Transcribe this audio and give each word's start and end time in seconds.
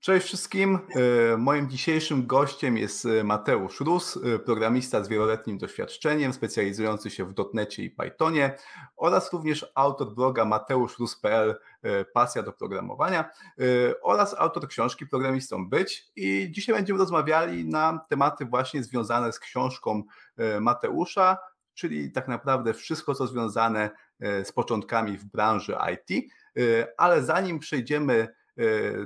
Cześć 0.00 0.26
wszystkim. 0.26 0.78
E, 1.32 1.36
moim 1.36 1.70
dzisiejszym 1.70 2.26
gościem 2.26 2.78
jest 2.78 3.06
e, 3.06 3.24
Mateusz 3.24 3.80
Rus, 3.80 4.16
e, 4.16 4.38
programista 4.38 5.04
z 5.04 5.08
wieloletnim 5.08 5.58
doświadczeniem, 5.58 6.32
specjalizujący 6.32 7.10
się 7.10 7.24
w 7.24 7.32
dotnecie 7.32 7.84
i 7.84 7.90
Pythonie 7.90 8.56
oraz 8.96 9.32
również 9.32 9.72
autor 9.74 10.14
bloga 10.14 10.44
mateuszrus.pl 10.44 11.58
Pasja 12.12 12.42
do 12.42 12.52
programowania 12.52 13.30
oraz 14.02 14.34
autor 14.38 14.68
książki 14.68 15.06
Programistą 15.06 15.68
Być 15.68 16.10
i 16.16 16.48
dzisiaj 16.50 16.76
będziemy 16.76 16.98
rozmawiali 16.98 17.68
na 17.68 18.06
tematy 18.08 18.44
właśnie 18.44 18.82
związane 18.82 19.32
z 19.32 19.38
książką 19.38 20.02
Mateusza, 20.60 21.38
czyli 21.74 22.12
tak 22.12 22.28
naprawdę 22.28 22.74
wszystko 22.74 23.14
co 23.14 23.26
związane 23.26 23.90
z 24.20 24.52
początkami 24.52 25.18
w 25.18 25.24
branży 25.24 25.76
IT, 25.94 26.32
ale 26.96 27.22
zanim 27.22 27.58
przejdziemy 27.58 28.28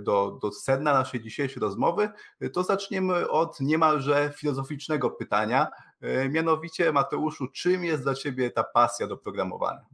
do, 0.01 0.39
do 0.43 0.53
sedna 0.53 0.93
naszej 0.93 1.23
dzisiejszej 1.23 1.61
rozmowy, 1.61 2.09
to 2.53 2.63
zaczniemy 2.63 3.29
od 3.29 3.61
niemalże 3.61 4.33
filozoficznego 4.37 5.11
pytania. 5.11 5.69
E, 6.01 6.29
mianowicie, 6.29 6.93
Mateuszu, 6.93 7.49
czym 7.49 7.85
jest 7.85 8.03
dla 8.03 8.15
Ciebie 8.15 8.51
ta 8.51 8.65
pasja 8.65 9.07
do 9.07 9.17
programowania? 9.17 9.85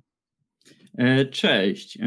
E, 0.98 1.26
cześć. 1.26 1.98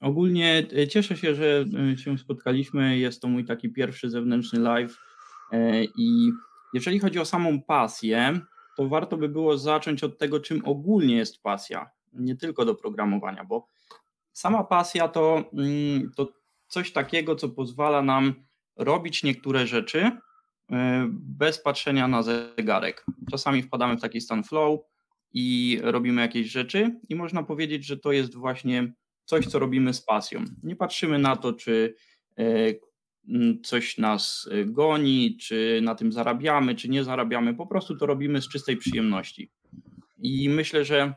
Ogólnie 0.00 0.66
cieszę 0.90 1.16
się, 1.16 1.34
że 1.34 1.64
się 1.96 2.18
spotkaliśmy. 2.18 2.98
Jest 2.98 3.22
to 3.22 3.28
mój 3.28 3.44
taki 3.44 3.70
pierwszy 3.72 4.10
zewnętrzny 4.10 4.60
live. 4.60 4.98
I 5.98 6.30
jeżeli 6.74 6.98
chodzi 6.98 7.18
o 7.18 7.24
samą 7.24 7.62
pasję, 7.62 8.40
to 8.76 8.88
warto 8.88 9.16
by 9.16 9.28
było 9.28 9.58
zacząć 9.58 10.04
od 10.04 10.18
tego, 10.18 10.40
czym 10.40 10.62
ogólnie 10.64 11.16
jest 11.16 11.42
pasja, 11.42 11.90
nie 12.12 12.36
tylko 12.36 12.64
do 12.64 12.74
programowania, 12.74 13.44
bo 13.44 13.68
sama 14.32 14.64
pasja 14.64 15.08
to, 15.08 15.44
mm, 15.52 16.12
to 16.16 16.32
coś 16.72 16.92
takiego, 16.92 17.36
co 17.36 17.48
pozwala 17.48 18.02
nam 18.02 18.34
robić 18.76 19.22
niektóre 19.22 19.66
rzeczy 19.66 20.10
e, 20.70 21.08
bez 21.12 21.62
patrzenia 21.62 22.08
na 22.08 22.22
zegarek. 22.22 23.06
Czasami 23.30 23.62
wpadamy 23.62 23.96
w 23.96 24.00
taki 24.00 24.20
stan 24.20 24.44
flow 24.44 24.80
i 25.32 25.78
robimy 25.82 26.22
jakieś 26.22 26.46
rzeczy, 26.46 27.00
i 27.08 27.14
można 27.14 27.42
powiedzieć, 27.42 27.86
że 27.86 27.96
to 27.96 28.12
jest 28.12 28.34
właśnie 28.34 28.92
coś, 29.24 29.46
co 29.46 29.58
robimy 29.58 29.94
z 29.94 30.00
pasją. 30.00 30.44
Nie 30.62 30.76
patrzymy 30.76 31.18
na 31.18 31.36
to, 31.36 31.52
czy 31.52 31.94
e, 32.38 32.44
coś 33.62 33.98
nas 33.98 34.48
e, 34.52 34.64
goni, 34.64 35.36
czy 35.40 35.80
na 35.82 35.94
tym 35.94 36.12
zarabiamy, 36.12 36.74
czy 36.74 36.88
nie 36.88 37.04
zarabiamy. 37.04 37.54
Po 37.54 37.66
prostu 37.66 37.96
to 37.96 38.06
robimy 38.06 38.42
z 38.42 38.48
czystej 38.48 38.76
przyjemności. 38.76 39.50
I 40.18 40.48
myślę, 40.48 40.84
że 40.84 41.14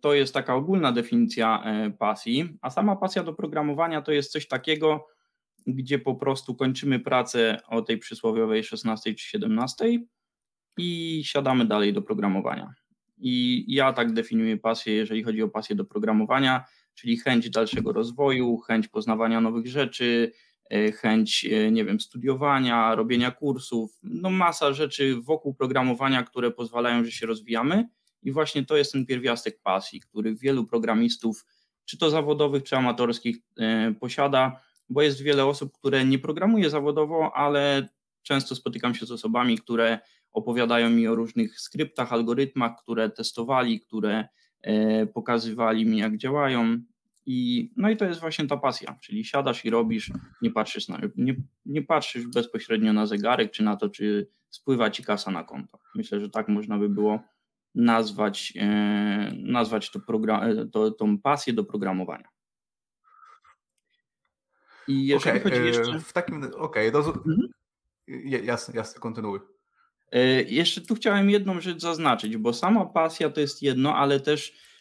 to 0.00 0.14
jest 0.14 0.34
taka 0.34 0.54
ogólna 0.54 0.92
definicja 0.92 1.62
e, 1.64 1.90
pasji, 1.90 2.58
a 2.60 2.70
sama 2.70 2.96
pasja 2.96 3.22
do 3.22 3.32
programowania 3.32 4.02
to 4.02 4.12
jest 4.12 4.32
coś 4.32 4.48
takiego, 4.48 5.06
gdzie 5.66 5.98
po 5.98 6.14
prostu 6.14 6.54
kończymy 6.54 7.00
pracę 7.00 7.60
o 7.66 7.82
tej 7.82 7.98
przysłowiowej 7.98 8.64
16 8.64 9.14
czy 9.14 9.24
17 9.24 9.84
i 10.78 11.22
siadamy 11.24 11.64
dalej 11.64 11.92
do 11.92 12.02
programowania. 12.02 12.74
I 13.18 13.64
ja 13.68 13.92
tak 13.92 14.12
definiuję 14.12 14.56
pasję, 14.56 14.94
jeżeli 14.94 15.22
chodzi 15.22 15.42
o 15.42 15.48
pasję 15.48 15.76
do 15.76 15.84
programowania, 15.84 16.64
czyli 16.94 17.18
chęć 17.18 17.50
dalszego 17.50 17.92
rozwoju, 17.92 18.58
chęć 18.58 18.88
poznawania 18.88 19.40
nowych 19.40 19.66
rzeczy, 19.66 20.32
e, 20.70 20.92
chęć, 20.92 21.46
nie 21.72 21.84
wiem, 21.84 22.00
studiowania, 22.00 22.94
robienia 22.94 23.30
kursów, 23.30 23.98
no 24.02 24.30
masa 24.30 24.72
rzeczy 24.72 25.16
wokół 25.20 25.54
programowania, 25.54 26.22
które 26.22 26.50
pozwalają, 26.50 27.04
że 27.04 27.12
się 27.12 27.26
rozwijamy 27.26 27.88
i 28.22 28.32
właśnie 28.32 28.64
to 28.64 28.76
jest 28.76 28.92
ten 28.92 29.06
pierwiastek 29.06 29.62
pasji, 29.62 30.00
który 30.00 30.34
wielu 30.34 30.66
programistów, 30.66 31.46
czy 31.84 31.98
to 31.98 32.10
zawodowych, 32.10 32.62
czy 32.62 32.76
amatorskich, 32.76 33.36
e, 33.58 33.94
posiada, 34.00 34.60
bo 34.88 35.02
jest 35.02 35.22
wiele 35.22 35.46
osób, 35.46 35.72
które 35.72 36.04
nie 36.04 36.18
programuje 36.18 36.70
zawodowo, 36.70 37.32
ale 37.34 37.88
często 38.22 38.54
spotykam 38.54 38.94
się 38.94 39.06
z 39.06 39.10
osobami, 39.10 39.58
które 39.58 39.98
opowiadają 40.32 40.90
mi 40.90 41.08
o 41.08 41.14
różnych 41.14 41.60
skryptach, 41.60 42.12
algorytmach, 42.12 42.72
które 42.82 43.10
testowali, 43.10 43.80
które 43.80 44.28
e, 44.62 45.06
pokazywali 45.06 45.86
mi, 45.86 45.98
jak 45.98 46.16
działają. 46.16 46.78
I, 47.26 47.70
no 47.76 47.90
i 47.90 47.96
to 47.96 48.04
jest 48.04 48.20
właśnie 48.20 48.46
ta 48.46 48.56
pasja, 48.56 48.98
czyli 49.00 49.24
siadasz 49.24 49.64
i 49.64 49.70
robisz, 49.70 50.10
nie 50.42 50.50
patrzysz, 50.50 50.88
na, 50.88 51.00
nie, 51.16 51.36
nie 51.66 51.82
patrzysz 51.82 52.26
bezpośrednio 52.26 52.92
na 52.92 53.06
zegarek, 53.06 53.50
czy 53.50 53.62
na 53.62 53.76
to, 53.76 53.88
czy 53.88 54.28
spływa 54.50 54.90
ci 54.90 55.04
kasa 55.04 55.30
na 55.30 55.44
konto. 55.44 55.78
Myślę, 55.94 56.20
że 56.20 56.30
tak 56.30 56.48
można 56.48 56.78
by 56.78 56.88
było 56.88 57.20
nazwać, 57.74 58.52
e, 58.56 58.66
nazwać 59.36 59.90
to 59.90 60.00
program, 60.00 60.42
e, 60.42 60.66
to, 60.66 60.90
tą 60.90 61.18
pasję 61.18 61.52
do 61.52 61.64
programowania. 61.64 62.28
I 64.88 65.06
jeżeli 65.06 65.40
okay, 65.40 65.50
chodzi 65.50 65.66
jeszcze... 65.66 66.00
W 66.00 66.12
takim, 66.12 66.44
okej, 66.56 66.88
okay, 66.88 67.12
mhm. 67.12 67.48
jasne, 68.44 68.74
jasne, 68.74 69.00
kontynuuj. 69.00 69.40
E, 70.12 70.42
jeszcze 70.42 70.80
tu 70.80 70.94
chciałem 70.94 71.30
jedną 71.30 71.60
rzecz 71.60 71.80
zaznaczyć, 71.80 72.36
bo 72.36 72.52
sama 72.52 72.86
pasja 72.86 73.30
to 73.30 73.40
jest 73.40 73.62
jedno, 73.62 73.96
ale 73.96 74.20
też 74.20 74.72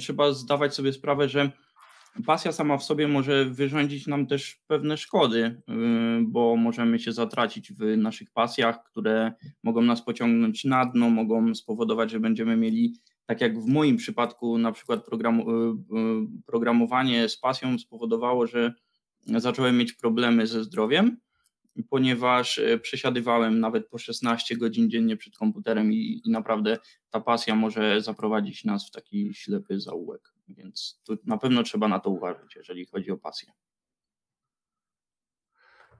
trzeba 0.00 0.32
zdawać 0.32 0.74
sobie 0.74 0.92
sprawę, 0.92 1.28
że 1.28 1.52
pasja 2.22 2.52
sama 2.52 2.78
w 2.78 2.84
sobie 2.84 3.08
może 3.08 3.44
wyrządzić 3.44 4.06
nam 4.06 4.26
też 4.26 4.62
pewne 4.66 4.96
szkody, 4.96 5.42
y, 5.44 5.62
bo 6.22 6.56
możemy 6.56 6.98
się 6.98 7.12
zatracić 7.12 7.72
w 7.72 7.96
naszych 7.96 8.30
pasjach, 8.30 8.84
które 8.84 9.32
mogą 9.62 9.82
nas 9.82 10.04
pociągnąć 10.04 10.64
na 10.64 10.86
dno, 10.86 11.10
mogą 11.10 11.54
spowodować, 11.54 12.10
że 12.10 12.20
będziemy 12.20 12.56
mieli, 12.56 12.94
tak 13.26 13.40
jak 13.40 13.58
w 13.58 13.66
moim 13.66 13.96
przypadku, 13.96 14.58
na 14.58 14.72
przykład 14.72 15.00
y, 15.00 15.02
y, 15.02 15.40
programowanie 16.46 17.28
z 17.28 17.36
pasją 17.36 17.78
spowodowało, 17.78 18.46
że 18.46 18.72
zacząłem 19.26 19.78
mieć 19.78 19.92
problemy 19.92 20.46
ze 20.46 20.64
zdrowiem, 20.64 21.16
ponieważ 21.90 22.60
przesiadywałem 22.82 23.60
nawet 23.60 23.88
po 23.88 23.98
16 23.98 24.56
godzin 24.56 24.90
dziennie 24.90 25.16
przed 25.16 25.36
komputerem 25.36 25.92
i, 25.92 26.22
i 26.24 26.30
naprawdę 26.30 26.78
ta 27.10 27.20
pasja 27.20 27.54
może 27.54 28.00
zaprowadzić 28.00 28.64
nas 28.64 28.88
w 28.88 28.90
taki 28.90 29.34
ślepy 29.34 29.80
zaułek. 29.80 30.33
Więc 30.48 31.00
tu 31.04 31.16
na 31.24 31.38
pewno 31.38 31.62
trzeba 31.62 31.88
na 31.88 32.00
to 32.00 32.10
uważać, 32.10 32.56
jeżeli 32.56 32.86
chodzi 32.86 33.10
o 33.10 33.16
pasję. 33.16 33.52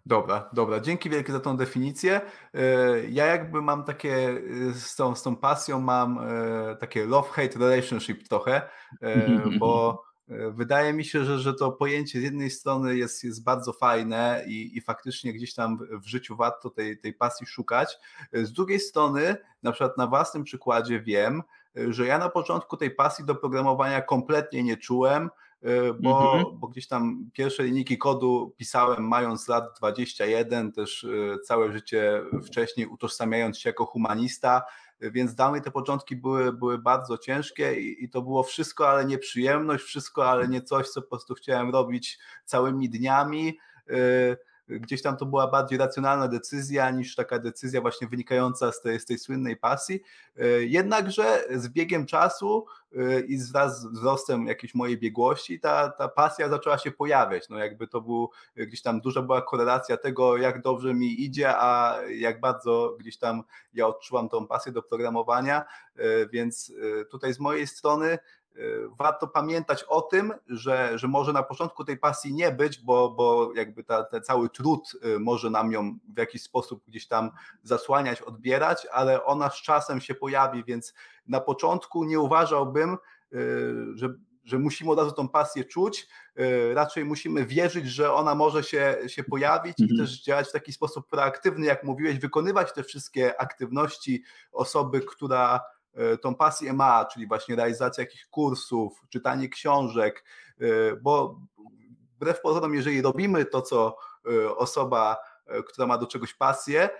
Dobra, 0.06 0.50
dobra. 0.52 0.80
Dzięki 0.80 1.10
wielkie 1.10 1.32
za 1.32 1.40
tą 1.40 1.56
definicję. 1.56 2.20
E, 2.54 2.60
ja 3.10 3.26
jakby 3.26 3.62
mam 3.62 3.84
takie, 3.84 4.40
e, 4.70 4.74
z 4.74 4.96
tą, 4.96 5.14
z 5.14 5.22
tą 5.22 5.36
pasją 5.36 5.80
mam 5.80 6.18
e, 6.18 6.76
takie 6.76 7.06
love-hate 7.06 7.58
relationship 7.58 8.28
trochę, 8.28 8.68
bo 9.58 10.02
wydaje 10.50 10.92
mi 10.92 11.04
się, 11.04 11.24
że, 11.24 11.38
że 11.38 11.54
to 11.54 11.72
pojęcie 11.72 12.20
z 12.20 12.22
jednej 12.22 12.50
strony 12.50 12.96
jest, 12.96 13.24
jest 13.24 13.44
bardzo 13.44 13.72
fajne 13.72 14.44
i, 14.46 14.76
i 14.76 14.80
faktycznie 14.80 15.32
gdzieś 15.32 15.54
tam 15.54 15.78
w 16.02 16.06
życiu 16.06 16.36
warto 16.36 16.70
tej, 16.70 16.98
tej 17.00 17.14
pasji 17.14 17.46
szukać. 17.46 17.98
Z 18.32 18.52
drugiej 18.52 18.80
strony, 18.80 19.36
na 19.62 19.72
przykład 19.72 19.98
na 19.98 20.06
własnym 20.06 20.44
przykładzie 20.44 21.00
wiem, 21.00 21.42
że 21.88 22.06
ja 22.06 22.18
na 22.18 22.28
początku 22.28 22.76
tej 22.76 22.90
pasji 22.90 23.24
do 23.24 23.34
programowania 23.34 24.02
kompletnie 24.02 24.62
nie 24.62 24.76
czułem, 24.76 25.30
e, 25.62 25.92
bo, 25.92 26.34
mhm. 26.34 26.58
bo 26.58 26.68
gdzieś 26.68 26.88
tam 26.88 27.30
pierwsze 27.32 27.62
linijki 27.62 27.98
kodu 27.98 28.54
pisałem 28.56 29.08
mając 29.08 29.48
lat 29.48 29.64
21, 29.78 30.72
też 30.72 31.04
e, 31.04 31.38
całe 31.38 31.72
życie 31.72 32.22
wcześniej 32.46 32.86
utożsamiając 32.86 33.58
się 33.58 33.70
jako 33.70 33.86
humanista, 33.86 34.62
więc 35.00 35.34
dla 35.34 35.50
mnie 35.50 35.60
te 35.60 35.70
początki 35.70 36.16
były, 36.16 36.52
były 36.52 36.78
bardzo 36.78 37.18
ciężkie 37.18 37.80
i, 37.80 38.04
i 38.04 38.08
to 38.08 38.22
było 38.22 38.42
wszystko, 38.42 38.88
ale 38.88 39.04
nie 39.04 39.18
przyjemność, 39.18 39.84
wszystko, 39.84 40.30
ale 40.30 40.48
nie 40.48 40.62
coś, 40.62 40.88
co 40.88 41.02
po 41.02 41.08
prostu 41.08 41.34
chciałem 41.34 41.70
robić 41.70 42.18
całymi 42.44 42.90
dniami. 42.90 43.58
Gdzieś 44.68 45.02
tam 45.02 45.16
to 45.16 45.26
była 45.26 45.48
bardziej 45.48 45.78
racjonalna 45.78 46.28
decyzja 46.28 46.90
niż 46.90 47.14
taka 47.14 47.38
decyzja 47.38 47.80
właśnie 47.80 48.08
wynikająca 48.08 48.72
z 48.72 48.80
tej, 48.80 49.00
z 49.00 49.04
tej 49.04 49.18
słynnej 49.18 49.56
pasji. 49.56 50.00
E, 50.36 50.46
jednakże 50.48 51.44
z 51.50 51.68
biegiem 51.68 52.06
czasu 52.06 52.66
e, 52.96 53.20
i 53.20 53.38
wraz 53.38 53.80
z 53.80 53.86
wzrostem 53.86 54.46
jakiejś 54.46 54.74
mojej 54.74 54.98
biegłości 54.98 55.60
ta, 55.60 55.88
ta 55.88 56.08
pasja 56.08 56.48
zaczęła 56.48 56.78
się 56.78 56.90
pojawiać. 56.90 57.48
No 57.48 57.58
jakby 57.58 57.86
to 57.86 58.00
był 58.00 58.30
gdzieś 58.56 58.82
tam 58.82 59.00
duża 59.00 59.22
była 59.22 59.42
korelacja 59.42 59.96
tego, 59.96 60.36
jak 60.36 60.62
dobrze 60.62 60.94
mi 60.94 61.22
idzie, 61.22 61.54
a 61.56 61.98
jak 62.08 62.40
bardzo 62.40 62.96
gdzieś 63.00 63.18
tam 63.18 63.42
ja 63.74 63.86
odczułam 63.86 64.28
tą 64.28 64.46
pasję 64.46 64.72
do 64.72 64.82
programowania, 64.82 65.64
e, 65.96 66.26
więc 66.26 66.72
tutaj 67.10 67.34
z 67.34 67.40
mojej 67.40 67.66
strony 67.66 68.18
warto 68.98 69.28
pamiętać 69.28 69.84
o 69.88 70.02
tym, 70.02 70.32
że, 70.48 70.98
że 70.98 71.08
może 71.08 71.32
na 71.32 71.42
początku 71.42 71.84
tej 71.84 71.98
pasji 71.98 72.34
nie 72.34 72.52
być, 72.52 72.78
bo, 72.78 73.10
bo 73.10 73.52
jakby 73.54 73.84
ta, 73.84 74.04
ten 74.04 74.22
cały 74.22 74.50
trud 74.50 74.92
y, 75.04 75.18
może 75.18 75.50
nam 75.50 75.72
ją 75.72 75.98
w 76.14 76.18
jakiś 76.18 76.42
sposób 76.42 76.84
gdzieś 76.88 77.06
tam 77.06 77.30
zasłaniać, 77.62 78.22
odbierać, 78.22 78.86
ale 78.92 79.24
ona 79.24 79.50
z 79.50 79.62
czasem 79.62 80.00
się 80.00 80.14
pojawi, 80.14 80.64
więc 80.64 80.94
na 81.26 81.40
początku 81.40 82.04
nie 82.04 82.20
uważałbym, 82.20 82.96
y, 83.32 83.36
że, 83.94 84.14
że 84.44 84.58
musimy 84.58 84.90
od 84.90 84.98
razu 84.98 85.12
tą 85.12 85.28
pasję 85.28 85.64
czuć, 85.64 86.08
raczej 86.74 87.04
musimy 87.04 87.46
wierzyć, 87.46 87.86
że 87.86 88.12
ona 88.12 88.34
może 88.34 88.62
się, 88.62 88.96
się 89.06 89.24
pojawić 89.24 89.80
mhm. 89.80 89.90
i 89.90 89.98
też 89.98 90.22
działać 90.22 90.48
w 90.48 90.52
taki 90.52 90.72
sposób 90.72 91.08
proaktywny, 91.08 91.66
jak 91.66 91.84
mówiłeś, 91.84 92.18
wykonywać 92.18 92.72
te 92.72 92.82
wszystkie 92.82 93.40
aktywności 93.40 94.22
osoby, 94.52 95.00
która 95.00 95.60
tą 96.22 96.34
pasję 96.34 96.72
ma, 96.72 97.04
czyli 97.04 97.26
właśnie 97.26 97.56
realizacja 97.56 98.04
jakichś 98.04 98.26
kursów, 98.26 99.00
czytanie 99.08 99.48
książek, 99.48 100.24
e, 100.60 100.96
bo 100.96 101.40
wbrew 102.16 102.40
pozorom, 102.40 102.74
jeżeli 102.74 103.02
robimy 103.02 103.44
to, 103.44 103.62
co 103.62 103.96
osoba, 104.56 105.16
która 105.66 105.86
ma 105.86 105.98
do 105.98 106.06
czegoś 106.06 106.34
pasję, 106.34 106.90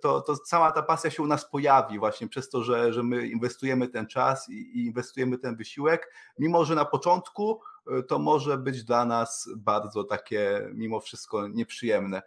to, 0.00 0.20
to 0.20 0.36
cała 0.36 0.72
ta 0.72 0.82
pasja 0.82 1.10
się 1.10 1.22
u 1.22 1.26
nas 1.26 1.50
pojawi 1.50 1.98
właśnie 1.98 2.28
przez 2.28 2.48
to, 2.48 2.64
że, 2.64 2.92
że 2.92 3.02
my 3.02 3.28
inwestujemy 3.28 3.88
ten 3.88 4.06
czas 4.06 4.48
i, 4.48 4.52
i 4.52 4.86
inwestujemy 4.86 5.38
ten 5.38 5.56
wysiłek, 5.56 6.12
mimo 6.38 6.64
że 6.64 6.74
na 6.74 6.84
początku 6.84 7.60
to 8.08 8.18
może 8.18 8.58
być 8.58 8.84
dla 8.84 9.04
nas 9.04 9.48
bardzo 9.56 10.04
takie 10.04 10.68
mimo 10.72 11.00
wszystko 11.00 11.48
nieprzyjemne. 11.48 12.22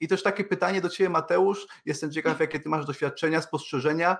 I 0.00 0.08
też 0.08 0.22
takie 0.22 0.44
pytanie 0.44 0.80
do 0.80 0.88
Ciebie, 0.88 1.10
Mateusz. 1.10 1.66
Jestem 1.86 2.12
ciekaw, 2.12 2.40
jakie 2.40 2.60
Ty 2.60 2.68
masz 2.68 2.86
doświadczenia, 2.86 3.42
spostrzeżenia. 3.42 4.16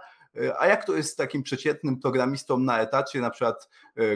A 0.59 0.67
jak 0.67 0.85
to 0.85 0.97
jest 0.97 1.13
z 1.13 1.17
takim 1.17 1.43
przeciętnym 1.43 2.01
programistą 2.01 2.59
na 2.59 2.81
etacie, 2.81 3.21
na 3.21 3.31
przykład 3.31 3.69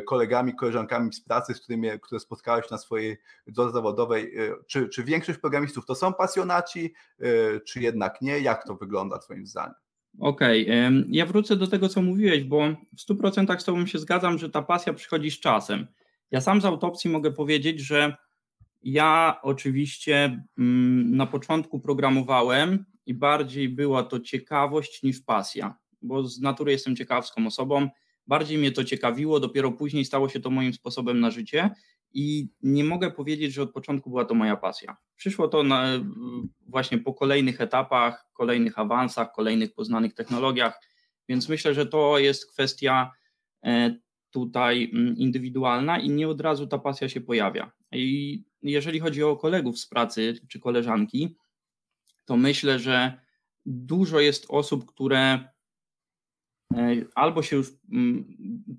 kolegami, 0.06 0.54
koleżankami 0.54 1.12
z 1.12 1.20
pracy, 1.20 1.54
z 1.54 1.60
którymi, 1.60 1.88
które 2.00 2.20
spotkałeś 2.20 2.70
na 2.70 2.78
swojej 2.78 3.18
drodze 3.46 3.72
zawodowej? 3.72 4.34
Czy, 4.66 4.88
czy 4.88 5.04
większość 5.04 5.38
programistów 5.38 5.86
to 5.86 5.94
są 5.94 6.14
pasjonaci, 6.14 6.94
czy 7.66 7.80
jednak 7.80 8.22
nie? 8.22 8.40
Jak 8.40 8.66
to 8.66 8.74
wygląda 8.74 9.18
Twoim 9.18 9.46
zdaniem? 9.46 9.74
Okej, 10.18 10.64
okay. 10.64 11.04
ja 11.08 11.26
wrócę 11.26 11.56
do 11.56 11.66
tego, 11.66 11.88
co 11.88 12.02
mówiłeś, 12.02 12.44
bo 12.44 12.68
w 12.96 13.12
100% 13.12 13.60
z 13.60 13.64
Tobą 13.64 13.86
się 13.86 13.98
zgadzam, 13.98 14.38
że 14.38 14.50
ta 14.50 14.62
pasja 14.62 14.92
przychodzi 14.92 15.30
z 15.30 15.40
czasem. 15.40 15.86
Ja 16.30 16.40
sam 16.40 16.60
z 16.60 16.64
autopsji 16.64 17.10
mogę 17.10 17.32
powiedzieć, 17.32 17.80
że 17.80 18.16
ja 18.82 19.40
oczywiście 19.42 20.44
mm, 20.58 21.16
na 21.16 21.26
początku 21.26 21.80
programowałem 21.80 22.84
i 23.06 23.14
bardziej 23.14 23.68
była 23.68 24.02
to 24.02 24.20
ciekawość 24.20 25.02
niż 25.02 25.20
pasja, 25.20 25.74
bo 26.02 26.24
z 26.24 26.40
natury 26.40 26.72
jestem 26.72 26.96
ciekawską 26.96 27.46
osobą. 27.46 27.88
Bardziej 28.26 28.58
mnie 28.58 28.72
to 28.72 28.84
ciekawiło, 28.84 29.40
dopiero 29.40 29.72
później 29.72 30.04
stało 30.04 30.28
się 30.28 30.40
to 30.40 30.50
moim 30.50 30.74
sposobem 30.74 31.20
na 31.20 31.30
życie 31.30 31.70
i 32.12 32.48
nie 32.62 32.84
mogę 32.84 33.10
powiedzieć, 33.10 33.52
że 33.52 33.62
od 33.62 33.72
początku 33.72 34.10
była 34.10 34.24
to 34.24 34.34
moja 34.34 34.56
pasja. 34.56 34.96
Przyszło 35.16 35.48
to 35.48 35.62
na, 35.62 35.86
właśnie 36.66 36.98
po 36.98 37.14
kolejnych 37.14 37.60
etapach, 37.60 38.26
kolejnych 38.32 38.78
awansach, 38.78 39.32
kolejnych 39.32 39.74
poznanych 39.74 40.14
technologiach, 40.14 40.80
więc 41.28 41.48
myślę, 41.48 41.74
że 41.74 41.86
to 41.86 42.18
jest 42.18 42.52
kwestia 42.52 43.10
e, 43.64 43.94
tutaj 44.30 44.90
mm, 44.94 45.16
indywidualna 45.16 45.98
i 45.98 46.10
nie 46.10 46.28
od 46.28 46.40
razu 46.40 46.66
ta 46.66 46.78
pasja 46.78 47.08
się 47.08 47.20
pojawia. 47.20 47.72
I 47.92 48.42
jeżeli 48.62 49.00
chodzi 49.00 49.22
o 49.22 49.36
kolegów 49.36 49.78
z 49.78 49.86
pracy 49.86 50.34
czy 50.48 50.60
koleżanki, 50.60 51.36
to 52.24 52.36
myślę, 52.36 52.78
że 52.78 53.20
dużo 53.66 54.20
jest 54.20 54.46
osób, 54.48 54.86
które 54.86 55.48
albo 57.14 57.42
się 57.42 57.56
już 57.56 57.72
mm, 57.92 58.24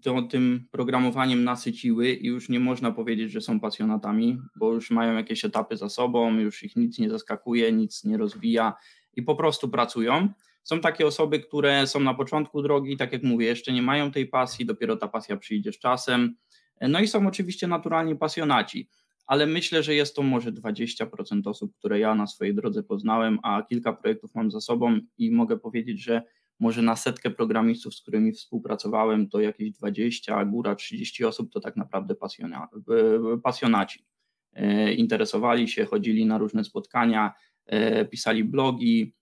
to, 0.02 0.22
tym 0.22 0.68
programowaniem 0.72 1.44
nasyciły 1.44 2.10
i 2.10 2.28
już 2.28 2.50
nie 2.50 2.60
można 2.60 2.92
powiedzieć, 2.92 3.32
że 3.32 3.42
są 3.42 3.60
pasjonatami, 3.60 4.40
bo 4.56 4.74
już 4.74 4.92
mają 4.92 5.14
jakieś 5.14 5.46
etapy 5.46 5.78
za 5.78 5.90
sobą, 5.90 6.38
już 6.38 6.64
ich 6.64 6.76
nic 6.76 7.00
nie 7.00 7.10
zaskakuje, 7.10 7.72
nic 7.72 8.04
nie 8.04 8.18
rozwija 8.18 8.74
i 9.14 9.24
po 9.24 9.36
prostu 9.36 9.70
pracują. 9.70 10.30
Są 10.64 10.80
takie 10.80 11.08
osoby, 11.08 11.40
które 11.40 11.88
są 11.88 12.00
na 12.00 12.14
początku 12.14 12.62
drogi, 12.62 12.98
tak 12.98 13.14
jak 13.14 13.24
mówię, 13.24 13.46
jeszcze 13.46 13.74
nie 13.74 13.82
mają 13.82 14.12
tej 14.12 14.28
pasji, 14.28 14.66
dopiero 14.66 14.96
ta 14.96 15.08
pasja 15.08 15.38
przyjdzie 15.38 15.74
z 15.74 15.80
czasem. 15.80 16.36
E, 16.80 16.88
no 16.88 17.00
i 17.00 17.08
są 17.08 17.28
oczywiście 17.28 17.68
naturalnie 17.68 18.16
pasjonaci, 18.16 18.90
ale 19.26 19.48
myślę, 19.48 19.84
że 19.84 19.96
jest 19.96 20.16
to 20.16 20.24
może 20.24 20.52
20% 20.52 21.42
osób, 21.46 21.76
które 21.76 22.00
ja 22.00 22.16
na 22.16 22.28
swojej 22.28 22.56
drodze 22.56 22.84
poznałem, 22.84 23.40
a 23.44 23.64
kilka 23.64 23.94
projektów 23.94 24.36
mam 24.36 24.52
za 24.52 24.62
sobą 24.62 25.00
i 25.18 25.32
mogę 25.32 25.58
powiedzieć, 25.58 26.04
że 26.04 26.22
może 26.62 26.82
na 26.82 26.96
setkę 26.96 27.30
programistów, 27.30 27.96
z 27.96 28.02
którymi 28.02 28.32
współpracowałem, 28.32 29.30
to 29.30 29.40
jakieś 29.40 29.72
20, 29.72 30.36
a 30.36 30.46
góra 30.46 30.76
30 30.76 31.26
osób 31.26 31.52
to 31.52 31.60
tak 31.60 31.76
naprawdę 31.78 32.16
pasjonaci. 33.44 34.06
E, 34.54 34.94
interesowali 34.94 35.68
się, 35.68 35.86
chodzili 35.86 36.26
na 36.26 36.38
różne 36.38 36.64
spotkania, 36.64 37.34
e, 37.66 38.06
pisali 38.06 38.44
blogi, 38.44 39.14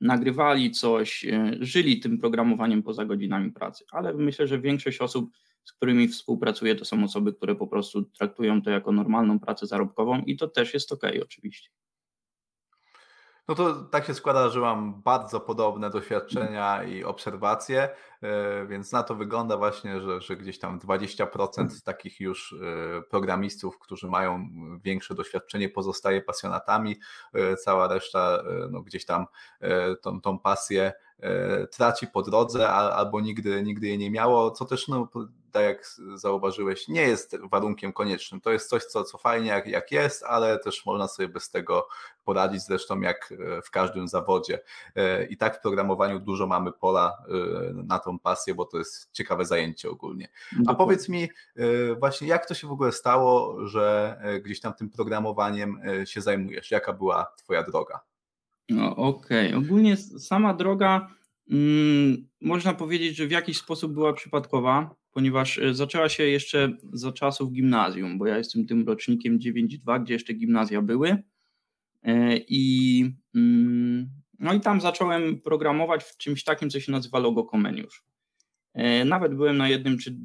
nagrywali 0.00 0.70
coś, 0.70 1.24
e, 1.24 1.56
żyli 1.60 2.00
tym 2.00 2.18
programowaniem 2.18 2.82
poza 2.82 3.04
godzinami 3.04 3.52
pracy. 3.52 3.84
Ale 3.92 4.14
myślę, 4.14 4.46
że 4.46 4.60
większość 4.60 5.00
osób, 5.00 5.30
z 5.64 5.72
którymi 5.72 6.08
współpracuję, 6.08 6.74
to 6.74 6.84
są 6.84 7.04
osoby, 7.04 7.32
które 7.32 7.54
po 7.54 7.66
prostu 7.66 8.02
traktują 8.02 8.62
to 8.62 8.70
jako 8.70 8.92
normalną 8.92 9.38
pracę 9.38 9.66
zarobkową 9.66 10.22
i 10.22 10.36
to 10.36 10.48
też 10.48 10.74
jest 10.74 10.92
ok, 10.92 11.02
oczywiście. 11.22 11.70
No 13.50 13.56
to 13.56 13.74
tak 13.74 14.06
się 14.06 14.14
składa, 14.14 14.48
że 14.48 14.60
mam 14.60 15.02
bardzo 15.02 15.40
podobne 15.40 15.90
doświadczenia 15.90 16.84
i 16.84 17.04
obserwacje, 17.04 17.88
e, 18.22 18.66
więc 18.66 18.92
na 18.92 19.02
to 19.02 19.14
wygląda 19.14 19.56
właśnie, 19.56 20.00
że, 20.00 20.20
że 20.20 20.36
gdzieś 20.36 20.58
tam 20.58 20.78
20% 20.78 21.82
takich 21.84 22.20
już 22.20 22.52
e, 22.52 23.02
programistów, 23.02 23.78
którzy 23.78 24.06
mają 24.06 24.48
większe 24.84 25.14
doświadczenie, 25.14 25.68
pozostaje 25.68 26.22
pasjonatami, 26.22 27.00
e, 27.34 27.56
cała 27.56 27.88
reszta 27.88 28.42
no 28.70 28.82
gdzieś 28.82 29.04
tam 29.06 29.26
tą, 30.02 30.20
tą 30.20 30.38
pasję 30.38 30.92
traci 31.70 32.06
po 32.06 32.22
drodze 32.22 32.68
albo 32.68 33.20
nigdy, 33.20 33.62
nigdy 33.62 33.86
jej 33.86 33.98
nie 33.98 34.10
miało, 34.10 34.50
co 34.50 34.64
też 34.64 34.88
no, 34.88 35.08
tak 35.50 35.64
jak 35.64 35.86
zauważyłeś, 36.14 36.88
nie 36.88 37.02
jest 37.02 37.36
warunkiem 37.50 37.92
koniecznym. 37.92 38.40
To 38.40 38.50
jest 38.50 38.68
coś, 38.68 38.84
co, 38.84 39.04
co 39.04 39.18
fajnie 39.18 39.48
jak, 39.48 39.66
jak 39.66 39.92
jest, 39.92 40.22
ale 40.22 40.58
też 40.58 40.86
można 40.86 41.08
sobie 41.08 41.28
bez 41.28 41.50
tego 41.50 41.88
poradzić, 42.24 42.62
zresztą 42.62 43.00
jak 43.00 43.32
e, 43.32 43.62
w 43.62 43.70
każdym 43.70 44.08
zawodzie. 44.08 44.60
E, 44.96 45.24
I 45.24 45.36
tak 45.36 45.58
w 45.58 45.60
programowaniu 45.60 46.20
dużo 46.20 46.46
mamy 46.46 46.72
pola 46.72 47.22
e, 47.28 47.72
na 47.72 47.98
tą 47.98 48.18
pasję, 48.18 48.54
bo 48.54 48.64
to 48.64 48.78
jest 48.78 49.12
ciekawe 49.12 49.44
zajęcie 49.44 49.90
ogólnie. 49.90 50.28
A 50.66 50.74
powiedz 50.74 51.08
mi 51.08 51.28
właśnie, 51.98 52.28
jak 52.28 52.46
to 52.46 52.54
się 52.54 52.68
w 52.68 52.72
ogóle 52.72 52.92
stało, 52.92 53.66
że 53.66 54.16
gdzieś 54.44 54.60
tam 54.60 54.74
tym 54.74 54.90
programowaniem 54.90 55.80
się 56.04 56.20
zajmujesz? 56.20 56.70
Jaka 56.70 56.92
była 56.92 57.32
Twoja 57.36 57.62
droga? 57.62 58.09
No, 58.70 58.96
Okej, 58.96 59.48
okay. 59.48 59.58
ogólnie 59.58 59.96
sama 59.96 60.54
droga 60.54 61.14
mm, 61.50 62.28
można 62.40 62.74
powiedzieć, 62.74 63.16
że 63.16 63.26
w 63.26 63.30
jakiś 63.30 63.58
sposób 63.58 63.92
była 63.92 64.12
przypadkowa 64.12 65.00
ponieważ 65.12 65.58
e, 65.58 65.74
zaczęła 65.74 66.08
się 66.08 66.24
jeszcze 66.24 66.76
za 66.92 67.12
czasów 67.12 67.52
gimnazjum, 67.52 68.18
bo 68.18 68.26
ja 68.26 68.38
jestem 68.38 68.66
tym 68.66 68.86
rocznikiem 68.86 69.38
9.2, 69.38 70.02
gdzie 70.02 70.14
jeszcze 70.14 70.34
gimnazja 70.34 70.82
były. 70.82 71.22
E, 72.02 72.36
I, 72.48 73.04
mm, 73.34 74.10
no 74.38 74.54
i 74.54 74.60
tam 74.60 74.80
zacząłem 74.80 75.40
programować 75.40 76.04
w 76.04 76.16
czymś 76.16 76.44
takim, 76.44 76.70
co 76.70 76.80
się 76.80 76.92
nazywa 76.92 77.18
Logo 77.18 77.44
Comeniusz. 77.44 78.04
E, 78.74 79.04
nawet 79.04 79.34
byłem 79.34 79.56
na 79.56 79.68
jednym 79.68 79.98
czy, 79.98 80.16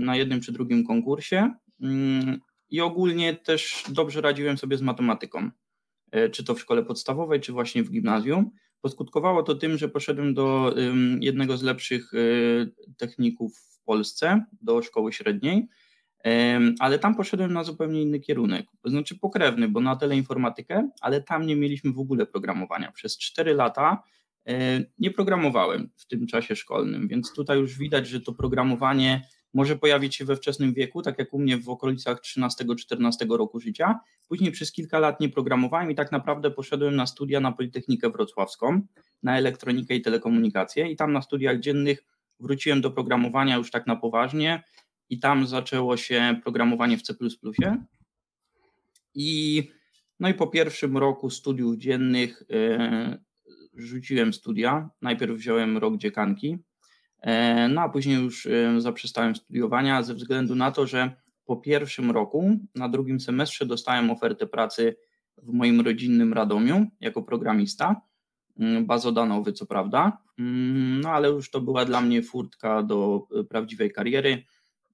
na 0.00 0.16
jednym 0.16 0.40
czy 0.40 0.52
drugim 0.52 0.86
konkursie 0.86 1.54
mm, 1.82 2.40
i 2.70 2.80
ogólnie 2.80 3.34
też 3.34 3.84
dobrze 3.88 4.20
radziłem 4.20 4.58
sobie 4.58 4.76
z 4.76 4.82
matematyką, 4.82 5.50
czy 6.32 6.44
to 6.44 6.54
w 6.54 6.60
szkole 6.60 6.82
podstawowej, 6.82 7.40
czy 7.40 7.52
właśnie 7.52 7.82
w 7.82 7.90
gimnazjum. 7.90 8.50
Poskutkowało 8.80 9.42
to 9.42 9.54
tym, 9.54 9.78
że 9.78 9.88
poszedłem 9.88 10.34
do 10.34 10.74
jednego 11.20 11.56
z 11.56 11.62
lepszych 11.62 12.12
techników 12.96 13.52
Polsce 13.84 14.44
do 14.62 14.82
szkoły 14.82 15.12
średniej, 15.12 15.68
ale 16.80 16.98
tam 16.98 17.14
poszedłem 17.14 17.52
na 17.52 17.64
zupełnie 17.64 18.02
inny 18.02 18.20
kierunek, 18.20 18.66
to 18.82 18.90
znaczy 18.90 19.18
pokrewny, 19.18 19.68
bo 19.68 19.80
na 19.80 19.96
teleinformatykę, 19.96 20.90
ale 21.00 21.22
tam 21.22 21.46
nie 21.46 21.56
mieliśmy 21.56 21.92
w 21.92 21.98
ogóle 21.98 22.26
programowania. 22.26 22.92
Przez 22.92 23.18
4 23.18 23.54
lata 23.54 24.02
nie 24.98 25.10
programowałem 25.10 25.90
w 25.96 26.06
tym 26.06 26.26
czasie 26.26 26.56
szkolnym, 26.56 27.08
więc 27.08 27.32
tutaj 27.32 27.58
już 27.58 27.78
widać, 27.78 28.08
że 28.08 28.20
to 28.20 28.32
programowanie 28.32 29.28
może 29.54 29.76
pojawić 29.76 30.16
się 30.16 30.24
we 30.24 30.36
wczesnym 30.36 30.74
wieku, 30.74 31.02
tak 31.02 31.18
jak 31.18 31.34
u 31.34 31.38
mnie 31.38 31.58
w 31.58 31.68
okolicach 31.68 32.20
13-14 32.20 33.36
roku 33.36 33.60
życia. 33.60 34.00
Później 34.28 34.52
przez 34.52 34.72
kilka 34.72 34.98
lat 34.98 35.20
nie 35.20 35.28
programowałem 35.28 35.90
i 35.90 35.94
tak 35.94 36.12
naprawdę 36.12 36.50
poszedłem 36.50 36.96
na 36.96 37.06
studia 37.06 37.40
na 37.40 37.52
Politechnikę 37.52 38.10
Wrocławską, 38.10 38.80
na 39.22 39.38
elektronikę 39.38 39.94
i 39.94 40.02
telekomunikację 40.02 40.90
i 40.90 40.96
tam 40.96 41.12
na 41.12 41.22
studiach 41.22 41.60
dziennych 41.60 42.04
wróciłem 42.40 42.80
do 42.80 42.90
programowania 42.90 43.56
już 43.56 43.70
tak 43.70 43.86
na 43.86 43.96
poważnie 43.96 44.62
i 45.10 45.18
tam 45.18 45.46
zaczęło 45.46 45.96
się 45.96 46.40
programowanie 46.42 46.98
w 46.98 47.02
C++. 47.02 47.14
I 49.14 49.62
no 50.20 50.28
i 50.28 50.34
po 50.34 50.46
pierwszym 50.46 50.96
roku 50.96 51.30
studiów 51.30 51.76
dziennych 51.76 52.42
e, 52.50 53.18
rzuciłem 53.74 54.32
studia. 54.32 54.90
Najpierw 55.02 55.36
wziąłem 55.36 55.78
rok 55.78 55.96
dziekanki, 55.96 56.58
no 57.68 57.80
a 57.80 57.88
później 57.88 58.16
już 58.16 58.46
e, 58.46 58.80
zaprzestałem 58.80 59.36
studiowania 59.36 60.02
ze 60.02 60.14
względu 60.14 60.54
na 60.54 60.70
to, 60.70 60.86
że 60.86 61.10
po 61.44 61.56
pierwszym 61.56 62.10
roku, 62.10 62.58
na 62.74 62.88
drugim 62.88 63.20
semestrze 63.20 63.66
dostałem 63.66 64.10
ofertę 64.10 64.46
pracy 64.46 64.96
w 65.36 65.52
moim 65.52 65.80
rodzinnym 65.80 66.32
Radomiu 66.32 66.86
jako 67.00 67.22
programista 67.22 68.00
Mm, 68.56 68.86
bazodanowy, 68.86 69.52
co 69.52 69.66
prawda, 69.66 70.18
mm, 70.38 71.00
no 71.00 71.08
ale 71.08 71.28
już 71.28 71.50
to 71.50 71.60
była 71.60 71.84
dla 71.84 72.00
mnie 72.00 72.22
furtka 72.22 72.82
do 72.82 73.26
e, 73.40 73.44
prawdziwej 73.44 73.92
kariery. 73.92 74.44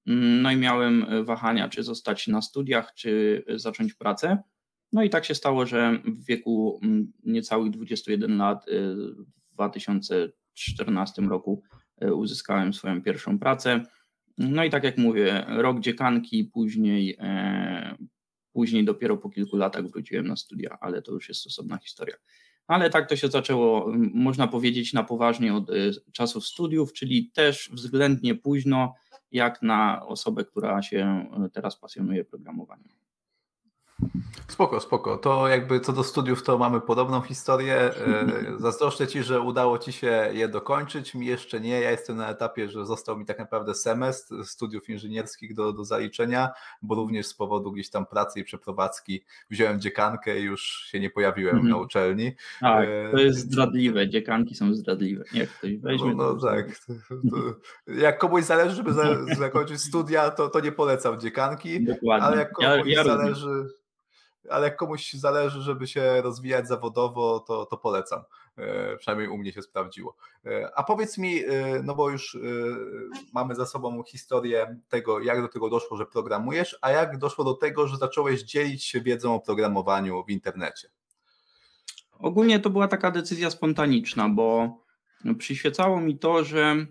Mm, 0.07 0.41
no 0.41 0.51
i 0.51 0.55
miałem 0.55 1.03
e, 1.03 1.23
wahania, 1.23 1.69
czy 1.69 1.83
zostać 1.83 2.27
na 2.27 2.41
studiach, 2.41 2.93
czy 2.93 3.43
zacząć 3.55 3.93
pracę. 3.93 4.37
No 4.93 5.03
i 5.03 5.09
tak 5.09 5.25
się 5.25 5.35
stało, 5.35 5.65
że 5.65 5.99
w 6.05 6.25
wieku 6.25 6.79
niecałych 7.23 7.71
21 7.71 8.37
lat 8.37 8.65
e, 8.67 8.71
w 9.51 9.53
2014 9.53 11.21
roku 11.21 11.63
uzyskałem 12.01 12.73
swoją 12.73 13.01
pierwszą 13.01 13.39
pracę. 13.39 13.83
No 14.37 14.63
i 14.63 14.69
tak 14.69 14.83
jak 14.83 14.97
mówię, 14.97 15.45
rok 15.47 15.79
dziekanki, 15.79 16.43
później, 16.43 17.17
e, 17.19 17.95
później 18.53 18.85
dopiero 18.85 19.17
po 19.17 19.29
kilku 19.29 19.57
latach 19.57 19.87
wróciłem 19.87 20.27
na 20.27 20.35
studia, 20.35 20.77
ale 20.81 21.01
to 21.01 21.11
już 21.11 21.29
jest 21.29 21.47
osobna 21.47 21.77
historia. 21.77 22.15
Ale 22.67 22.89
tak 22.89 23.09
to 23.09 23.15
się 23.15 23.27
zaczęło, 23.27 23.93
można 24.13 24.47
powiedzieć, 24.47 24.93
na 24.93 25.03
poważnie 25.03 25.53
od 25.55 25.71
czasów 26.11 26.45
studiów, 26.45 26.93
czyli 26.93 27.31
też 27.33 27.69
względnie 27.73 28.35
późno, 28.35 28.95
jak 29.31 29.61
na 29.61 30.05
osobę, 30.05 30.45
która 30.45 30.81
się 30.81 31.25
teraz 31.53 31.79
pasjonuje 31.79 32.25
programowaniem. 32.25 33.00
Spoko, 34.51 34.79
spoko. 34.79 35.17
To 35.17 35.47
jakby 35.47 35.79
co 35.79 35.93
do 35.93 36.03
studiów, 36.03 36.43
to 36.43 36.57
mamy 36.57 36.81
podobną 36.81 37.21
historię. 37.21 37.75
E, 37.75 37.93
zazdroszczę 38.57 39.07
Ci, 39.07 39.23
że 39.23 39.41
udało 39.41 39.77
Ci 39.77 39.91
się 39.91 40.29
je 40.33 40.47
dokończyć. 40.47 41.15
Mi 41.15 41.25
jeszcze 41.25 41.59
nie. 41.59 41.81
Ja 41.81 41.91
jestem 41.91 42.17
na 42.17 42.29
etapie, 42.29 42.69
że 42.69 42.85
został 42.85 43.17
mi 43.17 43.25
tak 43.25 43.39
naprawdę 43.39 43.75
semestr 43.75 44.45
studiów 44.45 44.89
inżynierskich 44.89 45.53
do, 45.53 45.73
do 45.73 45.85
zaliczenia, 45.85 46.49
bo 46.81 46.95
również 46.95 47.27
z 47.27 47.33
powodu 47.33 47.71
gdzieś 47.71 47.89
tam 47.89 48.05
pracy 48.05 48.39
i 48.39 48.43
przeprowadzki 48.43 49.23
wziąłem 49.49 49.81
dziekankę 49.81 50.39
i 50.39 50.43
już 50.43 50.61
się 50.91 50.99
nie 50.99 51.09
pojawiłem 51.09 51.61
-hmm. 51.61 51.69
na 51.69 51.77
uczelni. 51.77 52.31
Tak, 52.61 52.89
to 53.11 53.17
jest 53.17 53.39
zdradliwe. 53.39 54.09
Dziekanki 54.09 54.55
są 54.55 54.73
zdradliwe. 54.73 55.23
Jak 55.33 55.49
ktoś 55.49 55.77
weźmie. 55.77 56.15
No, 56.15 56.33
no 56.33 56.41
tak. 56.41 56.65
Jak 57.87 58.17
komuś 58.17 58.43
zależy, 58.43 58.75
żeby 58.75 58.93
zakończyć 59.37 59.81
studia, 59.81 60.31
to, 60.31 60.49
to 60.49 60.59
nie 60.59 60.71
polecam 60.71 61.19
dziekanki. 61.19 61.83
Dokładnie. 61.83 62.27
Ale 62.27 62.37
jak 62.37 62.51
komuś 62.51 62.87
ja, 62.87 63.03
ja 63.03 63.03
zależy. 63.03 63.81
Ale 64.49 64.67
jak 64.67 64.75
komuś 64.75 65.13
zależy, 65.13 65.61
żeby 65.61 65.87
się 65.87 66.21
rozwijać 66.21 66.67
zawodowo, 66.67 67.39
to, 67.39 67.65
to 67.65 67.77
polecam. 67.77 68.23
E, 68.57 68.97
przynajmniej 68.97 69.29
u 69.29 69.37
mnie 69.37 69.51
się 69.51 69.61
sprawdziło. 69.61 70.15
E, 70.45 70.71
a 70.75 70.83
powiedz 70.83 71.17
mi, 71.17 71.43
e, 71.45 71.81
no 71.83 71.95
bo 71.95 72.09
już 72.09 72.37
mamy 73.33 73.55
za 73.55 73.65
sobą 73.65 74.03
historię 74.03 74.79
tego, 74.89 75.19
jak 75.19 75.41
do 75.41 75.47
tego 75.47 75.69
doszło, 75.69 75.97
że 75.97 76.05
programujesz, 76.05 76.77
a 76.81 76.91
jak 76.91 77.17
doszło 77.17 77.43
do 77.43 77.53
tego, 77.53 77.87
że 77.87 77.97
zacząłeś 77.97 78.43
dzielić 78.43 78.83
się 78.83 79.01
wiedzą 79.01 79.35
o 79.35 79.39
programowaniu 79.39 80.23
w 80.23 80.29
internecie? 80.29 80.89
Ogólnie 82.19 82.59
to 82.59 82.69
była 82.69 82.87
taka 82.87 83.11
decyzja 83.11 83.49
spontaniczna, 83.49 84.29
bo 84.29 84.77
przyświecało 85.37 86.01
mi 86.01 86.19
to, 86.19 86.43
że 86.43 86.85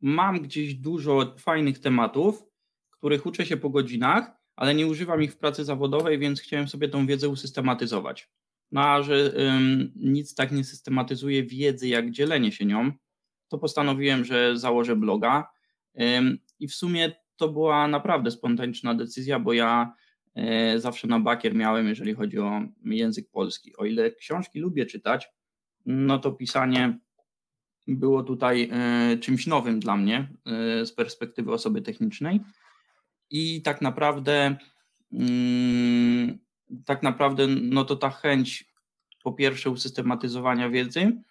mam 0.00 0.40
gdzieś 0.40 0.74
dużo 0.74 1.34
fajnych 1.38 1.78
tematów, 1.78 2.44
których 2.90 3.26
uczę 3.26 3.46
się 3.46 3.56
po 3.56 3.70
godzinach, 3.70 4.39
ale 4.60 4.74
nie 4.74 4.86
używam 4.86 5.22
ich 5.22 5.32
w 5.32 5.36
pracy 5.36 5.64
zawodowej, 5.64 6.18
więc 6.18 6.40
chciałem 6.40 6.68
sobie 6.68 6.88
tą 6.88 7.06
wiedzę 7.06 7.28
usystematyzować. 7.28 8.30
No 8.72 8.80
a 8.80 9.02
że 9.02 9.32
ym, 9.38 9.92
nic 9.96 10.34
tak 10.34 10.52
nie 10.52 10.64
systematyzuje 10.64 11.44
wiedzy, 11.44 11.88
jak 11.88 12.10
dzielenie 12.10 12.52
się 12.52 12.64
nią, 12.64 12.92
to 13.48 13.58
postanowiłem, 13.58 14.24
że 14.24 14.58
założę 14.58 14.96
bloga. 14.96 15.50
Ym, 16.00 16.38
I 16.58 16.68
w 16.68 16.74
sumie 16.74 17.12
to 17.36 17.48
była 17.48 17.88
naprawdę 17.88 18.30
spontaniczna 18.30 18.94
decyzja, 18.94 19.38
bo 19.38 19.52
ja 19.52 19.94
y, 20.74 20.80
zawsze 20.80 21.08
na 21.08 21.20
bakier 21.20 21.54
miałem, 21.54 21.88
jeżeli 21.88 22.14
chodzi 22.14 22.38
o 22.38 22.60
język 22.84 23.30
polski. 23.30 23.76
O 23.76 23.84
ile 23.84 24.10
książki 24.10 24.60
lubię 24.60 24.86
czytać, 24.86 25.28
no 25.86 26.18
to 26.18 26.32
pisanie 26.32 26.98
było 27.88 28.22
tutaj 28.22 28.70
y, 29.12 29.18
czymś 29.18 29.46
nowym 29.46 29.80
dla 29.80 29.96
mnie 29.96 30.28
y, 30.82 30.86
z 30.86 30.92
perspektywy 30.92 31.52
osoby 31.52 31.82
technicznej 31.82 32.40
i 33.30 33.62
tak 33.62 33.82
naprawdę 33.82 34.56
mm, 35.12 36.38
tak 36.84 37.02
naprawdę 37.02 37.46
no 37.46 37.84
to 37.84 37.96
ta 37.96 38.10
chęć 38.10 38.70
po 39.22 39.32
pierwsze 39.32 39.70
usystematyzowania 39.70 40.70
wiedzy, 40.70 41.22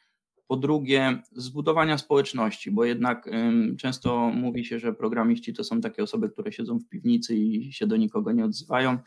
po 0.48 0.58
drugie 0.58 1.22
zbudowania 1.32 1.98
społeczności, 1.98 2.72
bo 2.72 2.86
jednak 2.86 3.29
często 3.77 4.29
mówi 4.29 4.65
się, 4.65 4.79
że 4.79 4.94
programiści 4.94 5.53
to 5.53 5.63
są 5.63 5.82
takie 5.82 6.03
osoby, 6.03 6.29
które 6.29 6.51
siedzą 6.51 6.79
w 6.79 6.89
piwnicy 6.89 7.36
i 7.36 7.74
się 7.74 7.88
do 7.88 7.98
nikogo 7.98 8.32
nie 8.32 8.46
odzywają. 8.46 8.98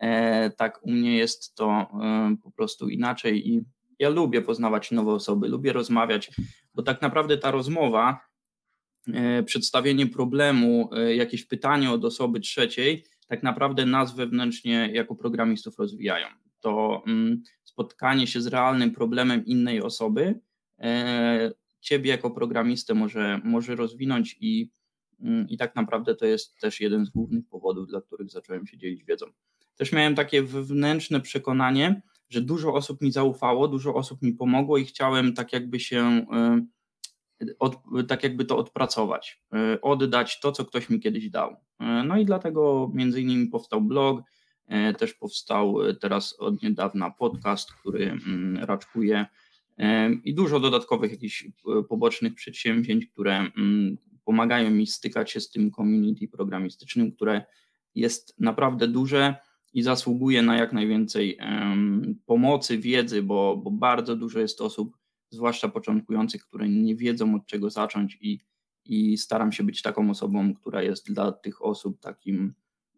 E, 0.00 0.50
tak 0.50 0.80
u 0.82 0.90
mnie 0.90 1.16
jest 1.16 1.54
to 1.54 1.86
po 2.42 2.50
prostu 2.50 2.88
inaczej 2.88 3.48
i 3.48 3.64
ja 3.98 4.08
lubię 4.08 4.42
poznawać 4.42 4.90
nowe 4.90 5.12
osoby, 5.12 5.48
lubię 5.48 5.72
rozmawiać, 5.72 6.30
bo 6.74 6.82
tak 6.82 7.02
naprawdę 7.02 7.38
ta 7.38 7.50
rozmowa 7.50 8.27
przedstawienie 9.46 10.06
problemu, 10.06 10.90
e, 10.92 11.14
jakieś 11.14 11.44
pytanie 11.44 11.90
od 11.90 12.04
osoby 12.04 12.40
trzeciej, 12.40 13.04
tak 13.26 13.42
naprawdę 13.42 13.86
nas 13.86 14.16
wewnętrznie 14.16 14.90
jako 14.92 15.14
programistów 15.14 15.78
rozwijają. 15.78 16.26
To 16.60 17.02
mm, 17.06 17.42
spotkanie 17.64 18.26
się 18.26 18.40
z 18.40 18.46
realnym 18.46 18.90
problemem 18.90 19.46
innej 19.46 19.82
osoby 19.82 20.40
e, 20.78 21.52
ciebie 21.80 22.10
jako 22.10 22.30
programistę 22.30 22.94
może, 22.94 23.40
może 23.44 23.76
rozwinąć 23.76 24.36
i, 24.40 24.70
mm, 25.20 25.48
i 25.48 25.56
tak 25.56 25.76
naprawdę 25.76 26.14
to 26.14 26.26
jest 26.26 26.58
też 26.60 26.80
jeden 26.80 27.06
z 27.06 27.10
głównych 27.10 27.48
powodów, 27.48 27.88
dla 27.88 28.00
których 28.00 28.30
zacząłem 28.30 28.66
się 28.66 28.78
dzielić 28.78 29.04
wiedzą. 29.04 29.26
Też 29.76 29.92
miałem 29.92 30.14
takie 30.14 30.42
wewnętrzne 30.42 31.20
przekonanie, 31.20 32.02
że 32.30 32.40
dużo 32.40 32.74
osób 32.74 33.00
mi 33.00 33.12
zaufało, 33.12 33.68
dużo 33.68 33.94
osób 33.94 34.22
mi 34.22 34.32
pomogło 34.32 34.78
i 34.78 34.84
chciałem 34.84 35.34
tak 35.34 35.52
jakby 35.52 35.80
się 35.80 36.26
od, 37.58 37.76
tak 38.08 38.22
jakby 38.22 38.44
to 38.44 38.56
odpracować, 38.56 39.42
e, 39.52 39.80
oddać 39.80 40.40
to, 40.40 40.52
co 40.52 40.64
ktoś 40.64 40.90
mi 40.90 41.00
kiedyś 41.00 41.30
dał. 41.30 41.56
E, 41.80 42.04
no 42.04 42.18
i 42.18 42.24
dlatego 42.24 42.90
między 42.94 43.20
innymi 43.20 43.46
powstał 43.46 43.80
blog, 43.80 44.22
e, 44.66 44.94
też 44.94 45.14
powstał 45.14 45.76
teraz 46.00 46.36
od 46.38 46.62
niedawna 46.62 47.10
podcast, 47.10 47.72
który 47.72 48.04
mm, 48.04 48.64
raczkuje 48.64 49.26
i 50.24 50.34
dużo 50.34 50.60
dodatkowych 50.60 51.10
jakichś 51.10 51.46
pobocznych 51.88 52.34
przedsięwzięć, 52.34 53.06
które 53.06 53.36
mm, 53.36 53.98
pomagają 54.24 54.70
mi 54.70 54.86
stykać 54.86 55.30
się 55.30 55.40
z 55.40 55.50
tym 55.50 55.70
community 55.70 56.28
programistycznym, 56.28 57.12
które 57.12 57.44
jest 57.94 58.40
naprawdę 58.40 58.88
duże 58.88 59.34
i 59.72 59.82
zasługuje 59.82 60.42
na 60.42 60.56
jak 60.56 60.72
najwięcej 60.72 61.38
pomocy, 62.26 62.78
wiedzy, 62.78 63.22
bo, 63.22 63.56
bo 63.56 63.70
bardzo 63.70 64.16
dużo 64.16 64.40
jest 64.40 64.60
osób, 64.60 64.97
zwłaszcza 65.30 65.68
początkujących, 65.68 66.42
które 66.46 66.68
nie 66.68 66.96
wiedzą 66.96 67.34
od 67.34 67.46
czego 67.46 67.70
zacząć 67.70 68.18
i, 68.20 68.40
i 68.84 69.18
staram 69.18 69.52
się 69.52 69.64
być 69.64 69.82
taką 69.82 70.10
osobą, 70.10 70.54
która 70.54 70.82
jest 70.82 71.12
dla 71.12 71.32
tych 71.32 71.64
osób 71.64 72.00
takim, 72.00 72.54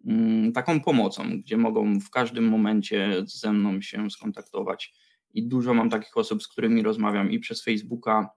mm, 0.07 0.53
taką 0.53 0.81
pomocą, 0.81 1.41
gdzie 1.41 1.57
mogą 1.57 2.01
w 2.01 2.11
każdym 2.11 2.49
momencie 2.49 3.23
ze 3.27 3.53
mną 3.53 3.81
się 3.81 4.11
skontaktować. 4.11 4.95
I 5.35 5.49
dużo 5.49 5.75
mam 5.75 5.91
takich 5.91 6.17
osób, 6.17 6.43
z 6.43 6.49
którymi 6.49 6.83
rozmawiam 6.83 7.31
i 7.31 7.39
przez 7.39 7.65
Facebooka, 7.65 8.31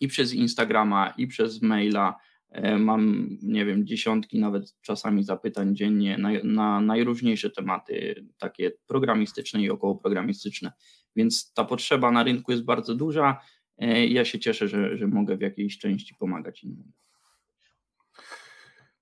i 0.00 0.08
przez 0.08 0.34
Instagrama, 0.34 1.14
i 1.16 1.26
przez 1.26 1.62
maila. 1.62 2.16
E, 2.50 2.78
mam, 2.78 3.28
nie 3.42 3.64
wiem, 3.64 3.86
dziesiątki 3.86 4.38
nawet 4.38 4.74
czasami 4.80 5.24
zapytań 5.24 5.76
dziennie 5.76 6.18
na, 6.18 6.30
na 6.44 6.80
najróżniejsze 6.80 7.50
tematy, 7.50 8.26
takie 8.38 8.72
programistyczne 8.86 9.62
i 9.62 9.70
okołoprogramistyczne 9.70 10.72
więc 11.18 11.52
ta 11.52 11.64
potrzeba 11.64 12.10
na 12.10 12.22
rynku 12.22 12.52
jest 12.52 12.64
bardzo 12.64 12.94
duża. 12.94 13.40
E, 13.78 14.06
ja 14.06 14.24
się 14.24 14.38
cieszę, 14.38 14.68
że, 14.68 14.96
że 14.96 15.06
mogę 15.06 15.36
w 15.36 15.40
jakiejś 15.40 15.78
części 15.78 16.14
pomagać 16.14 16.64
innym. 16.64 16.92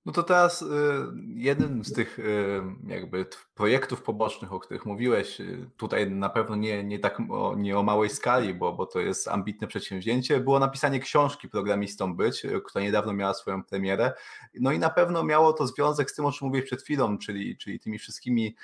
No 0.06 0.12
to 0.12 0.22
teraz 0.22 0.62
y, 0.62 0.66
jeden 1.34 1.84
z 1.84 1.92
tych 1.92 2.18
y, 2.18 2.62
jakby 2.86 3.26
projektów 3.54 4.02
pobocznych, 4.02 4.52
o 4.52 4.60
których 4.60 4.86
mówiłeś, 4.86 5.40
y, 5.40 5.70
tutaj 5.76 6.10
na 6.10 6.28
pewno 6.28 6.56
nie, 6.56 6.84
nie 6.84 6.98
tak 6.98 7.18
o, 7.30 7.54
nie 7.56 7.78
o 7.78 7.82
małej 7.82 8.10
skali, 8.10 8.54
bo, 8.54 8.72
bo 8.72 8.86
to 8.86 9.00
jest 9.00 9.28
ambitne 9.28 9.66
przedsięwzięcie, 9.66 10.40
było 10.40 10.58
napisanie 10.58 11.00
książki 11.00 11.48
Programistą 11.48 12.16
Być, 12.16 12.46
która 12.64 12.84
niedawno 12.84 13.12
miała 13.12 13.34
swoją 13.34 13.64
premierę. 13.64 14.12
No 14.60 14.72
i 14.72 14.78
na 14.78 14.90
pewno 14.90 15.24
miało 15.24 15.52
to 15.52 15.66
związek 15.66 16.10
z 16.10 16.14
tym, 16.14 16.24
o 16.24 16.32
czym 16.32 16.46
mówiłeś 16.46 16.66
przed 16.66 16.82
chwilą, 16.82 17.18
czyli, 17.18 17.56
czyli 17.56 17.80
tymi 17.80 17.98
wszystkimi 17.98 18.56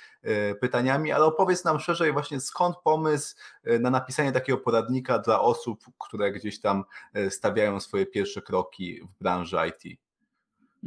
pytaniami, 0.60 1.12
ale 1.12 1.24
opowiedz 1.24 1.64
nam 1.64 1.80
szerzej 1.80 2.12
właśnie 2.12 2.40
skąd 2.40 2.76
pomysł 2.76 3.34
na 3.80 3.90
napisanie 3.90 4.32
takiego 4.32 4.58
poradnika 4.58 5.18
dla 5.18 5.40
osób, 5.40 5.84
które 6.06 6.32
gdzieś 6.32 6.60
tam 6.60 6.84
stawiają 7.30 7.80
swoje 7.80 8.06
pierwsze 8.06 8.42
kroki 8.42 9.00
w 9.02 9.22
branży 9.22 9.56
IT. 9.68 10.01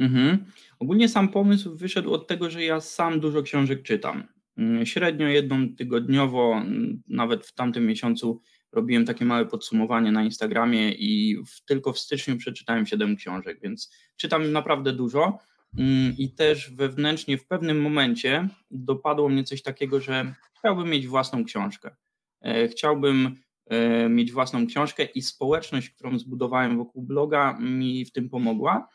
Mhm. 0.00 0.44
Ogólnie 0.78 1.08
sam 1.08 1.28
pomysł 1.28 1.76
wyszedł 1.76 2.12
od 2.12 2.26
tego, 2.26 2.50
że 2.50 2.64
ja 2.64 2.80
sam 2.80 3.20
dużo 3.20 3.42
książek 3.42 3.82
czytam. 3.82 4.28
Mm, 4.58 4.86
średnio 4.86 5.28
jedną 5.28 5.74
tygodniowo, 5.74 6.54
mm, 6.54 7.02
nawet 7.08 7.46
w 7.46 7.54
tamtym 7.54 7.86
miesiącu 7.86 8.42
robiłem 8.72 9.04
takie 9.04 9.24
małe 9.24 9.46
podsumowanie 9.46 10.12
na 10.12 10.24
Instagramie 10.24 10.92
i 10.92 11.36
w, 11.46 11.64
tylko 11.64 11.92
w 11.92 11.98
styczniu 11.98 12.36
przeczytałem 12.36 12.86
7 12.86 13.16
książek, 13.16 13.58
więc 13.62 13.92
czytam 14.16 14.52
naprawdę 14.52 14.92
dużo. 14.92 15.38
Mm, 15.78 16.14
I 16.18 16.34
też 16.34 16.70
wewnętrznie 16.70 17.38
w 17.38 17.46
pewnym 17.46 17.80
momencie 17.80 18.48
dopadło 18.70 19.28
mnie 19.28 19.44
coś 19.44 19.62
takiego, 19.62 20.00
że 20.00 20.34
chciałbym 20.58 20.90
mieć 20.90 21.06
własną 21.06 21.44
książkę. 21.44 21.96
E, 22.40 22.68
chciałbym 22.68 23.36
e, 23.66 24.08
mieć 24.08 24.32
własną 24.32 24.66
książkę 24.66 25.04
i 25.04 25.22
społeczność, 25.22 25.90
którą 25.90 26.18
zbudowałem 26.18 26.76
wokół 26.76 27.02
bloga, 27.02 27.58
mi 27.60 28.04
w 28.04 28.12
tym 28.12 28.28
pomogła 28.28 28.88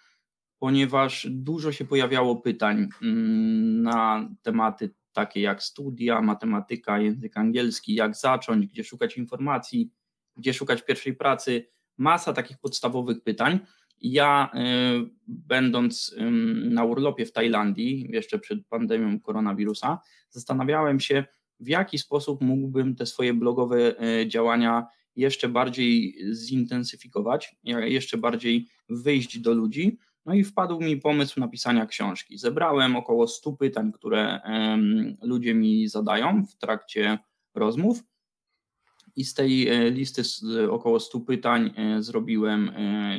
ponieważ 0.62 1.28
dużo 1.30 1.72
się 1.72 1.86
pojawiało 1.86 2.36
pytań 2.36 2.88
mm, 3.02 3.82
na 3.82 4.30
tematy 4.42 4.94
takie 5.14 5.42
jak 5.42 5.64
studia, 5.64 6.22
matematyka, 6.22 7.00
język 7.00 7.38
angielski, 7.38 7.96
jak 7.96 8.16
zacząć, 8.16 8.68
gdzie 8.68 8.84
szukać 8.84 9.18
informacji, 9.18 9.92
gdzie 10.38 10.54
szukać 10.54 10.82
pierwszej 10.82 11.14
pracy, 11.14 11.68
masa 11.98 12.34
takich 12.34 12.58
podstawowych 12.58 13.24
pytań. 13.24 13.60
Ja, 14.02 14.52
będąc 15.28 16.16
na 16.70 16.84
urlopie 16.84 17.26
w 17.26 17.32
Tajlandii, 17.32 18.08
jeszcze 18.10 18.40
przed 18.40 18.68
pandemią 18.68 19.20
koronawirusa, 19.20 20.00
zastanawiałem 20.30 21.00
się, 21.00 21.24
w 21.60 21.68
jaki 21.68 21.98
sposób 21.98 22.42
mógłbym 22.42 22.96
te 22.96 23.06
swoje 23.06 23.34
blogowe 23.34 23.96
działania 24.28 24.88
jeszcze 25.16 25.50
bardziej 25.50 26.16
zintensyfikować, 26.34 27.56
jeszcze 27.64 28.18
bardziej 28.18 28.68
wyjść 28.90 29.40
do 29.40 29.54
ludzi. 29.54 29.98
No 30.26 30.34
i 30.34 30.44
wpadł 30.44 30.80
mi 30.80 30.98
pomysł 30.98 31.40
napisania 31.40 31.86
książki. 31.86 32.38
Zebrałem 32.38 32.96
około 32.96 33.28
100 33.28 33.54
pytań, 33.54 33.92
które 33.92 34.40
ludzie 35.22 35.54
mi 35.54 35.88
zadają 35.88 36.46
w 36.46 36.56
trakcie 36.56 37.20
rozmów. 37.56 38.04
I 39.16 39.26
z 39.26 39.34
tej 39.34 39.68
e, 39.68 39.92
listy 39.92 40.24
z 40.24 40.44
około 40.70 41.00
100 41.00 41.20
pytań 41.20 41.74
e, 41.76 42.04
zrobiłem 42.04 42.72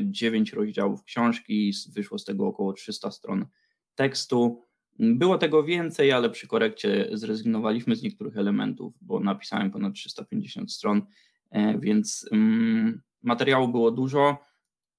9 0.02 0.52
e, 0.52 0.56
rozdziałów 0.56 1.04
książki, 1.04 1.73
wyszło 1.92 2.18
z 2.18 2.25
tego 2.25 2.47
około 2.47 2.73
300 2.73 3.11
stron 3.11 3.47
tekstu. 3.94 4.62
Było 4.99 5.38
tego 5.38 5.64
więcej, 5.64 6.12
ale 6.12 6.30
przy 6.30 6.47
korekcie 6.49 7.09
zrezygnowaliśmy 7.12 7.97
z 7.97 8.02
niektórych 8.02 8.37
elementów, 8.37 8.94
bo 9.00 9.21
napisałem 9.21 9.71
ponad 9.71 9.94
350 9.94 10.73
stron 10.73 11.02
więc 11.78 12.28
mm, 12.32 13.02
materiału 13.23 13.68
było 13.68 13.90
dużo 13.90 14.38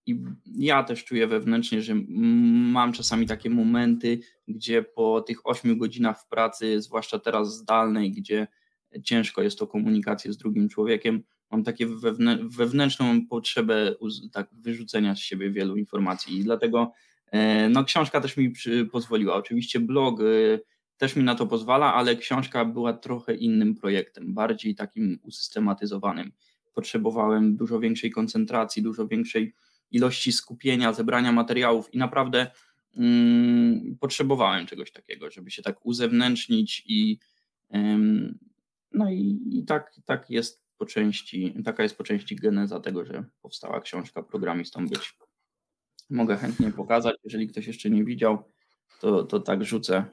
i 0.05 0.23
ja 0.55 0.83
też 0.83 1.05
czuję 1.05 1.27
wewnętrznie, 1.27 1.81
że 1.81 1.95
mam 2.71 2.93
czasami 2.93 3.27
takie 3.27 3.49
momenty, 3.49 4.19
gdzie 4.47 4.83
po 4.83 5.21
tych 5.21 5.47
8 5.47 5.77
godzinach 5.77 6.21
w 6.21 6.27
pracy, 6.27 6.81
zwłaszcza 6.81 7.19
teraz 7.19 7.57
zdalnej, 7.57 8.11
gdzie 8.11 8.47
ciężko 9.03 9.41
jest 9.41 9.59
to 9.59 9.67
komunikację 9.67 10.33
z 10.33 10.37
drugim 10.37 10.69
człowiekiem, 10.69 11.23
mam 11.51 11.63
takie 11.63 11.87
wewnętrzną 12.41 13.27
potrzebę 13.27 13.95
tak 14.31 14.49
wyrzucenia 14.51 15.15
z 15.15 15.19
siebie 15.19 15.51
wielu 15.51 15.75
informacji 15.75 16.37
i 16.37 16.43
dlatego 16.43 16.91
e, 17.31 17.69
no, 17.69 17.83
książka 17.83 18.21
też 18.21 18.37
mi 18.37 18.53
pozwoliła. 18.91 19.35
Oczywiście 19.35 19.79
blog 19.79 20.21
e, 20.21 20.23
też 20.97 21.15
mi 21.15 21.23
na 21.23 21.35
to 21.35 21.47
pozwala, 21.47 21.93
ale 21.93 22.15
książka 22.15 22.65
była 22.65 22.93
trochę 22.93 23.35
innym 23.35 23.75
projektem, 23.75 24.33
bardziej 24.33 24.75
takim 24.75 25.19
usystematyzowanym. 25.23 26.31
Potrzebowałem 26.73 27.55
dużo 27.55 27.79
większej 27.79 28.11
koncentracji, 28.11 28.83
dużo 28.83 29.07
większej 29.07 29.53
ilości 29.93 30.31
skupienia, 30.31 30.93
zebrania 30.93 31.31
materiałów 31.31 31.93
i 31.93 31.97
naprawdę 31.97 32.51
mm, 32.97 33.97
potrzebowałem 33.99 34.65
czegoś 34.65 34.91
takiego, 34.91 35.31
żeby 35.31 35.51
się 35.51 35.61
tak 35.61 35.85
uzewnętrznić 35.85 36.83
i 36.85 37.19
ym, 37.75 38.39
no 38.91 39.11
i, 39.11 39.39
i, 39.51 39.65
tak, 39.65 39.99
tak 40.05 40.29
jest 40.29 40.63
po 40.77 40.85
części, 40.85 41.55
taka 41.65 41.83
jest 41.83 41.97
po 41.97 42.03
części 42.03 42.35
geneza 42.35 42.79
tego, 42.79 43.05
że 43.05 43.23
powstała 43.41 43.81
książka 43.81 44.23
Programistą 44.23 44.87
być. 44.87 45.17
Mogę 46.09 46.37
chętnie 46.37 46.71
pokazać, 46.71 47.15
jeżeli 47.23 47.47
ktoś 47.47 47.67
jeszcze 47.67 47.89
nie 47.89 48.03
widział, 48.03 48.43
to, 48.99 49.23
to 49.23 49.39
tak 49.39 49.65
rzucę. 49.65 50.05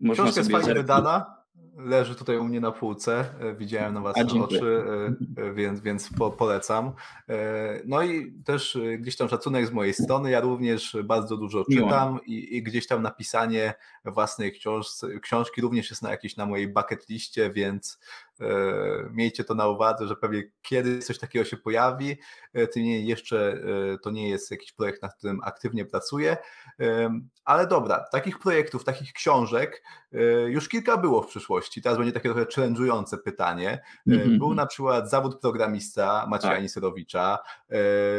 Można 0.00 0.24
Książka 0.24 0.40
jest 0.40 0.50
fajnie 0.50 0.74
wydana, 0.74 1.41
leży 1.76 2.14
tutaj 2.14 2.38
u 2.38 2.44
mnie 2.44 2.60
na 2.60 2.72
półce, 2.72 3.24
e, 3.40 3.54
widziałem 3.54 3.94
na 3.94 4.00
was 4.00 4.16
oczy, 4.40 4.84
e, 5.36 5.42
e, 5.42 5.52
więc, 5.52 5.80
więc 5.80 6.08
po, 6.18 6.30
polecam. 6.30 6.92
No 7.84 8.02
i 8.02 8.32
też 8.44 8.78
gdzieś 8.98 9.16
tam 9.16 9.28
szacunek 9.28 9.66
z 9.66 9.72
mojej 9.72 9.94
strony, 9.94 10.30
ja 10.30 10.40
również 10.40 10.96
bardzo 11.04 11.36
dużo 11.36 11.64
czytam 11.72 12.20
i, 12.26 12.56
i, 12.56 12.62
gdzieś 12.62 12.86
tam 12.86 13.02
napisanie 13.02 13.74
własnej 14.04 14.52
książki, 14.52 15.06
książki 15.22 15.60
również 15.60 15.90
jest 15.90 16.02
na 16.02 16.10
jakiejś 16.10 16.36
na 16.36 16.46
mojej 16.46 16.68
bucket 16.68 17.08
liście, 17.08 17.50
więc 17.50 17.98
miejcie 19.10 19.44
to 19.44 19.54
na 19.54 19.68
uwadze, 19.68 20.06
że 20.06 20.16
pewnie 20.16 20.42
kiedy 20.62 20.98
coś 20.98 21.18
takiego 21.18 21.44
się 21.44 21.56
pojawi, 21.56 22.16
tym 22.72 22.82
nie 22.82 23.00
jeszcze 23.00 23.58
to 24.02 24.10
nie 24.10 24.28
jest 24.28 24.50
jakiś 24.50 24.72
projekt, 24.72 25.02
nad 25.02 25.14
którym 25.14 25.40
aktywnie 25.44 25.84
pracuję, 25.84 26.36
ale 27.44 27.66
dobra, 27.66 28.04
takich 28.12 28.38
projektów, 28.38 28.84
takich 28.84 29.12
książek 29.12 29.82
już 30.46 30.68
kilka 30.68 30.96
było 30.96 31.22
w 31.22 31.26
przyszłości, 31.26 31.82
teraz 31.82 31.98
będzie 31.98 32.12
takie 32.12 32.28
trochę 32.28 32.44
challenge'ujące 32.44 33.18
pytanie. 33.24 33.82
Mm-hmm. 34.08 34.38
Był 34.38 34.54
na 34.54 34.66
przykład 34.66 35.10
zawód 35.10 35.40
programista 35.40 36.26
Macieja 36.28 36.54
tak. 36.54 36.62
Niserowicza, 36.62 37.38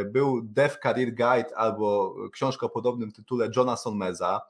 był 0.06 0.42
Dev 0.42 0.76
Career 0.82 1.08
Guide 1.08 1.56
albo 1.56 2.14
książka 2.32 2.66
o 2.66 2.68
podobnym 2.68 3.12
tytule 3.12 3.48
Johna 3.56 3.76
Sonmeza, 3.76 4.40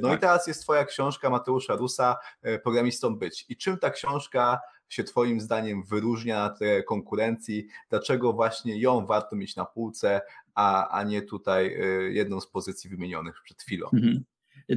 no 0.00 0.08
tak. 0.08 0.18
i 0.18 0.20
teraz 0.20 0.46
jest 0.46 0.62
twoja 0.62 0.84
książka 0.84 1.30
Mateusza 1.30 1.76
Rusa, 1.76 2.16
Programistą 2.62 3.16
być. 3.16 3.44
I 3.48 3.56
czym 3.56 3.78
ta 3.78 3.90
książka 3.90 4.60
się 4.92 5.04
Twoim 5.04 5.40
zdaniem 5.40 5.82
wyróżnia 5.82 6.38
na 6.38 6.50
tle 6.50 6.82
konkurencji? 6.82 7.66
Dlaczego 7.90 8.32
właśnie 8.32 8.80
ją 8.80 9.06
warto 9.06 9.36
mieć 9.36 9.56
na 9.56 9.64
półce, 9.64 10.20
a, 10.54 10.88
a 10.88 11.04
nie 11.04 11.22
tutaj 11.22 11.66
y, 11.66 12.12
jedną 12.12 12.40
z 12.40 12.46
pozycji 12.46 12.90
wymienionych 12.90 13.34
przed 13.44 13.62
chwilą? 13.62 13.86
Mhm. 13.92 14.24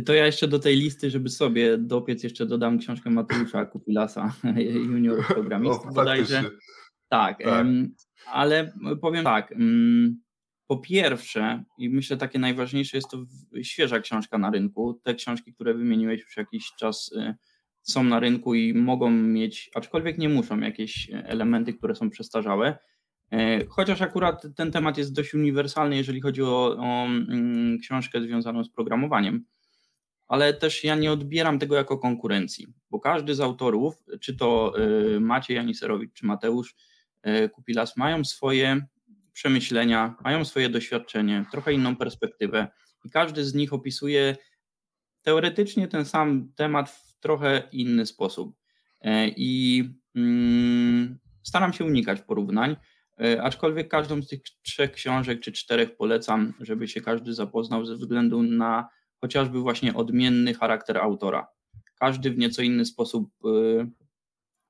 To 0.06 0.13
ja 0.13 0.25
jeszcze 0.25 0.47
do 0.47 0.60
tej 0.60 0.75
listy, 0.75 1.10
żeby 1.10 1.30
sobie 1.30 1.78
dopiec, 1.78 2.23
jeszcze 2.23 2.45
dodam 2.45 2.80
książkę 2.80 3.10
Mateusza 3.10 3.65
Kupilasa, 3.65 4.34
junior 4.89 5.28
programista. 5.36 5.91
Bodajże. 5.91 6.43
Tak, 7.10 7.43
tak. 7.43 7.67
ale 8.32 8.73
powiem 9.01 9.23
tak. 9.23 9.54
Po 10.67 10.78
pierwsze, 10.78 11.63
i 11.78 11.89
myślę 11.89 12.17
takie 12.17 12.39
najważniejsze 12.39 12.97
jest 12.97 13.10
to 13.10 13.25
świeża 13.63 13.99
książka 13.99 14.38
na 14.38 14.51
rynku. 14.51 15.01
Te 15.04 15.15
książki, 15.15 15.54
które 15.54 15.73
wymieniłeś 15.73 16.21
już 16.21 16.38
jakiś 16.38 16.71
czas 16.80 17.12
y, 17.12 17.36
są 17.86 18.04
na 18.04 18.19
rynku 18.19 18.56
i 18.56 18.74
mogą 18.74 19.12
mieć, 19.12 19.71
aczkolwiek 19.76 20.17
nie 20.17 20.30
muszą, 20.30 20.60
jakieś 20.60 21.10
elementy, 21.13 21.74
które 21.74 21.95
są 21.95 22.10
przestarzałe. 22.10 22.78
E, 23.32 23.65
chociaż 23.65 24.02
akurat 24.02 24.48
ten 24.56 24.71
temat 24.71 24.98
jest 24.98 25.13
dość 25.13 25.34
uniwersalny, 25.34 25.95
jeżeli 25.95 26.21
chodzi 26.21 26.43
o, 26.43 26.78
o 26.80 27.06
mm, 27.06 27.80
książkę 27.80 28.21
związaną 28.21 28.63
z 28.63 28.69
programowaniem, 28.69 29.45
ale 30.28 30.54
też 30.54 30.84
ja 30.84 30.95
nie 30.95 31.12
odbieram 31.12 31.60
tego 31.60 31.76
jako 31.76 31.98
konkurencji, 31.98 32.67
bo 32.91 33.00
każdy 33.00 33.36
z 33.36 33.39
autorów, 33.39 34.04
czy 34.21 34.36
to 34.36 34.74
e, 34.78 35.19
Maciej 35.19 35.56
Janiserowicz, 35.56 36.13
czy 36.13 36.26
Mateusz 36.26 36.76
e, 37.21 37.50
Kupilas, 37.50 37.98
mają 37.98 38.24
swoje 38.24 38.86
przemyślenia, 39.34 40.15
mają 40.24 40.45
swoje 40.45 40.69
doświadczenie, 40.69 41.45
trochę 41.52 41.74
inną 41.74 41.95
perspektywę 41.95 42.67
i 43.06 43.10
każdy 43.10 43.45
z 43.45 43.54
nich 43.54 43.74
opisuje 43.74 44.36
teoretycznie 45.21 45.88
ten 45.88 46.06
sam 46.06 46.52
temat 46.56 47.04
trochę 47.25 47.63
inny 47.71 48.05
sposób. 48.05 48.55
E, 49.01 49.27
I 49.27 49.83
mm, 50.15 51.19
staram 51.43 51.73
się 51.73 51.85
unikać 51.85 52.21
porównań, 52.21 52.75
e, 53.21 53.43
aczkolwiek 53.43 53.88
każdą 53.88 54.21
z 54.21 54.27
tych 54.27 54.41
trzech 54.61 54.91
książek 54.91 55.39
czy 55.39 55.51
czterech 55.51 55.95
polecam, 55.95 56.53
żeby 56.59 56.88
się 56.88 57.01
każdy 57.01 57.33
zapoznał 57.33 57.85
ze 57.85 57.95
względu 57.95 58.43
na 58.43 58.89
chociażby 59.21 59.59
właśnie 59.59 59.93
odmienny 59.93 60.53
charakter 60.53 60.97
autora. 60.97 61.47
Każdy 61.99 62.31
w 62.31 62.38
nieco 62.38 62.61
inny 62.61 62.85
sposób 62.85 63.31
e, 63.45 63.88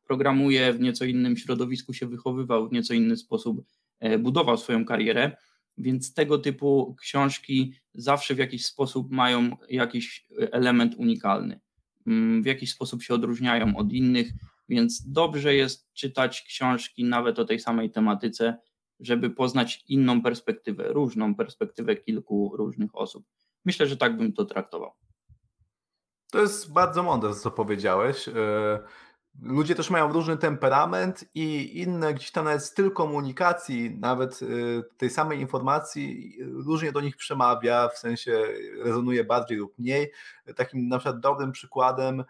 programuje, 0.08 0.74
w 0.74 0.80
nieco 0.80 1.06
innym 1.06 1.38
środowisku 1.38 1.94
się 1.94 2.08
wychowywał, 2.08 2.70
w 2.70 2.72
nieco 2.72 2.94
inny 2.94 3.18
sposób 3.18 3.66
budował 4.20 4.58
swoją 4.58 4.86
karierę, 4.86 5.32
więc 5.78 6.14
tego 6.14 6.38
typu 6.38 6.96
książki 7.02 7.74
zawsze 7.94 8.36
w 8.36 8.38
jakiś 8.38 8.66
sposób 8.66 9.12
mają 9.12 9.58
jakiś 9.70 10.28
element 10.52 10.96
unikalny. 10.98 11.65
Mm, 12.08 12.44
w 12.44 12.46
jakiś 12.46 12.72
sposób 12.72 13.04
się 13.04 13.14
odróżniają 13.14 13.78
od 13.78 13.92
innych, 13.92 14.32
więc 14.70 15.12
dobrze 15.12 15.56
jest 15.56 15.94
czytać 15.94 16.42
książki 16.42 17.04
nawet 17.04 17.40
o 17.40 17.46
tej 17.46 17.60
samej 17.60 17.92
tematyce, 17.92 18.58
żeby 19.00 19.30
poznać 19.30 19.84
inną 19.88 20.22
perspektywę, 20.22 20.94
różną 20.94 21.36
perspektywę 21.36 21.96
kilku 21.96 22.52
różnych 22.56 22.96
osób. 22.96 23.26
Myślę, 23.66 23.88
że 23.88 23.98
tak 23.98 24.18
bym 24.18 24.34
to 24.34 24.46
traktował. 24.46 24.92
To 26.32 26.42
jest 26.42 26.74
bardzo 26.74 27.04
mądre, 27.04 27.34
co 27.34 27.52
powiedziałeś. 27.52 28.30
Ludzie 29.42 29.76
też 29.76 29.90
mają 29.90 30.14
różny 30.14 30.38
temperament 30.38 31.26
i 31.36 31.80
inne 31.82 32.14
gdzieś 32.14 32.32
tam 32.32 32.46
nawet 32.46 32.64
styl 32.64 32.92
komunikacji, 32.92 33.98
nawet 34.00 34.42
y, 34.42 34.84
tej 34.98 35.10
samej 35.10 35.40
informacji 35.40 36.38
różnie 36.66 36.92
do 36.92 37.02
nich 37.02 37.18
przemawia, 37.18 37.90
w 37.90 37.98
sensie 37.98 38.44
rezonuje 38.84 39.24
bardziej 39.24 39.58
lub 39.58 39.80
mniej. 39.80 40.12
Takim 40.56 40.88
na 40.88 40.98
przykład 40.98 41.20
dobrym 41.20 41.52
przykładem 41.52 42.24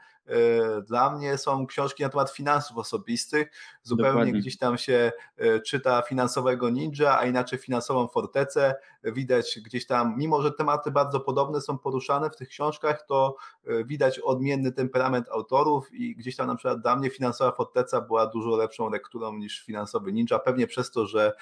dla 0.87 1.09
mnie 1.09 1.37
są 1.37 1.67
książki 1.67 2.03
na 2.03 2.09
temat 2.09 2.31
finansów 2.31 2.77
osobistych. 2.77 3.51
Zupełnie 3.83 4.11
Dokładnie. 4.11 4.33
gdzieś 4.33 4.57
tam 4.57 4.77
się 4.77 5.11
e, 5.37 5.59
czyta 5.59 6.01
finansowego 6.01 6.69
ninja, 6.69 7.19
a 7.19 7.25
inaczej 7.25 7.59
finansową 7.59 8.07
fortecę. 8.07 8.75
Widać 9.03 9.59
gdzieś 9.65 9.85
tam, 9.85 10.13
mimo 10.17 10.41
że 10.41 10.51
tematy 10.51 10.91
bardzo 10.91 11.19
podobne 11.19 11.61
są 11.61 11.77
poruszane 11.77 12.29
w 12.29 12.35
tych 12.35 12.49
książkach, 12.49 13.05
to 13.05 13.35
e, 13.65 13.83
widać 13.83 14.19
odmienny 14.19 14.71
temperament 14.71 15.29
autorów 15.29 15.93
i 15.93 16.15
gdzieś 16.15 16.35
tam 16.35 16.47
na 16.47 16.55
przykład 16.55 16.81
dla 16.81 16.95
mnie 16.95 17.09
finansowa 17.09 17.51
forteca 17.51 18.01
była 18.01 18.27
dużo 18.27 18.55
lepszą 18.55 18.89
lekturą 18.89 19.37
niż 19.37 19.65
finansowy 19.65 20.13
ninja, 20.13 20.39
pewnie 20.39 20.67
przez 20.67 20.91
to, 20.91 21.05
że 21.07 21.33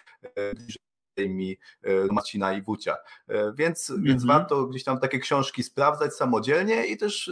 mi 1.17 1.57
Marcina 2.11 2.53
i 2.53 2.61
Wucia. 2.61 2.95
Więc, 3.55 3.89
mm 3.89 4.01
-hmm. 4.01 4.07
więc 4.07 4.23
mhm. 4.23 4.39
warto 4.39 4.65
gdzieś 4.65 4.83
tam 4.83 4.99
takie 4.99 5.19
książki 5.19 5.63
sprawdzać 5.63 6.13
samodzielnie 6.15 6.87
i 6.87 6.97
też 6.97 7.31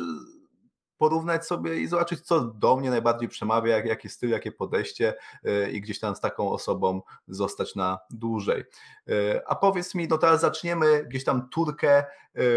porównać 1.02 1.46
sobie 1.46 1.78
i 1.78 1.88
zobaczyć, 1.88 2.22
co 2.22 2.40
do 2.42 2.76
mnie 2.76 2.90
najbardziej 2.90 3.30
przemawia, 3.30 3.76
jak, 3.76 3.86
jaki 3.86 4.10
styl, 4.10 4.30
jakie 4.30 4.52
podejście 4.52 5.14
i 5.72 5.82
gdzieś 5.82 6.00
tam 6.00 6.16
z 6.16 6.20
taką 6.20 6.52
osobą 6.52 7.02
zostać 7.28 7.76
na 7.76 8.00
dłużej. 8.10 8.64
A 9.48 9.56
powiedz 9.56 9.96
mi, 9.96 10.08
no 10.08 10.18
teraz 10.18 10.42
zaczniemy 10.42 11.06
gdzieś 11.10 11.24
tam 11.24 11.50
turkę, 11.50 12.04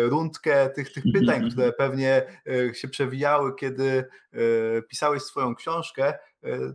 rundkę 0.09 0.70
tych, 0.70 0.92
tych 0.92 1.04
pytań, 1.14 1.50
które 1.50 1.72
pewnie 1.72 2.40
się 2.72 2.88
przewijały, 2.88 3.54
kiedy 3.54 4.04
pisałeś 4.88 5.22
swoją 5.22 5.54
książkę. 5.54 6.18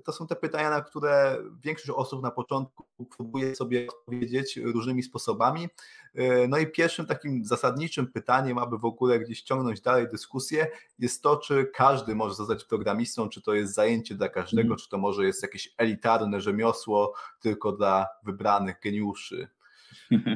To 0.06 0.12
są 0.12 0.28
te 0.28 0.36
pytania, 0.36 0.70
na 0.70 0.82
które 0.82 1.38
większość 1.64 1.90
osób 1.90 2.24
na 2.24 2.32
początku 2.32 2.86
próbuje 3.18 3.56
sobie 3.56 3.88
odpowiedzieć 3.88 4.58
różnymi 4.58 5.04
sposobami. 5.04 5.70
E, 6.16 6.48
no 6.48 6.58
i 6.58 6.68
pierwszym 6.68 7.06
takim 7.06 7.46
zasadniczym 7.46 8.08
pytaniem, 8.08 8.58
aby 8.58 8.78
w 8.78 8.86
ogóle 8.86 9.20
gdzieś 9.20 9.42
ciągnąć 9.42 9.82
dalej 9.82 10.08
dyskusję, 10.12 10.68
jest 11.00 11.24
to, 11.24 11.38
czy 11.38 11.66
każdy 11.74 12.16
może 12.16 12.36
zostać 12.36 12.64
programistą, 12.64 13.30
czy 13.30 13.42
to 13.42 13.54
jest 13.54 13.74
zajęcie 13.74 14.16
dla 14.16 14.30
każdego, 14.30 14.68
mm. 14.68 14.78
czy 14.78 14.90
to 14.90 14.98
może 14.98 15.26
jest 15.26 15.44
jakieś 15.44 15.74
elitarne 15.78 16.42
rzemiosło 16.42 17.14
tylko 17.40 17.72
dla 17.72 18.08
wybranych 18.24 18.76
geniuszy. 18.84 19.48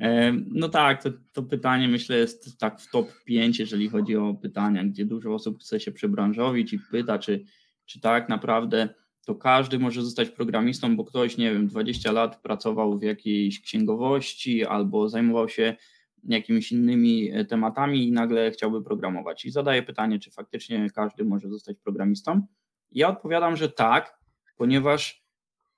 E, 0.00 0.32
no 0.32 0.68
tak, 0.68 1.02
to, 1.02 1.10
to, 1.32 1.42
pytanie 1.42 1.88
myślę 1.88 2.16
jest 2.16 2.58
tak 2.58 2.80
w 2.80 2.90
top 2.90 3.08
5, 3.24 3.58
jeżeli 3.58 3.88
chodzi 3.88 4.16
o 4.16 4.34
pytania, 4.34 4.84
gdzie 4.84 5.04
dużo 5.04 5.34
osób 5.34 5.60
chce 5.60 5.80
się 5.80 5.92
przebranżowić 5.92 6.72
i 6.72 6.78
pyta, 6.78 7.18
czy 7.18 7.44
czy 7.86 8.00
tak 8.00 8.28
naprawdę 8.28 8.88
to 9.26 9.34
każdy 9.34 9.78
może 9.78 10.02
zostać 10.02 10.30
programistą, 10.30 10.96
bo 10.96 11.04
ktoś, 11.04 11.36
nie 11.36 11.52
wiem, 11.52 11.66
20 11.66 12.12
lat 12.12 12.42
pracował 12.42 12.98
w 12.98 13.02
jakiejś 13.02 13.60
księgowości 13.60 14.64
albo 14.64 15.08
zajmował 15.08 15.48
się 15.48 15.76
jakimiś 16.24 16.72
innymi 16.72 17.30
e, 17.32 17.44
tematami 17.44 18.08
i 18.08 18.12
nagle 18.12 18.50
chciałby 18.50 18.82
programować. 18.82 19.44
I 19.44 19.50
zadaję 19.50 19.82
pytanie, 19.82 20.18
czy 20.18 20.30
faktycznie 20.30 20.90
każdy 20.94 21.24
może 21.24 21.48
zostać 21.48 21.76
programistą. 21.78 22.46
Ja 22.92 23.08
odpowiadam, 23.08 23.56
że 23.56 23.68
tak, 23.68 24.18
ponieważ 24.56 25.24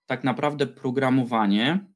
tak 0.07 0.25
naprawdę 0.25 0.67
programowanie 0.67 1.87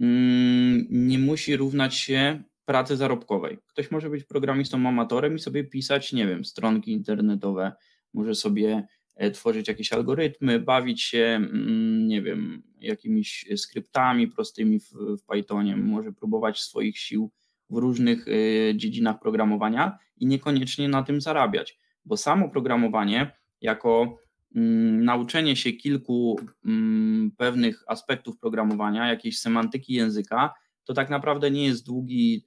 mm, 0.00 0.86
nie 0.90 1.18
musi 1.18 1.56
równać 1.56 1.94
się 1.94 2.42
pracy 2.64 2.96
zarobkowej. 2.96 3.58
Ktoś 3.66 3.90
może 3.90 4.10
być 4.10 4.24
programistą 4.24 4.88
amatorem 4.88 5.36
i 5.36 5.38
sobie 5.38 5.64
pisać, 5.64 6.12
nie 6.12 6.26
wiem, 6.26 6.44
stronki 6.44 6.92
internetowe, 6.92 7.72
może 8.14 8.34
sobie 8.34 8.86
tworzyć 9.32 9.68
jakieś 9.68 9.92
algorytmy, 9.92 10.60
bawić 10.60 11.02
się, 11.02 11.24
mm, 11.24 12.08
nie 12.08 12.22
wiem, 12.22 12.62
jakimiś 12.80 13.46
skryptami 13.56 14.28
prostymi 14.28 14.80
w, 14.80 14.92
w 14.92 15.22
Pythonie, 15.22 15.76
może 15.76 16.12
próbować 16.12 16.60
swoich 16.60 16.98
sił 16.98 17.30
w 17.70 17.76
różnych 17.76 18.26
e, 18.28 18.32
dziedzinach 18.76 19.20
programowania 19.20 19.98
i 20.16 20.26
niekoniecznie 20.26 20.88
na 20.88 21.02
tym 21.02 21.20
zarabiać, 21.20 21.78
bo 22.04 22.16
samo 22.16 22.48
programowanie 22.48 23.32
jako 23.60 24.18
mm, 24.54 25.04
nauczenie 25.04 25.56
się 25.56 25.72
kilku 25.72 26.40
mm, 26.64 27.30
pewnych 27.36 27.84
aspektów 27.86 28.38
programowania, 28.38 29.08
jakiejś 29.08 29.40
semantyki 29.40 29.92
języka, 29.92 30.54
to 30.84 30.94
tak 30.94 31.10
naprawdę 31.10 31.50
nie 31.50 31.64
jest 31.66 31.86
długi, 31.86 32.44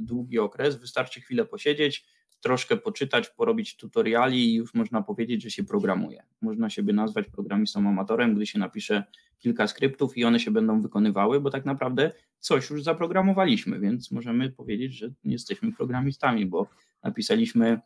długi 0.00 0.38
okres, 0.38 0.76
wystarczy 0.80 1.20
chwilę 1.20 1.44
posiedzieć, 1.44 2.06
troszkę 2.40 2.76
poczytać, 2.76 3.28
porobić 3.28 3.76
tutoriali 3.76 4.38
i 4.38 4.54
już 4.54 4.74
można 4.74 5.02
powiedzieć, 5.02 5.42
że 5.42 5.50
się 5.50 5.64
programuje. 5.64 6.22
Można 6.40 6.70
siebie 6.70 6.92
nazwać 6.92 7.26
programistą 7.28 7.88
amatorem, 7.88 8.34
gdy 8.34 8.46
się 8.46 8.58
napisze 8.58 9.04
kilka 9.38 9.66
skryptów 9.66 10.16
i 10.16 10.24
one 10.24 10.40
się 10.40 10.50
będą 10.50 10.80
wykonywały, 10.80 11.40
bo 11.40 11.50
tak 11.50 11.64
naprawdę 11.64 12.12
coś 12.38 12.70
już 12.70 12.82
zaprogramowaliśmy, 12.82 13.80
więc 13.80 14.10
możemy 14.10 14.50
powiedzieć, 14.50 14.94
że 14.94 15.10
jesteśmy 15.24 15.72
programistami, 15.72 16.46
bo 16.46 16.66
napisaliśmy, 17.02 17.80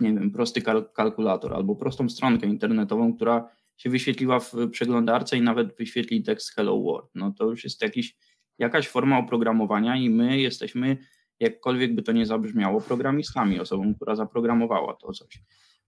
nie 0.00 0.14
wiem, 0.14 0.30
prosty 0.30 0.62
kalkulator 0.94 1.54
albo 1.54 1.76
prostą 1.76 2.08
stronkę 2.08 2.46
internetową, 2.46 3.14
która 3.14 3.48
się 3.76 3.90
wyświetliła 3.90 4.40
w 4.40 4.52
przeglądarce 4.70 5.36
i 5.36 5.42
nawet 5.42 5.76
wyświetli 5.76 6.22
tekst 6.22 6.54
Hello 6.54 6.82
World. 6.82 7.10
No 7.14 7.32
to 7.38 7.44
już 7.44 7.64
jest 7.64 7.82
jakiś, 7.82 8.16
jakaś 8.58 8.88
forma 8.88 9.18
oprogramowania 9.18 9.96
i 9.96 10.10
my 10.10 10.40
jesteśmy 10.40 10.96
jakkolwiek 11.42 11.94
by 11.94 12.02
to 12.02 12.12
nie 12.12 12.26
zabrzmiało, 12.26 12.80
programistami, 12.80 13.60
osobą, 13.60 13.94
która 13.94 14.16
zaprogramowała 14.16 14.94
to 14.94 15.12
coś. 15.12 15.42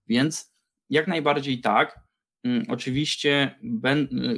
Więc 0.07 0.55
jak 0.89 1.07
najbardziej 1.07 1.61
tak. 1.61 2.05
Mm, 2.43 2.65
oczywiście, 2.67 3.59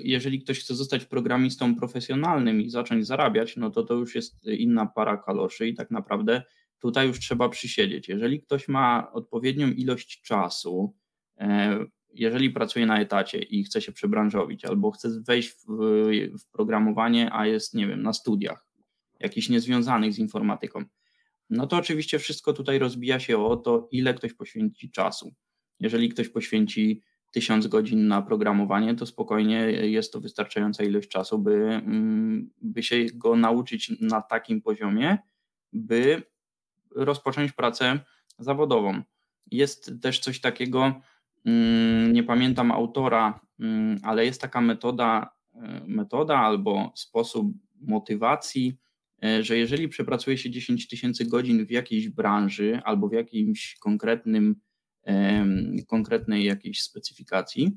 jeżeli 0.04 0.42
ktoś 0.42 0.60
chce 0.60 0.76
zostać 0.76 1.06
programistą 1.06 1.76
profesjonalnym 1.76 2.62
i 2.62 2.70
zacząć 2.70 3.08
zarabiać, 3.08 3.58
no 3.58 3.70
to 3.70 3.84
to 3.84 3.94
już 3.94 4.16
jest 4.16 4.46
inna 4.46 4.86
para 4.86 5.18
kaloszy 5.18 5.68
i 5.68 5.74
tak 5.74 5.92
naprawdę 5.92 6.44
tutaj 6.80 7.08
już 7.08 7.20
trzeba 7.20 7.50
przysiedzieć. 7.50 8.10
Jeżeli 8.10 8.42
ktoś 8.42 8.68
ma 8.68 9.12
odpowiednią 9.12 9.68
ilość 9.68 10.22
czasu, 10.22 10.96
e, 11.38 11.80
jeżeli 12.14 12.50
pracuje 12.50 12.86
na 12.86 13.00
etacie 13.00 13.40
i 13.40 13.64
chce 13.64 13.82
się 13.82 13.92
przebranżowić 13.92 14.66
albo 14.66 14.92
chce 14.92 15.10
wejść 15.28 15.50
w, 15.50 15.66
w 16.40 16.52
programowanie, 16.52 17.34
a 17.34 17.48
jest, 17.48 17.74
nie 17.74 17.88
wiem, 17.88 18.02
na 18.02 18.14
studiach, 18.14 18.66
jakichś 19.20 19.50
niezwiązanych 19.50 20.14
z 20.14 20.20
informatyką, 20.20 20.84
no 21.50 21.68
to 21.68 21.78
oczywiście 21.78 22.20
wszystko 22.20 22.54
tutaj 22.54 22.80
rozbija 22.80 23.20
się 23.20 23.46
o 23.46 23.58
to, 23.58 23.88
ile 23.92 24.14
ktoś 24.14 24.34
poświęci 24.34 24.92
czasu. 24.92 25.34
Jeżeli 25.80 26.10
ktoś 26.10 26.30
poświęci 26.30 27.02
tysiąc 27.32 27.68
godzin 27.68 28.08
na 28.08 28.22
programowanie, 28.22 28.96
to 28.96 29.06
spokojnie 29.06 29.60
jest 29.72 30.14
to 30.14 30.20
wystarczająca 30.20 30.84
ilość 30.84 31.10
czasu, 31.10 31.40
by, 31.40 31.54
mm, 31.54 32.50
by 32.62 32.84
się 32.84 33.06
go 33.14 33.36
nauczyć 33.36 33.92
na 34.02 34.22
takim 34.22 34.62
poziomie, 34.62 35.18
by 35.74 36.24
rozpocząć 36.96 37.52
pracę 37.52 38.00
zawodową. 38.40 39.02
Jest 39.52 39.92
też 40.02 40.20
coś 40.20 40.42
takiego, 40.42 41.02
mm, 41.46 42.14
nie 42.14 42.24
pamiętam 42.24 42.72
autora, 42.72 43.40
mm, 43.60 43.98
ale 44.04 44.26
jest 44.26 44.42
taka 44.42 44.62
metoda, 44.62 45.34
e, 45.56 45.82
metoda 45.88 46.38
albo 46.38 46.92
sposób 46.96 47.48
motywacji, 47.82 48.78
że 49.42 49.58
jeżeli 49.58 49.90
przepracuje 49.90 50.38
się 50.38 50.50
10 50.50 50.88
tysięcy 50.88 51.26
godzin 51.26 51.66
w 51.66 51.72
jakiejś 51.72 52.10
branży 52.10 52.80
albo 52.84 53.08
w 53.08 53.14
jakimś 53.14 53.76
konkretnym, 53.80 54.56
konkretnej 55.88 56.44
jakiejś 56.44 56.82
specyfikacji, 56.82 57.72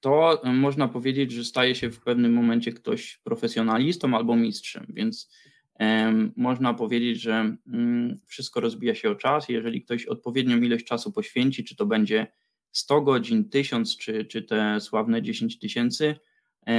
to 0.00 0.42
można 0.44 0.88
powiedzieć, 0.88 1.32
że 1.32 1.44
staje 1.44 1.74
się 1.74 1.90
w 1.90 2.00
pewnym 2.00 2.32
momencie 2.32 2.72
ktoś 2.72 3.20
profesjonalistą 3.24 4.16
albo 4.16 4.36
mistrzem, 4.36 4.86
więc 4.88 5.30
można 6.36 6.74
powiedzieć, 6.74 7.20
że 7.20 7.56
mm, 7.66 8.20
wszystko 8.26 8.60
rozbija 8.60 8.94
się 8.94 9.10
o 9.10 9.14
czas. 9.14 9.48
Jeżeli 9.48 9.82
ktoś 9.82 10.06
odpowiednią 10.06 10.60
ilość 10.60 10.84
czasu 10.84 11.12
poświęci, 11.12 11.64
czy 11.64 11.76
to 11.76 11.86
będzie 11.86 12.26
100 12.72 13.00
godzin, 13.00 13.48
1000 13.48 13.96
czy, 13.96 14.24
czy 14.24 14.42
te 14.42 14.80
sławne 14.80 15.22
10 15.22 15.58
tysięcy, 15.58 16.14
E, 16.14 16.29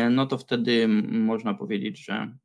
no 0.10 0.26
to 0.26 0.38
wtedy 0.38 0.88
można 1.08 1.54
powiedzieć, 1.54 2.06
że, 2.06 2.38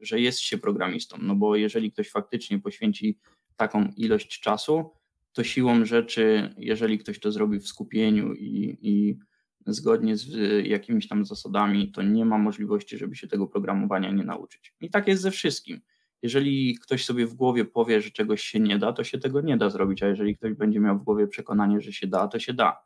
że 0.00 0.20
jest 0.20 0.40
się 0.40 0.58
programistą. 0.58 1.16
No 1.22 1.34
bo 1.34 1.56
jeżeli 1.56 1.92
ktoś 1.92 2.10
faktycznie 2.10 2.58
poświęci 2.58 3.18
taką 3.56 3.92
ilość 3.96 4.40
czasu, 4.40 4.90
to 5.32 5.44
siłą 5.44 5.84
rzeczy, 5.84 6.54
jeżeli 6.58 6.98
ktoś 6.98 7.20
to 7.20 7.32
zrobi 7.32 7.60
w 7.60 7.68
skupieniu 7.68 8.34
i, 8.34 8.78
i 8.82 9.18
zgodnie 9.66 10.16
z 10.16 10.66
jakimiś 10.66 11.08
tam 11.08 11.24
zasadami, 11.24 11.92
to 11.92 12.02
nie 12.02 12.24
ma 12.24 12.38
możliwości, 12.38 12.98
żeby 12.98 13.16
się 13.16 13.28
tego 13.28 13.46
programowania 13.46 14.10
nie 14.10 14.24
nauczyć. 14.24 14.74
I 14.80 14.90
tak 14.90 15.08
jest 15.08 15.22
ze 15.22 15.30
wszystkim. 15.30 15.80
Jeżeli 16.22 16.78
ktoś 16.78 17.04
sobie 17.04 17.26
w 17.26 17.34
głowie 17.34 17.64
powie, 17.64 18.00
że 18.00 18.10
czegoś 18.10 18.42
się 18.42 18.60
nie 18.60 18.78
da, 18.78 18.92
to 18.92 19.04
się 19.04 19.18
tego 19.18 19.40
nie 19.40 19.56
da 19.56 19.70
zrobić, 19.70 20.02
a 20.02 20.08
jeżeli 20.08 20.36
ktoś 20.36 20.54
będzie 20.54 20.80
miał 20.80 20.98
w 20.98 21.02
głowie 21.02 21.26
przekonanie, 21.26 21.80
że 21.80 21.92
się 21.92 22.06
da, 22.06 22.28
to 22.28 22.38
się 22.38 22.54
da. 22.54 22.76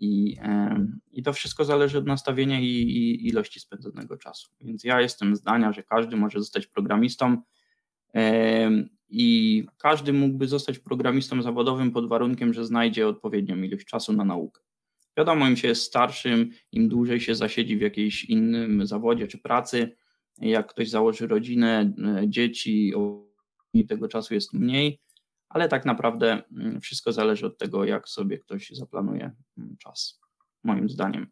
I, 0.00 0.36
I 1.12 1.22
to 1.22 1.32
wszystko 1.32 1.64
zależy 1.64 1.98
od 1.98 2.06
nastawienia 2.06 2.60
i, 2.60 2.64
i, 2.64 3.28
ilości 3.28 3.60
spędzonego 3.60 4.16
czasu. 4.16 4.50
Więc 4.60 4.84
ja 4.84 5.00
jestem 5.00 5.36
zdania, 5.36 5.72
że 5.72 5.82
każdy 5.82 6.16
może 6.16 6.38
zostać 6.38 6.66
programistą 6.66 7.42
i 9.08 9.64
każdy 9.78 10.12
mógłby 10.12 10.48
zostać 10.48 10.78
programistą 10.78 11.42
zawodowym 11.42 11.90
pod 11.90 12.08
warunkiem, 12.08 12.54
że 12.54 12.64
znajdzie 12.64 13.08
odpowiednią 13.08 13.56
ilość 13.56 13.84
czasu 13.86 14.12
na 14.12 14.24
naukę. 14.24 14.60
Wiadomo, 15.16 15.48
im 15.48 15.56
się 15.56 15.68
jest 15.68 15.82
starszym, 15.82 16.50
im 16.72 16.88
dłużej 16.88 17.20
się 17.20 17.34
zasiedzi 17.34 17.76
w 17.76 17.80
jakiejś 17.80 18.24
innym 18.24 18.86
zawodzie 18.86 19.26
czy 19.28 19.38
pracy, 19.38 19.96
jak 20.40 20.66
ktoś 20.66 20.90
założy 20.90 21.26
rodzinę, 21.26 21.92
e, 22.04 22.28
dzieci, 22.28 22.92
tego 23.88 24.08
czasu 24.08 24.34
jest 24.34 24.52
mniej, 24.52 25.00
ale 25.48 25.68
tak 25.68 25.84
naprawdę 25.84 26.42
mm, 26.52 26.80
wszystko 26.80 27.12
zależy 27.12 27.46
od 27.46 27.58
tego, 27.58 27.84
jak 27.84 28.08
sobie 28.08 28.38
ktoś 28.38 28.70
zaplanuje 28.70 29.32
mm, 29.58 29.76
czas, 29.76 30.20
moim 30.64 30.88
zdaniem. 30.88 31.30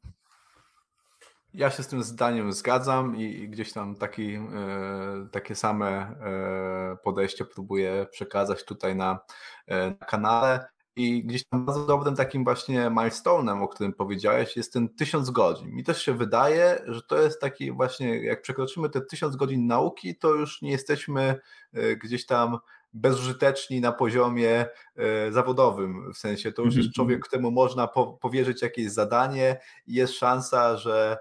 Ja 1.56 1.70
się 1.70 1.82
z 1.82 1.88
tym 1.88 2.02
zdaniem 2.02 2.52
zgadzam 2.52 3.16
i, 3.16 3.48
gdzieś 3.48 3.72
tam 3.72 3.94
taki, 3.94 4.34
e, 4.34 5.28
takie 5.32 5.54
same 5.54 5.88
e, 5.88 6.96
podejście 7.04 7.44
próbuję 7.44 8.06
przekazać 8.10 8.64
tutaj 8.64 8.96
na, 8.96 9.18
e, 9.66 9.90
na 9.90 10.06
kanale. 10.06 10.66
I 10.96 11.24
gdzieś 11.24 11.44
tam 11.44 11.66
bardzo 11.66 11.86
dobrym 11.86 12.16
takim 12.16 12.44
właśnie 12.44 12.80
milestone'em, 12.80 13.62
o 13.62 13.68
którym 13.68 13.92
powiedziałeś, 13.92 14.56
jest 14.56 14.72
ten 14.72 14.88
tysiąc 14.88 15.30
godzin. 15.30 15.70
Mi 15.70 15.84
też 15.84 16.02
się 16.02 16.14
wydaje, 16.14 16.82
że 16.86 17.02
to 17.02 17.22
jest 17.22 17.40
taki 17.40 17.72
właśnie, 17.72 18.24
jak 18.24 18.42
przekroczymy 18.42 18.90
te 18.90 19.00
tysiąc 19.00 19.36
godzin 19.36 19.66
nauki, 19.66 20.18
to 20.18 20.34
już 20.34 20.62
nie 20.62 20.70
jesteśmy 20.70 21.40
gdzieś 22.02 22.26
tam 22.26 22.58
bezużyteczni 22.94 23.80
na 23.80 23.92
poziomie 23.92 24.66
zawodowym. 25.30 26.12
W 26.12 26.18
sensie 26.18 26.52
to 26.52 26.62
już 26.62 26.74
jest 26.74 26.86
mhm, 26.86 26.92
człowiek, 26.92 27.16
mhm. 27.16 27.28
któremu 27.28 27.50
można 27.50 27.88
powierzyć 28.20 28.62
jakieś 28.62 28.90
zadanie 28.90 29.60
i 29.86 29.94
jest 29.94 30.12
szansa, 30.12 30.76
że 30.76 31.18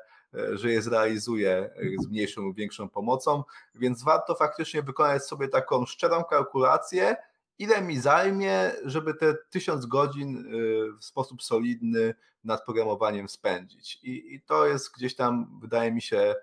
że 0.54 0.71
je 0.71 0.82
zrealizuje 0.82 1.69
z 2.04 2.08
mniejszą 2.08 2.41
lub 2.41 2.56
większą 2.56 2.89
pomocą, 2.89 3.43
więc 3.75 4.04
warto 4.04 4.36
faktycznie 4.36 4.82
wykonać 4.82 5.25
sobie 5.25 5.47
taką 5.47 5.86
szczerą 5.86 6.23
kalkulację, 6.23 7.15
ile 7.60 7.82
mi 7.82 7.99
zajmie, 7.99 8.71
żeby 8.86 9.13
te 9.13 9.36
tysiąc 9.49 9.86
godzin 9.86 10.51
w 10.99 11.06
sposób 11.06 11.43
solidny 11.43 12.15
nad 12.43 12.65
programowaniem 12.65 13.30
spędzić. 13.30 13.99
I, 14.04 14.36
I, 14.36 14.41
to 14.41 14.65
jest 14.65 14.95
gdzieś 14.95 15.15
tam, 15.15 15.60
wydaje 15.62 15.91
mi 15.91 16.01
się, 16.01 16.36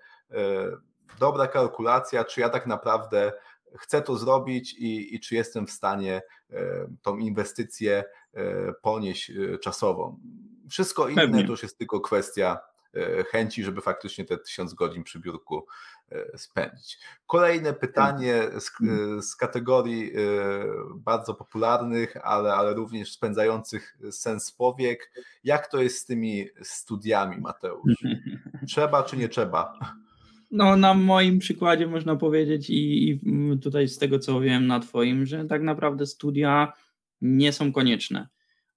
dobra 1.19 1.47
kalkulacja, 1.47 2.23
czy 2.23 2.41
ja 2.41 2.49
tak 2.49 2.67
naprawdę 2.67 3.33
chcę 3.77 4.01
to 4.01 4.17
zrobić 4.17 4.73
i, 4.73 5.15
i 5.15 5.19
czy 5.19 5.35
jestem 5.35 5.67
w 5.67 5.71
stanie 5.71 6.21
y, 6.51 6.55
tą 7.01 7.17
inwestycję 7.17 8.03
ponieść 8.81 9.31
czasową. 9.61 10.19
Wszystko 10.69 11.07
inne 11.07 11.21
Pewnie. 11.21 11.43
to 11.43 11.51
już 11.51 11.63
jest 11.63 11.77
tylko 11.77 11.99
kwestia 11.99 12.59
chęci, 13.31 13.63
żeby 13.63 13.81
faktycznie 13.81 14.25
te 14.25 14.37
tysiąc 14.37 14.73
godzin 14.73 15.03
przy 15.03 15.19
biurku 15.19 15.65
E, 16.13 16.37
spędzić. 16.37 16.99
Kolejne 17.27 17.73
pytanie 17.73 18.43
z, 18.59 18.71
z, 19.27 19.35
kategorii 19.35 20.11
e, 20.11 20.19
bardzo 20.95 21.33
popularnych, 21.33 22.17
ale, 22.23 22.53
ale 22.53 22.73
również 22.73 23.11
spędzających 23.11 23.97
sens 24.11 24.51
powiek. 24.51 25.11
Jak 25.43 25.67
to 25.67 25.81
jest 25.81 25.97
z 25.97 26.05
tymi 26.05 26.47
studiami, 26.61 27.37
Mateusz? 27.41 27.93
Trzeba 28.67 29.03
czy 29.03 29.17
nie 29.17 29.29
trzeba? 29.29 29.79
No, 30.55 30.75
na 30.77 30.93
moim 30.93 31.39
przykładzie 31.39 31.87
można 31.87 32.15
powiedzieć 32.15 32.69
i, 32.69 33.09
i 33.09 33.19
tutaj 33.61 33.87
z 33.87 33.97
tego 33.97 34.19
co 34.19 34.39
wiem 34.39 34.67
na 34.67 34.79
Twoim, 34.79 35.25
że 35.25 35.45
tak 35.45 35.61
naprawdę 35.61 36.05
studia 36.05 36.73
nie 37.21 37.51
są 37.53 37.71
konieczne. 37.71 38.27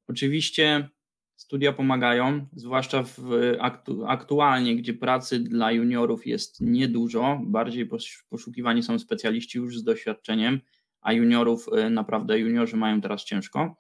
Oczywiście 0.08 0.88
Studia 1.36 1.72
pomagają, 1.72 2.46
zwłaszcza 2.52 3.02
w 3.02 3.18
aktu, 3.60 4.06
aktualnie, 4.06 4.76
gdzie 4.76 4.94
pracy 4.94 5.38
dla 5.38 5.72
juniorów 5.72 6.26
jest 6.26 6.60
niedużo, 6.60 7.40
bardziej 7.44 7.88
poszukiwani 8.28 8.82
są 8.82 8.98
specjaliści 8.98 9.58
już 9.58 9.78
z 9.78 9.84
doświadczeniem, 9.84 10.60
a 11.00 11.12
juniorów 11.12 11.66
y, 11.86 11.90
naprawdę 11.90 12.38
juniorzy 12.38 12.76
mają 12.76 13.00
teraz 13.00 13.24
ciężko. 13.24 13.76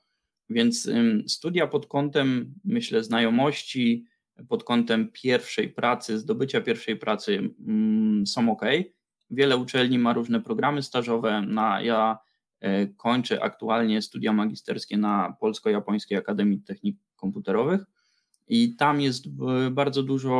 Więc 0.50 0.90
studia 1.26 1.66
pod 1.66 1.86
kątem, 1.86 2.54
myślę, 2.64 3.04
znajomości, 3.04 4.04
pod 4.48 4.64
kątem 4.64 5.10
pierwszej 5.12 5.68
pracy, 5.68 6.18
zdobycia 6.18 6.60
pierwszej 6.60 6.96
pracy 6.96 7.50
mm, 7.66 8.26
są 8.26 8.50
ok. 8.50 8.62
Wiele 9.30 9.56
uczelni 9.56 9.98
ma 9.98 10.12
różne 10.12 10.40
programy 10.40 10.82
stażowe. 10.82 11.42
Na, 11.42 11.80
ja 11.80 12.18
e, 12.60 12.86
kończę 12.86 13.42
aktualnie 13.42 14.02
studia 14.02 14.32
magisterskie 14.32 14.98
na 14.98 15.36
Polsko-Japońskiej 15.40 16.18
Akademii 16.18 16.60
Technik 16.60 16.96
komputerowych 17.16 17.80
i 18.48 18.76
tam 18.76 19.00
jest 19.00 19.24
bardzo 19.70 20.02
dużo 20.02 20.34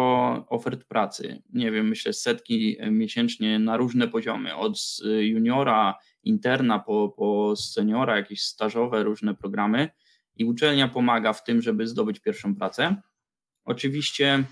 ofert 0.49 0.85
pracy. 0.85 1.43
Nie 1.53 1.71
wiem, 1.71 1.89
myślę 1.89 2.13
setki 2.13 2.77
miesięcznie 2.91 3.59
na 3.59 3.77
różne 3.77 4.09
poziomy, 4.09 4.57
od 4.57 4.79
juniora, 5.21 5.95
interna 6.23 6.79
po, 6.79 7.09
po 7.09 7.57
seniora, 7.57 8.17
jakieś 8.17 8.43
stażowe, 8.43 9.03
różne 9.03 9.35
programy 9.35 9.89
i 10.37 10.45
uczelnia 10.45 10.89
pomaga 10.89 11.33
w 11.33 11.45
tym, 11.45 11.63
żeby 11.63 11.87
zdobyć 11.87 12.21
pierwszą 12.21 12.55
pracę. 12.55 12.97
Oczywiście 13.67 14.45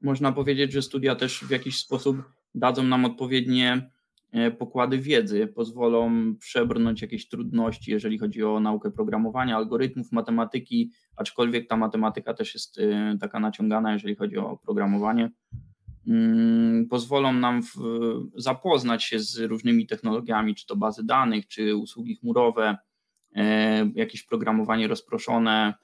można 0.00 0.32
powiedzieć, 0.32 0.72
że 0.72 0.82
studia 0.82 1.14
też 1.14 1.44
w 1.44 1.50
jakiś 1.50 1.78
sposób 1.78 2.16
dadzą 2.54 2.82
nam 2.82 3.04
odpowiednie 3.04 3.90
E, 4.32 4.50
pokłady 4.50 4.98
wiedzy, 4.98 5.46
pozwolą 5.46 6.34
przebrnąć 6.36 7.02
jakieś 7.02 7.28
trudności, 7.28 7.90
jeżeli 7.90 8.18
chodzi 8.18 8.44
o 8.44 8.60
naukę 8.60 8.90
programowania, 8.90 9.56
algorytmów, 9.56 10.12
matematyki, 10.12 10.90
aczkolwiek 11.16 11.68
ta 11.68 11.76
matematyka 11.76 12.34
też 12.34 12.54
jest 12.54 12.78
e, 12.78 13.16
taka 13.20 13.40
naciągana, 13.40 13.92
jeżeli 13.92 14.14
chodzi 14.14 14.38
o 14.38 14.56
programowanie. 14.56 15.30
Mm, 16.08 16.86
pozwolą 16.88 17.32
nam 17.32 17.62
w, 17.62 17.68
zapoznać 18.36 19.04
się 19.04 19.18
z 19.18 19.38
różnymi 19.38 19.86
technologiami, 19.86 20.54
czy 20.54 20.66
to 20.66 20.76
bazy 20.76 21.04
danych, 21.04 21.48
czy 21.48 21.76
usługi 21.76 22.16
chmurowe, 22.16 22.76
e, 23.34 23.90
jakieś 23.94 24.22
programowanie 24.22 24.88
rozproszone, 24.88 25.74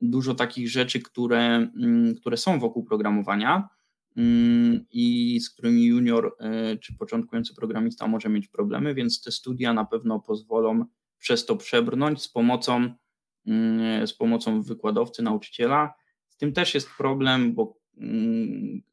dużo 0.00 0.34
takich 0.34 0.70
rzeczy, 0.70 1.00
które, 1.00 1.40
mm, 1.56 2.14
które 2.14 2.36
są 2.36 2.58
wokół 2.58 2.84
programowania 2.84 3.68
Mm, 4.16 4.86
i 4.90 5.40
z 5.40 5.50
którymi 5.50 5.84
junior 5.84 6.36
e, 6.40 6.76
czy 6.76 6.96
początkujący 6.96 7.54
programista 7.54 8.08
może 8.08 8.28
mieć 8.28 8.48
problemy, 8.48 8.94
więc 8.94 9.22
te 9.22 9.32
studia 9.32 9.72
na 9.72 9.84
pewno 9.84 10.20
pozwolą 10.20 10.84
przez 11.18 11.46
to 11.46 11.56
przebrnąć 11.56 12.22
z 12.22 12.28
pomocą, 12.28 12.94
mm, 13.46 14.06
z 14.06 14.14
pomocą 14.14 14.62
wykładowcy, 14.62 15.22
nauczyciela. 15.22 15.94
Z 16.28 16.36
tym 16.36 16.52
też 16.52 16.74
jest 16.74 16.88
problem, 16.98 17.54
bo 17.54 17.84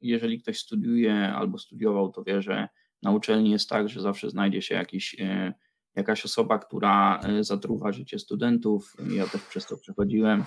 jeżeli 0.01 0.41
ktoś 0.41 0.59
studiuje 0.59 1.33
albo 1.33 1.57
studiował, 1.57 2.11
to 2.11 2.23
wie, 2.23 2.41
że 2.41 2.67
na 3.01 3.11
uczelni 3.11 3.51
jest 3.51 3.69
tak, 3.69 3.89
że 3.89 4.01
zawsze 4.01 4.29
znajdzie 4.29 4.61
się 4.61 4.75
jakiś, 4.75 5.15
e, 5.19 5.53
jakaś 5.95 6.25
osoba, 6.25 6.59
która 6.59 7.19
e, 7.19 7.43
zatruwa 7.43 7.91
życie 7.91 8.19
studentów. 8.19 8.95
Ja 9.09 9.27
też 9.27 9.41
przez 9.41 9.67
to 9.67 9.77
przechodziłem 9.77 10.43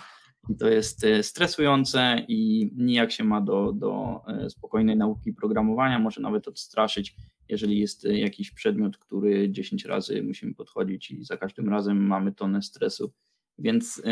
i 0.48 0.56
to 0.56 0.68
jest 0.68 1.04
e, 1.04 1.22
stresujące 1.22 2.24
i 2.28 2.70
nijak 2.76 3.12
się 3.12 3.24
ma 3.24 3.40
do, 3.40 3.72
do 3.72 4.20
e, 4.26 4.50
spokojnej 4.50 4.96
nauki 4.96 5.32
programowania, 5.32 5.98
może 5.98 6.20
nawet 6.20 6.48
odstraszyć, 6.48 7.16
jeżeli 7.48 7.78
jest 7.78 8.04
e, 8.04 8.18
jakiś 8.18 8.50
przedmiot, 8.50 8.98
który 8.98 9.50
10 9.50 9.84
razy 9.84 10.22
musimy 10.22 10.54
podchodzić 10.54 11.10
i 11.10 11.24
za 11.24 11.36
każdym 11.36 11.68
razem 11.68 12.06
mamy 12.06 12.32
tonę 12.32 12.62
stresu. 12.62 13.12
Więc 13.58 14.02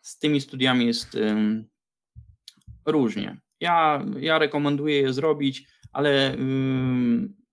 z 0.00 0.18
tymi 0.18 0.40
studiami 0.40 0.86
jest 0.86 1.18
różnie. 2.86 3.40
Ja, 3.60 4.06
ja 4.20 4.38
rekomenduję 4.38 5.00
je 5.00 5.12
zrobić, 5.12 5.66
ale, 5.92 6.36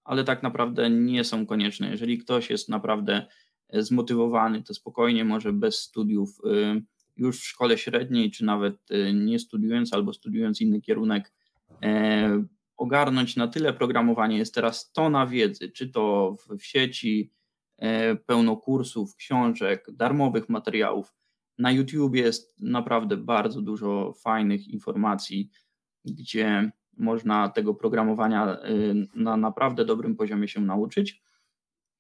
ale 0.04 0.24
tak 0.24 0.44
naprawdę 0.44 0.90
nie 0.90 1.24
są 1.24 1.46
konieczne. 1.46 1.90
Jeżeli 1.90 2.18
ktoś 2.18 2.50
jest 2.50 2.70
naprawdę 2.70 3.26
zmotywowany, 3.74 4.64
to 4.64 4.74
spokojnie 4.74 5.26
może 5.26 5.54
bez 5.54 5.80
studiów 5.80 6.42
już 7.20 7.40
w 7.40 7.46
szkole 7.46 7.78
średniej, 7.78 8.32
czy 8.32 8.46
nawet 8.46 8.92
y, 8.92 9.14
nie 9.14 9.40
studiując 9.40 9.94
albo 9.94 10.14
studiując 10.14 10.62
inny 10.62 10.82
kierunek, 10.82 11.34
e, 11.84 12.44
ogarnąć 12.78 13.36
na 13.36 13.48
tyle 13.48 13.74
programowanie. 13.74 14.38
Jest 14.38 14.56
teraz 14.56 14.92
tona 14.92 15.28
wiedzy, 15.28 15.72
czy 15.72 15.90
to 15.90 16.36
w, 16.60 16.64
sieci, 16.64 17.32
e, 17.78 18.16
pełno 18.16 18.58
kursów, 18.58 19.16
książek, 19.16 19.88
darmowych 19.94 20.50
materiałów. 20.50 21.14
Na 21.58 21.72
YouTube 21.72 22.16
jest 22.16 22.62
naprawdę 22.62 23.18
bardzo 23.18 23.62
dużo 23.62 24.14
fajnych 24.14 24.68
informacji, 24.68 25.50
gdzie 26.06 26.72
można 26.98 27.50
tego 27.50 27.74
programowania 27.74 28.58
na 29.16 29.38
naprawdę 29.38 29.86
dobrym 29.86 30.16
poziomie 30.16 30.48
się 30.48 30.62
nauczyć. 30.62 31.22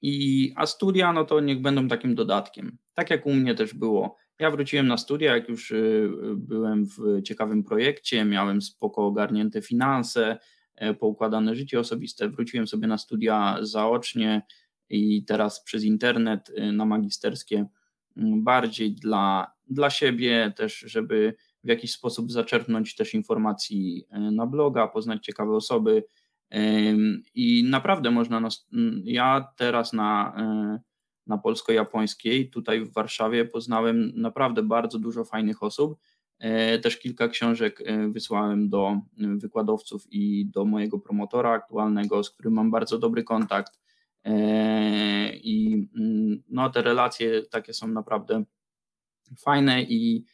I, 0.02 0.54
a 0.56 0.66
studia, 0.66 1.14
no 1.14 1.26
to 1.26 1.40
niech 1.40 1.62
będą 1.62 1.88
takim 1.88 2.16
dodatkiem. 2.16 2.78
Tak 2.94 3.10
jak 3.10 3.26
u 3.26 3.34
mnie 3.34 3.56
też 3.56 3.74
było. 3.74 4.16
Ja 4.40 4.52
wróciłem 4.52 4.88
na 4.88 4.98
studia, 4.98 5.36
jak 5.36 5.50
już 5.50 5.72
y, 5.72 6.10
byłem 6.36 6.86
w 6.86 7.22
ciekawym 7.24 7.64
projekcie, 7.64 8.26
miałem 8.26 8.62
spoko 8.62 9.06
ogarnięte 9.06 9.62
finanse, 9.62 10.38
e, 10.76 10.94
poukładane 10.94 11.56
życie 11.56 11.80
osobiste. 11.80 12.30
Wróciłem 12.30 12.68
sobie 12.68 12.88
na 12.88 12.98
studia 12.98 13.58
zaocznie 13.62 14.42
i 14.90 15.26
teraz 15.26 15.64
przez 15.64 15.84
internet 15.84 16.50
y, 16.50 16.72
na 16.72 16.86
magisterskie 16.86 17.66
mm, 18.18 18.44
bardziej 18.44 18.92
dla, 18.96 19.52
dla 19.68 19.90
siebie 19.90 20.54
też, 20.56 20.80
żeby 20.80 21.34
w 21.64 21.68
jakiś 21.68 21.92
sposób 21.92 22.32
zaczerpnąć 22.32 22.96
też 22.96 23.14
informacji 23.14 24.06
e, 24.10 24.20
na 24.20 24.46
bloga, 24.48 24.88
poznać 24.88 25.26
ciekawe 25.26 25.56
osoby 25.56 26.04
i 27.36 27.64
naprawdę 27.70 28.12
można, 28.12 28.50
ja 29.04 29.48
teraz 29.58 29.94
na 29.94 30.34
e, 30.38 30.89
na 31.30 31.38
polsko-japońskiej. 31.38 32.50
Tutaj 32.50 32.82
w 32.82 32.94
Warszawie 32.94 33.46
poznałem 33.46 34.12
naprawdę 34.16 34.64
bardzo 34.64 35.00
dużo 35.00 35.26
fajnych 35.26 35.64
osób. 35.64 36.00
E, 36.40 36.80
też 36.80 36.98
kilka 36.98 37.28
książek 37.28 37.82
e, 37.86 38.08
wysłałem 38.08 38.70
do 38.70 38.88
e, 38.88 39.02
wykładowców 39.18 40.08
i 40.12 40.46
do 40.46 40.66
mojego 40.66 41.00
promotora 41.00 41.52
aktualnego, 41.52 42.24
z 42.24 42.30
którym 42.30 42.54
mam 42.54 42.72
bardzo 42.72 42.98
dobry 42.98 43.24
kontakt. 43.24 43.80
I 45.34 45.88
mm, 45.98 46.44
no, 46.50 46.70
te 46.70 46.82
relacje 46.82 47.44
takie 47.44 47.74
są 47.74 47.88
naprawdę 47.88 48.44
fajne 49.38 49.84
i, 49.84 50.26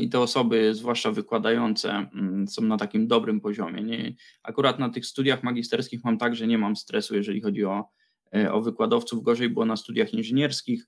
i 0.00 0.08
te 0.08 0.20
osoby, 0.20 0.74
zwłaszcza 0.74 1.10
wykładające, 1.10 1.90
mm, 1.90 2.48
są 2.48 2.62
na 2.62 2.76
takim 2.76 3.06
dobrym 3.06 3.40
poziomie. 3.40 3.82
Nie, 3.82 4.14
akurat 4.42 4.78
na 4.78 4.88
tych 4.88 5.06
studiach 5.06 5.42
magisterskich 5.42 6.04
mam 6.04 6.18
tak, 6.18 6.36
że 6.36 6.46
nie 6.46 6.58
mam 6.58 6.76
stresu, 6.76 7.16
jeżeli 7.16 7.40
chodzi 7.40 7.64
o 7.64 7.88
o 8.52 8.60
wykładowców, 8.60 9.22
gorzej 9.22 9.50
było 9.50 9.64
na 9.64 9.76
studiach 9.76 10.14
inżynierskich, 10.14 10.86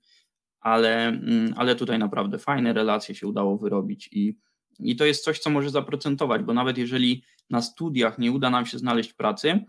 ale, 0.59 1.07
mm, 1.07 1.53
ale 1.57 1.75
tutaj 1.75 1.99
naprawdę 1.99 2.39
fajne 2.39 2.73
relacje 2.73 3.15
się 3.15 3.27
udało 3.27 3.57
wyrobić 3.57 4.09
i, 4.11 4.37
i 4.79 4.95
to 4.95 5.05
jest 5.05 5.23
coś, 5.23 5.39
co 5.39 5.49
może 5.49 5.69
zaprocentować, 5.69 6.43
bo 6.43 6.53
nawet 6.53 6.77
jeżeli 6.77 7.23
na 7.49 7.61
studiach 7.61 8.17
nie 8.19 8.31
uda 8.31 8.49
nam 8.49 8.65
się 8.65 8.79
znaleźć 8.79 9.13
pracy, 9.13 9.65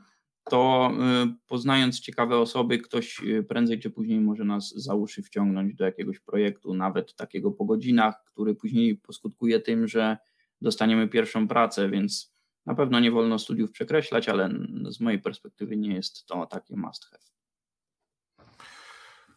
to 0.50 0.92
poznając 1.46 2.00
ciekawe 2.00 2.38
osoby, 2.38 2.78
ktoś 2.78 3.20
prędzej 3.48 3.80
czy 3.80 3.90
później 3.90 4.20
może 4.20 4.44
nas 4.44 4.74
za 4.76 4.94
uszy 4.94 5.22
wciągnąć 5.22 5.74
do 5.74 5.84
jakiegoś 5.84 6.20
projektu, 6.20 6.74
nawet 6.74 7.14
takiego 7.14 7.50
po 7.50 7.64
godzinach, 7.64 8.24
który 8.24 8.54
później 8.54 8.96
poskutkuje 8.96 9.60
tym, 9.60 9.88
że 9.88 10.16
dostaniemy 10.60 11.08
pierwszą 11.08 11.48
pracę, 11.48 11.90
więc 11.90 12.36
na 12.66 12.74
pewno 12.74 13.00
nie 13.00 13.10
wolno 13.10 13.38
studiów 13.38 13.70
przekreślać, 13.70 14.28
ale 14.28 14.50
z 14.88 15.00
mojej 15.00 15.20
perspektywy 15.20 15.76
nie 15.76 15.94
jest 15.94 16.26
to 16.26 16.46
takie 16.46 16.76
must 16.76 17.04
have. 17.04 17.35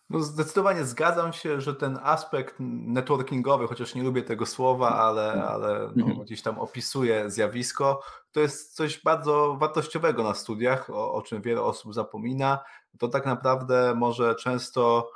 No 0.10 0.20
zdecydowanie 0.20 0.86
zgadzam 0.86 1.34
się, 1.34 1.62
że 1.62 1.76
ten 1.76 2.00
aspekt 2.04 2.56
networkingowy, 2.60 3.68
chociaż 3.68 3.96
nie 3.96 4.04
lubię 4.04 4.24
tego 4.24 4.46
słowa, 4.46 4.96
ale, 4.96 5.44
ale 5.44 5.92
no, 5.96 6.06
mhm. 6.06 6.26
gdzieś 6.26 6.42
tam 6.42 6.60
opisuje 6.60 7.30
zjawisko, 7.30 8.02
to 8.32 8.40
jest 8.40 8.76
coś 8.76 9.04
bardzo 9.04 9.58
wartościowego 9.60 10.24
na 10.24 10.34
studiach, 10.34 10.90
o, 10.90 11.14
o 11.14 11.22
czym 11.22 11.42
wiele 11.42 11.62
osób 11.62 11.94
zapomina. 11.94 12.60
To 13.00 13.08
tak 13.08 13.26
naprawdę 13.26 13.94
może 13.96 14.36
często 14.36 15.12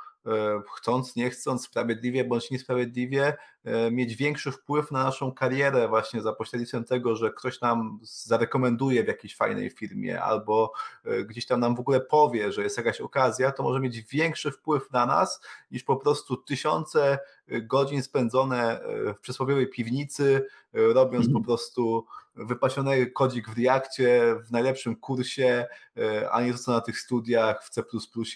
chcąc, 0.76 1.16
nie 1.16 1.30
chcąc, 1.30 1.64
sprawiedliwie 1.64 2.24
bądź 2.24 2.50
niesprawiedliwie, 2.50 3.36
e, 3.64 3.90
mieć 3.90 4.16
większy 4.16 4.52
wpływ 4.52 4.90
na 4.90 5.04
naszą 5.04 5.32
karierę 5.32 5.88
właśnie 5.88 6.22
za 6.22 6.32
pośrednictwem 6.32 6.84
tego, 6.84 7.16
że 7.16 7.30
ktoś 7.30 7.60
nam 7.60 7.98
zarekomenduje 8.02 9.04
w 9.04 9.08
jakiejś 9.08 9.36
fajnej 9.36 9.70
firmie 9.70 10.22
albo 10.22 10.72
e, 11.04 11.24
gdzieś 11.24 11.46
tam 11.46 11.60
nam 11.60 11.76
w 11.76 11.80
ogóle 11.80 12.00
powie, 12.00 12.52
że 12.52 12.62
jest 12.62 12.76
jakaś 12.76 13.00
okazja, 13.00 13.52
to 13.52 13.62
może 13.62 13.80
mieć 13.80 14.00
większy 14.00 14.50
wpływ 14.50 14.92
na 14.92 15.06
nas 15.06 15.40
niż 15.70 15.84
po 15.84 15.96
prostu 15.96 16.36
tysiące 16.36 17.18
godzin 17.48 18.02
spędzone 18.02 18.80
w 19.16 19.20
przysłowiowej 19.20 19.66
piwnicy, 19.66 20.46
robiąc 20.72 21.24
po 21.24 21.28
mhm. 21.28 21.44
prostu 21.44 22.06
wypasiony 22.36 23.06
kodzik 23.06 23.50
w 23.50 23.58
Reakcie, 23.58 24.34
w 24.46 24.52
najlepszym 24.52 24.96
kursie, 24.96 25.66
e, 25.96 26.30
a 26.30 26.42
nie 26.42 26.52
to 26.52 26.58
co 26.58 26.72
na 26.72 26.80
tych 26.80 27.00
studiach 27.00 27.64
w 27.64 27.70
C++ 27.70 27.82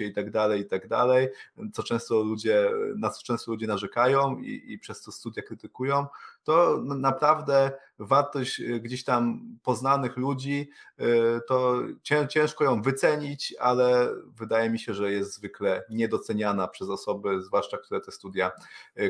i 0.00 0.12
tak 0.12 0.30
dalej, 0.30 0.60
i 0.60 0.66
tak 0.66 0.88
dalej, 0.88 1.28
co 1.72 1.82
często 1.82 2.22
ludzie, 2.22 2.70
na 2.96 3.10
co 3.10 3.22
często 3.22 3.50
ludzie 3.50 3.66
narzekają 3.66 4.38
i, 4.38 4.72
i 4.72 4.78
przez 4.78 5.02
to 5.02 5.12
studia 5.12 5.42
krytykują, 5.42 6.06
to 6.44 6.82
naprawdę 6.84 7.72
wartość 7.98 8.60
e, 8.60 8.80
gdzieś 8.80 9.04
tam 9.04 9.40
poznanych 9.62 10.16
ludzi, 10.16 10.70
e, 10.98 11.04
to 11.48 11.82
ciężko 12.28 12.64
ją 12.64 12.82
wycenić, 12.82 13.54
ale 13.60 14.08
wydaje 14.26 14.70
mi 14.70 14.78
się, 14.78 14.94
że 14.94 15.12
jest 15.12 15.34
zwykle 15.34 15.84
niedoceniana 15.90 16.68
przez 16.68 16.88
osoby, 16.88 17.42
zwłaszcza 17.42 17.78
które 17.78 18.00
te 18.00 18.12
studia 18.12 18.52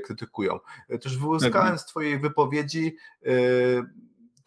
krytykują. 0.04 0.58
Też 1.02 1.18
wyłuskałem 1.18 1.78
z 1.78 1.84
Twojej 1.84 2.18
wypowiedzi 2.18 2.96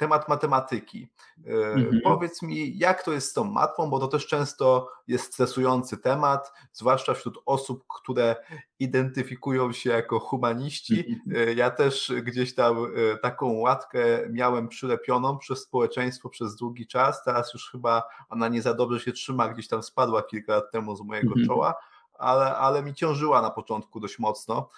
temat 0.01 0.29
matematyki. 0.29 1.07
E, 1.47 1.51
mhm. 1.51 2.01
Powiedz 2.03 2.41
mi, 2.41 2.77
jak 2.77 3.03
to 3.03 3.11
jest 3.11 3.29
z 3.29 3.33
tą 3.33 3.43
matmą, 3.43 3.89
bo 3.89 3.99
to 3.99 4.07
też 4.07 4.27
często 4.27 4.89
jest 5.07 5.33
stresujący 5.33 5.97
temat, 5.97 6.53
zwłaszcza 6.73 7.13
wśród 7.13 7.37
osób, 7.45 7.83
które 7.87 8.35
identyfikują 8.79 9.73
się 9.73 9.89
jako 9.89 10.19
humaniści. 10.19 11.05
Mhm. 11.09 11.49
E, 11.49 11.53
ja 11.53 11.71
też 11.71 12.13
gdzieś 12.23 12.55
tam 12.55 12.77
e, 12.77 13.17
taką 13.17 13.51
łatkę 13.51 13.99
miałem 14.29 14.67
przylepioną 14.67 15.37
przez 15.37 15.61
społeczeństwo 15.61 16.29
przez 16.29 16.55
długi 16.55 16.87
czas. 16.87 17.23
Teraz 17.23 17.53
już 17.53 17.71
chyba 17.71 18.03
ona 18.29 18.47
nie 18.47 18.61
za 18.61 18.73
dobrze 18.73 18.99
się 18.99 19.11
trzyma, 19.11 19.49
gdzieś 19.49 19.67
tam 19.67 19.83
spadła 19.83 20.23
kilka 20.23 20.55
lat 20.55 20.71
temu 20.71 20.95
z 20.95 21.01
mojego 21.01 21.27
mhm. 21.27 21.47
czoła, 21.47 21.75
ale, 22.13 22.55
ale 22.55 22.83
mi 22.83 22.93
ciążyła 22.93 23.41
na 23.41 23.49
początku 23.49 23.99
dość 23.99 24.19
mocno. 24.19 24.69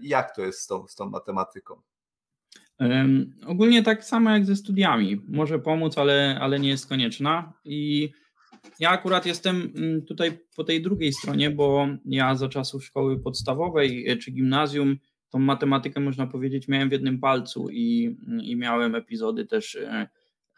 Jak 0.00 0.36
to 0.36 0.42
jest 0.42 0.60
z 0.60 0.66
tą, 0.66 0.86
z 0.86 0.94
tą 0.94 1.10
matematyką? 1.10 1.80
Ogólnie 3.46 3.82
tak 3.82 4.04
samo 4.04 4.30
jak 4.30 4.46
ze 4.46 4.56
studiami. 4.56 5.20
Może 5.28 5.58
pomóc, 5.58 5.98
ale, 5.98 6.38
ale 6.40 6.60
nie 6.60 6.68
jest 6.68 6.88
konieczna. 6.88 7.52
I 7.64 8.10
ja 8.80 8.90
akurat 8.90 9.26
jestem 9.26 9.72
mm, 9.76 10.02
tutaj 10.02 10.38
po 10.56 10.64
tej 10.64 10.82
drugiej 10.82 11.12
stronie, 11.12 11.50
bo 11.50 11.88
ja 12.04 12.34
za 12.34 12.48
czasów 12.48 12.84
szkoły 12.84 13.20
podstawowej 13.20 14.08
e, 14.08 14.16
czy 14.16 14.30
gimnazjum 14.30 14.96
tą 15.30 15.38
matematykę 15.38 16.00
można 16.00 16.26
powiedzieć 16.26 16.68
miałem 16.68 16.88
w 16.88 16.92
jednym 16.92 17.20
palcu 17.20 17.68
i, 17.70 18.16
i 18.42 18.56
miałem 18.56 18.94
epizody 18.94 19.46
też 19.46 19.74
e, 19.74 20.08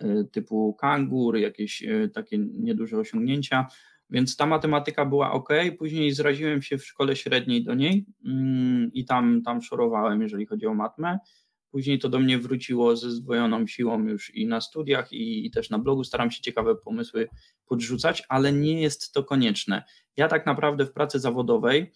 e, 0.00 0.24
typu 0.24 0.74
kangur, 0.74 1.36
jakieś 1.36 1.84
takie 2.14 2.38
nieduże 2.38 2.98
osiągnięcia, 2.98 3.66
więc 4.10 4.36
ta 4.36 4.46
matematyka 4.46 5.06
była 5.06 5.32
ok. 5.32 5.48
Później 5.78 6.12
zraziłem 6.12 6.62
się 6.62 6.78
w 6.78 6.86
szkole 6.86 7.16
średniej 7.16 7.64
do 7.64 7.74
niej 7.74 8.06
mm, 8.26 8.90
i 8.92 9.04
tam, 9.04 9.42
tam 9.42 9.62
szorowałem, 9.62 10.22
jeżeli 10.22 10.46
chodzi 10.46 10.66
o 10.66 10.74
matmę. 10.74 11.18
Później 11.76 11.98
to 11.98 12.08
do 12.08 12.18
mnie 12.18 12.38
wróciło 12.38 12.96
ze 12.96 13.10
zdwojoną 13.10 13.66
siłą 13.66 14.04
już 14.04 14.34
i 14.34 14.46
na 14.46 14.60
studiach, 14.60 15.12
i, 15.12 15.46
i, 15.46 15.50
też 15.50 15.70
na 15.70 15.78
blogu. 15.78 16.04
Staram 16.04 16.30
się 16.30 16.42
ciekawe 16.42 16.74
pomysły 16.74 17.28
podrzucać, 17.66 18.22
ale 18.28 18.52
nie 18.52 18.82
jest 18.82 19.12
to 19.12 19.24
konieczne. 19.24 19.82
Ja 20.16 20.28
tak 20.28 20.46
naprawdę 20.46 20.86
w 20.86 20.92
pracy 20.92 21.18
zawodowej 21.18 21.92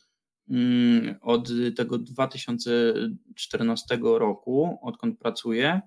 mm, 0.51 1.15
od 1.21 1.49
tego 1.77 1.99
2014 1.99 3.99
roku, 4.03 4.79
odkąd 4.83 5.19
pracuję 5.19 5.81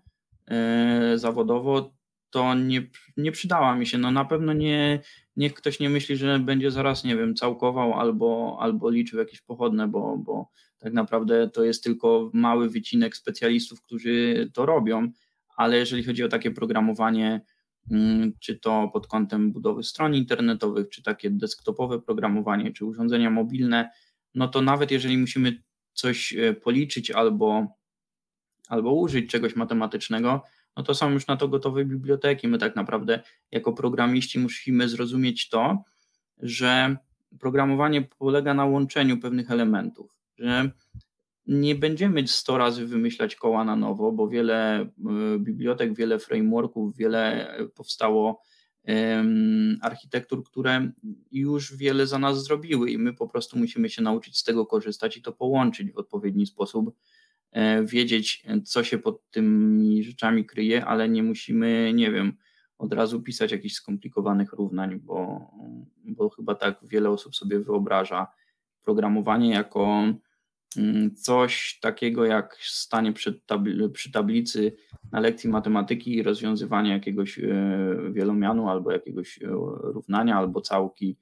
e, 0.48 1.14
zawodowo, 1.16 1.94
to 2.30 2.56
nie, 2.56 2.90
nie 3.18 3.32
przydała 3.32 3.76
mi 3.76 3.88
się. 3.88 3.98
No 3.98 4.12
na 4.12 4.26
pewno 4.26 4.54
nie, 4.54 5.00
niech 5.36 5.54
ktoś 5.54 5.80
nie 5.80 5.90
myśli, 5.90 6.18
że 6.18 6.40
będzie 6.40 6.72
zaraz, 6.72 7.04
nie 7.04 7.16
wiem, 7.16 7.36
całkował 7.36 7.94
albo, 7.94 8.58
albo 8.60 8.90
liczył 8.90 9.20
jakieś 9.20 9.42
pochodne, 9.42 9.88
bo, 9.88 10.18
bo 10.18 10.50
tak 10.84 10.94
naprawdę 10.94 11.50
to 11.50 11.64
jest 11.64 11.84
tylko 11.84 12.30
mały 12.34 12.70
wycinek 12.70 13.18
specjalistów, 13.18 13.82
którzy 13.82 14.50
to 14.54 14.66
robią, 14.66 15.12
ale 15.56 15.78
jeżeli 15.78 16.04
chodzi 16.04 16.24
o 16.24 16.28
takie 16.28 16.52
programowanie, 16.52 17.42
mm, 17.92 18.34
czy 18.40 18.60
to 18.60 18.90
pod 18.94 19.08
kątem 19.08 19.52
budowy 19.52 19.84
stron 19.84 20.16
internetowych, 20.16 20.90
czy 20.90 21.04
takie 21.04 21.30
desktopowe 21.30 22.02
programowanie, 22.02 22.72
czy 22.72 22.86
urządzenia 22.86 23.30
mobilne, 23.30 23.90
no 24.36 24.48
to 24.48 24.62
nawet 24.62 24.92
jeżeli 24.92 25.18
musimy 25.18 25.64
coś 25.94 26.34
e, 26.34 26.54
policzyć 26.54 27.12
albo, 27.12 27.68
albo 28.70 28.94
użyć 28.94 29.30
czegoś 29.32 29.56
matematycznego, 29.56 30.44
no 30.78 30.84
to 30.84 30.96
są 30.96 31.12
już 31.12 31.28
na 31.28 31.38
to 31.38 31.48
gotowe 31.48 31.86
biblioteki. 31.86 32.48
My 32.48 32.58
tak 32.58 32.76
naprawdę 32.76 33.24
jako 33.52 33.74
programiści 33.74 34.40
musimy 34.40 34.90
zrozumieć 34.90 35.50
to, 35.50 35.84
że 36.40 36.98
programowanie 37.40 38.02
polega 38.02 38.54
na 38.54 38.66
łączeniu 38.66 39.18
pewnych 39.18 39.52
elementów, 39.52 40.23
że 40.38 40.72
nie 41.48 41.76
będziemy 41.76 42.28
100 42.28 42.58
razy 42.58 42.86
wymyślać 42.86 43.36
koła 43.36 43.64
na 43.64 43.76
nowo, 43.76 44.12
bo 44.12 44.28
wiele 44.28 44.80
e, 44.80 44.90
bibliotek, 45.40 45.96
wiele 45.96 46.20
frameworków, 46.20 46.98
wiele 46.98 47.50
e, 47.50 47.68
powstało 47.68 48.42
architektur, 49.82 50.44
które 50.44 50.92
już 51.32 51.78
wiele 51.78 52.08
za 52.08 52.20
nas 52.20 52.44
zrobiły 52.44 52.92
i 52.92 52.98
my 52.98 53.14
po 53.14 53.28
prostu 53.28 53.60
musimy 53.60 53.90
się 53.90 54.02
nauczyć 54.02 54.38
z 54.38 54.44
tego 54.44 54.66
korzystać 54.66 55.18
i 55.18 55.22
to 55.22 55.32
połączyć 55.32 55.92
w 55.92 55.98
odpowiedni 55.98 56.46
sposób, 56.46 56.96
E, 57.54 57.86
wiedzieć, 57.86 58.44
co 58.66 58.84
się 58.84 58.98
pod 58.98 59.30
tymi 59.32 60.04
rzeczami 60.04 60.46
kryje, 60.46 60.86
ale 60.86 61.10
nie 61.10 61.24
musimy, 61.24 61.92
nie 61.94 62.12
wiem, 62.12 62.34
od 62.78 62.94
razu 62.94 63.22
pisać 63.22 63.52
jakichś 63.52 63.76
skomplikowanych 63.76 64.54
równań, 64.54 65.00
bo, 65.00 65.48
bo 66.06 66.30
chyba 66.30 66.56
tak 66.56 66.80
wiele 66.84 67.10
osób 67.10 67.36
sobie 67.36 67.60
wyobraża 67.60 68.28
programowanie 68.82 69.50
jako 69.50 70.04
coś 71.16 71.80
takiego 71.82 72.26
jak 72.26 72.58
stanie 72.62 73.14
przy, 73.14 73.34
tabli, 73.34 73.90
przy 73.90 74.12
tablicy 74.12 74.76
na 75.12 75.20
lekcji 75.20 75.50
matematyki 75.50 76.16
i 76.16 76.24
rozwiązywanie 76.24 76.92
jakiegoś 76.92 77.40
e, 77.40 77.44
wielomianu 78.12 78.70
albo 78.70 78.92
jakiegoś 78.92 79.42
e, 79.42 79.48
równania 79.84 80.38
albo 80.38 80.62
całki. 80.62 81.18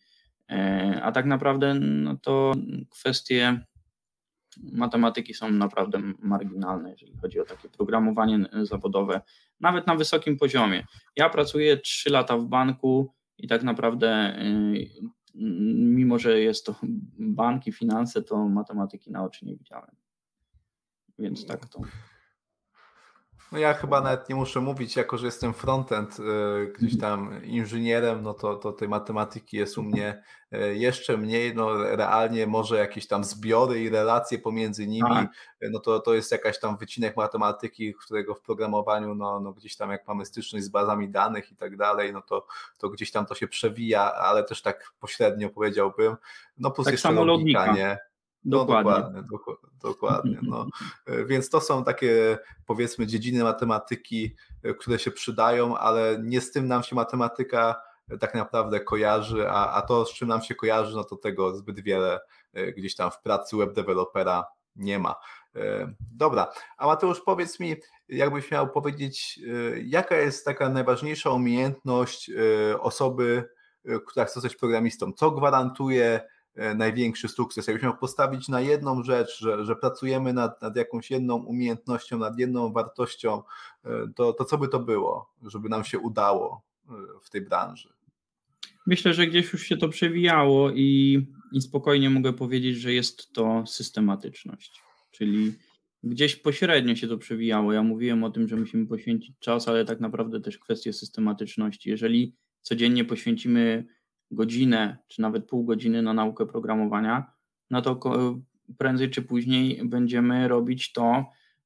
A 1.01 1.11
tak 1.11 1.25
naprawdę 1.25 1.73
no 1.73 2.17
to 2.17 2.53
kwestie 2.89 3.65
matematyki 4.57 5.33
są 5.33 5.51
naprawdę 5.51 6.01
marginalne, 6.19 6.91
jeżeli 6.91 7.17
chodzi 7.17 7.39
o 7.39 7.45
takie 7.45 7.69
programowanie 7.69 8.45
zawodowe, 8.63 9.21
nawet 9.59 9.87
na 9.87 9.95
wysokim 9.95 10.37
poziomie. 10.37 10.85
Ja 11.15 11.29
pracuję 11.29 11.77
3 11.77 12.09
lata 12.09 12.37
w 12.37 12.45
banku 12.45 13.13
i 13.37 13.47
tak 13.47 13.63
naprawdę, 13.63 14.39
mimo 15.35 16.19
że 16.19 16.39
jest 16.39 16.65
to 16.65 16.75
banki, 17.19 17.71
finanse, 17.71 18.21
to 18.21 18.49
matematyki 18.49 19.11
na 19.11 19.23
oczy 19.23 19.45
nie 19.45 19.55
widziałem. 19.55 19.95
Więc 21.19 21.45
tak 21.45 21.69
to. 21.69 21.81
No 23.51 23.59
ja 23.59 23.73
chyba 23.73 24.01
nawet 24.01 24.29
nie 24.29 24.35
muszę 24.35 24.61
mówić, 24.61 24.95
jako 24.95 25.17
że 25.17 25.25
jestem 25.25 25.53
frontend 25.53 26.19
y, 26.19 26.73
gdzieś 26.77 26.99
tam 26.99 27.43
inżynierem, 27.43 28.23
no 28.23 28.33
to, 28.33 28.55
to 28.55 28.71
tej 28.71 28.87
matematyki 28.87 29.57
jest 29.57 29.77
u 29.77 29.83
mnie 29.83 30.23
y, 30.53 30.75
jeszcze 30.75 31.17
mniej, 31.17 31.55
no 31.55 31.77
realnie 31.77 32.47
może 32.47 32.77
jakieś 32.77 33.07
tam 33.07 33.23
zbiory 33.23 33.83
i 33.83 33.89
relacje 33.89 34.39
pomiędzy 34.39 34.87
nimi, 34.87 35.09
Aha. 35.11 35.27
no 35.61 35.79
to, 35.79 35.99
to 35.99 36.13
jest 36.13 36.31
jakaś 36.31 36.59
tam 36.59 36.77
wycinek 36.77 37.17
matematyki, 37.17 37.93
którego 37.93 38.35
w 38.35 38.41
programowaniu, 38.41 39.15
no, 39.15 39.39
no 39.39 39.53
gdzieś 39.53 39.75
tam 39.75 39.91
jak 39.91 40.07
mamy 40.07 40.25
styczność 40.25 40.65
z 40.65 40.69
bazami 40.69 41.09
danych 41.09 41.51
i 41.51 41.55
tak 41.55 41.77
dalej, 41.77 42.13
no 42.13 42.21
to, 42.21 42.45
to 42.77 42.89
gdzieś 42.89 43.11
tam 43.11 43.25
to 43.25 43.35
się 43.35 43.47
przewija, 43.47 44.13
ale 44.13 44.43
też 44.43 44.61
tak 44.61 44.91
pośrednio 44.99 45.49
powiedziałbym, 45.49 46.15
no 46.57 46.71
plus 46.71 46.85
tak 46.85 46.91
jeszcze 46.91 47.11
logika, 47.11 47.65
logika, 47.65 47.73
nie? 47.73 48.10
No, 48.45 48.57
dokładnie. 48.57 48.91
dokładnie, 48.91 49.21
dokładnie, 49.31 49.69
dokładnie 49.81 50.39
no. 50.41 50.65
E, 51.05 51.25
więc 51.25 51.49
to 51.49 51.61
są 51.61 51.83
takie 51.83 52.37
powiedzmy 52.65 53.07
dziedziny 53.07 53.43
matematyki, 53.43 54.35
e, 54.63 54.73
które 54.73 54.99
się 54.99 55.11
przydają, 55.11 55.77
ale 55.77 56.19
nie 56.23 56.41
z 56.41 56.51
tym 56.51 56.67
nam 56.67 56.83
się 56.83 56.95
matematyka 56.95 57.81
tak 58.19 58.35
naprawdę 58.35 58.79
kojarzy, 58.79 59.49
a, 59.49 59.73
a 59.73 59.81
to 59.81 60.05
z 60.05 60.13
czym 60.13 60.27
nam 60.27 60.41
się 60.41 60.55
kojarzy, 60.55 60.95
no 60.95 61.03
to 61.03 61.15
tego 61.15 61.55
zbyt 61.55 61.79
wiele 61.79 62.19
gdzieś 62.77 62.95
tam 62.95 63.11
w 63.11 63.21
pracy 63.21 63.57
web 63.57 63.73
dewelopera 63.73 64.45
nie 64.75 64.99
ma. 64.99 65.15
Dobra, 65.99 66.51
a 66.77 66.87
Mateusz 66.87 67.21
powiedz 67.21 67.59
mi, 67.59 67.75
jakbyś 68.09 68.51
miał 68.51 68.69
powiedzieć, 68.69 69.39
jaka 69.83 70.15
jest 70.15 70.45
taka 70.45 70.69
najważniejsza 70.69 71.29
umiejętność 71.29 72.31
osoby, 72.79 73.49
która 74.07 74.25
chce 74.25 74.33
zostać 74.33 74.55
programistą? 74.55 75.13
Co 75.13 75.31
gwarantuje 75.31 76.21
E, 76.21 76.30
największy 76.55 77.27
sukces. 77.27 77.67
Jakbyś 77.67 77.83
miał 77.83 77.97
postawić 77.97 78.47
na 78.47 78.61
jedną 78.61 79.03
rzecz, 79.03 79.39
że, 79.39 79.65
że 79.65 79.75
pracujemy 79.75 80.33
nad, 80.33 80.61
nad 80.61 80.75
jakąś 80.75 81.11
jedną 81.11 81.35
umiejętnością, 81.35 82.17
nad 82.17 82.39
jedną 82.39 82.73
wartością, 82.73 83.43
e, 83.85 84.07
to, 84.15 84.33
to 84.33 84.45
co 84.45 84.57
by 84.57 84.67
to 84.67 84.79
było, 84.79 85.33
żeby 85.45 85.69
nam 85.69 85.83
się 85.83 85.99
udało 85.99 86.61
e, 86.89 86.93
w 87.23 87.29
tej 87.29 87.41
branży? 87.41 87.89
Myślę, 88.87 89.13
że 89.13 89.27
gdzieś 89.27 89.53
już 89.53 89.63
się 89.63 89.77
to 89.77 89.89
przewijało 89.89 90.71
i, 90.71 91.19
i 91.51 91.61
spokojnie 91.61 92.09
mogę 92.09 92.33
powiedzieć, 92.33 92.77
że 92.77 92.93
jest 92.93 93.33
to 93.33 93.63
systematyczność. 93.67 94.81
Czyli 95.11 95.53
gdzieś 96.03 96.35
pośrednio 96.35 96.95
się 96.95 97.07
to 97.07 97.17
przewijało. 97.17 97.73
Ja 97.73 97.83
mówiłem 97.83 98.23
o 98.23 98.29
tym, 98.29 98.47
że 98.47 98.55
musimy 98.55 98.87
poświęcić 98.87 99.39
czas, 99.39 99.67
ale 99.67 99.85
tak 99.85 99.99
naprawdę 99.99 100.41
też 100.41 100.57
kwestie 100.57 100.93
systematyczności. 100.93 101.89
Jeżeli 101.89 102.35
codziennie 102.61 103.05
poświęcimy 103.05 103.85
godzinę, 104.31 104.97
czy 105.07 105.21
nawet 105.21 105.45
pół 105.45 105.63
godziny 105.65 106.01
na 106.01 106.13
naukę 106.13 106.45
programowania, 106.45 107.31
no 107.69 107.81
to 107.81 107.99
prędzej 108.77 109.09
czy 109.09 109.21
później 109.21 109.81
będziemy 109.85 110.47
robić 110.47 110.91
to 110.91 111.25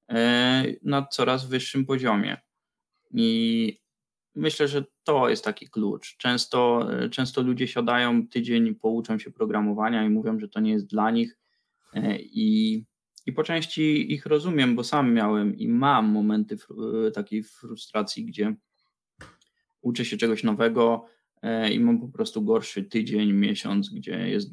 e, 0.09 0.65
na 0.83 1.05
coraz 1.05 1.45
wyższym 1.45 1.85
poziomie. 1.85 2.37
I 3.11 3.79
myślę, 4.35 4.67
że 4.67 4.85
to 5.03 5.29
jest 5.29 5.43
taki 5.43 5.69
klucz. 5.69 6.17
Często, 6.17 6.89
e, 7.03 7.09
często 7.09 7.41
ludzie 7.41 7.67
siadają 7.67 8.27
tydzień, 8.27 8.75
pouczą 8.75 9.19
się 9.19 9.31
programowania 9.31 10.03
i 10.03 10.09
mówią, 10.09 10.39
że 10.39 10.47
to 10.47 10.59
nie 10.59 10.71
jest 10.71 10.87
dla 10.87 11.11
nich. 11.11 11.37
E, 11.93 12.19
I, 12.19 12.85
i 13.25 13.33
po 13.33 13.43
części 13.43 14.13
ich 14.13 14.25
rozumiem, 14.25 14.75
bo 14.75 14.83
sam 14.83 15.13
miałem 15.13 15.57
i 15.57 15.67
mam 15.67 16.05
momenty 16.05 16.57
takiej 17.13 17.43
frustracji, 17.43 18.25
gdzie 18.25 18.55
uczę 19.81 20.05
się 20.05 20.17
czegoś 20.17 20.43
nowego, 20.43 21.05
i 21.71 21.79
mam 21.79 21.99
po 21.99 22.07
prostu 22.07 22.41
gorszy 22.41 22.83
tydzień, 22.83 23.33
miesiąc, 23.33 23.89
gdzie 23.89 24.29
jest 24.29 24.51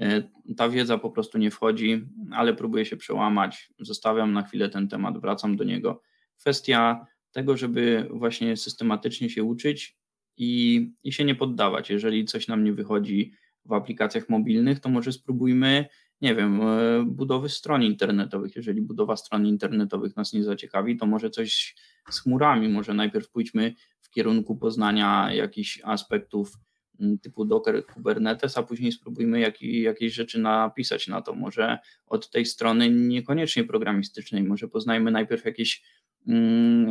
e, 0.00 0.22
ta 0.56 0.68
wiedza 0.68 0.98
po 0.98 1.10
prostu 1.10 1.38
nie 1.38 1.50
wchodzi, 1.50 2.04
ale 2.30 2.54
próbuję 2.54 2.84
się 2.84 2.96
przełamać, 2.96 3.68
zostawiam 3.78 4.32
na 4.32 4.42
chwilę 4.42 4.68
ten 4.68 4.88
temat, 4.88 5.18
wracam 5.18 5.56
do 5.56 5.64
niego. 5.64 6.02
Kwestia 6.40 7.06
tego, 7.32 7.56
żeby 7.56 8.08
właśnie 8.10 8.56
systematycznie 8.56 9.30
się 9.30 9.44
uczyć 9.44 9.96
i, 10.36 10.92
i 11.04 11.12
się 11.12 11.24
nie 11.24 11.34
poddawać. 11.34 11.90
Jeżeli 11.90 12.24
coś 12.24 12.48
nam 12.48 12.64
nie 12.64 12.72
wychodzi 12.72 13.32
w 13.64 13.72
aplikacjach 13.72 14.28
mobilnych, 14.28 14.80
to 14.80 14.88
może 14.88 15.12
spróbujmy, 15.12 15.86
nie 16.20 16.34
wiem, 16.34 16.60
e, 16.62 17.04
budowy 17.06 17.48
stron 17.48 17.82
internetowych. 17.82 18.56
Jeżeli 18.56 18.82
budowa 18.82 19.16
stron 19.16 19.46
internetowych 19.46 20.16
nas 20.16 20.32
nie 20.32 20.44
zaciekawi, 20.44 20.96
to 20.96 21.06
może 21.06 21.30
coś 21.30 21.76
z 22.10 22.20
chmurami, 22.20 22.68
może 22.68 22.94
najpierw 22.94 23.30
pójdźmy 23.30 23.74
kierunku 24.14 24.56
poznania 24.56 25.32
jakichś 25.32 25.80
aspektów 25.84 26.52
mm, 27.00 27.18
typu 27.18 27.44
Docker, 27.44 27.86
Kubernetes, 27.86 28.58
a 28.58 28.62
później 28.62 28.92
spróbujmy 28.92 29.40
jak, 29.40 29.62
jakieś 29.62 30.14
rzeczy 30.14 30.38
napisać 30.38 31.08
na 31.08 31.22
to. 31.22 31.34
Może 31.34 31.78
od 32.06 32.30
tej 32.30 32.46
strony 32.46 32.90
niekoniecznie 32.90 33.64
programistycznej, 33.64 34.42
może 34.42 34.68
poznajmy 34.68 35.10
najpierw 35.10 35.44
jakieś 35.44 35.82
mm, 36.28 36.90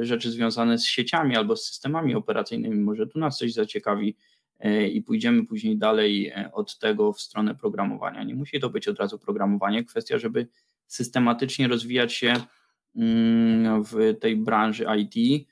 rzeczy 0.00 0.30
związane 0.30 0.78
z 0.78 0.84
sieciami 0.84 1.36
albo 1.36 1.56
z 1.56 1.64
systemami 1.64 2.14
operacyjnymi, 2.14 2.76
może 2.76 3.06
tu 3.06 3.18
nas 3.18 3.38
coś 3.38 3.52
zaciekawi 3.52 4.16
e, 4.58 4.88
i 4.88 5.02
pójdziemy 5.02 5.46
później 5.46 5.78
dalej 5.78 6.26
e, 6.28 6.50
od 6.52 6.78
tego 6.78 7.12
w 7.12 7.20
stronę 7.20 7.54
programowania. 7.54 8.24
Nie 8.24 8.34
musi 8.34 8.60
to 8.60 8.70
być 8.70 8.88
od 8.88 8.98
razu 8.98 9.18
programowanie, 9.18 9.84
kwestia, 9.84 10.18
żeby 10.18 10.46
systematycznie 10.86 11.68
rozwijać 11.68 12.12
się 12.12 12.34
mm, 12.96 13.84
w 13.84 14.18
tej 14.20 14.36
branży 14.36 14.86
IT, 14.98 15.46
E, 15.46 15.49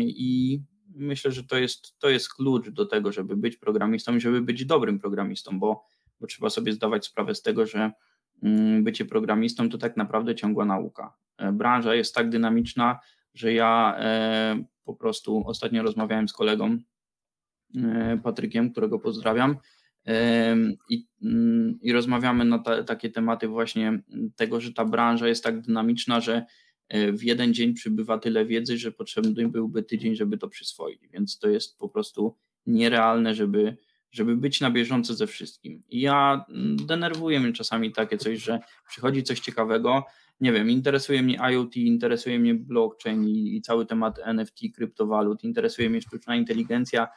I 0.00 0.60
myślę, 0.94 1.32
że 1.32 1.44
to 1.44 1.58
jest, 1.58 1.98
to 1.98 2.08
jest 2.08 2.34
klucz 2.34 2.68
do 2.68 2.86
tego, 2.86 3.12
żeby 3.12 3.36
być 3.36 3.56
programistą 3.56 4.16
i 4.16 4.20
żeby 4.20 4.40
być 4.40 4.64
dobrym 4.64 4.98
programistą, 4.98 5.58
bo, 5.58 5.84
bo 6.20 6.26
trzeba 6.26 6.50
sobie 6.50 6.72
zdawać 6.72 7.06
sprawę 7.06 7.34
z 7.34 7.42
tego, 7.42 7.66
że 7.66 7.90
mm, 8.42 8.84
bycie 8.84 9.04
programistą 9.04 9.68
to 9.68 9.78
tak 9.78 9.96
naprawdę 9.96 10.34
ciągła 10.34 10.64
nauka. 10.64 11.16
E, 11.38 11.52
branża 11.52 11.94
jest 11.94 12.14
tak 12.14 12.30
dynamiczna, 12.30 12.98
że 13.34 13.52
ja 13.52 13.96
e, 13.98 14.64
po 14.84 14.94
prostu 14.94 15.42
ostatnio 15.46 15.82
rozmawiałem 15.82 16.28
z 16.28 16.32
kolegą 16.32 16.78
Patrykiem, 18.22 18.72
którego 18.72 18.98
pozdrawiam. 18.98 19.56
I, 20.88 21.06
mm, 21.22 21.78
i 21.82 21.92
rozmawiamy 21.92 22.44
na 22.44 22.58
ta, 22.58 22.84
takie 22.84 23.10
tematy 23.10 23.48
właśnie 23.48 24.02
tego, 24.36 24.60
że 24.60 24.72
ta 24.72 24.84
branża 24.84 25.28
jest 25.28 25.44
tak 25.44 25.60
dynamiczna, 25.60 26.20
że 26.20 26.34
E, 26.36 26.46
w 27.12 27.22
jeden 27.22 27.54
dzień 27.54 27.74
przybywa 27.74 28.18
tyle 28.18 28.46
wiedzy, 28.46 28.78
że 28.78 28.92
potrzebny 28.92 29.48
byłby 29.48 29.82
tydzień, 29.82 30.16
żeby 30.16 30.38
to 30.38 30.48
przyswoić, 30.48 31.00
więc 31.12 31.38
to 31.38 31.48
jest 31.48 31.78
po 31.78 31.88
prostu 31.88 32.36
nierealne, 32.66 33.34
żeby, 33.34 33.76
żeby 34.10 34.36
być 34.36 34.60
na 34.60 34.70
bieżąco 34.70 35.14
ze 35.14 35.26
wszystkim. 35.26 35.82
I 35.88 36.00
ja 36.00 36.44
mm, 36.48 36.76
denerwuję 36.86 37.40
mnie 37.40 37.52
czasami 37.52 37.92
takie 37.92 38.18
coś, 38.18 38.38
że 38.38 38.60
przychodzi 38.88 39.22
coś 39.22 39.40
ciekawego, 39.40 40.04
nie 40.40 40.52
wiem, 40.52 40.70
interesuje 40.70 41.22
mnie 41.22 41.38
IoT, 41.52 41.76
interesuje 41.76 42.38
mnie 42.38 42.54
blockchain 42.54 43.24
i, 43.24 43.56
i 43.56 43.62
cały 43.62 43.86
temat 43.86 44.18
NFT, 44.24 44.60
kryptowalut, 44.74 45.44
interesuje 45.44 45.90
mnie 45.90 46.02
sztuczna 46.02 46.36
inteligencja 46.36 47.08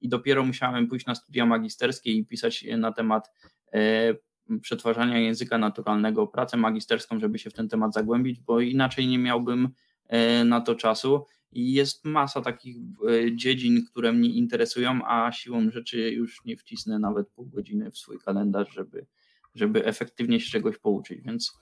i 0.00 0.08
dopiero 0.08 0.44
musiałem 0.44 0.88
pójść 0.88 1.06
na 1.06 1.14
studia 1.14 1.46
magisterskie 1.46 2.12
i 2.12 2.26
pisać 2.26 2.64
na 2.78 2.92
temat 2.92 3.30
e, 3.72 4.14
przetwarzania 4.62 5.18
języka 5.18 5.58
naturalnego, 5.58 6.26
pracę 6.26 6.56
magisterską, 6.56 7.20
żeby 7.20 7.38
się 7.38 7.50
w 7.50 7.54
ten 7.54 7.68
temat 7.68 7.94
zagłębić, 7.94 8.40
bo 8.40 8.60
inaczej 8.60 9.06
nie 9.06 9.18
miałbym 9.18 9.68
e, 10.06 10.44
na 10.44 10.60
to 10.60 10.74
czasu. 10.74 11.24
I 11.52 11.72
jest 11.72 12.04
masa 12.04 12.40
takich 12.40 12.76
e, 12.76 13.36
dziedzin, 13.36 13.86
które 13.86 14.12
mnie 14.12 14.28
interesują, 14.28 15.00
a 15.06 15.32
siłą 15.32 15.70
rzeczy 15.70 16.10
już 16.10 16.44
nie 16.44 16.56
wcisnę 16.56 16.98
nawet 16.98 17.28
pół 17.28 17.46
godziny 17.46 17.90
w 17.90 17.98
swój 17.98 18.18
kalendarz, 18.18 18.74
żeby, 18.74 19.06
żeby 19.54 19.84
efektywnie 19.84 20.40
się 20.40 20.50
czegoś 20.50 20.78
pouczyć. 20.78 21.20
Więc, 21.22 21.52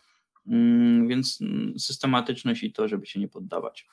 mm, 0.47 1.09
więc 1.09 1.39
systematyczność 1.79 2.63
i 2.63 2.73
to, 2.73 2.89
żeby 2.89 3.07
się 3.07 3.21
nie 3.21 3.29
poddawać. 3.29 3.87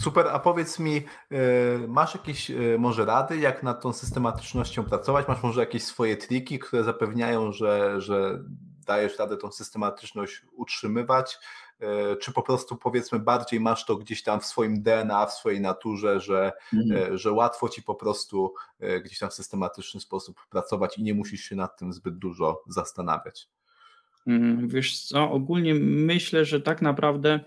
Super, 0.00 0.26
a 0.26 0.38
powiedz 0.38 0.78
mi, 0.78 0.96
e, 0.96 1.88
masz 1.88 2.14
jakieś 2.14 2.50
e, 2.50 2.54
może 2.78 3.04
rady, 3.04 3.38
jak 3.38 3.62
nad 3.62 3.82
tą 3.82 3.92
systematycznością 3.92 4.84
pracować? 4.84 5.28
Masz 5.28 5.42
może 5.42 5.60
jakieś 5.60 5.82
swoje 5.82 6.16
triki, 6.16 6.58
które 6.58 6.84
zapewniają, 6.84 7.52
że, 7.52 8.00
że 8.00 8.44
dajesz 8.86 9.18
radę 9.18 9.36
tą 9.36 9.52
systematyczność 9.52 10.42
utrzymywać? 10.56 11.38
E, 11.80 12.16
czy 12.16 12.32
po 12.32 12.42
prostu 12.42 12.76
powiedzmy 12.76 13.18
bardziej 13.18 13.60
masz 13.60 13.84
to 13.84 13.96
gdzieś 13.96 14.22
tam 14.22 14.40
w 14.40 14.46
swoim 14.46 14.82
DNA, 14.82 15.26
w 15.26 15.32
swojej 15.32 15.60
naturze, 15.60 16.20
że, 16.20 16.52
mhm. 16.74 17.18
że 17.18 17.32
łatwo 17.32 17.68
ci 17.68 17.82
po 17.82 17.94
prostu 17.94 18.54
gdzieś 19.04 19.18
tam 19.18 19.30
w 19.30 19.34
systematyczny 19.34 20.00
sposób 20.00 20.46
pracować 20.50 20.98
i 20.98 21.02
nie 21.02 21.14
musisz 21.14 21.40
się 21.40 21.56
nad 21.56 21.78
tym 21.78 21.92
zbyt 21.92 22.18
dużo 22.18 22.62
zastanawiać? 22.68 23.48
Mhm, 24.26 24.68
wiesz 24.68 25.00
co, 25.04 25.30
ogólnie 25.30 25.74
myślę, 25.74 26.44
że 26.44 26.60
tak 26.60 26.82
naprawdę 26.82 27.40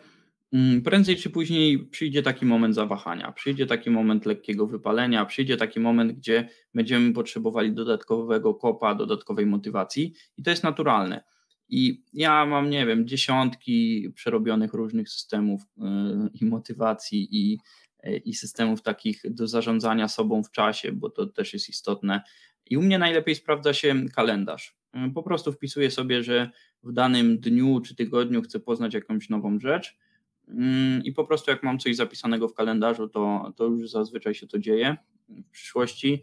prędzej 0.85 1.15
czy 1.15 1.29
później 1.29 1.79
przyjdzie 1.79 2.23
taki 2.23 2.45
moment 2.45 2.75
zawahania, 2.75 3.31
przyjdzie 3.31 3.65
taki 3.65 3.89
moment 3.89 4.25
lekkiego 4.25 4.67
wypalenia, 4.67 5.25
przyjdzie 5.25 5.57
taki 5.57 5.79
moment, 5.79 6.11
gdzie 6.11 6.49
będziemy 6.73 7.13
potrzebowali 7.13 7.73
dodatkowego 7.73 8.53
kopa, 8.53 8.95
dodatkowej 8.95 9.45
motywacji 9.45 10.13
i 10.37 10.43
to 10.43 10.49
jest 10.49 10.63
naturalne. 10.63 11.23
I 11.69 12.03
ja 12.13 12.45
mam, 12.45 12.69
nie 12.69 12.85
wiem, 12.85 13.07
dziesiątki 13.07 14.09
przerobionych 14.15 14.73
różnych 14.73 15.09
systemów 15.09 15.61
yy, 15.77 15.85
i 16.41 16.45
motywacji 16.45 17.27
i, 17.31 17.59
yy, 18.03 18.17
i 18.17 18.33
systemów 18.33 18.81
takich 18.81 19.21
do 19.29 19.47
zarządzania 19.47 20.07
sobą 20.07 20.43
w 20.43 20.51
czasie, 20.51 20.91
bo 20.91 21.09
to 21.09 21.25
też 21.25 21.53
jest 21.53 21.69
istotne. 21.69 22.21
I 22.65 22.77
u 22.77 22.81
mnie 22.81 22.99
najlepiej 22.99 23.35
sprawdza 23.35 23.73
się 23.73 24.05
kalendarz. 24.15 24.75
Yy, 24.93 25.11
po 25.11 25.23
prostu 25.23 25.51
wpisuję 25.51 25.91
sobie, 25.91 26.23
że 26.23 26.49
w 26.83 26.93
danym 26.93 27.39
dniu 27.39 27.81
czy 27.81 27.95
tygodniu 27.95 28.41
chcę 28.41 28.59
poznać 28.59 28.93
jakąś 28.93 29.29
nową 29.29 29.59
rzecz 29.59 29.97
Mm, 29.97 30.10
i 31.03 31.11
po 31.11 31.25
prostu 31.25 31.51
jak 31.51 31.63
mam 31.63 31.79
coś 31.79 31.95
zapisanego 31.95 32.47
w 32.47 32.53
kalendarzu, 32.53 33.07
to, 33.07 33.53
to 33.55 33.65
już 33.65 33.89
zazwyczaj 33.89 34.35
się 34.35 34.47
to 34.47 34.59
dzieje 34.59 34.97
w 35.29 35.49
przyszłości 35.51 36.21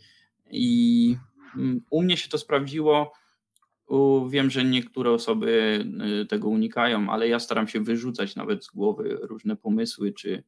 i 0.50 1.16
mm, 1.56 1.80
u 1.90 2.02
mnie 2.02 2.16
się 2.16 2.28
to 2.28 2.38
sprawdziło. 2.38 3.12
Wiem, 4.28 4.50
że 4.50 4.64
niektóre 4.64 5.10
osoby 5.10 5.84
y, 6.22 6.26
tego 6.26 6.48
unikają, 6.48 7.10
ale 7.10 7.28
ja 7.28 7.38
staram 7.38 7.68
się 7.68 7.80
wyrzucać 7.80 8.36
nawet 8.36 8.64
z 8.64 8.70
głowy 8.70 9.18
różne 9.22 9.56
pomysły 9.56 10.12
czy, 10.12 10.42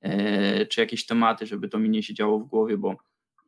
e, 0.00 0.66
czy 0.66 0.80
jakieś 0.80 1.06
tematy, 1.06 1.46
żeby 1.46 1.68
to 1.68 1.78
mi 1.78 1.90
nie 1.90 2.02
siedziało 2.02 2.38
w 2.38 2.46
głowie, 2.46 2.76
bo 2.76 2.96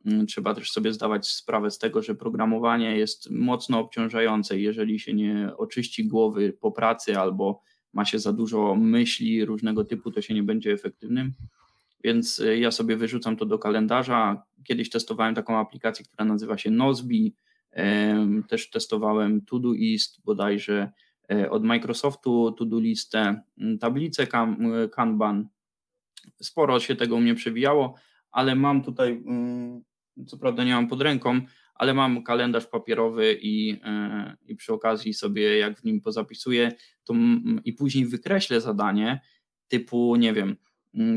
mm, 0.05 0.27
trzeba 0.27 0.55
też 0.55 0.71
sobie 0.71 0.93
zdawać 0.93 1.27
sprawę 1.27 1.71
z 1.71 1.77
tego, 1.77 2.01
że 2.01 2.15
programowanie 2.15 2.97
jest 2.97 3.31
mocno 3.31 3.79
obciążające. 3.79 4.59
Jeżeli 4.59 4.99
się 4.99 5.13
nie 5.13 5.51
oczyści 5.57 6.07
głowy 6.07 6.53
po 6.61 6.71
pracy 6.71 7.19
albo 7.19 7.61
ma 7.93 8.05
się 8.05 8.19
za 8.19 8.33
dużo 8.33 8.75
myśli 8.75 9.45
różnego 9.45 9.83
typu, 9.83 10.11
to 10.11 10.21
się 10.21 10.33
nie 10.33 10.43
będzie 10.43 10.73
efektywnym. 10.73 11.33
więc 12.03 12.39
y, 12.39 12.57
ja 12.57 12.71
sobie 12.71 12.97
wyrzucam 12.97 13.37
to 13.37 13.45
do 13.45 13.59
kalendarza. 13.59 14.43
Kiedyś 14.63 14.89
testowałem 14.89 15.35
taką 15.35 15.57
aplikację, 15.57 16.05
która 16.05 16.25
nazywa 16.25 16.57
się 16.57 16.71
Nozbi, 16.71 17.35
też 18.47 18.69
testowałem 18.69 19.41
Todoist 19.41 20.21
bodajże 20.25 20.91
e, 21.31 21.49
od 21.49 21.63
Microsoftu, 21.63 22.51
Todo 22.51 22.79
listę, 22.79 23.41
tablicę 23.79 24.27
Kanban. 24.91 25.47
Sporo 26.41 26.79
się 26.79 26.95
tego 26.95 27.15
u 27.15 27.19
mnie 27.19 27.35
przewijało, 27.35 27.95
ale 28.31 28.55
mam 28.55 28.83
tutaj, 28.83 29.23
co 30.27 30.37
prawda 30.37 30.63
nie 30.63 30.73
mam 30.73 30.87
pod 30.87 31.01
ręką, 31.01 31.41
ale 31.83 31.93
mam 31.93 32.23
kalendarz 32.23 32.67
papierowy 32.67 33.37
i, 33.41 33.79
e, 33.83 34.37
i 34.47 34.55
przy 34.55 34.73
okazji 34.73 35.13
sobie, 35.13 35.57
jak 35.57 35.79
w 35.79 35.83
nim 35.83 36.01
pozapisuję, 36.01 36.71
to 37.03 37.13
i 37.65 37.73
później 37.73 38.05
wykreślę 38.05 38.61
zadanie 38.61 39.21
typu, 39.67 40.15
nie 40.15 40.33
wiem, 40.33 40.55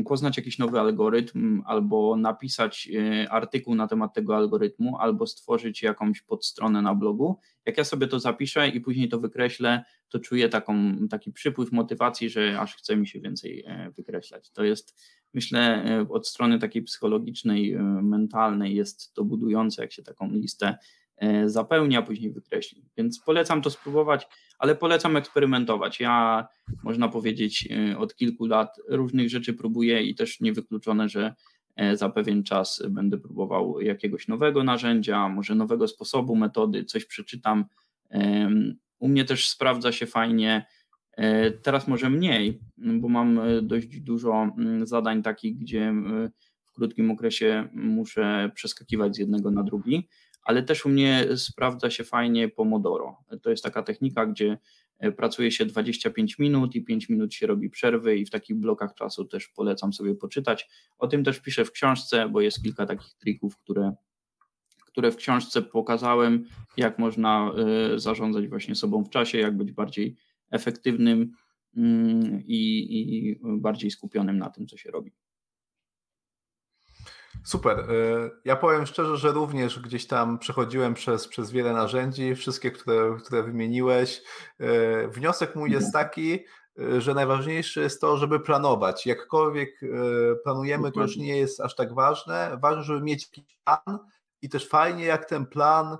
poznać 0.05 0.37
jakiś 0.37 0.57
nowy 0.57 0.79
algorytm, 0.79 1.61
albo 1.65 2.15
napisać 2.15 2.89
e, 2.95 3.29
artykuł 3.31 3.75
na 3.75 3.87
temat 3.87 4.13
tego 4.13 4.35
algorytmu, 4.35 4.97
albo 4.97 5.27
stworzyć 5.27 5.83
jakąś 5.83 6.21
podstronę 6.21 6.81
na 6.81 6.95
blogu. 6.95 7.39
Jak 7.65 7.77
ja 7.77 7.83
sobie 7.83 8.07
to 8.07 8.19
zapiszę 8.19 8.69
i 8.69 8.81
później 8.81 9.09
to 9.09 9.19
wykreślę, 9.19 9.83
to 10.09 10.19
czuję 10.19 10.49
taką, 10.49 10.97
taki 11.09 11.31
przypływ 11.31 11.71
motywacji, 11.71 12.29
że 12.29 12.59
aż 12.59 12.75
chce 12.75 12.95
mi 12.95 13.07
się 13.07 13.19
więcej 13.19 13.63
e, 13.67 13.91
wykreślać. 13.91 14.51
To 14.51 14.63
jest, 14.63 15.01
myślę, 15.33 15.83
e, 15.85 16.09
od 16.09 16.27
strony 16.27 16.59
takiej 16.59 16.83
psychologicznej, 16.83 17.77
mentalnej 18.01 18.75
jest 18.75 19.13
to 19.13 19.23
budujące, 19.23 19.81
jak 19.81 19.91
się 19.91 20.03
taką 20.03 20.31
listę 20.31 20.77
zapełnia, 21.45 22.01
później 22.01 22.31
wykreśli. 22.31 22.85
Więc 22.97 23.19
polecam 23.19 23.61
to 23.61 23.69
spróbować 23.69 24.27
ale 24.57 24.75
polecam 24.75 25.17
eksperymentować. 25.17 25.99
Ja, 25.99 26.47
można 26.83 27.09
powiedzieć, 27.09 27.69
e, 27.71 27.97
od 27.97 28.15
kilku 28.15 28.45
lat 28.45 28.79
różnych 28.87 29.29
rzeczy 29.29 29.53
próbuję 29.53 30.03
i 30.03 30.15
też 30.15 30.39
niewykluczone, 30.39 31.09
że 31.09 31.35
e, 31.75 31.97
za 31.97 32.09
pewien 32.09 32.43
czas 32.43 32.83
będę 32.89 33.17
próbował 33.17 33.81
jakiegoś 33.81 34.27
nowego 34.27 34.63
narzędzia, 34.63 35.29
może 35.29 35.55
nowego 35.55 35.87
sposobu, 35.87 36.35
metody, 36.35 36.85
coś 36.85 37.05
przeczytam. 37.05 37.65
U 38.99 39.07
mnie 39.07 39.25
też 39.25 39.49
sprawdza 39.49 39.91
się 39.91 40.05
fajnie. 40.05 40.65
E, 41.11 41.51
teraz 41.51 41.87
może 41.87 42.09
mniej, 42.09 42.59
bo 42.77 43.09
mam 43.09 43.39
dość 43.61 43.99
dużo 43.99 44.51
mm, 44.57 44.87
zadań 44.87 45.23
takich, 45.23 45.57
gdzie 45.57 45.93
w 46.63 46.73
krótkim 46.73 47.11
okresie 47.11 47.67
muszę 47.73 48.51
przeskakiwać 48.55 49.15
z 49.15 49.19
jednego 49.19 49.51
na 49.51 49.63
drugi, 49.63 50.07
ale 50.47 50.63
też 50.63 50.85
u 50.85 50.89
mnie 50.89 51.27
sprawdza 51.35 51.89
się 51.89 52.03
fajnie 52.03 52.49
Pomodoro. 52.49 53.17
To 53.41 53.49
jest 53.49 53.63
taka 53.63 53.83
technika, 53.83 54.25
gdzie 54.25 54.57
e, 54.99 55.11
pracuje 55.11 55.51
się 55.51 55.65
25 55.65 56.39
minut 56.39 56.75
i 56.75 56.83
5 56.83 57.09
minut 57.09 57.33
się 57.33 57.47
robi 57.47 57.69
przerwy 57.69 58.17
i 58.17 58.25
w 58.25 58.29
takich 58.29 58.57
blokach 58.57 58.93
czasu 58.93 59.25
też 59.25 59.47
polecam 59.47 59.93
sobie 59.93 60.15
poczytać. 60.15 60.69
O 60.97 61.07
tym 61.07 61.23
też 61.23 61.39
piszę 61.39 61.65
w 61.65 61.71
książce, 61.71 62.29
bo 62.29 62.41
jest 62.41 62.63
kilka 62.63 62.85
takich 62.85 63.13
trików, 63.13 63.57
które, 63.57 63.93
które 64.85 65.11
w 65.11 65.15
książce 65.15 65.61
pokazałem, 65.61 66.45
jak 66.77 66.99
można 66.99 67.51
e, 67.93 67.99
zarządzać 67.99 68.47
właśnie 68.47 68.75
sobą 68.75 69.03
w 69.03 69.09
czasie, 69.09 69.37
jak 69.37 69.57
być 69.57 69.71
bardziej 69.71 70.15
efektywnym 70.51 71.31
mm, 71.77 72.41
i, 72.45 72.87
i 72.89 73.39
bardziej 73.43 73.91
skupionym 73.91 74.37
na 74.37 74.49
tym, 74.49 74.67
co 74.67 74.77
się 74.77 74.91
robi. 74.91 75.11
Super. 77.43 77.79
Y, 77.79 78.31
ja 78.45 78.55
powiem 78.55 78.85
szczerze, 78.85 79.17
że 79.17 79.31
również 79.31 79.79
gdzieś 79.79 80.07
tam 80.07 80.39
przechodziłem 80.39 80.93
przez, 80.93 81.27
przez 81.27 81.51
wiele 81.51 81.73
narzędzi, 81.73 82.35
wszystkie, 82.35 82.71
które, 82.71 83.17
które 83.25 83.43
wymieniłeś. 83.43 84.21
Y, 84.61 85.07
wniosek 85.07 85.55
mój 85.55 85.71
jest 85.71 85.85
mhm. 85.85 86.05
taki, 86.05 86.45
y, 86.79 87.01
że 87.01 87.13
najważniejsze 87.13 87.81
jest 87.81 88.01
to, 88.01 88.17
żeby 88.17 88.39
planować. 88.39 89.05
Jakkolwiek 89.05 89.79
planujemy, 90.43 90.91
to 90.91 91.01
już 91.01 91.17
nie 91.17 91.37
jest 91.37 91.61
aż 91.61 91.75
tak 91.75 91.93
ważne. 91.93 92.57
Ważne, 92.61 92.83
żeby 92.83 93.01
mieć 93.01 93.29
plan 93.63 93.99
i 94.41 94.49
też 94.49 94.69
fajnie, 94.69 95.05
jak 95.05 95.25
ten 95.25 95.45
plan 95.45 95.97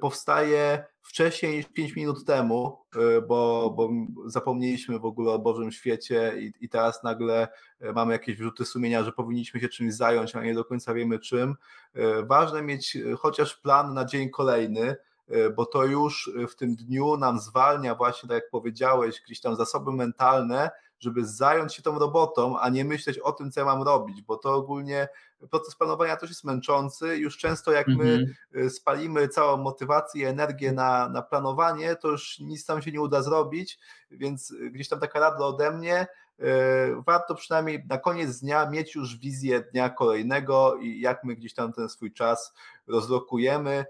powstaje 0.00 0.84
wcześniej 1.08 1.56
niż 1.56 1.66
5 1.66 1.96
minut 1.96 2.24
temu, 2.24 2.78
y, 2.96 3.22
bo, 3.22 3.70
bo 3.76 3.90
zapomnieliśmy 4.26 4.98
w 4.98 5.04
ogóle 5.04 5.32
o 5.32 5.38
Bożym 5.38 5.72
świecie 5.72 6.34
i, 6.38 6.64
i 6.64 6.68
teraz 6.68 7.02
nagle 7.02 7.48
y, 7.82 7.92
mamy 7.92 8.12
jakieś 8.12 8.36
wyrzuty 8.36 8.64
sumienia, 8.64 9.04
że 9.04 9.12
powinniśmy 9.12 9.60
się 9.60 9.68
czymś 9.68 9.94
zająć, 9.94 10.36
a 10.36 10.42
nie 10.42 10.54
do 10.54 10.64
końca 10.64 10.94
wiemy 10.94 11.18
czym. 11.18 11.54
Y, 11.96 12.02
ważne 12.26 12.62
mieć 12.62 12.98
chociaż 13.18 13.56
plan 13.56 13.94
na 13.94 14.04
dzień 14.04 14.30
kolejny, 14.30 14.96
bo 15.56 15.66
to 15.66 15.84
już 15.84 16.30
w 16.48 16.54
tym 16.54 16.76
dniu 16.76 17.16
nam 17.16 17.40
zwalnia 17.40 17.94
właśnie, 17.94 18.28
tak 18.28 18.34
jak 18.34 18.50
powiedziałeś, 18.50 19.22
gdzieś 19.24 19.40
tam 19.40 19.56
zasoby 19.56 19.92
mentalne, 19.92 20.70
żeby 21.00 21.26
zająć 21.26 21.74
się 21.74 21.82
tą 21.82 21.98
robotą, 21.98 22.58
a 22.58 22.68
nie 22.68 22.84
myśleć 22.84 23.18
o 23.18 23.32
tym, 23.32 23.50
co 23.50 23.60
ja 23.60 23.66
mam 23.66 23.82
robić, 23.82 24.22
bo 24.22 24.36
to 24.36 24.54
ogólnie 24.54 25.08
proces 25.50 25.76
planowania 25.76 26.16
też 26.16 26.30
jest 26.30 26.44
męczący. 26.44 27.16
Już 27.16 27.38
często 27.38 27.72
jak 27.72 27.88
my 27.88 28.26
mhm. 28.54 28.70
spalimy 28.70 29.28
całą 29.28 29.56
motywację 29.56 30.22
i 30.22 30.24
energię 30.24 30.72
na, 30.72 31.08
na 31.08 31.22
planowanie, 31.22 31.96
to 31.96 32.08
już 32.08 32.38
nic 32.38 32.66
tam 32.66 32.82
się 32.82 32.92
nie 32.92 33.00
uda 33.00 33.22
zrobić, 33.22 33.78
więc 34.10 34.54
gdzieś 34.70 34.88
tam 34.88 35.00
taka 35.00 35.20
rada 35.20 35.44
ode 35.44 35.70
mnie, 35.70 36.06
E, 36.40 37.02
warto 37.06 37.34
przynajmniej 37.34 37.84
na 37.88 37.98
koniec 37.98 38.40
dnia 38.40 38.70
mieć 38.70 38.94
już 38.94 39.16
wizję 39.16 39.60
dnia 39.72 39.90
kolejnego 39.90 40.76
i 40.76 41.00
jak 41.00 41.24
my 41.24 41.36
gdzieś 41.36 41.54
tam 41.54 41.72
ten 41.72 41.88
swój 41.88 42.12
czas 42.12 42.54
rozlokujemy, 42.86 43.84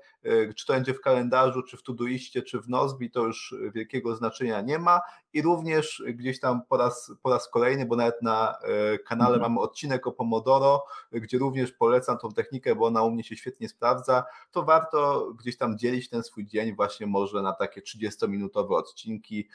czy 0.56 0.66
to 0.66 0.72
będzie 0.72 0.94
w 0.94 1.00
kalendarzu, 1.00 1.62
czy 1.62 1.76
w 1.76 1.82
Todoiście, 1.82 2.42
czy 2.42 2.60
w 2.60 2.68
Nozbi, 2.68 3.10
to 3.10 3.24
już 3.24 3.54
wielkiego 3.74 4.16
znaczenia 4.16 4.60
nie 4.60 4.78
ma 4.78 5.00
i 5.32 5.42
również 5.42 6.02
gdzieś 6.06 6.40
tam 6.40 6.60
po 6.68 6.76
raz, 6.76 7.12
po 7.22 7.30
raz 7.30 7.50
kolejny, 7.50 7.86
bo 7.86 7.96
nawet 7.96 8.22
na 8.22 8.58
e, 8.62 8.98
kanale 8.98 9.34
mhm. 9.34 9.52
mamy 9.52 9.60
odcinek 9.60 10.06
o 10.06 10.12
Pomodoro, 10.12 10.84
gdzie 11.12 11.38
również 11.38 11.72
polecam 11.72 12.18
tą 12.18 12.32
technikę, 12.32 12.74
bo 12.74 12.86
ona 12.86 13.02
u 13.02 13.10
mnie 13.10 13.24
się 13.24 13.36
świetnie 13.36 13.68
sprawdza, 13.68 14.24
to 14.50 14.62
warto 14.62 15.28
gdzieś 15.38 15.56
tam 15.56 15.78
dzielić 15.78 16.08
ten 16.08 16.22
swój 16.22 16.46
dzień 16.46 16.76
właśnie 16.76 17.06
może 17.06 17.42
na 17.42 17.52
takie 17.52 17.80
30-minutowe 17.80 18.74
odcinki, 18.74 19.48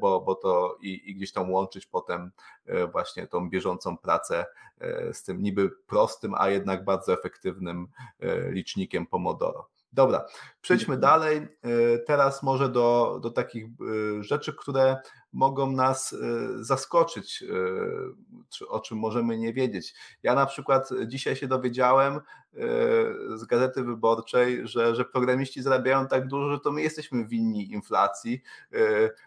bo, 0.00 0.20
bo 0.20 0.34
to 0.34 0.78
i, 0.80 1.10
i 1.10 1.14
gdzieś 1.14 1.32
tam 1.32 1.50
łączyć 1.50 1.86
potem 1.86 2.30
E, 2.66 2.86
właśnie 2.86 3.26
tą 3.26 3.50
bieżącą 3.50 3.96
pracę 3.96 4.46
e, 4.80 5.14
z 5.14 5.22
tym 5.22 5.42
niby 5.42 5.70
prostym, 5.70 6.34
a 6.34 6.48
jednak 6.48 6.84
bardzo 6.84 7.12
efektywnym 7.12 7.88
e, 8.20 8.50
licznikiem 8.50 9.06
Pomodoro. 9.06 9.68
Dobra, 9.96 10.26
przejdźmy 10.60 10.96
dalej. 10.96 11.48
Teraz 12.06 12.42
może 12.42 12.68
do, 12.68 13.18
do 13.22 13.30
takich 13.30 13.66
rzeczy, 14.20 14.54
które 14.54 14.96
mogą 15.36 15.72
nas 15.72 16.12
e, 16.12 16.16
zaskoczyć, 16.64 17.44
e, 18.62 18.66
o 18.68 18.80
czym 18.80 18.98
możemy 18.98 19.38
nie 19.38 19.52
wiedzieć. 19.52 19.94
Ja 20.22 20.34
na 20.34 20.46
przykład 20.46 20.88
dzisiaj 21.06 21.36
się 21.36 21.48
dowiedziałem 21.48 22.14
e, 22.14 22.20
z 23.36 23.44
Gazety 23.44 23.82
Wyborczej, 23.82 24.68
że, 24.68 24.94
że 24.94 25.04
programiści 25.04 25.62
zarabiają 25.62 26.08
tak 26.08 26.28
dużo, 26.28 26.50
że 26.50 26.60
to 26.60 26.72
my 26.72 26.82
jesteśmy 26.82 27.26
winni 27.26 27.72
inflacji. 27.72 28.42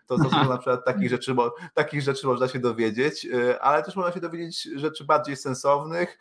To, 0.08 0.18
to 0.18 0.30
są 0.30 0.50
na 0.50 0.58
przykład 0.62 0.86
takich 0.86 1.10
rzeczy, 1.10 1.34
bo, 1.34 1.56
takich 1.74 2.02
rzeczy 2.02 2.28
można 2.28 2.48
się 2.48 2.60
dowiedzieć, 2.60 3.28
ale 3.62 3.84
też 3.84 3.96
można 3.96 4.12
się 4.12 4.20
dowiedzieć 4.20 4.64
rzeczy 4.64 5.06
bardziej 5.06 5.36
sensownych, 5.36 6.18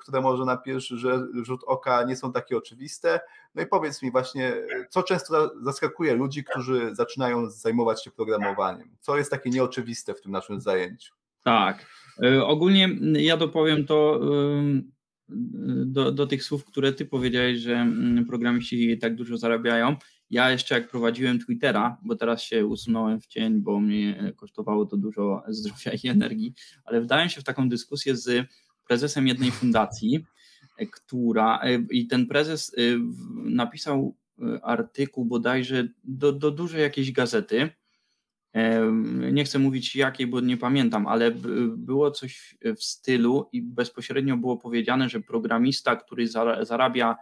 które 0.00 0.20
może 0.20 0.44
na 0.44 0.56
pierwszy 0.56 0.96
rzut 1.42 1.64
oka 1.66 2.02
nie 2.02 2.16
są 2.16 2.32
takie 2.32 2.56
oczywiste. 2.56 3.20
No 3.54 3.62
i 3.62 3.66
powiedz 3.66 4.02
mi 4.02 4.10
właśnie, 4.10 4.54
co 4.88 5.02
często 5.02 5.50
zaskakuje 5.62 6.14
ludzi, 6.14 6.44
którzy 6.44 6.94
zaczynają 6.94 7.50
zajmować 7.50 8.04
się 8.04 8.10
programowaniem? 8.10 8.96
Co 9.00 9.16
jest 9.20 9.30
takie 9.30 9.50
nieoczywiste 9.50 10.14
w 10.14 10.20
tym 10.20 10.32
naszym 10.32 10.60
zajęciu. 10.60 11.14
Tak. 11.44 11.86
E, 12.22 12.44
ogólnie 12.44 12.88
ja 13.18 13.36
dopowiem 13.36 13.86
to 13.86 14.20
do, 15.86 16.12
do 16.12 16.26
tych 16.26 16.44
słów, 16.44 16.64
które 16.64 16.92
ty 16.92 17.06
powiedziałeś, 17.06 17.58
że 17.58 17.86
programiści 18.28 18.98
tak 18.98 19.14
dużo 19.14 19.36
zarabiają. 19.36 19.96
Ja 20.30 20.50
jeszcze 20.50 20.74
jak 20.74 20.90
prowadziłem 20.90 21.38
Twittera, 21.38 21.98
bo 22.02 22.16
teraz 22.16 22.42
się 22.42 22.66
usunąłem 22.66 23.20
w 23.20 23.26
cień, 23.26 23.60
bo 23.60 23.80
mnie 23.80 24.32
kosztowało 24.36 24.86
to 24.86 24.96
dużo 24.96 25.42
zdrowia 25.48 25.92
i 26.02 26.08
energii, 26.08 26.54
ale 26.84 27.00
wdałem 27.00 27.28
się 27.28 27.40
w 27.40 27.44
taką 27.44 27.68
dyskusję 27.68 28.16
z 28.16 28.46
prezesem 28.88 29.26
jednej 29.26 29.50
fundacji, 29.50 30.26
e, 30.78 30.86
która 30.86 31.60
e, 31.62 31.74
i 31.90 32.06
ten 32.06 32.26
prezes 32.26 32.76
napisał 33.44 34.16
artykuł 34.62 35.24
bodajże 35.24 35.88
do, 36.04 36.32
do 36.32 36.50
dużej 36.50 36.82
jakiejś 36.82 37.12
gazety, 37.12 37.70
nie 39.32 39.44
chcę 39.44 39.58
mówić 39.58 39.96
jakiej, 39.96 40.26
bo 40.26 40.40
nie 40.40 40.56
pamiętam, 40.56 41.06
ale 41.06 41.30
było 41.76 42.10
coś 42.10 42.56
w 42.76 42.82
stylu 42.82 43.48
i 43.52 43.62
bezpośrednio 43.62 44.36
było 44.36 44.56
powiedziane, 44.56 45.08
że 45.08 45.20
programista, 45.20 45.96
który 45.96 46.28
zarabia 46.62 47.16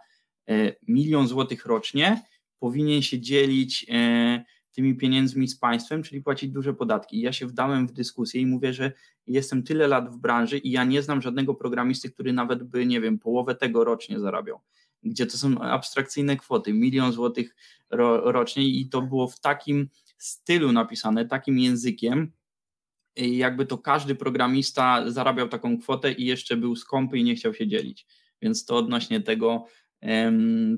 e, 0.49 0.75
milion 0.87 1.27
złotych 1.27 1.65
rocznie, 1.65 2.21
powinien 2.59 3.01
się 3.01 3.19
dzielić 3.19 3.85
e, 3.89 4.43
tymi 4.71 4.95
pieniędzmi 4.95 5.47
z 5.47 5.57
państwem, 5.57 6.03
czyli 6.03 6.21
płacić 6.21 6.51
duże 6.51 6.73
podatki. 6.73 7.21
Ja 7.21 7.33
się 7.33 7.47
wdałem 7.47 7.87
w 7.87 7.91
dyskusję 7.91 8.41
i 8.41 8.45
mówię, 8.45 8.73
że 8.73 8.91
jestem 9.27 9.63
tyle 9.63 9.87
lat 9.87 10.09
w 10.09 10.17
branży 10.17 10.57
i 10.57 10.71
ja 10.71 10.83
nie 10.83 11.01
znam 11.01 11.21
żadnego 11.21 11.55
programisty, 11.55 12.11
który 12.11 12.33
nawet 12.33 12.63
by, 12.63 12.85
nie 12.85 13.01
wiem, 13.01 13.19
połowę 13.19 13.55
tego 13.55 13.83
rocznie 13.83 14.19
zarabiał. 14.19 14.59
Gdzie 15.03 15.25
to 15.25 15.37
są 15.37 15.59
abstrakcyjne 15.59 16.37
kwoty, 16.37 16.73
milion 16.73 17.11
złotych 17.11 17.55
ro, 17.89 18.31
rocznie 18.31 18.67
i 18.67 18.89
to 18.89 19.01
było 19.01 19.27
w 19.27 19.39
takim 19.39 19.89
stylu 20.19 20.71
napisane, 20.71 21.25
takim 21.25 21.59
językiem, 21.59 22.31
jakby 23.15 23.65
to 23.65 23.77
każdy 23.77 24.15
programista 24.15 25.11
zarabiał 25.11 25.49
taką 25.49 25.79
kwotę 25.79 26.11
i 26.11 26.25
jeszcze 26.25 26.57
był 26.57 26.75
skąpy 26.75 27.17
i 27.17 27.23
nie 27.23 27.35
chciał 27.35 27.53
się 27.53 27.67
dzielić. 27.67 28.07
Więc 28.41 28.65
to 28.65 28.77
odnośnie 28.77 29.21
tego, 29.21 29.65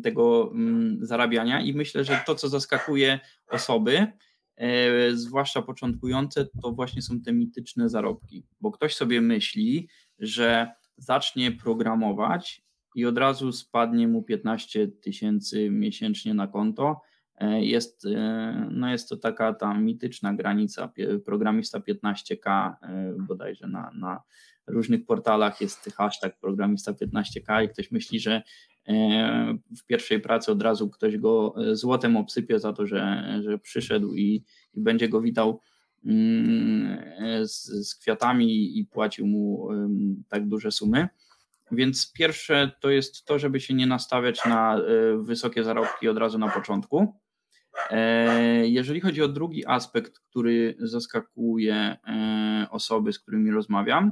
tego 0.03 0.51
mm, 0.53 1.05
zarabiania 1.05 1.61
i 1.61 1.73
myślę, 1.73 2.03
że 2.03 2.23
to, 2.25 2.35
co 2.35 2.49
zaskakuje 2.49 3.19
osoby, 3.47 4.07
e, 4.57 5.15
zwłaszcza 5.15 5.61
początkujące, 5.61 6.45
to 6.61 6.71
właśnie 6.71 7.01
są 7.01 7.21
te 7.21 7.33
mityczne 7.33 7.89
zarobki, 7.89 8.45
bo 8.61 8.71
ktoś 8.71 8.95
sobie 8.95 9.21
myśli, 9.21 9.89
że 10.19 10.71
zacznie 10.97 11.51
programować 11.51 12.61
i 12.95 13.05
od 13.05 13.17
razu 13.17 13.51
spadnie 13.51 14.07
mu 14.07 14.23
15 14.23 14.87
tysięcy 14.87 15.69
miesięcznie 15.69 16.33
na 16.33 16.47
konto. 16.47 17.01
E, 17.41 17.65
jest, 17.65 18.05
e, 18.05 18.67
no 18.71 18.91
jest 18.91 19.09
to 19.09 19.17
taka 19.17 19.53
ta 19.53 19.73
mityczna 19.73 20.33
granica, 20.33 20.91
programista 21.25 21.79
15K 21.79 22.73
bodajże 23.27 23.67
na, 23.67 23.91
na 23.93 24.21
różnych 24.67 25.05
portalach 25.05 25.61
jest 25.61 25.91
hashtag 25.97 26.39
programista 26.39 26.91
15K 26.91 27.65
i 27.65 27.69
ktoś 27.69 27.91
myśli, 27.91 28.19
że 28.19 28.41
E, 28.87 29.57
w 29.77 29.85
pierwszej 29.85 30.19
pracy 30.19 30.51
od 30.51 30.61
razu 30.61 30.89
ktoś 30.89 31.17
go 31.17 31.55
e, 31.57 31.75
złotem 31.75 32.17
obsypie 32.17 32.59
za 32.59 32.73
to, 32.73 32.87
że, 32.87 33.23
że 33.43 33.57
przyszedł 33.57 34.15
i, 34.15 34.43
i 34.73 34.81
będzie 34.81 35.09
go 35.09 35.21
witał 35.21 35.59
mm, 36.05 36.99
e, 37.17 37.47
z, 37.47 37.63
z, 37.63 37.95
kwiatami 37.95 38.79
i 38.79 38.85
płacił 38.85 39.27
mu 39.27 39.69
tak 40.29 40.47
duże 40.47 40.71
sumy. 40.71 41.07
Więc 41.71 42.11
pierwsze 42.11 42.71
to 42.79 42.89
jest 42.89 43.25
to, 43.25 43.39
żeby 43.39 43.59
się 43.59 43.73
nie 43.73 43.87
nastawiać 43.87 44.45
na 44.45 44.81
wysokie 45.17 45.63
zarobki 45.63 46.07
od 46.07 46.17
razu 46.17 46.37
na 46.37 46.49
początku. 46.49 47.13
Jeżeli 48.63 48.99
chodzi 48.99 49.21
o 49.21 49.27
drugi 49.27 49.65
aspekt, 49.65 50.19
który 50.19 50.75
zaskakuje 50.79 51.97
osoby, 52.69 53.13
z 53.13 53.19
którymi 53.19 53.51
rozmawiam, 53.51 54.11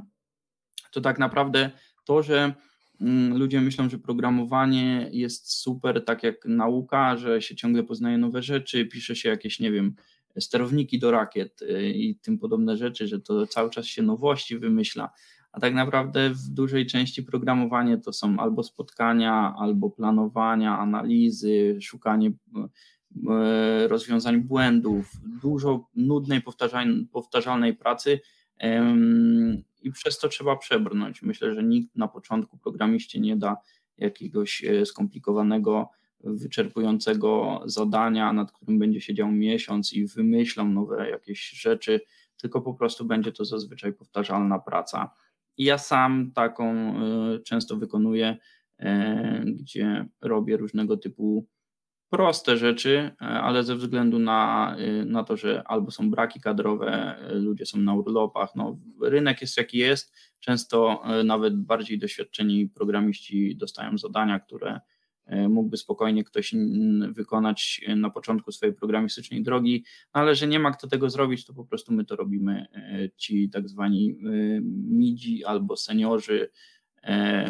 to 0.92 1.00
tak 1.00 1.18
naprawdę 1.18 1.70
to, 2.04 2.22
że 2.22 2.54
Mm, 3.00 3.38
ludzie 3.38 3.60
myślą, 3.60 3.88
że 3.88 3.98
programowanie 3.98 5.08
jest 5.12 5.52
super, 5.52 6.04
tak 6.04 6.22
jak 6.22 6.44
nauka, 6.44 7.16
że 7.16 7.42
się 7.42 7.56
ciągle 7.56 7.82
poznaje 7.82 8.18
nowe 8.18 8.42
rzeczy, 8.42 8.86
pisze 8.86 9.16
się 9.16 9.28
jakieś, 9.28 9.60
nie 9.60 9.72
wiem, 9.72 9.94
sterowniki 10.40 10.98
do 10.98 11.10
rakiet 11.10 11.62
y, 11.62 11.90
i 11.90 12.16
tym 12.16 12.38
podobne 12.38 12.76
rzeczy, 12.76 13.06
że 13.06 13.20
to 13.20 13.46
cały 13.46 13.70
czas 13.70 13.86
się 13.86 14.02
nowości 14.02 14.58
wymyśla. 14.58 15.10
A 15.52 15.60
tak 15.60 15.74
naprawdę 15.74 16.30
w 16.30 16.48
dużej 16.48 16.86
części 16.86 17.22
programowanie 17.22 17.98
to 17.98 18.12
są 18.12 18.38
albo 18.38 18.62
spotkania, 18.62 19.54
albo 19.58 19.90
planowania, 19.90 20.78
analizy, 20.78 21.78
szukanie 21.80 22.32
rozwiązań 23.88 24.40
błędów, 24.40 25.12
dużo 25.42 25.88
nudnej, 25.94 26.42
powtarzalnej 27.12 27.74
pracy 27.74 28.20
i 29.82 29.92
przez 29.92 30.18
to 30.18 30.28
trzeba 30.28 30.56
przebrnąć. 30.56 31.22
Myślę, 31.22 31.54
że 31.54 31.62
nikt 31.62 31.96
na 31.96 32.08
początku 32.08 32.58
programiście 32.58 33.20
nie 33.20 33.36
da 33.36 33.56
jakiegoś 33.98 34.64
e, 34.64 34.86
skomplikowanego, 34.86 35.88
wyczerpującego 36.24 37.62
zadania, 37.64 38.32
nad 38.32 38.52
którym 38.52 38.78
będzie 38.78 39.00
siedział 39.00 39.32
miesiąc 39.32 39.92
i 39.92 40.06
wymyślą 40.06 40.68
nowe 40.68 41.10
jakieś 41.10 41.50
rzeczy, 41.50 42.00
tylko 42.36 42.60
po 42.60 42.74
prostu 42.74 43.04
będzie 43.04 43.32
to 43.32 43.44
zazwyczaj 43.44 43.92
powtarzalna 43.92 44.58
praca. 44.58 45.10
I 45.56 45.64
ja 45.64 45.78
sam 45.78 46.32
taką 46.34 46.74
e, 46.74 47.38
często 47.38 47.76
wykonuję, 47.76 48.36
e, 48.78 49.44
gdzie 49.46 50.06
robię 50.20 50.56
różnego 50.56 50.96
typu 50.96 51.46
proste 52.10 52.56
rzeczy, 52.56 53.10
e, 53.22 53.24
ale 53.24 53.64
ze 53.64 53.76
względu 53.76 54.18
na, 54.18 54.76
e, 54.78 55.04
na 55.04 55.24
to, 55.24 55.36
że 55.36 55.62
albo 55.66 55.90
są 55.90 56.10
braki 56.10 56.40
kadrowe, 56.40 57.16
e, 57.18 57.34
ludzie 57.34 57.66
są 57.66 57.78
na 57.78 57.94
urlopach, 57.94 58.54
no, 58.56 58.78
rynek 59.02 59.40
jest 59.40 59.56
jaki 59.56 59.78
jest, 59.78 60.14
często 60.40 61.02
nawet 61.24 61.56
bardziej 61.56 61.98
doświadczeni 61.98 62.68
programiści 62.68 63.56
dostają 63.56 63.98
zadania, 63.98 64.40
które 64.40 64.80
mógłby 65.48 65.76
spokojnie 65.76 66.24
ktoś 66.24 66.54
wykonać 67.08 67.80
na 67.96 68.10
początku 68.10 68.52
swojej 68.52 68.74
programistycznej 68.74 69.42
drogi, 69.42 69.84
no, 70.14 70.20
ale 70.20 70.34
że 70.34 70.46
nie 70.46 70.58
ma 70.58 70.70
kto 70.70 70.88
tego 70.88 71.10
zrobić, 71.10 71.46
to 71.46 71.54
po 71.54 71.64
prostu 71.64 71.92
my 71.92 72.04
to 72.04 72.16
robimy, 72.16 72.66
ci 73.16 73.50
tak 73.50 73.68
zwani 73.68 74.16
midzi 74.88 75.44
albo 75.44 75.76
seniorzy, 75.76 76.50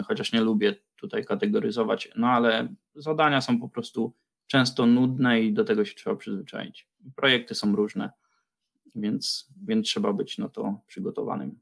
chociaż 0.04 0.32
nie 0.32 0.40
lubię 0.40 0.74
tutaj 0.96 1.24
kategoryzować, 1.24 2.08
no 2.16 2.26
ale 2.26 2.74
zadania 2.94 3.40
są 3.40 3.60
po 3.60 3.68
prostu 3.68 4.14
często 4.50 4.86
nudne 4.86 5.40
i 5.40 5.52
do 5.52 5.64
tego 5.64 5.84
się 5.84 5.94
trzeba 5.94 6.16
przyzwyczaić. 6.16 6.88
Projekty 7.16 7.54
są 7.54 7.76
różne, 7.76 8.10
więc, 8.94 9.48
więc 9.66 9.86
trzeba 9.86 10.12
być 10.12 10.38
na 10.38 10.48
to 10.48 10.80
przygotowanym. 10.86 11.58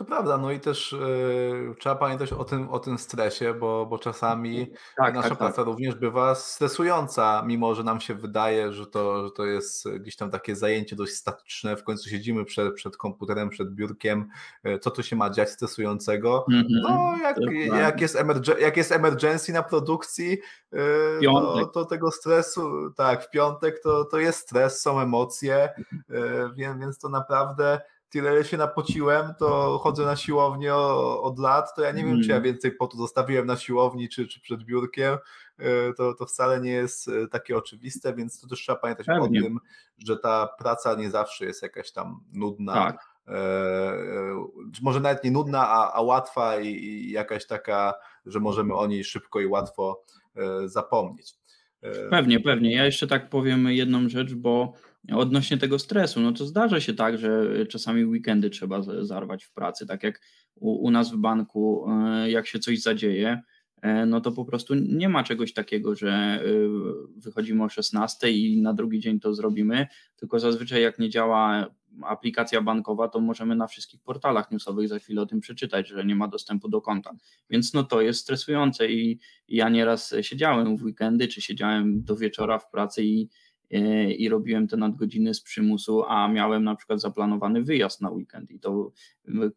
To 0.00 0.04
prawda, 0.04 0.38
no 0.38 0.50
i 0.50 0.60
też 0.60 0.92
y, 0.92 1.74
trzeba 1.78 1.94
pamiętać 1.94 2.32
o 2.32 2.44
tym, 2.44 2.68
o 2.68 2.78
tym 2.78 2.98
stresie, 2.98 3.54
bo, 3.54 3.86
bo 3.86 3.98
czasami 3.98 4.72
tak, 4.96 5.14
nasza 5.14 5.28
tak, 5.28 5.38
praca 5.38 5.56
tak. 5.56 5.66
również 5.66 5.94
bywa 5.94 6.34
stresująca, 6.34 7.42
mimo 7.46 7.74
że 7.74 7.84
nam 7.84 8.00
się 8.00 8.14
wydaje, 8.14 8.72
że 8.72 8.86
to, 8.86 9.24
że 9.24 9.30
to 9.30 9.44
jest 9.44 9.88
gdzieś 9.88 10.16
tam 10.16 10.30
takie 10.30 10.56
zajęcie 10.56 10.96
dość 10.96 11.12
statyczne, 11.12 11.76
w 11.76 11.84
końcu 11.84 12.08
siedzimy 12.08 12.44
przed, 12.44 12.74
przed 12.74 12.96
komputerem, 12.96 13.48
przed 13.48 13.74
biurkiem, 13.74 14.28
y, 14.66 14.78
co 14.78 14.90
tu 14.90 15.02
się 15.02 15.16
ma 15.16 15.30
dziać 15.30 15.50
stresującego. 15.50 16.46
Mm 16.52 16.62
-hmm. 16.62 16.80
No, 16.82 17.16
jak, 17.22 17.36
jak, 17.80 18.00
jest 18.00 18.18
jak 18.60 18.76
jest 18.76 18.92
emergency 18.92 19.52
na 19.52 19.62
produkcji, 19.62 20.32
y, 20.32 20.78
to, 21.24 21.66
to, 21.66 21.84
tego 21.84 22.10
stresu, 22.10 22.90
tak, 22.96 23.24
w 23.24 23.30
piątek 23.30 23.80
to, 23.82 24.04
to 24.04 24.18
jest 24.18 24.38
stres, 24.38 24.80
są 24.80 25.00
emocje, 25.00 25.68
mhm. 25.78 26.54
więc, 26.54 26.80
więc 26.80 26.98
to 26.98 27.08
naprawdę 27.08 27.80
tyle 28.10 28.44
się 28.44 28.56
napociłem, 28.56 29.34
to 29.38 29.78
chodzę 29.78 30.04
na 30.04 30.16
siłownię 30.16 30.74
od 30.74 31.38
lat, 31.38 31.74
to 31.74 31.82
ja 31.82 31.92
nie 31.92 32.02
wiem, 32.02 32.10
mm. 32.10 32.22
czy 32.22 32.28
ja 32.28 32.36
mm. 32.36 32.44
więcej 32.44 32.72
potu 32.72 32.96
zostawiłem 32.96 33.46
na 33.46 33.56
siłowni, 33.56 34.08
czy, 34.08 34.28
czy 34.28 34.40
przed 34.40 34.62
biurkiem, 34.62 35.18
e, 35.58 35.92
to, 35.96 36.14
to 36.14 36.26
wcale 36.26 36.60
nie 36.60 36.70
jest 36.70 37.08
e, 37.08 37.28
takie 37.28 37.56
oczywiste, 37.56 38.14
więc 38.14 38.40
to 38.40 38.46
też 38.48 38.58
trzeba 38.58 38.78
pamiętać 38.78 39.06
Pewnie. 39.06 39.40
o 39.40 39.42
tym, 39.42 39.58
że 40.06 40.16
ta 40.16 40.48
praca 40.58 40.94
nie 40.94 41.10
zawsze 41.10 41.44
jest 41.44 41.62
jakaś 41.62 41.92
tam 41.92 42.20
nudna, 42.32 42.74
tak. 42.74 43.06
e, 43.28 43.92
może 44.82 45.00
nawet 45.00 45.24
nie 45.24 45.30
nudna, 45.30 45.68
a, 45.68 45.92
a 45.92 46.00
łatwa 46.00 46.60
i, 46.60 46.68
i 46.68 47.10
jakaś 47.10 47.46
taka, 47.46 47.94
że 48.26 48.40
możemy 48.40 48.74
o 48.74 48.86
niej 48.86 49.04
szybko 49.04 49.40
i 49.40 49.46
łatwo 49.46 50.02
e, 50.36 50.68
zapomnieć. 50.68 51.40
Pewnie, 52.10 52.40
pewnie. 52.40 52.74
Ja 52.74 52.84
jeszcze 52.84 53.06
tak 53.06 53.28
powiem 53.30 53.66
jedną 53.66 54.08
rzecz, 54.08 54.34
bo 54.34 54.72
odnośnie 55.12 55.58
tego 55.58 55.78
stresu, 55.78 56.20
no 56.20 56.32
to 56.32 56.46
zdarza 56.46 56.80
się 56.80 56.94
tak, 56.94 57.18
że 57.18 57.66
czasami 57.66 58.04
weekendy 58.04 58.50
trzeba 58.50 58.82
zarwać 59.00 59.44
w 59.44 59.52
pracy, 59.52 59.86
tak 59.86 60.02
jak 60.02 60.20
u, 60.54 60.84
u 60.84 60.90
nas 60.90 61.12
w 61.12 61.16
banku, 61.16 61.86
e, 61.90 62.30
jak 62.30 62.46
się 62.46 62.58
coś 62.58 62.82
zadzieje, 62.82 63.42
e, 63.82 64.06
no 64.06 64.20
to 64.20 64.32
po 64.32 64.44
prostu 64.44 64.74
nie 64.74 65.08
ma 65.08 65.24
czegoś 65.24 65.52
takiego, 65.52 65.94
że 65.94 66.10
e, 66.10 66.40
wychodzimy 67.16 67.64
o 67.64 67.68
16 67.68 68.30
i 68.30 68.62
na 68.62 68.74
drugi 68.74 69.00
dzień 69.00 69.20
to 69.20 69.34
zrobimy, 69.34 69.86
tylko 70.16 70.38
zazwyczaj 70.38 70.82
jak 70.82 70.98
nie 70.98 71.10
działa 71.10 71.66
aplikacja 72.02 72.62
bankowa, 72.62 73.08
to 73.08 73.20
możemy 73.20 73.56
na 73.56 73.66
wszystkich 73.66 74.00
portalach 74.02 74.50
newsowych 74.50 74.88
za 74.88 74.98
chwilę 74.98 75.22
o 75.22 75.26
tym 75.26 75.40
przeczytać, 75.40 75.88
że 75.88 76.04
nie 76.04 76.14
ma 76.14 76.28
dostępu 76.28 76.68
do 76.68 76.80
konta. 76.80 77.12
Więc 77.50 77.74
no 77.74 77.84
to 77.84 78.00
jest 78.00 78.20
stresujące 78.20 78.90
i 78.92 79.20
ja 79.48 79.68
nieraz 79.68 80.14
siedziałem 80.20 80.76
w 80.76 80.82
weekendy, 80.82 81.28
czy 81.28 81.42
siedziałem 81.42 82.04
do 82.04 82.16
wieczora 82.16 82.58
w 82.58 82.70
pracy 82.70 83.04
i 83.04 83.28
i 84.18 84.28
robiłem 84.28 84.68
te 84.68 84.76
nadgodziny 84.76 85.34
z 85.34 85.40
przymusu, 85.40 86.04
a 86.04 86.28
miałem 86.28 86.64
na 86.64 86.76
przykład 86.76 87.00
zaplanowany 87.00 87.62
wyjazd 87.62 88.00
na 88.00 88.10
weekend 88.10 88.50
i 88.50 88.60
to 88.60 88.92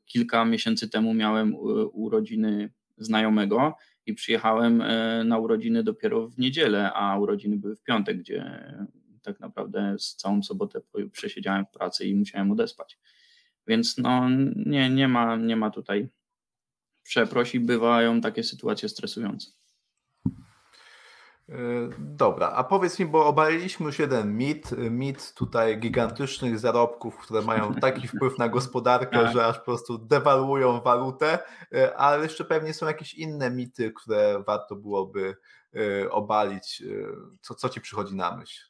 kilka 0.06 0.46
miesięcy 0.46 0.90
temu 0.90 1.14
miałem 1.14 1.56
urodziny 1.94 2.72
znajomego 2.98 3.76
i 4.06 4.14
przyjechałem 4.14 4.82
e, 4.82 5.24
na 5.24 5.38
urodziny 5.38 5.84
dopiero 5.84 6.28
w 6.28 6.38
niedzielę, 6.38 6.94
a 6.94 7.18
urodziny 7.18 7.58
były 7.58 7.76
w 7.76 7.84
piątek, 7.84 8.18
gdzie 8.18 8.64
tak 9.22 9.40
naprawdę 9.40 9.96
z 10.00 10.16
całą 10.16 10.44
sobotę 10.44 10.82
przesiedziałem 11.12 11.66
w 11.66 11.72
pracy 11.72 12.06
i 12.06 12.16
musiałem 12.16 12.52
odespać. 12.52 13.00
Więc 13.68 13.98
no 13.98 14.30
nie, 14.56 14.90
nie, 14.90 15.08
ma, 15.08 15.36
nie 15.36 15.56
ma 15.56 15.70
tutaj 15.70 16.10
przeprosi, 17.04 17.60
bywają 17.60 18.22
takie 18.22 18.44
sytuacje 18.44 18.90
stresujące. 18.90 19.52
E, 21.50 21.56
dobra, 22.00 22.48
a 22.48 22.64
powiedz 22.64 23.00
mi, 23.00 23.06
bo 23.06 23.26
obaliliśmy 23.26 23.86
już 23.86 24.00
jeden 24.00 24.38
mit, 24.38 24.72
mit 24.78 25.34
tutaj 25.34 25.80
gigantycznych 25.80 26.60
zarobków, 26.60 27.18
które 27.18 27.42
mają 27.42 27.76
taki 27.76 28.08
wpływ 28.08 28.38
na 28.38 28.50
gospodarkę, 28.50 29.24
tak. 29.24 29.34
że 29.34 29.46
aż 29.46 29.60
po 29.60 29.66
prostu 29.66 29.98
dewaluują 29.98 30.82
walutę, 30.82 31.40
e, 31.74 31.98
ale 31.98 32.24
jeszcze 32.24 32.46
pewnie 32.46 32.74
są 32.74 32.86
jakieś 32.86 33.14
inne 33.14 33.52
mity, 33.52 33.92
które 33.92 34.44
warto 34.48 34.76
byłoby 34.76 35.36
e, 35.76 36.12
obalić. 36.12 36.84
Co, 37.42 37.56
co 37.56 37.70
ci 37.70 37.82
przychodzi 37.82 38.16
na 38.16 38.38
myśl? 38.38 38.62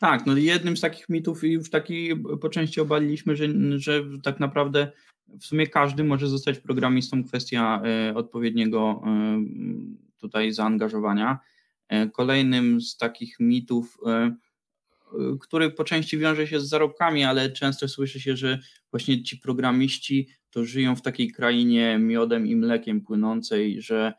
Tak, 0.00 0.26
no 0.26 0.36
jednym 0.36 0.76
z 0.76 0.80
takich 0.80 1.08
mitów 1.08 1.44
i 1.44 1.52
już 1.52 1.70
taki 1.70 2.16
po 2.40 2.48
części 2.48 2.80
obaliliśmy, 2.80 3.36
że, 3.36 3.46
że 3.76 4.02
tak 4.22 4.40
naprawdę 4.40 4.92
w 5.40 5.44
sumie 5.46 5.66
każdy 5.66 6.04
może 6.04 6.26
zostać 6.26 6.58
programistą, 6.58 7.24
kwestia 7.24 7.82
odpowiedniego 8.14 9.02
tutaj 10.20 10.52
zaangażowania. 10.52 11.38
E, 11.88 12.08
kolejnym 12.08 12.80
z 12.80 12.96
takich 12.96 13.40
mitów, 13.40 13.98
e, 14.06 14.36
który 15.40 15.70
po 15.70 15.84
części 15.84 16.18
wiąże 16.18 16.46
się 16.46 16.60
z 16.60 16.68
zarobkami, 16.68 17.24
ale 17.24 17.50
często 17.50 17.88
słyszy 17.88 18.20
się, 18.20 18.36
że 18.36 18.58
właśnie 18.90 19.22
ci 19.22 19.36
programiści 19.36 20.28
to 20.50 20.64
żyją 20.64 20.96
w 20.96 21.02
takiej 21.02 21.30
krainie 21.30 21.98
miodem 21.98 22.46
i 22.46 22.56
mlekiem 22.56 23.00
płynącej, 23.00 23.82
że 23.82 24.12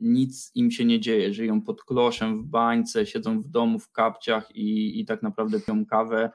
nic 0.00 0.50
im 0.54 0.70
się 0.70 0.84
nie 0.84 1.00
dzieje. 1.00 1.34
Żyją 1.34 1.62
pod 1.62 1.84
kloszem 1.84 2.42
w 2.42 2.46
bańce, 2.46 3.06
siedzą 3.06 3.40
w 3.40 3.48
domu 3.48 3.78
w 3.78 3.92
kapciach 3.92 4.56
i, 4.56 5.00
i 5.00 5.04
tak 5.04 5.22
naprawdę 5.22 5.60
piją 5.60 5.86
kawę 5.86 6.30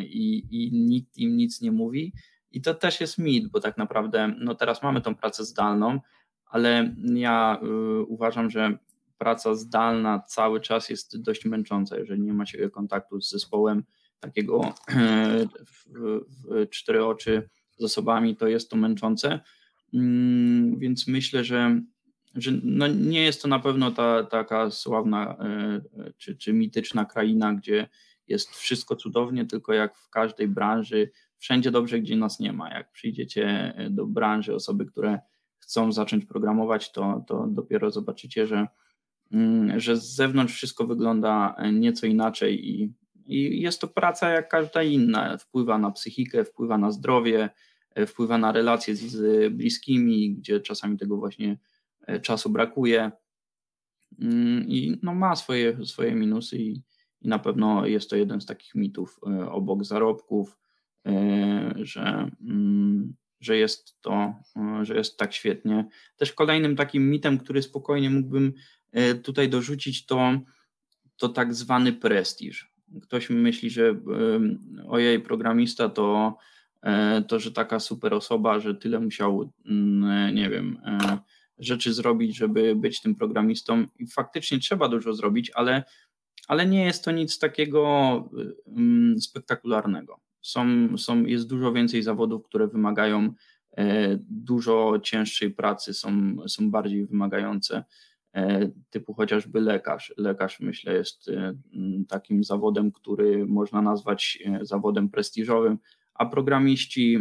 i, 0.00 0.42
i 0.50 0.72
nikt 0.72 1.18
im 1.18 1.36
nic 1.36 1.60
nie 1.60 1.72
mówi. 1.72 2.12
I 2.52 2.60
to 2.60 2.74
też 2.74 3.00
jest 3.00 3.18
mit, 3.18 3.48
bo 3.48 3.60
tak 3.60 3.76
naprawdę 3.76 4.34
no 4.38 4.54
teraz 4.54 4.82
mamy 4.82 5.00
tą 5.00 5.14
pracę 5.14 5.44
zdalną, 5.44 6.00
ale 6.46 6.94
ja 7.14 7.60
y, 7.62 8.02
uważam, 8.02 8.50
że 8.50 8.78
praca 9.18 9.54
zdalna 9.54 10.22
cały 10.28 10.60
czas 10.60 10.88
jest 10.88 11.22
dość 11.22 11.44
męcząca, 11.44 11.98
jeżeli 11.98 12.22
nie 12.22 12.32
ma 12.32 12.46
się 12.46 12.70
kontaktu 12.70 13.20
z 13.20 13.30
zespołem 13.30 13.84
takiego 14.20 14.60
w, 15.66 15.84
w 15.94 16.70
cztery 16.70 17.04
oczy 17.04 17.48
z 17.76 17.84
osobami, 17.84 18.36
to 18.36 18.48
jest 18.48 18.70
to 18.70 18.76
męczące. 18.76 19.40
Mm, 19.94 20.78
więc 20.78 21.08
myślę, 21.08 21.44
że, 21.44 21.80
że 22.34 22.50
no 22.62 22.86
nie 22.86 23.22
jest 23.22 23.42
to 23.42 23.48
na 23.48 23.58
pewno 23.58 23.90
ta 23.90 24.24
taka 24.24 24.70
sławna 24.70 25.36
y, 26.08 26.12
czy, 26.18 26.36
czy 26.36 26.52
mityczna 26.52 27.04
kraina, 27.04 27.54
gdzie 27.54 27.88
jest 28.28 28.50
wszystko 28.50 28.96
cudownie, 28.96 29.46
tylko 29.46 29.72
jak 29.72 29.96
w 29.96 30.10
każdej 30.10 30.48
branży, 30.48 31.10
wszędzie 31.38 31.70
dobrze, 31.70 32.00
gdzie 32.00 32.16
nas 32.16 32.40
nie 32.40 32.52
ma. 32.52 32.70
Jak 32.70 32.92
przyjdziecie 32.92 33.74
do 33.90 34.06
branży, 34.06 34.54
osoby, 34.54 34.86
które 34.86 35.18
chcą 35.58 35.92
zacząć 35.92 36.24
programować, 36.24 36.92
to, 36.92 37.24
to 37.28 37.46
dopiero 37.46 37.90
zobaczycie, 37.90 38.46
że, 38.46 38.66
że 39.76 39.96
z 39.96 40.14
zewnątrz 40.14 40.54
wszystko 40.54 40.86
wygląda 40.86 41.56
nieco 41.72 42.06
inaczej 42.06 42.68
i, 42.68 42.94
i 43.26 43.60
jest 43.60 43.80
to 43.80 43.88
praca 43.88 44.30
jak 44.30 44.48
każda 44.48 44.82
inna. 44.82 45.38
Wpływa 45.38 45.78
na 45.78 45.90
psychikę, 45.90 46.44
wpływa 46.44 46.78
na 46.78 46.90
zdrowie, 46.90 47.50
wpływa 48.06 48.38
na 48.38 48.52
relacje 48.52 48.96
z, 48.96 49.00
z 49.00 49.52
bliskimi, 49.54 50.34
gdzie 50.34 50.60
czasami 50.60 50.98
tego 50.98 51.16
właśnie 51.16 51.58
e, 52.06 52.20
czasu 52.20 52.50
brakuje. 52.50 53.12
Mm, 54.20 54.68
I 54.68 54.98
no 55.02 55.14
ma 55.14 55.36
swoje, 55.36 55.86
swoje 55.86 56.14
minusy 56.14 56.58
i, 56.58 56.82
i 57.20 57.28
na 57.28 57.38
pewno 57.38 57.86
jest 57.86 58.10
to 58.10 58.16
jeden 58.16 58.40
z 58.40 58.46
takich 58.46 58.74
mitów 58.74 59.20
e, 59.26 59.50
obok 59.50 59.84
zarobków, 59.84 60.58
e, 61.06 61.74
że 61.76 62.30
mm, 62.40 63.14
że 63.40 63.56
jest 63.56 64.00
to, 64.00 64.34
e, 64.56 64.84
że 64.84 64.96
jest 64.96 65.16
tak 65.16 65.34
świetnie. 65.34 65.88
Też 66.16 66.32
kolejnym 66.32 66.76
takim 66.76 67.10
mitem, 67.10 67.38
który 67.38 67.62
spokojnie 67.62 68.10
mógłbym 68.10 68.46
e, 68.46 68.85
tutaj 69.22 69.48
dorzucić, 69.48 70.06
to, 70.06 70.40
to 71.16 71.28
tak 71.28 71.54
zwany 71.54 71.92
prestiż. 71.92 72.72
Ktoś 73.02 73.30
myśli, 73.30 73.70
że 73.70 73.88
e, 73.88 73.96
ojej, 74.88 75.20
programista 75.20 75.88
to, 75.88 76.36
to, 77.28 77.40
że 77.40 77.52
taka 77.52 77.80
super 77.80 78.14
osoba, 78.14 78.60
że 78.60 78.74
tyle 78.74 79.00
musiał, 79.00 79.52
mm, 79.66 80.34
nie 80.34 80.50
wiem, 80.50 80.78
rzeczy 81.58 81.92
zrobić, 81.92 82.36
żeby 82.36 82.76
być 82.76 83.00
tym 83.00 83.14
programistą. 83.14 83.86
I 83.98 84.06
faktycznie 84.06 84.58
trzeba 84.58 84.88
dużo 84.88 85.14
zrobić, 85.14 85.50
ale, 85.54 85.84
ale 86.48 86.66
nie 86.66 86.84
jest 86.84 87.04
to 87.04 87.10
nic 87.10 87.38
takiego 87.38 88.28
spektakularnego. 89.20 90.20
Są, 90.42 90.88
są, 90.98 91.24
jest 91.24 91.48
dużo 91.48 91.72
więcej 91.72 92.02
zawodów, 92.02 92.44
które 92.44 92.68
wymagają 92.68 93.32
e, 93.76 94.18
dużo 94.30 95.00
cięższej 95.02 95.50
pracy, 95.50 95.94
są, 95.94 96.36
są 96.48 96.70
bardziej 96.70 97.06
wymagające, 97.06 97.76
e, 97.76 97.84
typu 98.90 99.14
chociażby 99.14 99.60
lekarz. 99.60 100.14
Lekarz, 100.16 100.60
myślę, 100.60 100.94
jest 100.94 101.28
e, 101.28 101.54
takim 102.08 102.44
zawodem, 102.44 102.92
który 102.92 103.46
można 103.46 103.82
nazwać 103.82 104.38
zawodem 104.62 105.08
prestiżowym, 105.08 105.78
a 106.14 106.26
programiści, 106.26 107.18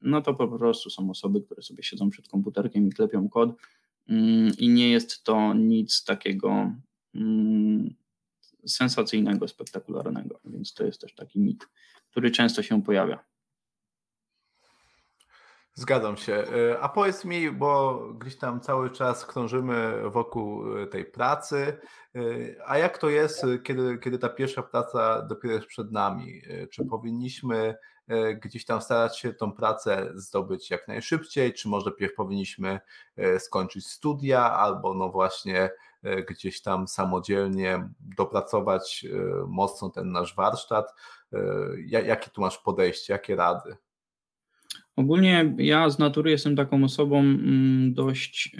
no 0.00 0.22
to 0.22 0.34
po 0.34 0.48
prostu 0.58 0.90
są 0.90 1.10
osoby, 1.10 1.40
które 1.40 1.62
sobie 1.62 1.82
siedzą 1.82 2.10
przed 2.10 2.28
komputerkiem 2.28 2.88
i 2.88 2.90
klepią 2.90 3.28
kod 3.28 3.50
mm, 4.08 4.52
i 4.58 4.68
nie 4.68 4.90
jest 4.90 5.24
to 5.24 5.54
nic 5.54 6.04
takiego 6.04 6.72
mm, 7.14 7.94
sensacyjnego, 8.66 9.48
spektakularnego, 9.48 10.40
więc 10.44 10.74
to 10.74 10.86
jest 10.86 11.00
też 11.00 11.14
taki 11.14 11.40
mit 11.40 11.66
który 12.10 12.30
często 12.30 12.62
się 12.62 12.82
pojawia. 12.82 13.24
Zgadzam 15.78 16.16
się. 16.16 16.34
E, 16.34 16.80
a 16.80 16.88
powiedz 16.88 17.24
mi, 17.24 17.50
bo 17.50 17.98
gdzieś 18.14 18.38
tam 18.38 18.60
cały 18.60 18.90
czas 18.90 19.26
krążymy 19.26 20.10
wokół 20.10 20.78
e, 20.78 20.86
tej 20.86 21.04
pracy, 21.04 21.80
e, 22.14 22.20
a 22.66 22.78
jak 22.78 22.98
to 22.98 23.08
jest, 23.10 23.46
kiedy, 23.64 23.98
kiedy 23.98 24.18
ta 24.18 24.28
pierwsza 24.28 24.62
praca 24.62 25.22
dopiero 25.22 25.54
jest 25.54 25.66
przed 25.66 25.92
nami? 25.92 26.42
Czy 26.70 26.84
powinniśmy 26.84 27.76
gdzieś 28.42 28.64
tam 28.64 28.82
starać 28.82 29.18
się 29.18 29.34
tą 29.34 29.52
pracę 29.52 30.12
zdobyć 30.14 30.70
jak 30.70 30.88
najszybciej, 30.88 31.54
czy 31.54 31.68
może 31.68 31.92
pierw 31.92 32.14
powinniśmy 32.14 32.80
skończyć 33.38 33.86
studia, 33.86 34.52
albo 34.52 34.94
no 34.94 35.08
właśnie 35.08 35.70
gdzieś 36.28 36.62
tam 36.62 36.88
samodzielnie 36.88 37.88
dopracować 38.00 39.06
mocno 39.46 39.90
ten 39.90 40.12
nasz 40.12 40.34
warsztat? 40.34 40.94
Jakie 41.86 42.30
tu 42.30 42.40
masz 42.40 42.58
podejście, 42.58 43.12
jakie 43.12 43.36
rady? 43.36 43.76
Ogólnie 44.98 45.54
ja 45.58 45.90
z 45.90 45.98
natury 45.98 46.30
jestem 46.30 46.56
taką 46.56 46.84
osobą 46.84 47.20
mm, 47.20 47.94
dość 47.94 48.56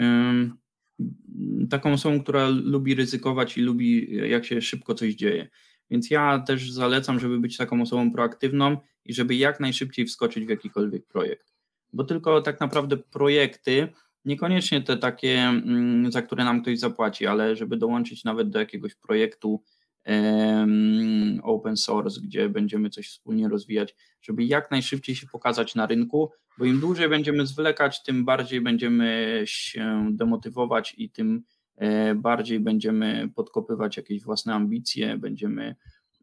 taką 1.69 1.93
osobą, 1.93 2.19
która 2.19 2.47
lubi 2.47 2.95
ryzykować 2.95 3.57
i 3.57 3.61
lubi, 3.61 4.15
jak 4.29 4.45
się 4.45 4.61
szybko 4.61 4.95
coś 4.95 5.13
dzieje. 5.13 5.47
Więc 5.89 6.09
ja 6.11 6.39
też 6.39 6.71
zalecam, 6.71 7.19
żeby 7.19 7.39
być 7.39 7.57
taką 7.57 7.81
osobą 7.81 8.11
proaktywną 8.11 8.77
i 9.05 9.13
żeby 9.13 9.35
jak 9.35 9.59
najszybciej 9.59 10.05
wskoczyć 10.05 10.45
w 10.45 10.49
jakikolwiek 10.49 11.07
projekt. 11.07 11.53
Bo 11.93 12.03
tylko 12.03 12.41
tak 12.41 12.59
naprawdę 12.59 12.97
projekty, 12.97 13.87
niekoniecznie 14.25 14.81
te 14.81 14.97
takie, 14.97 15.39
mm, 15.39 16.11
za 16.11 16.21
które 16.21 16.43
nam 16.43 16.61
ktoś 16.61 16.79
zapłaci, 16.79 17.27
ale 17.27 17.55
żeby 17.55 17.77
dołączyć 17.77 18.23
nawet 18.23 18.49
do 18.49 18.59
jakiegoś 18.59 18.95
projektu 18.95 19.63
open 21.43 21.77
source, 21.77 22.21
gdzie 22.21 22.49
będziemy 22.49 22.89
coś 22.89 23.09
wspólnie 23.09 23.49
rozwijać, 23.49 23.95
żeby 24.21 24.43
jak 24.43 24.71
najszybciej 24.71 25.15
się 25.15 25.27
pokazać 25.27 25.75
na 25.75 25.85
rynku, 25.85 26.31
bo 26.57 26.65
im 26.65 26.79
dłużej 26.79 27.09
będziemy 27.09 27.47
zwlekać, 27.47 28.03
tym 28.03 28.25
bardziej 28.25 28.61
będziemy 28.61 29.41
się 29.45 30.09
demotywować 30.11 30.95
i 30.97 31.09
tym 31.09 31.43
e, 31.75 32.15
bardziej 32.15 32.59
będziemy 32.59 33.29
podkopywać 33.35 33.97
jakieś 33.97 34.23
własne 34.23 34.53
ambicje, 34.53 35.17
będziemy 35.17 35.75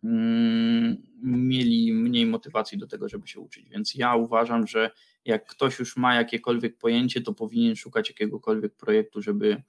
mm, 0.05 0.97
mieli 1.23 1.93
mniej 1.93 2.27
motywacji 2.27 2.79
do 2.79 2.87
tego, 2.87 3.09
żeby 3.09 3.29
się 3.29 3.41
uczyć. 3.41 3.69
Więc 3.69 3.95
ja 3.95 4.15
uważam, 4.15 4.67
że 4.67 4.91
jak 5.25 5.47
ktoś 5.47 5.79
już 5.79 5.97
ma 5.97 6.15
jakiekolwiek 6.15 6.79
pojęcie, 6.79 7.21
to 7.21 7.35
powinien 7.35 7.77
szukać 7.77 8.09
jakiegokolwiek 8.09 8.75
projektu, 8.75 9.23
żeby 9.23 9.63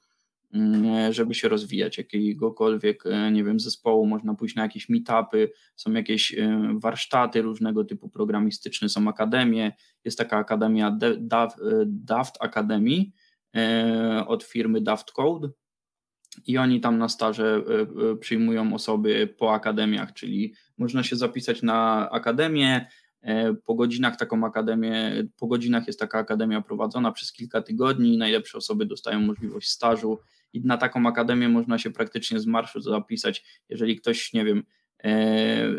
żeby 1.09 1.33
się 1.33 1.49
rozwijać, 1.49 1.97
jakiegokolwiek, 1.97 3.05
e, 3.05 3.31
nie 3.31 3.43
wiem, 3.43 3.59
zespołu, 3.59 4.05
można 4.05 4.35
pójść 4.35 4.55
na 4.55 4.61
jakieś 4.63 4.89
meetupy, 4.89 5.51
są 5.75 5.93
jakieś 5.93 6.33
e, 6.33 6.75
warsztaty 6.81 7.41
różnego 7.41 7.83
typu 7.83 8.09
programistyczne, 8.09 8.89
są 8.89 9.07
akademie, 9.07 9.71
jest 10.05 10.17
taka 10.17 10.37
akademia 10.37 10.97
Daft 11.85 12.37
Academy 12.39 13.05
e, 13.55 14.23
od 14.27 14.43
firmy 14.43 14.81
Daft 14.81 15.11
Code. 15.11 15.49
I 16.47 16.57
oni 16.57 16.81
tam 16.81 16.97
na 16.97 17.09
staże 17.09 17.63
przyjmują 18.19 18.73
osoby 18.73 19.35
po 19.37 19.53
akademiach, 19.53 20.13
czyli 20.13 20.53
można 20.77 21.03
się 21.03 21.15
zapisać 21.15 21.61
na 21.63 22.09
akademię, 22.11 22.87
po 23.65 23.75
godzinach 23.75 24.17
taką 24.17 24.45
akademię, 24.45 25.23
po 25.39 25.47
godzinach 25.47 25.87
jest 25.87 25.99
taka 25.99 26.19
akademia 26.19 26.61
prowadzona 26.61 27.11
przez 27.11 27.31
kilka 27.31 27.61
tygodni, 27.61 28.17
najlepsze 28.17 28.57
osoby 28.57 28.85
dostają 28.85 29.19
możliwość 29.19 29.69
stażu 29.69 30.19
i 30.53 30.61
na 30.61 30.77
taką 30.77 31.07
akademię 31.07 31.49
można 31.49 31.77
się 31.77 31.91
praktycznie 31.91 32.39
z 32.39 32.45
marszu 32.45 32.81
zapisać. 32.81 33.43
Jeżeli 33.69 33.95
ktoś, 33.95 34.33
nie 34.33 34.45
wiem, 34.45 34.63
e, 35.03 35.69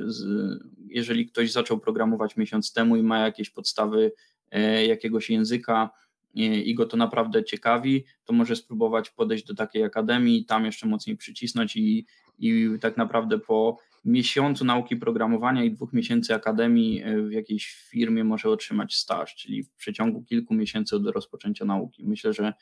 jeżeli 0.86 1.26
ktoś 1.26 1.52
zaczął 1.52 1.78
programować 1.78 2.36
miesiąc 2.36 2.72
temu 2.72 2.96
i 2.96 3.02
ma 3.02 3.18
jakieś 3.18 3.50
podstawy 3.50 4.12
e, 4.50 4.86
jakiegoś 4.86 5.30
języka 5.30 5.90
e, 6.36 6.40
i 6.40 6.74
go 6.74 6.86
to 6.86 6.96
naprawdę 6.96 7.44
ciekawi, 7.44 8.04
to 8.24 8.32
może 8.32 8.56
spróbować 8.56 9.10
podejść 9.10 9.44
do 9.44 9.54
takiej 9.54 9.84
akademii, 9.84 10.44
tam 10.44 10.64
jeszcze 10.64 10.86
mocniej 10.86 11.16
przycisnąć 11.16 11.76
i, 11.76 12.06
i 12.38 12.68
tak 12.80 12.96
naprawdę 12.96 13.38
po 13.38 13.78
miesiącu 14.04 14.64
nauki 14.64 14.96
programowania 14.96 15.64
i 15.64 15.70
dwóch 15.70 15.92
miesięcy 15.92 16.34
akademii 16.34 17.02
w 17.28 17.32
jakiejś 17.32 17.74
firmie 17.90 18.24
może 18.24 18.50
otrzymać 18.50 18.94
staż, 18.94 19.34
czyli 19.34 19.62
w 19.62 19.70
przeciągu 19.70 20.24
kilku 20.24 20.54
miesięcy 20.54 20.96
od 20.96 21.06
rozpoczęcia 21.06 21.64
nauki. 21.64 22.04
Myślę, 22.04 22.32
że 22.32 22.52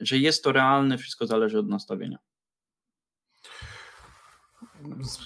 że 0.00 0.18
jest 0.18 0.44
to 0.44 0.52
realne, 0.52 0.98
wszystko 0.98 1.26
zależy 1.26 1.58
od 1.58 1.68
nastawienia. 1.68 2.18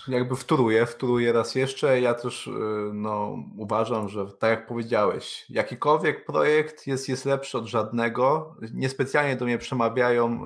jakby 0.09 0.37
wtóruję, 0.37 0.87
wtóruję 0.87 1.33
raz 1.33 1.55
jeszcze. 1.55 2.01
Ja 2.01 2.15
też 2.15 2.51
no, 2.93 3.45
uważam, 3.57 4.09
że 4.09 4.27
tak 4.27 4.51
jak 4.51 4.67
powiedziałeś, 4.67 5.47
jakikolwiek 5.49 6.27
projekt 6.27 6.87
jest, 6.87 7.09
jest 7.09 7.25
lepszy 7.25 7.59
od 7.59 7.67
żadnego. 7.67 8.57
Niespecjalnie 8.73 9.37
do 9.37 9.45
mnie 9.45 9.59
przemawiają 9.59 10.43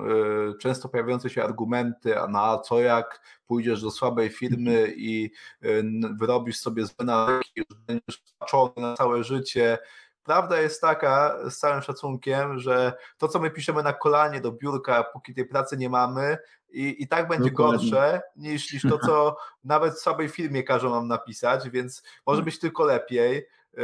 często 0.59 0.89
pojawiające 0.89 1.29
się 1.29 1.43
argumenty, 1.43 2.19
a 2.19 2.27
na 2.27 2.57
co 2.59 2.79
jak 2.79 3.21
pójdziesz 3.47 3.81
do 3.81 3.91
słabej 3.91 4.29
firmy 4.29 4.93
i 4.95 5.31
wyrobisz 6.19 6.57
sobie 6.57 6.85
złe 6.85 7.05
nawyki, 7.05 7.61
będziesz 7.87 8.23
patrzony 8.39 8.73
na 8.77 8.95
całe 8.95 9.23
życie, 9.23 9.77
Prawda 10.23 10.61
jest 10.61 10.81
taka, 10.81 11.37
z 11.49 11.57
całym 11.57 11.81
szacunkiem, 11.81 12.59
że 12.59 12.93
to, 13.17 13.27
co 13.27 13.39
my 13.39 13.51
piszemy 13.51 13.83
na 13.83 13.93
kolanie 13.93 14.41
do 14.41 14.51
biurka, 14.51 15.03
póki 15.03 15.33
tej 15.33 15.45
pracy 15.45 15.77
nie 15.77 15.89
mamy, 15.89 16.37
i, 16.71 17.03
i 17.03 17.07
tak 17.07 17.27
będzie 17.27 17.51
Dokładnie. 17.51 17.91
gorsze 17.91 18.21
niż, 18.35 18.73
niż 18.73 18.81
to, 18.81 18.97
co 18.97 19.35
nawet 19.63 19.93
w 19.93 19.99
słabej 19.99 20.29
firmie 20.29 20.63
każą 20.63 20.89
nam 20.89 21.07
napisać, 21.07 21.69
więc 21.69 22.03
może 22.27 22.39
tak. 22.39 22.45
być 22.45 22.59
tylko 22.59 22.85
lepiej. 22.85 23.47
E, 23.77 23.83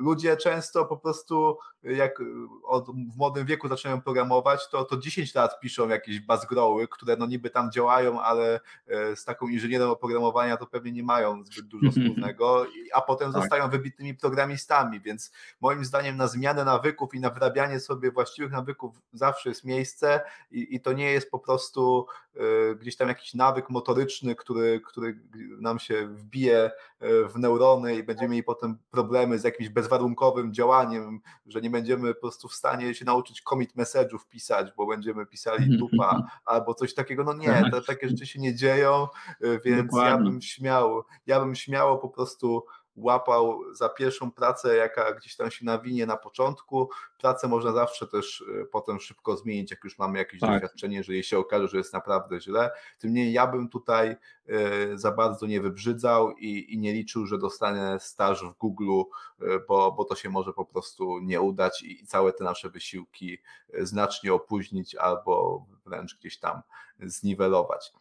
ludzie 0.00 0.36
często 0.36 0.84
po 0.84 0.96
prostu, 0.96 1.58
jak 1.86 2.22
od, 2.64 2.86
w 2.86 3.16
młodym 3.16 3.46
wieku 3.46 3.68
zaczynają 3.68 4.00
programować, 4.00 4.68
to, 4.68 4.84
to 4.84 4.96
10 4.96 5.34
lat 5.34 5.60
piszą 5.60 5.88
jakieś 5.88 6.20
bazgroły, 6.20 6.88
które 6.88 7.16
no 7.16 7.26
niby 7.26 7.50
tam 7.50 7.72
działają, 7.72 8.20
ale 8.20 8.60
e, 8.86 9.16
z 9.16 9.24
taką 9.24 9.48
inżynierem 9.48 9.90
oprogramowania 9.90 10.56
to 10.56 10.66
pewnie 10.66 10.92
nie 10.92 11.02
mają 11.02 11.44
zbyt 11.44 11.66
dużo 11.66 11.90
wspólnego, 12.00 12.66
a 12.94 13.00
potem 13.00 13.32
tak. 13.32 13.42
zostają 13.42 13.70
wybitnymi 13.70 14.14
programistami, 14.14 15.00
więc 15.00 15.32
moim 15.60 15.84
zdaniem 15.84 16.16
na 16.16 16.26
zmianę 16.26 16.64
nawyków 16.64 17.14
i 17.14 17.20
na 17.20 17.30
wrabianie 17.30 17.80
sobie 17.80 18.10
właściwych 18.10 18.52
nawyków 18.52 19.00
zawsze 19.12 19.48
jest 19.48 19.64
miejsce 19.64 20.20
i, 20.50 20.74
i 20.74 20.80
to 20.80 20.92
nie 20.92 21.12
jest 21.12 21.30
po 21.30 21.38
prostu 21.38 22.06
e, 22.34 22.74
gdzieś 22.74 22.96
tam 22.96 23.08
jakiś 23.08 23.34
nawyk 23.34 23.70
motoryczny, 23.70 24.34
który, 24.34 24.80
który 24.80 25.20
nam 25.60 25.78
się 25.78 26.06
wbije 26.06 26.70
w 27.00 27.38
neurony 27.38 27.96
i 27.96 28.02
będziemy 28.02 28.28
mieli 28.28 28.42
potem 28.42 28.78
problemy 28.90 29.38
z 29.38 29.44
jakimś 29.44 29.68
bezwarunkowym 29.68 30.54
działaniem, 30.54 31.20
że 31.46 31.60
nie 31.60 31.70
będziemy 31.76 32.14
po 32.14 32.20
prostu 32.20 32.48
w 32.48 32.54
stanie 32.54 32.94
się 32.94 33.04
nauczyć 33.04 33.42
commit 33.42 33.76
message'ów 33.76 34.26
pisać, 34.28 34.72
bo 34.76 34.86
będziemy 34.86 35.26
pisali 35.26 35.64
mhm, 35.64 35.78
dupa 35.78 36.22
albo 36.44 36.74
coś 36.74 36.94
takiego. 36.94 37.24
No 37.24 37.34
nie, 37.34 37.70
tak. 37.70 37.86
takie 37.86 38.08
rzeczy 38.08 38.26
się 38.26 38.40
nie 38.40 38.54
dzieją, 38.54 39.06
y, 39.44 39.60
więc 39.64 39.86
Dokładnie. 39.86 40.10
ja 40.10 40.18
bym 40.18 40.42
śmiał, 40.42 41.02
ja 41.26 41.40
bym 41.40 41.54
śmiało 41.54 41.98
po 41.98 42.08
prostu 42.08 42.64
łapał 42.96 43.74
za 43.74 43.88
pierwszą 43.88 44.30
pracę, 44.30 44.76
jaka 44.76 45.14
gdzieś 45.14 45.36
tam 45.36 45.50
się 45.50 45.64
nawinie 45.64 46.06
na 46.06 46.16
początku. 46.16 46.90
Pracę 47.18 47.48
można 47.48 47.72
zawsze 47.72 48.06
też 48.06 48.40
y, 48.40 48.66
potem 48.72 49.00
szybko 49.00 49.36
zmienić, 49.36 49.70
jak 49.70 49.84
już 49.84 49.98
mamy 49.98 50.18
jakieś 50.18 50.40
tak. 50.40 50.50
doświadczenie, 50.50 50.96
jeżeli 50.96 51.24
się 51.24 51.38
okaże, 51.38 51.68
że 51.68 51.76
jest 51.76 51.92
naprawdę 51.92 52.40
źle. 52.40 52.70
Tym 52.98 53.14
niemniej 53.14 53.32
ja 53.32 53.46
bym 53.46 53.68
tutaj 53.68 54.16
y, 54.48 54.98
za 54.98 55.12
bardzo 55.12 55.46
nie 55.46 55.60
wybrzydzał 55.60 56.30
i, 56.30 56.74
i 56.74 56.78
nie 56.78 56.92
liczył, 56.92 57.26
że 57.26 57.38
dostanę 57.38 58.00
staż 58.00 58.44
w 58.44 58.58
Google, 58.58 59.02
y, 59.42 59.46
bo, 59.68 59.92
bo 59.92 60.04
to 60.04 60.14
się 60.14 60.30
może 60.30 60.52
po 60.52 60.64
prostu 60.64 61.18
nie 61.18 61.40
udać 61.40 61.82
i 61.82 62.06
całe 62.06 62.32
te 62.32 62.44
nasze 62.44 62.70
wysiłki 62.70 63.38
znacznie 63.78 64.34
opóźnić 64.34 64.94
albo 64.94 65.64
wręcz 65.86 66.18
gdzieś 66.18 66.38
tam 66.38 66.62
zniwelować. 67.00 67.92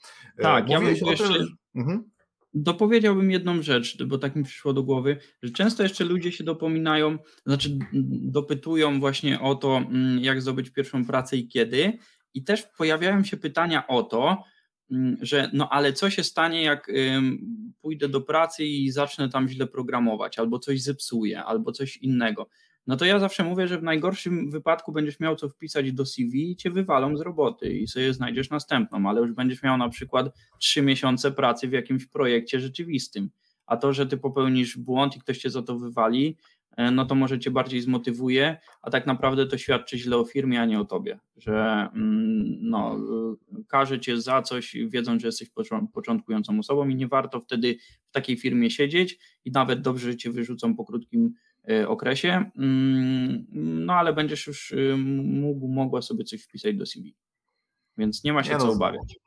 Tak, 0.41 0.67
Mówiłeś 0.67 0.99
ja 0.99 1.05
bym 1.05 1.11
jeszcze... 1.11 1.33
Tym, 1.33 1.57
mhm 1.75 2.14
dopowiedziałbym 2.55 3.31
jedną 3.31 3.61
rzecz, 3.61 4.03
bo 4.03 4.17
tak 4.17 4.35
mi 4.35 4.43
przyszło 4.43 4.73
do 4.73 4.83
głowy, 4.83 5.17
że 5.43 5.51
często 5.51 5.83
jeszcze 5.83 6.03
ludzie 6.03 6.31
się 6.31 6.43
dopominają, 6.43 7.17
znaczy 7.45 7.77
dopytują 8.21 8.99
właśnie 8.99 9.39
o 9.39 9.55
to, 9.55 9.77
mm, 9.77 10.19
jak 10.19 10.41
zdobyć 10.41 10.69
pierwszą 10.69 11.05
pracę 11.05 11.37
i 11.37 11.47
kiedy. 11.47 11.97
I 12.33 12.43
też 12.43 12.63
pojawiają 12.77 13.23
się 13.23 13.37
pytania 13.37 13.87
o 13.87 14.03
to, 14.03 14.43
mm, 14.91 15.17
że 15.21 15.49
no 15.53 15.69
ale 15.69 15.93
co 15.93 16.09
się 16.09 16.23
stanie, 16.23 16.63
jak 16.63 16.91
pójdę 17.81 18.09
do 18.09 18.21
pracy 18.21 18.65
i 18.65 18.91
zacznę 18.91 19.29
tam 19.29 19.49
źle 19.49 19.67
programować, 19.67 20.39
albo 20.39 20.59
coś 20.59 20.81
zepsuję, 20.81 21.43
albo 21.43 21.71
coś 21.71 21.97
innego 21.97 22.49
no 22.87 22.97
to 22.97 23.05
ja 23.05 23.19
zawsze 23.19 23.43
mówię, 23.43 23.67
że 23.67 23.77
w 23.77 23.83
najgorszym 23.83 24.51
wypadku 24.51 24.91
będziesz 24.91 25.19
miał 25.19 25.35
co 25.35 25.49
wpisać 25.49 25.91
do 25.91 26.05
CV 26.05 26.51
i 26.51 26.55
cię 26.55 26.71
wywalą 26.71 27.17
z 27.17 27.21
roboty 27.21 27.73
i 27.73 27.87
sobie 27.87 28.13
znajdziesz 28.13 28.49
następną, 28.49 29.09
ale 29.09 29.21
już 29.21 29.33
będziesz 29.33 29.63
miał 29.63 29.77
na 29.77 29.89
przykład 29.89 30.35
trzy 30.59 30.81
miesiące 30.81 31.31
pracy 31.31 31.67
w 31.67 31.71
jakimś 31.71 32.05
projekcie 32.05 32.59
rzeczywistym. 32.59 33.29
A 33.65 33.77
to, 33.77 33.93
że 33.93 34.05
ty 34.05 34.17
popełnisz 34.17 34.77
błąd 34.77 35.15
i 35.15 35.19
ktoś 35.19 35.37
cię 35.37 35.49
za 35.49 35.61
to 35.61 35.79
wywali, 35.79 36.37
e, 36.77 36.91
no 36.91 37.05
to 37.05 37.15
może 37.15 37.39
cię 37.39 37.51
bardziej 37.51 37.81
zmotywuje, 37.81 38.57
a 38.81 38.91
tak 38.91 39.07
naprawdę 39.07 39.45
to 39.45 39.57
świadczy 39.57 39.97
źle 39.97 40.17
o 40.17 40.25
firmie, 40.25 40.61
a 40.61 40.65
nie 40.65 40.79
o 40.79 40.85
tobie, 40.85 41.19
że 41.37 41.89
mm, 41.93 42.57
no, 42.61 42.99
każe 43.67 43.99
cię 43.99 44.21
za 44.21 44.41
coś, 44.41 44.77
wiedząc, 44.87 45.21
że 45.21 45.27
jesteś 45.27 45.49
początkującą 45.93 46.59
osobą 46.59 46.87
i 46.87 46.95
nie 46.95 47.07
warto 47.07 47.39
wtedy 47.39 47.77
w 48.09 48.11
takiej 48.11 48.37
firmie 48.37 48.71
siedzieć 48.71 49.19
i 49.45 49.51
nawet 49.51 49.81
dobrze, 49.81 50.11
że 50.11 50.17
cię 50.17 50.31
wyrzucą 50.31 50.75
po 50.75 50.85
krótkim 50.85 51.33
okresie, 51.87 52.51
mm, 52.57 53.45
no 53.85 53.93
ale 53.93 54.13
będziesz 54.13 54.47
już 54.47 54.71
y, 54.71 54.95
mógł, 54.97 55.67
mogła 55.67 56.01
sobie 56.01 56.23
coś 56.23 56.43
wpisać 56.43 56.75
do 56.77 56.85
CV. 56.85 57.15
Więc 57.97 58.23
nie 58.23 58.33
ma 58.33 58.43
się 58.43 58.53
nie 58.53 58.59
co 58.59 58.67
no, 58.67 58.73
obawiać. 58.73 59.19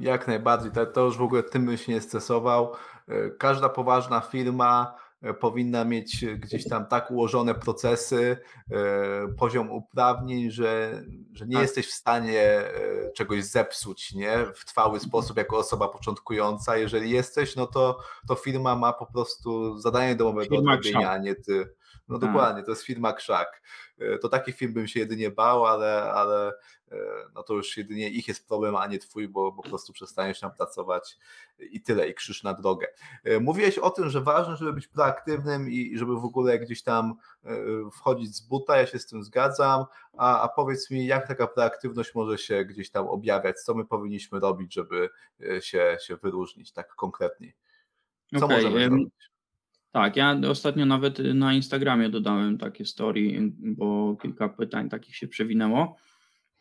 Jak 0.00 0.28
najbardziej, 0.28 0.72
to, 0.72 0.86
to 0.86 1.04
już 1.04 1.16
w 1.16 1.22
ogóle 1.22 1.42
tym 1.42 1.66
bym 1.66 1.76
się 1.76 1.92
nie 1.92 2.00
stresował. 2.00 2.72
Y, 3.08 3.36
każda 3.38 3.68
poważna 3.68 4.20
firma 4.20 4.94
powinna 5.40 5.84
mieć 5.84 6.26
gdzieś 6.26 6.68
tam 6.68 6.86
tak 6.86 7.10
ułożone 7.10 7.54
procesy, 7.54 8.36
poziom 9.38 9.70
uprawnień, 9.70 10.50
że, 10.50 11.02
że 11.32 11.46
nie 11.46 11.54
tak. 11.54 11.62
jesteś 11.62 11.86
w 11.86 11.92
stanie 11.92 12.62
czegoś 13.14 13.44
zepsuć 13.44 14.14
nie? 14.14 14.46
w 14.54 14.64
trwały 14.64 15.00
sposób 15.00 15.36
jako 15.36 15.58
osoba 15.58 15.88
początkująca. 15.88 16.76
Jeżeli 16.76 17.10
jesteś, 17.10 17.56
no 17.56 17.66
to, 17.66 17.98
to 18.28 18.34
firma 18.34 18.76
ma 18.76 18.92
po 18.92 19.06
prostu 19.06 19.78
zadanie 19.78 20.14
domowe 20.14 20.46
do 20.46 20.56
odrobienia, 20.56 21.10
a 21.10 21.18
nie 21.18 21.34
ty. 21.34 21.74
No 22.08 22.18
tak. 22.18 22.28
dokładnie, 22.28 22.62
to 22.62 22.70
jest 22.70 22.82
firma 22.82 23.12
Krzak. 23.12 23.62
E, 23.98 24.18
to 24.18 24.28
taki 24.28 24.52
film 24.52 24.72
bym 24.72 24.88
się 24.88 25.00
jedynie 25.00 25.30
bał, 25.30 25.66
ale, 25.66 26.12
ale 26.12 26.52
e, 26.92 26.96
no 27.34 27.42
to 27.42 27.54
już 27.54 27.76
jedynie 27.76 28.10
ich 28.10 28.28
jest 28.28 28.48
problem, 28.48 28.76
a 28.76 28.86
nie 28.86 28.98
twój, 28.98 29.28
bo, 29.28 29.52
bo 29.52 29.62
po 29.62 29.68
prostu 29.68 29.92
przestaniesz 29.92 30.40
tam 30.40 30.50
pracować 30.52 31.18
i 31.58 31.80
tyle, 31.80 32.08
i 32.08 32.14
krzyż 32.14 32.42
na 32.42 32.54
drogę. 32.54 32.86
E, 33.24 33.40
mówiłeś 33.40 33.78
o 33.78 33.90
tym, 33.90 34.10
że 34.10 34.20
ważne, 34.20 34.56
żeby 34.56 34.72
być 34.72 34.88
proaktywnym 34.88 35.70
i 35.70 35.98
żeby 35.98 36.20
w 36.20 36.24
ogóle 36.24 36.58
gdzieś 36.58 36.82
tam 36.82 37.14
wchodzić 37.92 38.36
z 38.36 38.40
buta, 38.40 38.76
ja 38.76 38.86
się 38.86 38.98
z 38.98 39.06
tym 39.06 39.24
zgadzam, 39.24 39.84
a, 40.16 40.40
a 40.42 40.48
powiedz 40.48 40.90
mi, 40.90 41.06
jak 41.06 41.28
taka 41.28 41.46
proaktywność 41.46 42.14
może 42.14 42.38
się 42.38 42.64
gdzieś 42.64 42.90
tam 42.90 43.08
objawiać, 43.08 43.60
co 43.60 43.74
my 43.74 43.84
powinniśmy 43.84 44.40
robić, 44.40 44.74
żeby 44.74 45.10
się, 45.60 45.96
się 46.06 46.16
wyróżnić 46.16 46.72
tak 46.72 46.94
konkretnie? 46.94 47.52
Co 48.38 48.44
okay. 48.44 48.56
możemy 48.56 48.84
zrobić? 48.84 49.30
Tak, 49.92 50.16
ja 50.16 50.40
ostatnio 50.48 50.86
nawet 50.86 51.18
na 51.34 51.54
Instagramie 51.54 52.08
dodałem 52.08 52.58
takie 52.58 52.84
story, 52.84 53.52
bo 53.58 54.16
kilka 54.22 54.48
pytań 54.48 54.88
takich 54.88 55.16
się 55.16 55.28
przewinęło. 55.28 55.96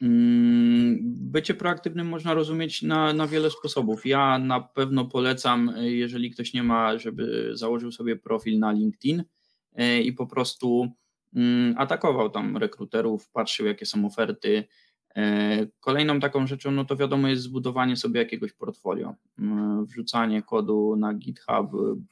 Mm, 0.01 0.97
bycie 1.03 1.53
proaktywnym 1.53 2.07
można 2.07 2.33
rozumieć 2.33 2.81
na, 2.81 3.13
na 3.13 3.27
wiele 3.27 3.49
sposobów. 3.49 4.05
Ja 4.05 4.39
na 4.39 4.59
pewno 4.59 5.05
polecam, 5.05 5.73
jeżeli 5.77 6.31
ktoś 6.31 6.53
nie 6.53 6.63
ma, 6.63 6.97
żeby 6.97 7.51
założył 7.53 7.91
sobie 7.91 8.15
profil 8.15 8.59
na 8.59 8.71
LinkedIn 8.71 9.23
i 10.03 10.13
po 10.13 10.27
prostu 10.27 10.87
mm, 11.35 11.75
atakował 11.77 12.29
tam 12.29 12.57
rekruterów, 12.57 13.29
patrzył 13.29 13.65
jakie 13.65 13.85
są 13.85 14.05
oferty, 14.05 14.67
kolejną 15.79 16.19
taką 16.19 16.47
rzeczą, 16.47 16.71
no 16.71 16.85
to 16.85 16.95
wiadomo, 16.95 17.27
jest 17.27 17.41
zbudowanie 17.41 17.95
sobie 17.95 18.19
jakiegoś 18.19 18.53
portfolio, 18.53 19.15
wrzucanie 19.83 20.41
kodu 20.41 20.95
na 20.95 21.13
GitHub, 21.13 21.71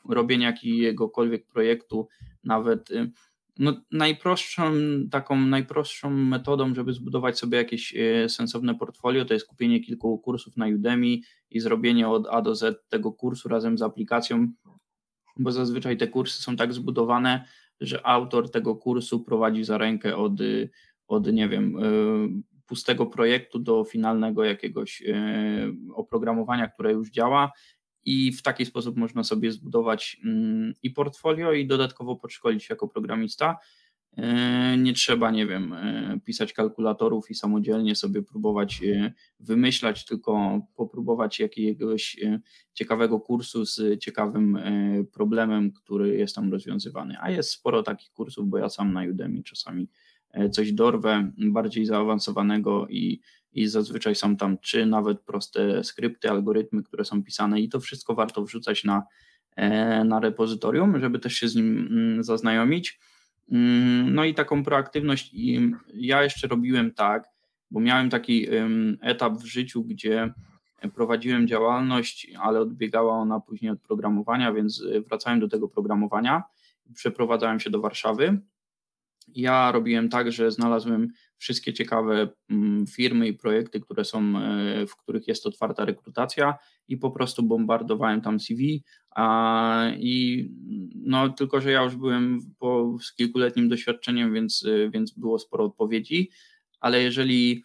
robienie 0.10 0.45
jakiegokolwiek 0.45 1.45
projektu, 1.45 2.08
nawet 2.43 2.91
y, 2.91 3.12
no, 3.60 3.82
najprostszą, 3.91 4.74
taką 5.12 5.41
najprostszą 5.41 6.10
metodą, 6.10 6.76
żeby 6.76 6.93
zbudować 6.93 7.39
sobie 7.39 7.58
jakieś 7.58 7.95
e, 7.95 8.30
sensowne 8.30 8.76
portfolio, 8.76 9.26
to 9.26 9.34
jest 9.34 9.47
kupienie 9.47 9.80
kilku 9.80 10.20
kursów 10.20 10.58
na 10.58 10.68
Udemy 10.68 11.18
i 11.51 11.60
zrobienie 11.60 12.08
od 12.08 12.28
A 12.28 12.41
do 12.41 12.55
Z 12.55 12.89
tego 12.89 13.12
kursu 13.12 13.49
razem 13.49 13.78
z 13.78 13.82
aplikacją, 13.82 14.51
bo 15.38 15.51
zazwyczaj 15.51 15.97
te 15.97 16.08
kursy 16.08 16.41
są 16.41 16.55
tak 16.55 16.74
zbudowane, 16.74 17.45
że 17.82 18.05
autor 18.05 18.51
tego 18.51 18.76
kursu 18.76 19.20
prowadzi 19.20 19.64
za 19.64 19.78
rękę 19.78 20.16
od, 20.16 20.34
od 21.08 21.34
nie 21.34 21.49
wiem, 21.49 21.78
pustego 22.68 23.05
projektu 23.05 23.59
do 23.59 23.84
finalnego 23.84 24.43
jakiegoś 24.43 25.03
e, 25.07 25.72
oprogramowania, 25.95 26.68
które 26.68 26.91
już 26.91 27.09
działa 27.09 27.51
i 28.05 28.32
w 28.32 28.41
taki 28.41 28.65
sposób 28.65 28.97
można 28.97 29.24
sobie 29.24 29.51
zbudować 29.51 30.18
mm, 30.26 30.74
i 30.84 30.91
portfolio 30.91 31.53
i 31.53 31.68
dodatkowo 31.68 32.15
podszkolić 32.15 32.70
jako 32.70 32.88
programista. 32.88 33.57
E, 34.18 34.78
nie 34.78 34.93
trzeba, 34.93 35.32
nie 35.32 35.47
wiem, 35.47 35.74
e, 35.74 36.20
pisać 36.26 36.53
kalkulatorów 36.53 37.32
i 37.32 37.36
samodzielnie 37.36 37.95
sobie 37.95 38.24
próbować 38.24 38.82
wymyślać, 39.39 40.05
tylko 40.05 40.61
popróbować 40.76 41.39
jakiegoś 41.39 42.18
ciekawego 42.74 43.20
kursu 43.20 43.65
z 43.65 43.99
ciekawym 44.03 44.59
problemem, 45.13 45.72
który 45.72 46.18
jest 46.18 46.36
tam 46.36 46.51
rozwiązywany. 46.51 47.15
A 47.22 47.32
jest 47.32 47.49
sporo 47.51 47.84
takich 47.84 48.09
kursów, 48.11 48.47
bo 48.47 48.57
ja 48.57 48.70
sam 48.70 48.93
na 48.93 49.03
Udemy 49.11 49.43
czasami 49.43 49.89
coś 50.52 50.72
dorwę 50.72 51.32
bardziej 51.38 51.86
zaawansowanego 51.86 52.88
i, 52.88 53.22
i 53.54 53.68
zazwyczaj 53.68 54.16
są 54.16 54.38
tam 54.38 54.58
czy 54.58 54.86
nawet 54.86 55.22
proste 55.22 55.84
skrypty, 55.84 56.30
algorytmy, 56.30 56.84
które 56.84 57.06
są 57.06 57.24
pisane 57.24 57.62
i 57.62 57.70
to 57.70 57.80
wszystko 57.80 58.16
warto 58.16 58.44
wrzucać 58.44 58.84
na, 58.84 59.04
e, 59.56 60.04
na 60.04 60.20
repozytorium, 60.20 61.00
żeby 61.00 61.20
też 61.20 61.34
się 61.34 61.48
z 61.48 61.56
nim 61.56 61.88
mm, 61.92 62.24
zaznajomić. 62.24 63.00
Mm, 63.52 64.14
no 64.14 64.26
i 64.26 64.34
taką 64.34 64.64
proaktywność 64.64 65.36
ja 65.94 66.24
jeszcze 66.24 66.48
robiłem 66.48 66.94
tak, 66.94 67.24
bo 67.72 67.80
miałem 67.80 68.10
taki 68.10 68.48
etap 69.02 69.34
w 69.34 69.46
życiu, 69.46 69.84
gdzie 69.84 70.34
prowadziłem 70.96 71.48
działalność, 71.48 72.32
ale 72.40 72.60
odbiegała 72.60 73.14
ona 73.14 73.40
później 73.40 73.72
od 73.72 73.82
programowania, 73.82 74.54
więc 74.54 74.84
wracałem 75.08 75.40
do 75.40 75.48
tego 75.48 75.68
programowania. 75.68 76.44
Przeprowadzałem 76.94 77.60
się 77.60 77.70
do 77.70 77.82
Warszawy. 77.82 78.40
Ja 79.28 79.71
robiłem 79.71 80.09
tak, 80.09 80.32
że 80.32 80.51
znalazłem 80.51 81.07
wszystkie 81.38 81.73
ciekawe 81.73 82.30
mm, 82.49 82.86
firmy 82.88 83.28
i 83.28 83.34
projekty, 83.34 83.80
które 83.80 84.05
są, 84.05 84.38
e, 84.38 84.86
w 84.88 84.95
których 84.95 85.28
jest 85.28 85.45
otwarta 85.45 85.86
rekrutacja 85.86 86.57
i 86.88 86.97
po 86.97 87.11
prostu 87.11 87.43
bombardowałem 87.43 88.21
tam 88.21 88.39
CV. 88.39 88.84
A, 89.15 89.91
I 89.97 90.47
no, 90.95 91.30
tylko, 91.30 91.61
że 91.61 91.71
ja 91.71 91.84
już 91.84 91.95
byłem 91.95 92.39
po, 92.59 92.97
z 93.01 93.15
kilkuletnim 93.15 93.69
doświadczeniem, 93.69 94.34
więc, 94.34 94.65
e, 94.65 94.89
więc 94.89 95.11
było 95.11 95.39
sporo 95.39 95.65
odpowiedzi, 95.65 96.30
ale 96.80 97.01
jeżeli 97.03 97.63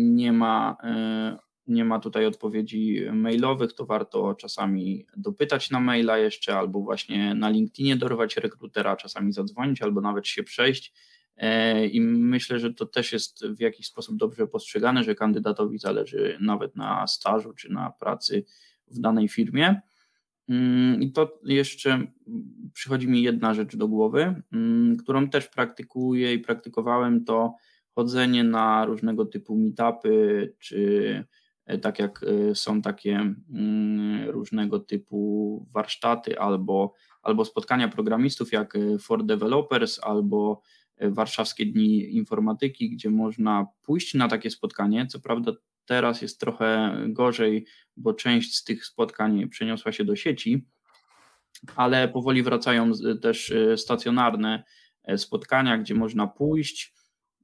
nie 0.00 0.32
ma 0.32 0.76
e, 0.84 1.38
nie 1.66 1.84
ma 1.84 1.98
tutaj 1.98 2.26
odpowiedzi 2.26 3.00
mailowych, 3.12 3.72
to 3.72 3.86
warto 3.86 4.34
czasami 4.34 5.06
dopytać 5.16 5.70
na 5.70 5.80
maila 5.80 6.18
jeszcze, 6.18 6.58
albo 6.58 6.80
właśnie 6.80 7.34
na 7.34 7.48
LinkedInie 7.48 7.96
dorwać 7.96 8.36
rekrutera, 8.36 8.96
czasami 8.96 9.32
zadzwonić, 9.32 9.82
albo 9.82 10.00
nawet 10.00 10.28
się 10.28 10.42
przejść. 10.42 10.92
E, 11.36 11.86
I 11.86 12.00
myślę, 12.00 12.58
że 12.58 12.74
to 12.74 12.86
też 12.86 13.12
jest 13.12 13.46
w 13.46 13.60
jakiś 13.60 13.86
sposób 13.86 14.16
dobrze 14.16 14.46
postrzegane, 14.46 15.04
że 15.04 15.14
kandydatowi 15.14 15.78
zależy 15.78 16.38
nawet 16.40 16.76
na 16.76 17.06
stażu 17.06 17.52
czy 17.52 17.72
na 17.72 17.90
pracy 17.90 18.44
w 18.86 19.00
danej 19.00 19.28
firmie. 19.28 19.80
Mm, 20.48 21.02
I 21.02 21.12
to 21.12 21.40
jeszcze 21.44 22.06
przychodzi 22.72 23.08
mi 23.08 23.22
jedna 23.22 23.54
rzecz 23.54 23.76
do 23.76 23.88
głowy, 23.88 24.42
mm, 24.52 24.96
którą 24.96 25.30
też 25.30 25.48
praktykuję 25.48 26.34
i 26.34 26.38
praktykowałem, 26.38 27.24
to 27.24 27.54
chodzenie 27.94 28.44
na 28.44 28.84
różnego 28.84 29.26
typu 29.26 29.56
meetupy 29.56 30.54
czy 30.58 31.24
tak 31.78 31.98
jak 31.98 32.22
e, 32.22 32.54
są 32.54 32.82
takie 32.82 33.34
mm, 33.54 34.30
różnego 34.30 34.80
typu 34.80 35.66
warsztaty 35.72 36.38
albo, 36.38 36.94
albo 37.22 37.44
spotkania 37.44 37.88
programistów 37.88 38.52
jak 38.52 38.76
e, 38.76 38.98
for 38.98 39.24
developers 39.24 40.00
albo 40.02 40.62
warszawskie 41.02 41.66
dni 41.66 42.16
informatyki, 42.16 42.90
gdzie 42.90 43.10
można 43.10 43.66
pójść 43.82 44.14
na 44.14 44.28
takie 44.28 44.50
spotkanie. 44.50 45.06
Co 45.06 45.20
prawda 45.20 45.52
teraz 45.84 46.22
jest 46.22 46.40
trochę 46.40 46.96
gorzej, 47.08 47.66
bo 47.96 48.14
część 48.14 48.56
z 48.56 48.64
tych 48.64 48.86
spotkań 48.86 49.48
przeniosła 49.48 49.92
się 49.92 50.04
do 50.04 50.16
sieci, 50.16 50.66
ale 51.76 52.08
powoli 52.08 52.42
wracają 52.42 52.92
też 53.22 53.52
stacjonarne 53.76 54.64
spotkania, 55.16 55.78
gdzie 55.78 55.94
można 55.94 56.26
pójść, 56.26 56.94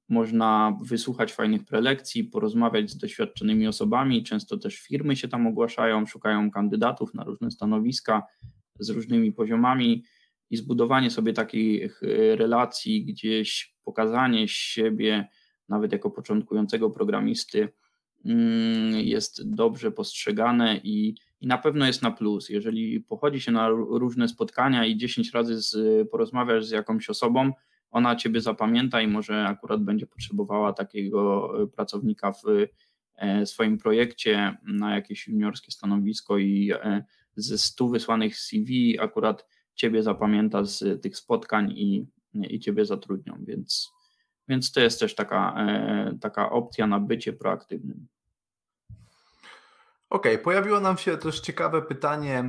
można 0.09 0.78
wysłuchać 0.82 1.32
fajnych 1.32 1.64
prelekcji, 1.64 2.24
porozmawiać 2.24 2.90
z 2.90 2.96
doświadczonymi 2.96 3.66
osobami. 3.66 4.22
Często 4.22 4.57
też 4.57 4.76
firmy 4.76 5.16
się 5.16 5.28
tam 5.28 5.46
ogłaszają, 5.46 6.07
szukają 6.07 6.50
kandydatów 6.50 7.14
na 7.14 7.24
różne 7.24 7.50
stanowiska 7.50 8.22
z 8.78 8.90
różnymi 8.90 9.32
poziomami 9.32 10.04
i 10.50 10.57
zbudowanie 10.57 11.11
sobie 11.11 11.32
takich 11.32 12.02
e, 12.02 12.36
relacji, 12.36 13.04
gdzieś 13.04 13.76
pokazanie 13.84 14.48
siebie, 14.48 15.28
nawet 15.68 15.92
jako 15.92 16.11
początkującego 16.11 16.90
programisty, 16.90 17.68
mm, 18.24 18.94
jest 18.94 19.50
dobrze 19.50 19.90
postrzegane 19.90 20.80
i, 20.84 21.14
i 21.40 21.46
na 21.46 21.59
pewno 21.59 21.86
jest 21.86 22.02
na 22.02 22.11
plus. 22.11 22.48
Jeżeli 22.48 23.00
pochodzi 23.00 23.40
się 23.40 23.52
na 23.52 23.68
różne 23.68 24.28
spotkania 24.28 24.86
i 24.86 24.96
10 24.96 25.30
razy 25.30 25.61
z, 25.61 25.76
porozmawiasz 26.11 26.66
z 26.66 26.70
jakąś 26.70 27.11
osobą, 27.11 27.52
ona 27.97 28.16
ciebie 28.16 28.40
zapamięta 28.40 29.01
i 29.01 29.09
może 29.09 29.44
akurat 29.44 29.82
będzie 29.82 30.07
potrzebowała 30.07 30.72
takiego 30.72 31.53
e, 31.62 31.66
pracownika 31.66 32.32
w 32.32 32.42
e, 33.16 33.47
swoim 33.47 33.78
projekcie 33.78 34.57
na 34.62 34.94
jakieś 34.94 35.28
juniorskie 35.28 35.72
stanowisko 35.72 36.38
i 36.38 36.72
e, 36.74 37.05
ze 37.36 37.59
stu 37.59 37.88
wysłanych 37.88 38.36
CV 38.36 38.99
akurat 39.01 39.47
ciebie 39.74 40.03
zapamięta 40.03 40.64
z 40.64 41.03
tych 41.03 41.16
spotkań 41.16 41.72
i, 41.72 42.07
i 42.34 42.61
ciebie 42.61 42.84
zatrudnią, 42.84 43.38
więc, 43.47 43.92
więc 44.49 44.72
to 44.72 44.80
jest 44.80 45.01
też 45.01 45.14
taka, 45.14 45.66
taka 46.20 46.51
opcja 46.51 46.86
na 46.86 47.01
bycie 47.01 47.32
proaktywnym. 47.32 48.07
Okej, 50.11 50.34
okay, 50.34 50.38
pojawiło 50.38 50.80
nam 50.80 50.99
się 50.99 51.16
też 51.16 51.40
ciekawe 51.40 51.82
pytanie 51.82 52.44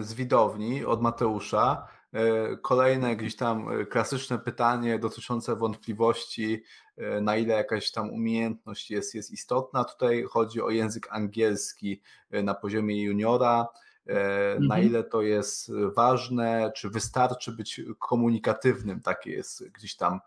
z 0.00 0.14
widowni 0.14 0.84
od 0.84 1.02
Mateusza. 1.02 1.88
E, 2.12 2.56
kolejne 2.56 3.16
gdzieś 3.16 3.36
tam 3.36 3.80
e, 3.80 3.86
klasyczne 3.86 4.38
pytanie 4.38 4.98
dotyczące 4.98 5.56
wątpliwości, 5.56 6.62
e, 6.96 7.20
na 7.20 7.36
ile 7.36 7.54
jakaś 7.54 7.90
tam 7.90 8.10
umiejętność 8.10 8.90
jest, 8.90 9.14
jest 9.14 9.30
istotna. 9.30 9.84
Tutaj 9.84 10.24
chodzi 10.30 10.62
o 10.62 10.70
język 10.70 11.08
angielski 11.10 12.02
na 12.30 12.54
poziomie 12.54 13.02
juniora. 13.02 13.68
Na 14.06 14.14
mhm. 14.54 14.84
ile 14.84 15.04
to 15.04 15.22
jest 15.22 15.72
ważne, 15.96 16.72
czy 16.76 16.90
wystarczy 16.90 17.52
być 17.52 17.80
komunikatywnym? 17.98 19.00
Takie 19.00 19.30
jest 19.30 19.68
gdzieś 19.68 19.96
tam 19.96 20.20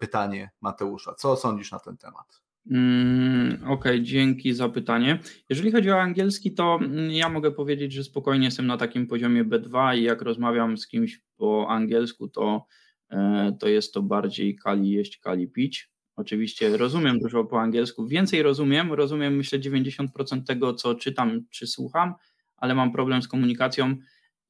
pytanie 0.00 0.50
Mateusza. 0.60 1.14
Co 1.14 1.36
sądzisz 1.36 1.72
na 1.72 1.78
ten 1.78 1.96
temat? 1.96 2.42
Mm, 2.66 3.54
okej, 3.54 3.72
okay, 3.72 4.02
dzięki 4.02 4.52
za 4.52 4.68
pytanie. 4.68 5.18
Jeżeli 5.48 5.72
chodzi 5.72 5.90
o 5.90 6.00
angielski, 6.00 6.54
to 6.54 6.78
mm, 6.82 7.10
ja 7.10 7.28
mogę 7.28 7.50
powiedzieć, 7.50 7.92
że 7.92 8.04
spokojnie 8.04 8.44
jestem 8.44 8.66
na 8.66 8.76
takim 8.76 9.06
poziomie 9.06 9.44
B2 9.44 9.98
i 9.98 10.02
jak 10.02 10.22
rozmawiam 10.22 10.78
z 10.78 10.86
kimś 10.86 11.20
po 11.36 11.66
angielsku, 11.68 12.28
to, 12.28 12.66
e, 13.10 13.56
to 13.60 13.68
jest 13.68 13.94
to 13.94 14.02
bardziej 14.02 14.56
kali 14.56 14.90
jeść, 14.90 15.18
kali 15.18 15.48
pić. 15.48 15.90
Oczywiście 16.16 16.76
rozumiem 16.76 17.18
dużo 17.18 17.44
po 17.44 17.60
angielsku, 17.60 18.06
więcej 18.06 18.42
rozumiem, 18.42 18.92
rozumiem 18.92 19.36
myślę 19.36 19.58
90% 19.58 20.44
tego, 20.46 20.74
co 20.74 20.94
czytam 20.94 21.44
czy 21.50 21.66
słucham, 21.66 22.14
ale 22.56 22.74
mam 22.74 22.92
problem 22.92 23.22
z 23.22 23.28
komunikacją 23.28 23.96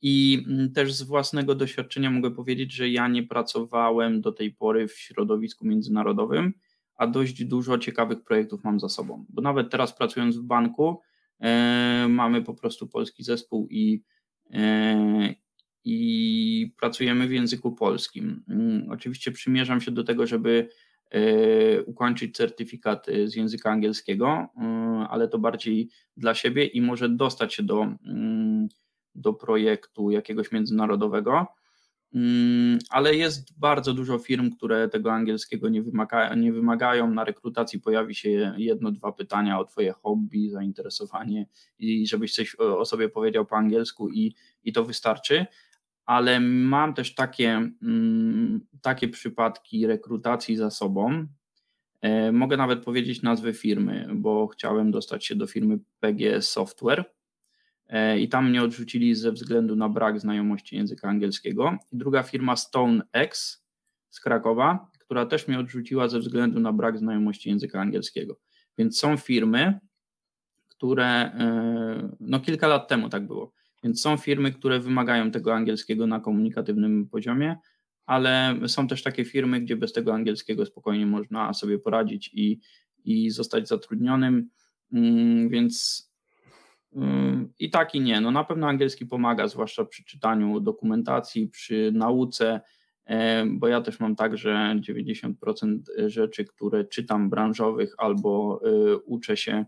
i 0.03 0.45
mm, 0.49 0.73
też 0.73 0.93
z 0.95 1.03
własnego 1.03 1.55
doświadczenia 1.55 2.11
mogę 2.11 2.31
powiedzieć, 2.31 2.73
że 2.73 2.89
ja 2.89 3.09
nie 3.09 3.23
pracowałem 3.23 4.21
do 4.21 4.33
tej 4.33 4.53
pory 4.53 4.89
w 4.89 4.99
środowisku 4.99 5.67
międzynarodowym 5.67 6.53
a 7.01 7.07
dość 7.07 7.45
dużo 7.45 7.79
ciekawych 7.79 8.23
projektów 8.25 8.65
mam 8.65 8.81
za 8.81 8.89
sobą. 8.89 9.25
Bo 9.29 9.43
nawet 9.43 9.71
teraz 9.71 9.93
pracując 9.93 10.37
w 10.37 10.43
banku, 10.43 11.01
e, 11.41 12.07
mamy 12.09 12.43
po 12.43 12.55
prostu 12.55 12.89
polski 12.89 13.25
zespół 13.25 13.69
i, 13.71 14.03
e, 14.53 15.35
i 15.85 16.75
pracujemy 16.81 17.29
w 17.29 17.33
języku 17.33 17.73
polskim. 17.73 18.45
Mm, 18.49 18.91
oczywiście 18.91 19.33
przymierzam 19.33 19.81
się 19.81 19.91
do 19.91 20.05
tego, 20.05 20.27
żeby 20.27 20.69
e, 21.11 21.83
ukończyć 21.83 22.37
certyfikat 22.37 23.07
z 23.25 23.35
języka 23.35 23.71
angielskiego, 23.71 24.49
ale 25.11 25.29
to 25.29 25.39
bardziej 25.39 25.89
dla 26.17 26.35
siebie 26.35 26.65
i 26.65 26.81
może 26.81 27.09
dostać 27.09 27.55
się 27.55 27.63
do, 27.63 27.83
mm, 28.07 28.69
do 29.15 29.33
projektu 29.33 30.11
jakiegoś 30.11 30.53
międzynarodowego. 30.53 31.47
Mm, 32.15 32.79
ale 32.89 33.15
jest 33.15 33.59
bardzo 33.59 33.95
dużo 33.95 34.19
firm, 34.19 34.51
które 34.51 34.89
tego 34.89 35.13
angielskiego 35.13 35.69
nie, 35.69 35.83
wymaga, 35.83 36.35
nie 36.35 36.53
wymagają. 36.53 37.11
Na 37.11 37.25
rekrutacji 37.25 37.81
pojawi 37.81 38.15
się 38.15 38.55
jedno, 38.57 38.93
dwa 38.93 39.13
pytania 39.13 39.59
o 39.59 39.65
Twoje 39.65 39.93
hobby, 39.93 40.51
zainteresowanie 40.51 41.47
i 41.79 42.07
żebyś 42.07 42.35
coś 42.35 42.55
o 42.55 42.85
sobie 42.85 43.09
powiedział 43.09 43.47
po 43.47 43.57
angielsku 43.57 44.11
i, 44.11 44.35
i 44.65 44.73
to 44.73 44.85
wystarczy. 44.85 45.47
Ale 46.07 46.41
mam 46.41 46.95
też 46.95 47.15
takie, 47.15 47.71
mm, 47.83 48.61
takie 48.83 49.09
przypadki 49.09 49.87
rekrutacji 49.87 50.57
za 50.57 50.71
sobą. 50.71 51.27
E, 52.01 52.33
mogę 52.33 52.57
nawet 52.57 52.85
powiedzieć 52.85 53.23
nazwę 53.23 53.53
firmy, 53.53 54.09
bo 54.15 54.47
chciałem 54.47 54.91
dostać 54.91 55.27
się 55.27 55.35
do 55.35 55.47
firmy 55.47 55.79
PGS 56.01 56.51
Software 56.51 57.05
i 58.19 58.29
tam 58.29 58.49
mnie 58.49 58.63
odrzucili 58.63 59.15
ze 59.15 59.33
względu 59.33 59.77
na 59.77 59.89
brak 59.89 60.21
znajomości 60.21 60.77
języka 60.77 61.09
angielskiego. 61.09 61.79
I 61.93 61.97
druga 61.97 62.23
firma 62.23 62.57
StoneX 62.57 63.65
z 64.11 64.21
Krakowa, 64.21 64.91
która 64.99 65.27
też 65.27 65.49
mnie 65.49 65.59
odrzuciła 65.59 66.09
ze 66.09 66.19
względu 66.19 66.61
na 66.61 66.73
brak 66.73 66.99
znajomości 66.99 67.49
języka 67.49 67.81
angielskiego. 67.81 68.39
Więc 68.79 68.99
są 68.99 69.17
firmy, 69.17 69.79
które, 70.69 71.05
e, 71.07 72.17
no 72.21 72.41
kilka 72.41 72.69
lat 72.69 72.89
temu 72.89 73.09
tak 73.09 73.27
było, 73.27 73.53
więc 73.85 74.01
są 74.01 74.17
firmy, 74.17 74.53
które 74.53 74.81
wymagają 74.81 75.31
tego 75.31 75.55
angielskiego 75.55 76.07
na 76.07 76.21
komunikatywnym 76.21 77.09
poziomie, 77.09 77.57
ale 78.07 78.57
są 78.67 78.89
też 78.89 79.03
takie 79.03 79.25
firmy, 79.25 79.61
gdzie 79.61 79.77
bez 79.77 79.93
tego 79.93 80.15
angielskiego 80.15 80.67
spokojnie 80.67 81.07
można 81.07 81.55
sobie 81.55 81.79
poradzić 81.79 82.31
i, 82.35 82.61
i 83.05 83.31
zostać 83.31 83.69
zatrudnionym, 83.69 84.51
mm, 84.93 85.49
więc 85.49 86.10
i 87.59 87.71
tak 87.71 87.95
i 87.95 88.01
nie. 88.01 88.21
No 88.21 88.31
na 88.31 88.45
pewno 88.45 88.69
angielski 88.69 89.07
pomaga, 89.07 89.49
zwłaszcza 89.49 89.85
przy 89.85 90.05
czytaniu 90.05 90.61
dokumentacji, 90.61 91.49
przy 91.49 91.91
nauce 91.95 92.61
bo 93.47 93.69
ja 93.69 93.81
też 93.81 94.01
mam 94.01 94.17
tak, 94.17 94.37
że 94.39 94.77
90% 94.81 95.79
rzeczy, 96.07 96.45
które 96.45 96.85
czytam 96.85 97.31
branżowych 97.31 97.95
albo 97.99 98.61
uczę 99.05 99.37
się 99.37 99.65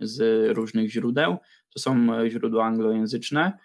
z 0.00 0.48
różnych 0.56 0.90
źródeł, 0.90 1.36
to 1.70 1.78
są 1.78 2.06
źródła 2.28 2.64
anglojęzyczne, 2.64 3.58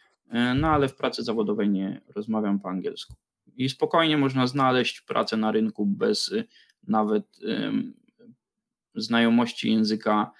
no 0.55 0.67
ale 0.67 0.87
w 0.87 0.95
pracy 0.95 1.23
zawodowej 1.23 1.69
nie 1.69 2.01
rozmawiam 2.15 2.59
po 2.59 2.69
angielsku. 2.69 3.13
I 3.57 3.69
spokojnie 3.69 4.17
można 4.17 4.47
znaleźć 4.47 5.01
pracę 5.01 5.37
na 5.37 5.51
rynku 5.51 5.85
bez 5.85 6.33
nawet 6.87 7.39
znajomości 8.95 9.71
języka 9.71 10.31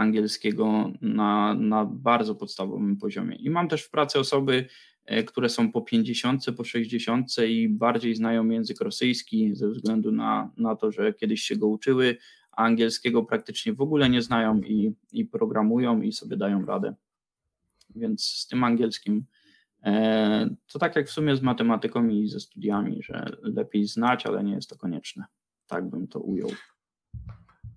angielskiego 0.00 0.92
na, 1.00 1.54
na 1.54 1.84
bardzo 1.84 2.34
podstawowym 2.34 2.96
poziomie. 2.96 3.36
I 3.36 3.50
mam 3.50 3.68
też 3.68 3.82
w 3.82 3.90
pracy 3.90 4.18
osoby, 4.18 4.66
e, 5.04 5.24
które 5.24 5.48
są 5.48 5.72
po 5.72 5.80
50, 5.80 6.44
po 6.56 6.64
60 6.64 7.28
i 7.48 7.68
bardziej 7.68 8.14
znają 8.14 8.48
język 8.48 8.80
rosyjski 8.80 9.54
ze 9.54 9.68
względu 9.68 10.12
na, 10.12 10.50
na 10.56 10.76
to, 10.76 10.92
że 10.92 11.12
kiedyś 11.12 11.42
się 11.42 11.56
go 11.56 11.66
uczyły, 11.66 12.16
a 12.52 12.64
angielskiego 12.64 13.22
praktycznie 13.22 13.72
w 13.72 13.80
ogóle 13.80 14.10
nie 14.10 14.22
znają 14.22 14.60
i, 14.60 14.94
i 15.12 15.24
programują 15.24 16.02
i 16.02 16.12
sobie 16.12 16.36
dają 16.36 16.66
radę. 16.66 16.94
Więc 17.96 18.24
z 18.24 18.46
tym 18.46 18.64
angielskim 18.64 19.24
e, 19.82 20.54
to 20.72 20.78
tak 20.78 20.96
jak 20.96 21.08
w 21.08 21.12
sumie 21.12 21.36
z 21.36 21.42
matematyką 21.42 22.08
i 22.08 22.28
ze 22.28 22.40
studiami, 22.40 23.02
że 23.02 23.36
lepiej 23.42 23.86
znać, 23.86 24.26
ale 24.26 24.44
nie 24.44 24.54
jest 24.54 24.70
to 24.70 24.76
konieczne. 24.76 25.24
Tak 25.66 25.90
bym 25.90 26.08
to 26.08 26.20
ujął. 26.20 26.50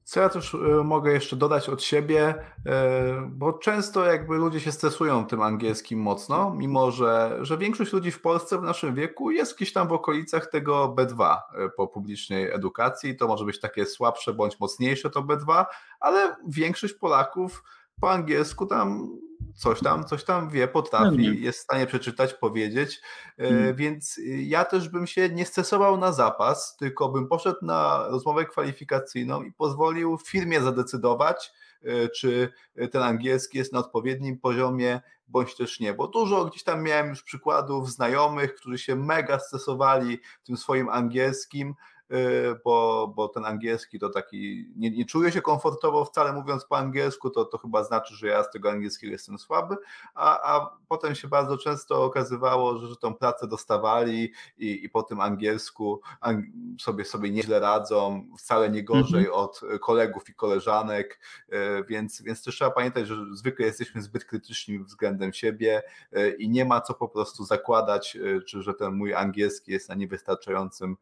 Co 0.04 0.20
ja 0.20 0.30
też 0.30 0.56
e, 0.56 0.58
mogę 0.84 1.12
jeszcze 1.12 1.36
dodać 1.36 1.70
od 1.70 1.84
siebie, 1.84 2.36
e, 2.66 3.30
bo 3.32 3.54
często 3.54 4.06
jakby 4.06 4.38
ludzie 4.38 4.60
się 4.60 4.72
stresują 4.72 5.26
tym 5.26 5.42
angielskim 5.42 6.00
mocno, 6.00 6.54
mimo 6.56 6.92
że, 6.92 7.38
że 7.42 7.58
większość 7.58 7.94
ludzi 7.94 8.12
w 8.12 8.22
Polsce 8.22 8.58
w 8.58 8.64
naszym 8.64 8.96
wieku 8.96 9.32
jest 9.32 9.56
gdzieś 9.56 9.74
tam 9.74 9.88
w 9.88 9.94
okolicach 9.94 10.50
tego 10.50 10.96
B2 10.98 11.38
e, 11.56 11.70
po 11.70 11.88
publicznej 11.88 12.52
edukacji. 12.52 13.16
To 13.18 13.28
może 13.28 13.46
być 13.46 13.60
takie 13.60 13.86
słabsze 13.86 14.34
bądź 14.34 14.60
mocniejsze 14.60 15.10
to 15.10 15.22
B2, 15.22 15.66
ale 16.00 16.36
większość 16.48 16.94
Polaków 16.94 17.64
po 18.02 18.12
angielsku 18.12 18.66
tam 18.66 19.18
coś 19.56 19.80
tam, 19.80 20.06
coś 20.06 20.24
tam 20.24 20.50
wie, 20.50 20.68
potrafi, 20.68 21.42
jest 21.42 21.60
w 21.60 21.62
stanie 21.62 21.86
przeczytać, 21.86 22.34
powiedzieć, 22.34 23.02
hmm. 23.38 23.76
więc 23.76 24.20
ja 24.26 24.66
też 24.66 24.90
bym 24.90 25.08
się 25.08 25.30
nie 25.30 25.46
stresował 25.46 25.98
na 25.98 26.12
zapas, 26.12 26.78
tylko 26.78 27.10
bym 27.10 27.28
poszedł 27.28 27.58
na 27.62 28.08
rozmowę 28.08 28.46
kwalifikacyjną 28.46 29.44
i 29.44 29.52
pozwolił 29.52 30.18
firmie 30.18 30.62
zadecydować, 30.62 31.52
e, 31.84 32.10
czy 32.10 32.50
ten 32.92 33.02
angielski 33.02 33.58
jest 33.58 33.74
na 33.74 33.80
odpowiednim 33.80 34.40
poziomie, 34.40 35.02
bądź 35.28 35.56
też 35.56 35.80
nie, 35.80 35.94
bo 35.94 36.08
dużo 36.08 36.46
gdzieś 36.46 36.64
tam 36.64 36.84
miałem 36.84 37.10
już 37.10 37.24
przykładów 37.24 37.92
znajomych, 37.92 38.56
którzy 38.56 38.78
się 38.78 38.96
mega 38.96 39.40
stresowali 39.40 40.20
tym 40.44 40.58
swoim 40.58 40.90
angielskim, 40.90 41.76
bo, 42.64 43.08
bo 43.16 43.28
ten 43.28 43.46
angielski 43.46 44.00
to 44.00 44.10
taki, 44.10 44.68
nie, 44.76 44.92
nie 44.92 45.06
czuję 45.06 45.32
się 45.32 45.42
komfortowo 45.42 46.06
wcale 46.06 46.34
mówiąc 46.34 46.66
po 46.66 46.78
angielsku, 46.78 47.30
to, 47.30 47.46
to 47.46 47.58
chyba 47.58 47.84
znaczy, 47.84 48.16
że 48.16 48.28
ja 48.28 48.44
z 48.44 48.52
tego 48.52 48.72
angielskiego 48.72 49.12
jestem 49.12 49.40
słaby, 49.40 49.76
a, 50.16 50.56
a 50.56 50.78
potem 50.88 51.16
się 51.16 51.28
bardzo 51.28 51.58
często 51.58 52.04
okazywało, 52.04 52.78
że, 52.78 52.88
że 52.88 52.96
tą 52.96 53.14
pracę 53.14 53.48
dostawali 53.48 54.32
i, 54.58 54.86
i 54.86 54.90
po 54.90 55.04
tym 55.04 55.22
angielsku 55.22 56.02
sobie, 56.80 57.06
sobie 57.06 57.30
nieźle 57.30 57.60
radzą, 57.60 58.28
wcale 58.38 58.70
nie 58.70 58.84
gorzej 58.84 59.26
mhm. 59.26 59.34
od 59.34 59.62
kolegów 59.82 60.30
i 60.30 60.34
koleżanek, 60.34 61.20
y, 61.50 61.84
więc, 61.88 62.22
więc 62.22 62.44
też 62.44 62.56
trzeba 62.56 62.72
pamiętać, 62.72 63.08
że 63.08 63.16
zwykle 63.34 63.66
jesteśmy 63.66 64.02
zbyt 64.02 64.26
krytyczni 64.26 64.80
względem 64.80 65.34
siebie 65.34 65.84
y, 66.18 66.36
i 66.40 66.50
nie 66.50 66.66
ma 66.66 66.82
co 66.82 66.94
po 66.94 67.10
prostu 67.10 67.46
zakładać, 67.46 68.18
czy 68.48 68.62
że 68.62 68.74
ten 68.74 68.94
mój 68.94 69.14
angielski 69.14 69.72
jest 69.72 69.90
na 69.90 69.96
niewystarczającym 69.96 70.98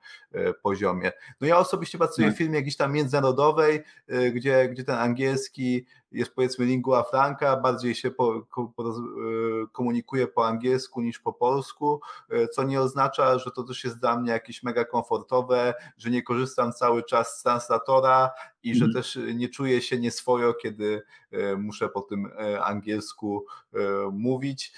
poziomie 0.61 0.90
poziomie. 0.91 1.11
No 1.41 1.47
ja 1.47 1.57
osobiście 1.57 1.97
pracuję 1.97 2.27
w 2.27 2.31
tak. 2.31 2.37
firmie 2.37 2.55
jakiejś 2.55 2.77
tam 2.77 2.93
międzynarodowej, 2.93 3.83
y, 4.13 4.31
gdzie, 4.31 4.69
gdzie 4.69 4.83
ten 4.83 4.95
angielski 4.95 5.85
jest 6.11 6.35
powiedzmy 6.35 6.65
lingua 6.65 7.03
franca, 7.03 7.57
bardziej 7.57 7.95
się 7.95 8.11
po, 8.11 8.47
po, 8.75 8.83
y, 8.89 9.67
komunikuje 9.71 10.27
po 10.27 10.47
angielsku 10.47 11.01
niż 11.01 11.19
po 11.19 11.33
polsku, 11.33 12.01
y, 12.33 12.47
co 12.47 12.63
nie 12.63 12.81
oznacza, 12.81 13.39
że 13.39 13.51
to 13.51 13.63
też 13.63 13.83
jest 13.83 13.99
dla 13.99 14.19
mnie 14.19 14.31
jakieś 14.31 14.63
mega 14.63 14.85
komfortowe, 14.85 15.73
że 15.97 16.09
nie 16.09 16.23
korzystam 16.23 16.73
cały 16.73 17.03
czas 17.03 17.39
z 17.39 17.43
translatora 17.43 18.31
i 18.63 18.75
że 18.75 18.85
mhm. 18.85 19.03
też 19.03 19.19
nie 19.35 19.49
czuję 19.49 19.81
się 19.81 19.99
nieswojo, 19.99 20.53
kiedy 20.53 21.01
muszę 21.57 21.89
po 21.89 22.01
tym 22.01 22.31
angielsku 22.63 23.45
mówić 24.11 24.73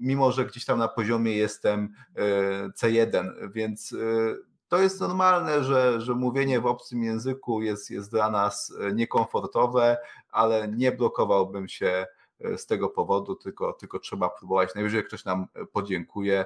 mimo 0.00 0.32
że 0.32 0.44
gdzieś 0.44 0.64
tam 0.64 0.78
na 0.78 0.88
poziomie 0.88 1.32
jestem 1.32 1.94
C1, 2.82 3.52
więc 3.52 3.94
to 4.68 4.78
jest 4.78 5.00
normalne, 5.00 5.64
że, 5.64 6.00
że 6.00 6.14
mówienie 6.14 6.60
w 6.60 6.66
obcym 6.66 7.02
języku 7.02 7.62
jest, 7.62 7.90
jest 7.90 8.10
dla 8.10 8.30
nas 8.30 8.72
e, 8.80 8.92
niekomfortowe, 8.92 9.96
ale 10.30 10.68
nie 10.68 10.92
blokowałbym 10.92 11.68
się 11.68 12.06
e, 12.40 12.58
z 12.58 12.66
tego 12.66 12.88
powodu, 12.88 13.34
tylko, 13.34 13.72
tylko 13.72 13.98
trzeba 13.98 14.28
próbować. 14.28 14.74
Najwyżej 14.74 15.04
ktoś 15.04 15.24
nam 15.24 15.46
e, 15.54 15.66
podziękuje, 15.66 16.44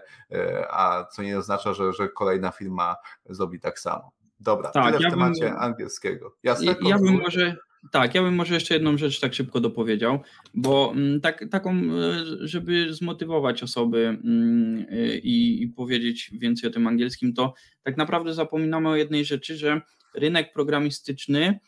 a 0.70 1.04
co 1.12 1.22
nie 1.22 1.38
oznacza, 1.38 1.74
że, 1.74 1.92
że 1.92 2.08
kolejna 2.08 2.50
firma 2.50 2.96
zrobi 3.26 3.60
tak 3.60 3.78
samo. 3.78 4.10
Dobra, 4.40 4.70
tak, 4.70 4.84
tyle 4.84 5.02
ja 5.02 5.08
w 5.08 5.12
temacie 5.12 5.44
bym, 5.44 5.58
angielskiego. 5.58 6.36
Jasne, 6.42 6.74
ja 6.82 6.98
bym 6.98 7.20
może 7.22 7.56
tak, 7.90 8.14
ja 8.14 8.22
bym 8.22 8.34
może 8.34 8.54
jeszcze 8.54 8.74
jedną 8.74 8.96
rzecz 8.96 9.20
tak 9.20 9.34
szybko 9.34 9.60
dopowiedział, 9.60 10.18
bo 10.54 10.92
mm, 10.94 11.20
tak, 11.20 11.44
taką, 11.50 11.70
e, 11.70 12.24
żeby 12.40 12.94
zmotywować 12.94 13.62
osoby 13.62 14.18
mm, 14.24 14.86
e, 14.90 15.16
i, 15.18 15.62
i, 15.62 15.68
powiedzieć 15.68 16.30
więcej 16.32 16.70
o 16.70 16.72
tym 16.72 16.86
angielskim, 16.86 17.34
to 17.34 17.54
tak 17.82 17.96
naprawdę 17.96 18.34
zapominamy 18.34 18.88
o 18.88 18.96
jednej 18.96 19.24
rzeczy, 19.24 19.56
że 19.56 19.80
rynek 20.14 20.52
programistyczny 20.52 21.58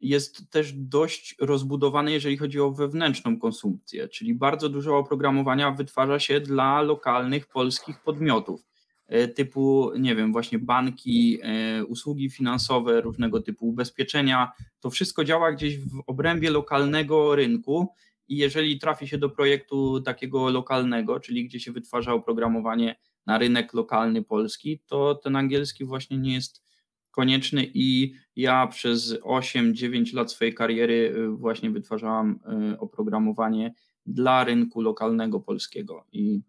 jest 0.00 0.50
też 0.50 0.72
dość 0.72 1.34
rozbudowany, 1.40 2.12
jeżeli 2.12 2.36
chodzi 2.36 2.60
o 2.60 2.70
wewnętrzną 2.70 3.38
konsumpcję, 3.38 4.08
czyli 4.08 4.34
bardzo 4.34 4.68
dużo 4.68 4.98
oprogramowania 4.98 5.70
wytwarza 5.70 6.18
się 6.18 6.40
dla 6.40 6.82
lokalnych 6.82 7.46
polskich 7.46 8.00
podmiotów. 8.00 8.60
E, 9.08 9.28
typu, 9.28 9.90
nie 9.98 10.16
wiem, 10.16 10.32
właśnie 10.32 10.58
banki, 10.58 11.38
e, 11.42 11.84
usługi 11.84 12.30
finansowe, 12.30 13.00
różnego 13.00 13.40
typu 13.40 13.68
ubezpieczenia. 13.68 14.52
To 14.80 14.90
wszystko 14.90 15.24
działa 15.24 15.52
gdzieś 15.52 15.78
w 15.78 16.02
obrębie 16.06 16.50
lokalnego 16.50 17.36
rynku 17.36 17.88
i 18.28 18.36
jeżeli 18.36 18.78
trafi 18.78 19.08
się 19.08 19.18
do 19.18 19.30
projektu 19.30 20.00
takiego 20.00 20.50
lokalnego, 20.50 21.20
czyli 21.20 21.44
gdzie 21.44 21.60
się 21.60 21.72
wytwarza 21.72 22.12
oprogramowanie 22.12 22.96
na 23.26 23.38
rynek 23.38 23.74
lokalny 23.74 24.22
polski, 24.22 24.80
to 24.86 25.14
ten 25.14 25.36
angielski 25.36 25.84
właśnie 25.84 26.18
nie 26.18 26.34
jest 26.34 26.62
konieczny 27.10 27.70
i 27.74 28.14
ja 28.36 28.66
przez 28.66 29.20
8-9 29.20 30.14
lat 30.14 30.32
swojej 30.32 30.54
kariery 30.54 31.14
e, 31.16 31.28
właśnie 31.28 31.70
wytwarzałam 31.70 32.40
oprogramowanie 32.78 33.74
dla 34.06 34.44
rynku 34.44 34.80
lokalnego 34.80 35.40
polskiego 35.40 36.04
i 36.12 36.40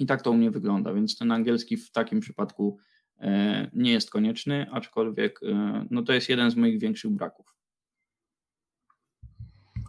i 0.00 0.06
tak 0.06 0.22
to 0.22 0.30
u 0.30 0.34
mnie 0.34 0.50
wygląda, 0.50 0.92
więc 0.92 1.18
ten 1.18 1.32
angielski 1.32 1.76
w 1.76 1.92
takim 1.92 2.20
przypadku 2.20 2.78
e, 3.18 3.70
nie 3.72 3.92
jest 3.92 4.10
konieczny, 4.10 4.66
aczkolwiek 4.72 5.40
e, 5.42 5.86
no 5.90 6.02
to 6.02 6.12
jest 6.12 6.28
jeden 6.28 6.50
z 6.50 6.56
moich 6.56 6.80
większych 6.80 7.10
braków. 7.10 7.46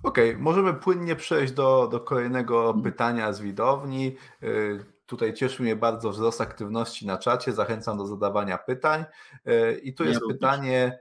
Okej, 0.04 0.30
okay, 0.30 0.42
możemy 0.42 0.74
płynnie 0.74 1.16
przejść 1.16 1.54
do, 1.54 1.88
do 1.88 2.00
kolejnego 2.00 2.66
mhm. 2.66 2.84
pytania 2.84 3.34
z 3.34 3.42
widowni. 3.42 4.16
E, 4.44 4.48
tutaj 5.06 5.34
cieszy 5.34 5.64
mnie 5.64 5.76
bardzo 5.76 6.10
wzrost 6.10 6.42
aktywności 6.42 7.08
na 7.08 7.18
czacie. 7.18 7.52
Zachęcam 7.54 7.98
do 7.98 8.06
zadawania 8.06 8.58
pytań. 8.58 9.06
I 9.84 9.94
tu 9.94 10.04
jest 10.04 10.22
ja 10.22 10.34
pytanie 10.34 11.00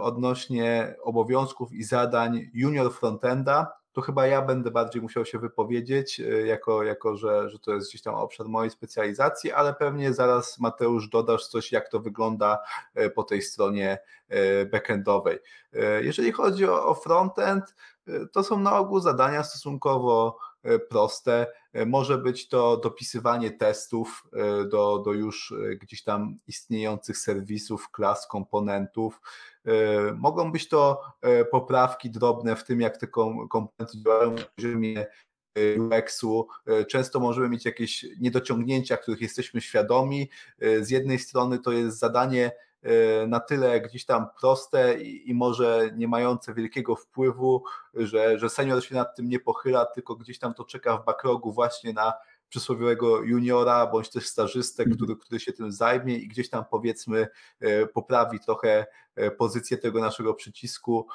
odnośnie 0.00 0.94
obowiązków 1.02 1.72
i 1.72 1.82
zadań 1.82 2.50
junior 2.54 2.94
frontenda 2.94 3.72
to 3.94 4.00
chyba 4.00 4.26
ja 4.26 4.42
będę 4.42 4.70
bardziej 4.70 5.02
musiał 5.02 5.24
się 5.24 5.38
wypowiedzieć, 5.38 6.20
e, 6.20 6.46
jako, 6.46 6.82
jako 6.82 7.16
że, 7.16 7.50
że 7.50 7.58
to 7.58 7.74
jest 7.74 7.88
gdzieś 7.88 8.02
tam 8.02 8.14
obszar 8.14 8.48
mojej 8.48 8.70
specjalizacji, 8.70 9.52
ale 9.52 9.74
pewnie 9.74 10.12
zaraz 10.14 10.58
Mateusz 10.58 11.08
dodasz 11.08 11.46
coś, 11.46 11.72
jak 11.72 11.88
to 11.88 12.00
wygląda 12.00 12.58
e, 12.94 13.10
po 13.10 13.22
tej 13.22 13.42
stronie 13.42 13.98
e, 14.28 14.66
backendowej. 14.66 15.38
Jeżeli 16.00 16.32
chodzi 16.32 16.66
o, 16.66 16.86
o 16.86 16.94
frontend, 16.94 17.74
to 18.32 18.44
są 18.44 18.58
na 18.58 18.78
ogół 18.78 19.00
zadania 19.00 19.42
stosunkowo 19.42 20.38
proste. 20.88 21.46
Może 21.86 22.18
być 22.18 22.48
to 22.48 22.76
dopisywanie 22.76 23.50
testów 23.50 24.26
do, 24.70 24.98
do 24.98 25.12
już 25.12 25.54
gdzieś 25.80 26.02
tam 26.02 26.38
istniejących 26.46 27.18
serwisów, 27.18 27.90
klas, 27.90 28.26
komponentów, 28.26 29.20
E, 29.66 30.12
mogą 30.12 30.52
być 30.52 30.68
to 30.68 31.02
e, 31.20 31.44
poprawki 31.44 32.10
drobne 32.10 32.56
w 32.56 32.64
tym, 32.64 32.80
jak 32.80 32.96
te 32.96 33.06
komponenty 33.06 34.02
działają 34.04 34.34
na 34.34 34.42
poziomie 34.56 35.06
e, 35.54 35.80
UX-u. 35.80 36.48
Często 36.88 37.20
możemy 37.20 37.48
mieć 37.48 37.64
jakieś 37.64 38.06
niedociągnięcia, 38.20 38.96
których 38.96 39.20
jesteśmy 39.20 39.60
świadomi. 39.60 40.30
Z 40.80 40.90
jednej 40.90 41.18
strony 41.18 41.58
to 41.58 41.72
jest 41.72 41.98
zadanie 41.98 42.52
na 43.28 43.40
tyle 43.40 43.80
gdzieś 43.80 44.04
tam 44.04 44.26
proste 44.40 45.02
i, 45.02 45.30
i, 45.30 45.34
może 45.34 45.90
nie 45.96 46.08
mające 46.08 46.54
wielkiego 46.54 46.96
wpływu, 46.96 47.64
że, 47.94 48.38
że 48.38 48.50
senior 48.50 48.84
się 48.84 48.94
nad 48.94 49.16
tym 49.16 49.28
nie 49.28 49.40
pochyla, 49.40 49.86
tylko 49.86 50.16
gdzieś 50.16 50.38
tam 50.38 50.54
to 50.54 50.64
czeka 50.64 50.96
w 50.96 51.04
backlogu 51.04 51.52
właśnie 51.52 51.92
na 51.92 52.12
przysłowiowego 52.48 53.22
juniora 53.22 53.86
bądź 53.86 54.10
też 54.10 54.26
stażystę, 54.26 54.82
mhm. 54.82 54.96
który, 54.96 55.16
który 55.16 55.40
się 55.40 55.52
tym 55.52 55.72
zajmie 55.72 56.18
i 56.18 56.28
gdzieś 56.28 56.50
tam 56.50 56.64
powiedzmy 56.70 57.28
poprawi 57.94 58.40
trochę 58.40 58.86
pozycję 59.38 59.78
tego 59.78 60.00
naszego 60.00 60.34
przycisku, 60.34 61.06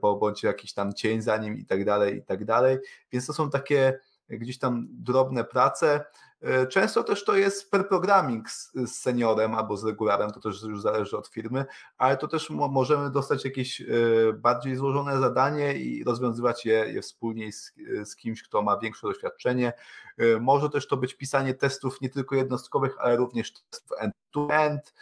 bo 0.00 0.16
bądź 0.16 0.42
jakiś 0.42 0.72
tam 0.72 0.94
cień 0.94 1.22
za 1.22 1.36
nim 1.36 1.58
i 1.58 1.64
tak 1.64 1.84
dalej, 1.84 2.16
i 2.16 2.22
tak 2.22 2.44
dalej. 2.44 2.78
Więc 3.12 3.26
to 3.26 3.32
są 3.32 3.50
takie 3.50 3.98
gdzieś 4.28 4.58
tam 4.58 4.88
drobne 4.90 5.44
prace. 5.44 6.04
E, 6.42 6.66
często 6.66 7.04
też 7.04 7.24
to 7.24 7.36
jest 7.36 7.70
per 7.70 7.88
programming 7.88 8.50
z, 8.50 8.72
z, 8.72 8.98
seniorem 8.98 9.54
albo 9.54 9.76
z 9.76 9.84
regularem, 9.84 10.30
to 10.30 10.40
też 10.40 10.62
już 10.62 10.82
zależy 10.82 11.16
od 11.16 11.28
firmy, 11.28 11.64
ale 11.98 12.16
to 12.16 12.28
też 12.28 12.50
możemy 12.50 13.10
dostać 13.10 13.44
jakieś 13.44 13.80
e, 13.80 13.84
bardziej 14.32 14.76
złożone 14.76 15.20
zadanie 15.20 15.74
i 15.74 16.04
rozwiązywać 16.04 16.66
je, 16.66 16.92
je 16.92 17.02
wspólnie 17.02 17.52
z, 17.52 17.74
z 18.04 18.16
kimś, 18.16 18.42
kto 18.42 18.62
ma 18.62 18.78
większe 18.78 19.06
doświadczenie. 19.06 19.72
E, 20.18 20.40
może 20.40 20.70
też 20.70 20.86
to 20.88 20.96
być 20.96 21.14
pisanie 21.14 21.54
testów 21.54 22.00
nie 22.00 22.10
tylko 22.10 22.36
jednostkowych, 22.36 22.96
ale 22.98 23.16
również 23.16 23.52
testów 23.52 23.98
end-to-end. 23.98 24.94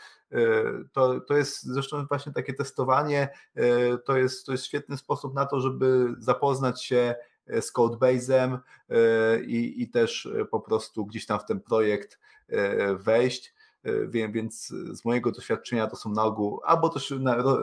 To, 0.92 1.20
to 1.20 1.36
jest 1.36 1.62
zresztą 1.62 2.06
właśnie 2.06 2.32
takie 2.32 2.54
testowanie, 2.54 3.28
to 4.04 4.16
jest, 4.16 4.46
to 4.46 4.52
jest 4.52 4.64
świetny 4.64 4.96
sposób 4.96 5.34
na 5.34 5.46
to, 5.46 5.60
żeby 5.60 6.14
zapoznać 6.18 6.84
się 6.84 7.14
z 7.60 7.73
codebase'em 7.73 8.59
e, 8.89 9.40
i, 9.44 9.82
i 9.82 9.89
też 9.90 10.27
e, 10.27 10.44
po 10.44 10.60
prostu 10.60 11.06
gdzieś 11.06 11.27
tam 11.27 11.40
w 11.40 11.44
ten 11.44 11.60
projekt 11.60 12.18
wejść. 12.98 13.55
Więc 14.09 14.66
z 14.93 15.05
mojego 15.05 15.32
doświadczenia 15.32 15.86
to 15.86 15.97
są 15.97 16.12
na 16.12 16.24
ogół 16.24 16.60
albo 16.64 16.89
też 16.89 17.14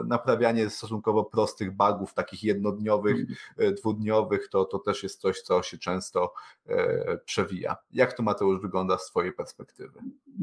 naprawianie 0.06 0.70
stosunkowo 0.70 1.24
prostych 1.24 1.76
bugów, 1.76 2.14
takich 2.14 2.44
jednodniowych, 2.44 3.16
mm. 3.58 3.74
dwudniowych, 3.74 4.48
to, 4.48 4.64
to 4.64 4.78
też 4.78 5.02
jest 5.02 5.20
coś, 5.20 5.40
co 5.40 5.62
się 5.62 5.78
często 5.78 6.32
przewija. 7.24 7.76
Jak 7.92 8.12
to 8.12 8.22
Mateusz 8.22 8.60
wygląda 8.60 8.98
z 8.98 9.06
Twojej 9.06 9.32
perspektywy? 9.32 9.98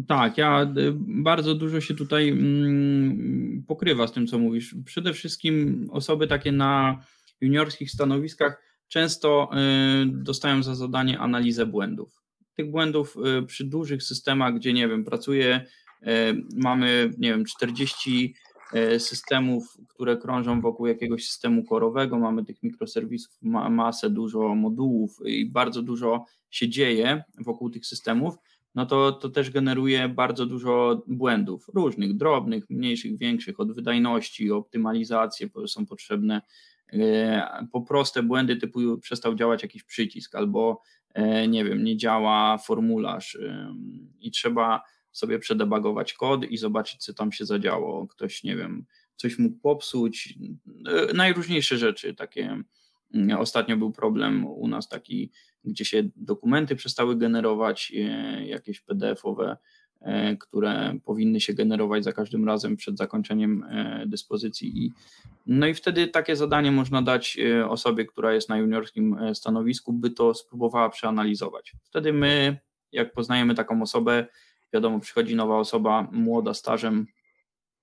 Tak, 0.07 0.38
ja 0.38 0.73
bardzo 0.97 1.55
dużo 1.55 1.81
się 1.81 1.93
tutaj 1.93 2.30
mm, 2.30 3.63
pokrywa 3.68 4.07
z 4.07 4.11
tym, 4.11 4.27
co 4.27 4.39
mówisz. 4.39 4.76
Przede 4.85 5.13
wszystkim 5.13 5.88
osoby 5.91 6.27
takie 6.27 6.51
na 6.51 7.03
juniorskich 7.41 7.91
stanowiskach 7.91 8.70
często 8.91 9.49
y, 10.03 10.05
dostają 10.05 10.63
za 10.63 10.76
zadanie 10.76 11.19
analizę 11.19 11.65
błędów. 11.65 12.22
Tych 12.55 12.72
błędów 12.72 13.18
y, 13.39 13.45
przy 13.45 13.65
dużych 13.65 14.03
systemach, 14.03 14.55
gdzie 14.55 14.73
nie 14.73 14.88
wiem, 14.88 15.05
pracuje, 15.05 15.65
y, 16.01 16.07
mamy 16.55 17.13
nie 17.18 17.30
wiem, 17.30 17.45
40 17.45 18.35
systemów, 18.97 19.77
które 19.88 20.18
krążą 20.18 20.61
wokół 20.61 20.88
jakiegoś 20.88 21.27
systemu 21.27 21.63
korowego, 21.63 22.19
mamy 22.19 22.45
tych 22.45 22.63
mikroserwisów, 22.63 23.38
masę, 23.69 24.09
dużo 24.09 24.55
modułów 24.55 25.19
i 25.26 25.45
bardzo 25.45 25.81
dużo 25.81 26.26
się 26.49 26.69
dzieje 26.69 27.23
wokół 27.39 27.69
tych 27.69 27.85
systemów, 27.85 28.35
no 28.76 28.85
to, 28.85 29.11
to 29.11 29.30
też 29.30 29.49
generuje 29.49 30.09
bardzo 30.09 30.45
dużo 30.45 31.03
błędów, 31.07 31.65
różnych, 31.73 32.18
drobnych, 32.18 32.69
mniejszych, 32.69 33.18
większych, 33.18 33.59
od 33.59 33.76
wydajności, 33.76 34.51
optymalizacje 34.51 35.49
są 35.68 35.85
potrzebne, 35.85 36.41
po 37.72 37.81
proste 37.81 38.23
błędy 38.23 38.55
typu 38.55 38.97
przestał 38.97 39.35
działać 39.35 39.63
jakiś 39.63 39.84
przycisk 39.84 40.35
albo 40.35 40.81
e, 41.13 41.47
nie 41.47 41.65
wiem, 41.65 41.84
nie 41.84 41.97
działa 41.97 42.57
formularz 42.57 43.38
i 44.19 44.31
trzeba 44.31 44.81
sobie 45.11 45.39
przedebagować 45.39 46.13
kod 46.13 46.43
i 46.45 46.57
zobaczyć, 46.57 47.03
co 47.03 47.13
tam 47.13 47.31
się 47.31 47.45
zadziało. 47.45 48.07
Ktoś, 48.07 48.43
nie 48.43 48.55
wiem, 48.55 48.85
coś 49.15 49.39
mógł 49.39 49.59
popsuć, 49.59 50.34
e, 50.88 51.13
najróżniejsze 51.13 51.77
rzeczy 51.77 52.13
takie. 52.13 52.63
Mm, 53.13 53.39
ostatnio 53.39 53.77
był 53.77 53.91
problem 53.91 54.47
u 54.47 54.68
nas 54.68 54.89
taki, 54.89 55.31
gdzie 55.63 55.85
się 55.85 56.03
dokumenty 56.15 56.76
przestały 56.76 57.18
generować, 57.18 57.91
jakieś 58.45 58.81
PDF-owe 58.81 59.51
E, 59.51 59.57
które 60.39 60.93
powinny 61.05 61.41
się 61.41 61.53
generować 61.53 62.03
za 62.03 62.13
każdym 62.13 62.45
razem 62.45 62.77
przed 62.77 62.97
zakończeniem 62.97 63.63
e, 63.63 64.03
dyspozycji. 64.07 64.85
I, 64.85 64.91
no 65.47 65.67
i 65.67 65.73
wtedy 65.73 66.07
takie 66.07 66.35
zadanie 66.35 66.71
można 66.71 67.01
dać 67.01 67.37
e, 67.39 67.69
osobie, 67.69 68.05
która 68.05 68.33
jest 68.33 68.49
na 68.49 68.57
juniorskim 68.57 69.17
stanowisku, 69.33 69.93
by 69.93 70.09
to 70.09 70.33
spróbowała 70.33 70.89
przeanalizować. 70.89 71.73
Wtedy 71.83 72.13
my, 72.13 72.57
jak 72.91 73.13
poznajemy 73.13 73.55
taką 73.55 73.81
osobę, 73.81 74.25
wiadomo, 74.73 74.99
przychodzi 74.99 75.35
nowa 75.35 75.57
osoba, 75.57 76.07
młoda, 76.11 76.53
stażem 76.53 77.07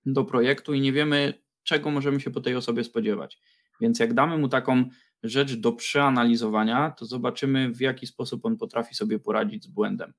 do 0.05 0.23
projektu 0.23 0.73
i 0.73 0.81
nie 0.81 0.93
wiemy, 0.93 1.33
czego 1.63 1.91
możemy 1.91 2.19
się 2.19 2.31
po 2.31 2.41
tej 2.41 2.55
osobie 2.55 2.83
spodziewać. 2.83 3.39
Więc 3.81 3.99
jak 3.99 4.13
damy 4.13 4.37
mu 4.37 4.49
taką 4.49 4.85
rzecz 5.23 5.53
do 5.53 5.71
przeanalizowania, 5.71 6.91
to 6.91 7.05
zobaczymy, 7.05 7.69
w 7.69 7.81
jaki 7.81 8.07
sposób 8.07 8.45
on 8.45 8.57
potrafi 8.57 8.95
sobie 8.95 9.19
poradzić 9.19 9.63
z 9.63 9.67
błędem 9.67 10.13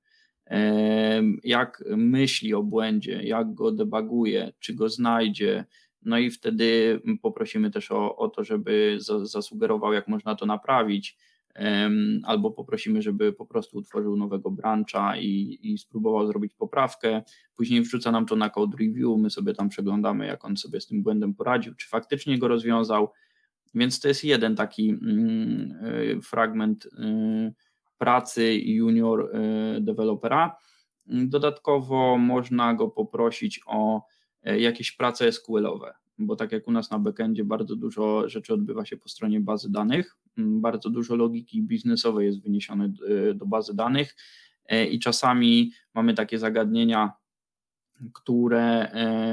jak 1.43 1.83
myśli 1.97 2.53
o 2.53 2.63
błędzie, 2.63 3.23
jak 3.23 3.53
go 3.53 3.71
debaguje, 3.71 4.53
czy 4.59 4.73
go 4.73 4.89
znajdzie. 4.89 5.65
No 6.01 6.17
i 6.17 6.31
wtedy 6.31 7.01
poprosimy 7.21 7.71
też 7.71 7.91
o, 7.91 8.15
o 8.15 8.29
to, 8.29 8.43
żeby 8.43 8.97
zasugerował, 9.23 9.93
jak 9.93 10.07
można 10.07 10.35
to 10.35 10.45
naprawić, 10.45 11.17
albo 12.23 12.51
poprosimy, 12.51 13.01
żeby 13.01 13.33
po 13.33 13.45
prostu 13.45 13.77
utworzył 13.77 14.17
nowego 14.17 14.51
brancha 14.51 15.17
i, 15.17 15.59
i 15.61 15.77
spróbował 15.77 16.27
zrobić 16.27 16.53
poprawkę. 16.53 17.21
Później 17.55 17.81
wrzuca 17.81 18.11
nam 18.11 18.25
to 18.25 18.35
na 18.35 18.49
code 18.49 18.77
review, 18.79 19.17
my 19.17 19.29
sobie 19.29 19.53
tam 19.53 19.69
przeglądamy, 19.69 20.25
jak 20.25 20.45
on 20.45 20.57
sobie 20.57 20.81
z 20.81 20.87
tym 20.87 21.03
błędem 21.03 21.33
poradził, 21.33 21.75
czy 21.75 21.89
faktycznie 21.89 22.39
go 22.39 22.47
rozwiązał. 22.47 23.11
Więc 23.75 23.99
to 23.99 24.07
jest 24.07 24.23
jeden 24.23 24.55
taki 24.55 24.89
mm, 24.89 25.71
y, 25.85 26.21
fragment 26.21 26.85
y, 26.85 26.89
pracy 28.01 28.61
junior 28.65 29.29
y, 29.77 29.81
dewelopera. 29.81 30.57
Dodatkowo 31.05 32.17
można 32.17 32.73
go 32.73 32.87
poprosić 32.87 33.61
o 33.65 34.01
e, 34.43 34.59
jakieś 34.59 34.91
prace 34.91 35.31
SQL-owe, 35.31 35.93
bo 36.17 36.35
tak 36.35 36.51
jak 36.51 36.67
u 36.67 36.71
nas 36.71 36.91
na 36.91 36.99
backendzie 36.99 37.43
bardzo 37.43 37.75
dużo 37.75 38.29
rzeczy 38.29 38.53
odbywa 38.53 38.85
się 38.85 38.97
po 38.97 39.09
stronie 39.09 39.39
bazy 39.39 39.71
danych, 39.71 40.17
bardzo 40.37 40.89
dużo 40.89 41.15
logiki 41.15 41.63
biznesowej 41.63 42.25
jest 42.27 42.43
wyniesione 42.43 42.85
e, 42.85 43.33
do 43.33 43.45
bazy 43.45 43.75
danych 43.75 44.15
e, 44.65 44.85
i 44.87 44.99
czasami 44.99 45.71
mamy 45.93 46.13
takie 46.13 46.39
zagadnienia, 46.39 47.11
które 48.13 48.91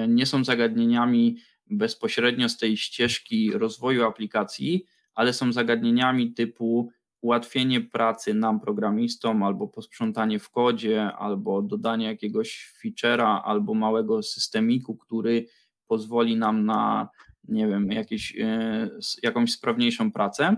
nie 0.09 0.27
są 0.27 0.45
zagadnieniami 0.45 1.37
bezpośrednio 1.71 2.49
z 2.49 2.59
tej 2.59 2.77
ścieżki 2.77 3.53
rozwoju 3.53 4.05
aplikacji, 4.05 4.85
ale 5.15 5.33
są 5.33 5.53
zagadnieniami 5.53 6.33
typu 6.33 6.91
ułatwienie 7.21 7.81
pracy 7.81 8.35
nam, 8.35 8.61
programistom, 8.61 9.43
albo 9.43 9.69
posprzątanie 9.69 10.39
w 10.39 10.51
kodzie, 10.51 11.13
albo 11.13 11.63
dodanie 11.63 12.07
jakiegoś 12.07 12.75
feature'a, 12.85 13.41
albo 13.45 13.75
małego 13.75 14.23
systemiku, 14.23 14.97
który 14.97 15.47
pozwoli 15.87 16.37
nam 16.37 16.67
na, 16.67 17.09
nie 17.49 17.67
wiem, 17.67 17.93
jakieś, 17.93 18.37
e, 18.41 18.91
jakąś 19.23 19.53
sprawniejszą 19.53 20.13
pracę. 20.13 20.57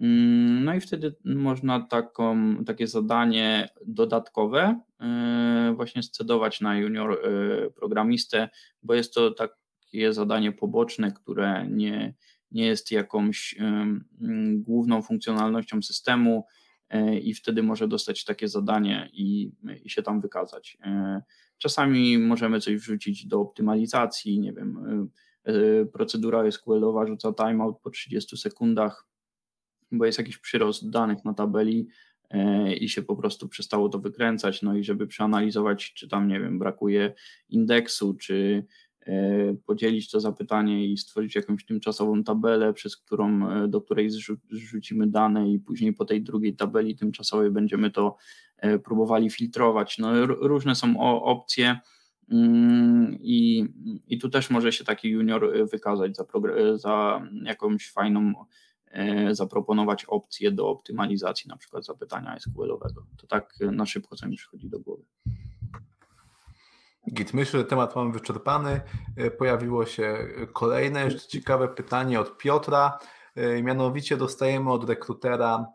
Mm, 0.00 0.64
no 0.64 0.74
i 0.74 0.80
wtedy 0.80 1.14
można 1.24 1.80
taką, 1.80 2.56
takie 2.64 2.86
zadanie 2.86 3.68
dodatkowe 3.86 4.80
e, 5.00 5.72
właśnie 5.76 6.02
scedować 6.02 6.60
na 6.60 6.78
junior 6.78 7.12
e, 7.12 7.70
programistę, 7.70 8.48
bo 8.82 8.94
jest 8.94 9.14
to 9.14 9.30
takie 9.30 10.12
zadanie 10.12 10.52
poboczne, 10.52 11.12
które 11.12 11.66
nie, 11.68 12.14
nie 12.50 12.66
jest 12.66 12.90
jakąś 12.90 13.56
główną 14.54 15.02
funkcjonalnością 15.02 15.82
systemu 15.82 16.46
e, 16.88 17.18
i 17.18 17.34
wtedy 17.34 17.62
może 17.62 17.88
dostać 17.88 18.24
takie 18.24 18.48
zadanie 18.48 19.10
i, 19.12 19.52
i 19.84 19.90
się 19.90 20.02
tam 20.02 20.20
wykazać. 20.20 20.78
E, 20.84 21.22
czasami 21.58 22.18
możemy 22.18 22.60
coś 22.60 22.76
wrzucić 22.76 23.26
do 23.26 23.40
optymalizacji, 23.40 24.40
nie 24.40 24.52
wiem, 24.52 24.78
e, 25.44 25.86
procedura 25.86 26.42
SQL-owa 26.50 27.06
rzuca 27.06 27.32
timeout 27.32 27.80
po 27.82 27.90
30 27.90 28.36
sekundach, 28.36 29.06
bo 29.92 30.06
jest 30.06 30.18
jakiś 30.18 30.38
przyrost 30.38 30.90
danych 30.90 31.24
na 31.24 31.34
tabeli 31.34 31.88
i 32.80 32.88
się 32.88 33.02
po 33.02 33.16
prostu 33.16 33.48
przestało 33.48 33.88
to 33.88 33.98
wykręcać, 33.98 34.62
no 34.62 34.76
i 34.76 34.84
żeby 34.84 35.06
przeanalizować, 35.06 35.92
czy 35.92 36.08
tam, 36.08 36.28
nie 36.28 36.40
wiem, 36.40 36.58
brakuje 36.58 37.14
indeksu, 37.48 38.14
czy 38.14 38.66
podzielić 39.66 40.10
to 40.10 40.20
zapytanie 40.20 40.86
i 40.86 40.96
stworzyć 40.96 41.34
jakąś 41.34 41.64
tymczasową 41.64 42.24
tabelę, 42.24 42.72
przez 42.72 42.96
którą, 42.96 43.50
e, 43.50 43.68
do 43.68 43.80
której 43.80 44.10
zrzucimy 44.50 45.06
dane 45.06 45.50
i 45.50 45.58
później 45.58 45.92
po 45.92 46.04
tej 46.04 46.22
drugiej 46.22 46.56
tabeli 46.56 46.96
tymczasowej 46.96 47.50
będziemy 47.50 47.90
to 47.90 48.16
e, 48.56 48.78
próbowali 48.78 49.30
filtrować. 49.30 49.98
No, 49.98 50.26
różne 50.26 50.74
są 50.74 51.00
opcje 51.22 51.78
mm, 52.30 53.18
i, 53.20 53.66
i 54.06 54.18
tu 54.18 54.28
też 54.28 54.50
może 54.50 54.72
się 54.72 54.84
taki 54.84 55.08
junior 55.08 55.68
wykazać 55.70 56.16
za, 56.16 56.24
za 56.74 57.22
jakąś 57.44 57.90
fajną 57.90 58.32
zaproponować 59.30 60.04
opcję 60.04 60.52
do 60.52 60.68
optymalizacji 60.68 61.48
na 61.48 61.56
przykład 61.56 61.84
zapytania 61.84 62.36
SQL-owego. 62.40 63.06
To 63.16 63.26
tak 63.26 63.54
na 63.72 63.86
szybko 63.86 64.16
co 64.16 64.28
mi 64.28 64.36
przychodzi 64.36 64.68
do 64.68 64.80
głowy. 64.80 65.04
Git, 67.08 67.34
myślę, 67.34 67.60
że 67.60 67.66
temat 67.66 67.96
mamy 67.96 68.12
wyczerpany. 68.12 68.80
E, 69.16 69.30
pojawiło 69.30 69.86
się 69.86 70.28
kolejne 70.52 71.04
jeszcze 71.04 71.28
ciekawe 71.28 71.68
pytanie 71.68 72.20
od 72.20 72.38
Piotra. 72.38 72.98
Mianowicie 73.62 74.16
dostajemy 74.16 74.72
od 74.72 74.88
rekrutera 74.88 75.66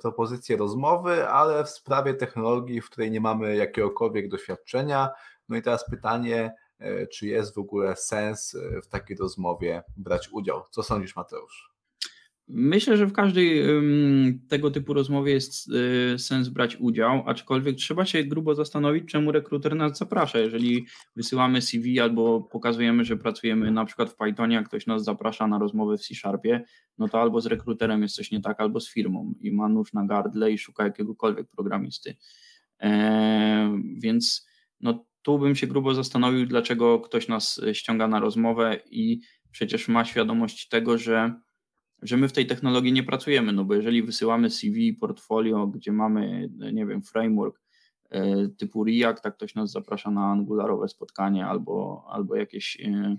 propozycję 0.00 0.56
rozmowy, 0.56 1.28
ale 1.28 1.64
w 1.64 1.68
sprawie 1.68 2.14
technologii, 2.14 2.80
w 2.80 2.90
której 2.90 3.10
nie 3.10 3.20
mamy 3.20 3.56
jakiegokolwiek 3.56 4.28
doświadczenia. 4.28 5.10
No 5.48 5.56
i 5.56 5.62
teraz 5.62 5.90
pytanie, 5.90 6.54
czy 7.12 7.26
jest 7.26 7.54
w 7.54 7.58
ogóle 7.58 7.96
sens 7.96 8.56
w 8.82 8.86
takiej 8.86 9.16
rozmowie 9.16 9.82
brać 9.96 10.28
udział? 10.32 10.62
Co 10.70 10.82
sądzisz, 10.82 11.16
Mateusz? 11.16 11.77
Myślę, 12.50 12.96
że 12.96 13.06
w 13.06 13.12
każdej 13.12 13.62
tego 14.48 14.70
typu 14.70 14.94
rozmowie 14.94 15.32
jest 15.32 15.68
y, 16.14 16.18
sens 16.18 16.48
brać 16.48 16.76
udział, 16.76 17.22
aczkolwiek 17.26 17.76
trzeba 17.76 18.04
się 18.04 18.24
grubo 18.24 18.54
zastanowić, 18.54 19.10
czemu 19.10 19.32
rekruter 19.32 19.76
nas 19.76 19.98
zaprasza. 19.98 20.38
Jeżeli 20.38 20.86
wysyłamy 21.16 21.62
CV 21.62 22.00
albo 22.00 22.40
pokazujemy, 22.40 23.04
że 23.04 23.16
pracujemy 23.16 23.70
na 23.70 23.84
przykład 23.84 24.10
w 24.10 24.16
Pythonie, 24.16 24.58
a 24.58 24.62
ktoś 24.62 24.86
nas 24.86 25.04
zaprasza 25.04 25.46
na 25.46 25.58
rozmowę 25.58 25.96
w 25.96 26.00
C-Sharpie, 26.00 26.64
no 26.98 27.08
to 27.08 27.20
albo 27.20 27.40
z 27.40 27.46
rekruterem 27.46 28.02
jest 28.02 28.14
coś 28.14 28.30
nie 28.30 28.40
tak, 28.40 28.60
albo 28.60 28.80
z 28.80 28.92
firmą 28.92 29.34
i 29.40 29.52
ma 29.52 29.68
nóż 29.68 29.92
na 29.92 30.06
gardle 30.06 30.52
i 30.52 30.58
szuka 30.58 30.84
jakiegokolwiek 30.84 31.46
programisty. 31.48 32.16
E, 32.80 33.80
więc 33.96 34.48
no, 34.80 35.04
tu 35.22 35.38
bym 35.38 35.56
się 35.56 35.66
grubo 35.66 35.94
zastanowił, 35.94 36.46
dlaczego 36.46 37.00
ktoś 37.00 37.28
nas 37.28 37.60
ściąga 37.72 38.08
na 38.08 38.20
rozmowę 38.20 38.80
i 38.90 39.20
przecież 39.50 39.88
ma 39.88 40.04
świadomość 40.04 40.68
tego, 40.68 40.98
że 40.98 41.34
że 42.02 42.16
my 42.16 42.28
w 42.28 42.32
tej 42.32 42.46
technologii 42.46 42.92
nie 42.92 43.02
pracujemy, 43.02 43.52
no 43.52 43.64
bo 43.64 43.74
jeżeli 43.74 44.02
wysyłamy 44.02 44.50
CV, 44.50 44.92
portfolio, 44.94 45.66
gdzie 45.66 45.92
mamy, 45.92 46.50
nie 46.72 46.86
wiem, 46.86 47.02
framework 47.02 47.60
e, 48.10 48.48
typu 48.48 48.84
React, 48.84 49.22
tak 49.22 49.36
ktoś 49.36 49.54
nas 49.54 49.70
zaprasza 49.70 50.10
na 50.10 50.26
angularowe 50.26 50.88
spotkanie 50.88 51.46
albo, 51.46 52.04
albo 52.08 52.36
jakieś 52.36 52.80
e, 52.80 53.16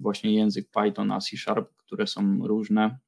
właśnie 0.00 0.34
język 0.34 0.70
Python, 0.70 1.12
C 1.20 1.36
Sharp, 1.36 1.76
które 1.76 2.06
są 2.06 2.46
różne, 2.46 2.98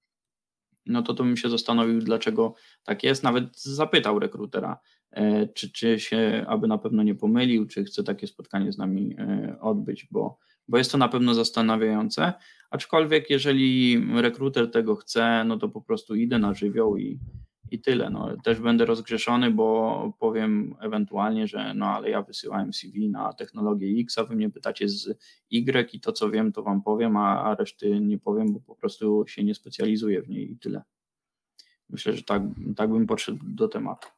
no 0.89 1.02
to 1.02 1.15
to 1.15 1.24
bym 1.24 1.36
się 1.36 1.51
zastanowił, 1.51 2.01
dlaczego 2.01 2.55
tak 2.85 3.02
jest. 3.02 3.23
Nawet 3.23 3.60
zapytał 3.60 4.19
rekrutera, 4.19 4.78
e, 5.10 5.48
czy, 5.48 5.73
czy 5.73 6.01
się 6.01 6.44
aby 6.48 6.69
na 6.69 6.78
pewno 6.78 7.02
nie 7.02 7.15
pomylił, 7.15 7.66
czy 7.66 7.85
chce 7.85 8.05
takie 8.05 8.27
spotkanie 8.27 8.73
z 8.73 8.78
nami 8.78 9.16
odbyć, 9.60 10.09
bo, 10.10 10.39
bo 10.69 10.78
jest 10.78 10.93
to 10.93 10.98
na 10.98 11.09
pewno 11.09 11.35
zastanawiające. 11.35 12.32
Aczkolwiek, 12.70 13.31
jeżeli 13.31 14.02
rekruter 14.15 14.70
tego 14.70 14.97
chce, 14.97 15.44
no 15.47 15.59
to 15.59 15.69
po 15.69 15.82
prostu 15.82 16.15
idę 16.15 16.39
na 16.39 16.55
żywioł 16.55 16.97
i, 16.97 17.19
i 17.70 17.81
tyle. 17.81 18.11
No, 18.11 18.36
też 18.45 18.61
będę 18.61 18.85
rozgrzeszony, 18.85 19.51
bo 19.51 20.12
powiem 20.19 20.74
ewentualnie, 20.81 21.47
że 21.47 21.74
no 21.74 21.86
ale 21.86 22.11
ja 22.11 22.23
wysyłałem 22.23 22.73
CV 22.73 23.11
na 23.11 23.32
technologię 23.32 24.01
X, 24.01 24.19
a 24.19 24.24
wy 24.24 24.36
mnie 24.36 24.51
pytacie 24.51 24.89
z 24.89 25.19
Y 25.51 25.95
i 25.95 26.01
to 26.01 26.12
co 26.12 26.31
wiem, 26.31 26.53
to 26.53 26.62
wam 26.62 26.82
powiem, 26.82 27.16
a, 27.16 27.43
a 27.43 27.55
reszty 27.55 28.01
nie 28.01 28.19
powiem, 28.19 28.53
bo 28.53 28.61
po 28.61 28.74
prostu 28.74 29.24
się 29.28 29.45
nie 29.45 29.55
specjalizuję 29.55 30.23
w 30.23 30.28
niej 30.28 30.53
i 30.53 30.59
tyle. 30.59 30.82
Myślę, 31.90 32.12
że 32.12 32.23
tak, 32.23 32.43
tak 32.77 32.90
bym 32.90 33.07
podszedł 33.07 33.39
do 33.43 33.69
tematu. 33.69 34.09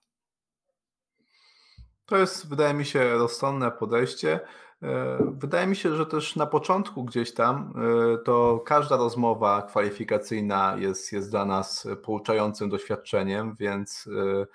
To 2.06 2.18
jest, 2.18 2.48
wydaje 2.48 2.74
mi 2.74 2.84
się, 2.84 3.10
rozsądne 3.10 3.70
podejście. 3.70 4.40
E, 4.82 5.18
wydaje 5.38 5.66
mi 5.66 5.76
się, 5.76 5.96
że 5.96 6.06
też 6.06 6.36
na 6.36 6.46
początku 6.46 7.04
gdzieś 7.04 7.34
tam 7.34 7.72
e, 8.14 8.18
to 8.18 8.62
każda 8.66 8.96
rozmowa 8.96 9.62
kwalifikacyjna 9.62 10.76
jest, 10.78 11.12
jest 11.12 11.30
dla 11.30 11.44
nas 11.44 11.88
pouczającym 12.02 12.68
doświadczeniem, 12.68 13.56
więc 13.58 14.08
e, 14.42 14.46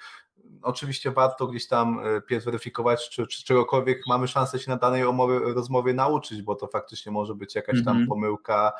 oczywiście 0.61 1.11
warto 1.11 1.47
gdzieś 1.47 1.67
tam 1.67 1.99
pierw 2.27 2.45
weryfikować, 2.45 3.09
czy, 3.09 3.27
czy 3.27 3.43
czegokolwiek 3.43 4.01
mamy 4.07 4.27
szansę 4.27 4.59
się 4.59 4.71
na 4.71 4.77
danej 4.77 5.05
umowie, 5.05 5.39
rozmowie 5.39 5.93
nauczyć, 5.93 6.41
bo 6.41 6.55
to 6.55 6.67
faktycznie 6.67 7.11
może 7.11 7.35
być 7.35 7.55
jakaś 7.55 7.83
tam 7.83 7.95
mm 7.95 8.05
-hmm. 8.05 8.09
pomyłka, 8.09 8.73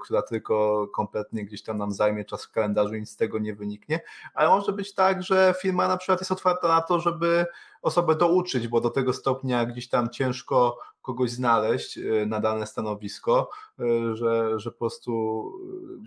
która 0.00 0.22
tylko 0.22 0.86
kompletnie 0.94 1.44
gdzieś 1.44 1.62
tam 1.62 1.78
nam 1.78 1.92
zajmie 1.92 2.24
czas 2.24 2.44
w 2.44 2.50
kalendarzu 2.50 2.94
i 2.94 3.00
nic 3.00 3.10
z 3.10 3.16
tego 3.16 3.38
nie 3.38 3.54
wyniknie, 3.54 4.00
ale 4.34 4.48
może 4.48 4.72
być 4.72 4.94
tak, 4.94 5.22
że 5.22 5.54
firma 5.60 5.88
na 5.88 5.96
przykład 5.96 6.20
jest 6.20 6.32
otwarta 6.32 6.68
na 6.68 6.80
to, 6.80 7.00
żeby 7.00 7.46
osobę 7.82 8.14
douczyć, 8.14 8.68
bo 8.68 8.80
do 8.80 8.90
tego 8.90 9.12
stopnia 9.12 9.66
gdzieś 9.66 9.88
tam 9.88 10.10
ciężko 10.10 10.78
kogoś 11.02 11.30
znaleźć 11.30 11.98
e, 11.98 12.26
na 12.26 12.40
dane 12.40 12.66
stanowisko, 12.66 13.50
e, 13.80 14.16
że, 14.16 14.58
że 14.58 14.70
po 14.70 14.78
prostu 14.78 15.52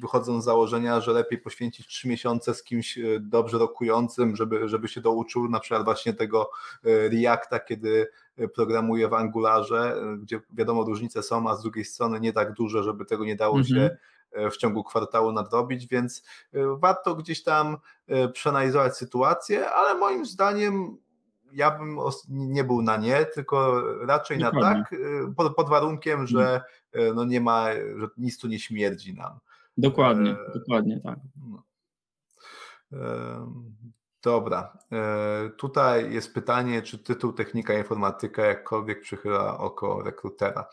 wychodzą 0.02 0.42
z 0.42 0.46
założenia, 0.46 1.02
że 1.02 1.12
lepiej 1.12 1.40
poświęcić 1.40 1.88
trzy 1.88 2.08
miesiące 2.08 2.54
z 2.54 2.64
kimś 2.64 2.98
e, 2.98 3.02
dobrze 3.20 3.58
rokującym, 3.58 4.36
żeby, 4.36 4.70
żeby 4.70 4.88
się 4.88 5.02
douczył 5.02 5.50
na 5.50 5.60
przykład 5.60 5.84
właśnie 5.84 6.14
tego 6.14 6.50
Reacta, 6.84 7.60
kiedy 7.60 8.08
programuje 8.56 9.08
w 9.08 9.14
Angularze, 9.14 10.02
gdzie 10.20 10.42
wiadomo 10.54 10.84
różnice 10.84 11.24
są, 11.24 11.50
a 11.50 11.56
z 11.56 11.62
drugiej 11.62 11.86
strony 11.86 12.20
nie 12.20 12.34
tak 12.34 12.54
duże, 12.54 12.84
żeby 12.84 13.06
tego 13.06 13.26
nie 13.26 13.36
dało 13.36 13.64
się 13.64 13.76
mhm. 13.76 14.52
w 14.52 14.58
ciągu 14.58 14.84
kwartału 14.84 15.32
nadrobić, 15.32 15.88
więc 15.88 16.24
warto 16.54 17.16
gdzieś 17.16 17.44
tam 17.44 17.78
przeanalizować 18.34 18.98
sytuację, 18.98 19.70
ale 19.70 20.00
moim 20.00 20.26
zdaniem 20.26 20.98
ja 21.56 21.72
bym 21.72 21.98
nie 22.30 22.64
był 22.64 22.82
na 22.82 22.98
nie, 22.98 23.26
tylko 23.26 23.82
raczej 24.06 24.40
Dokładnie. 24.40 24.62
na 24.62 24.84
tak, 24.84 24.94
y, 24.94 25.34
pod, 25.38 25.56
pod 25.56 25.70
warunkiem, 25.70 26.28
że 26.28 26.62
mm. 26.94 27.08
y, 27.10 27.14
no 27.14 27.26
nie 27.26 27.42
ma, 27.42 27.68
że 27.74 28.08
nic 28.18 28.40
tu 28.40 28.48
nie 28.48 28.60
śmierdzi 28.60 29.14
nam. 29.14 29.40
Dokładnie, 29.78 30.32
e, 30.32 30.60
dokładnie 30.60 31.00
tak. 31.00 31.20
No. 31.50 31.64
E, 32.94 33.52
dobra. 34.24 34.78
E, 34.92 35.50
tutaj 35.58 36.14
jest 36.14 36.34
pytanie, 36.34 36.82
czy 36.82 36.98
tytuł 36.98 37.34
Technika 37.34 37.74
Informatyka 37.74 38.46
jakkolwiek 38.46 39.02
przychyla 39.02 39.58
oko 39.58 40.04
rekrutera. 40.04 40.70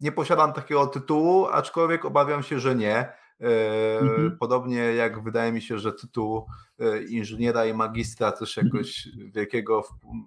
Nie 0.00 0.12
posiadam 0.12 0.52
takiego 0.52 0.86
tytułu, 0.86 1.46
aczkolwiek 1.46 2.04
obawiam 2.04 2.42
się, 2.42 2.60
że 2.60 2.74
nie 2.74 3.12
Mhm. 3.40 4.36
Podobnie 4.38 4.78
jak 4.78 5.22
wydaje 5.22 5.52
mi 5.52 5.62
się, 5.62 5.78
że 5.78 5.92
tytuł 5.92 6.46
e, 6.78 7.02
inżyniera 7.02 7.66
i 7.66 7.74
magistra 7.74 8.32
też 8.32 8.58
mhm. 8.58 8.76
jakoś 8.76 9.08
wielkiego, 9.32 9.84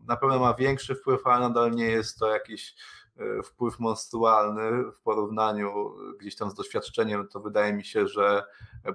na 0.07 0.17
pewno 0.17 0.39
ma 0.39 0.53
większy 0.53 0.95
wpływ, 0.95 1.27
ale 1.27 1.47
nadal 1.47 1.71
nie 1.71 1.85
jest 1.85 2.19
to 2.19 2.27
jakiś 2.33 2.75
e, 3.17 3.43
wpływ 3.43 3.79
monstrualny 3.79 4.91
w 4.91 4.99
porównaniu 5.01 5.71
gdzieś 6.19 6.35
tam 6.35 6.51
z 6.51 6.53
doświadczeniem, 6.53 7.27
to 7.27 7.39
wydaje 7.39 7.73
mi 7.73 7.85
się, 7.85 8.07
że 8.07 8.43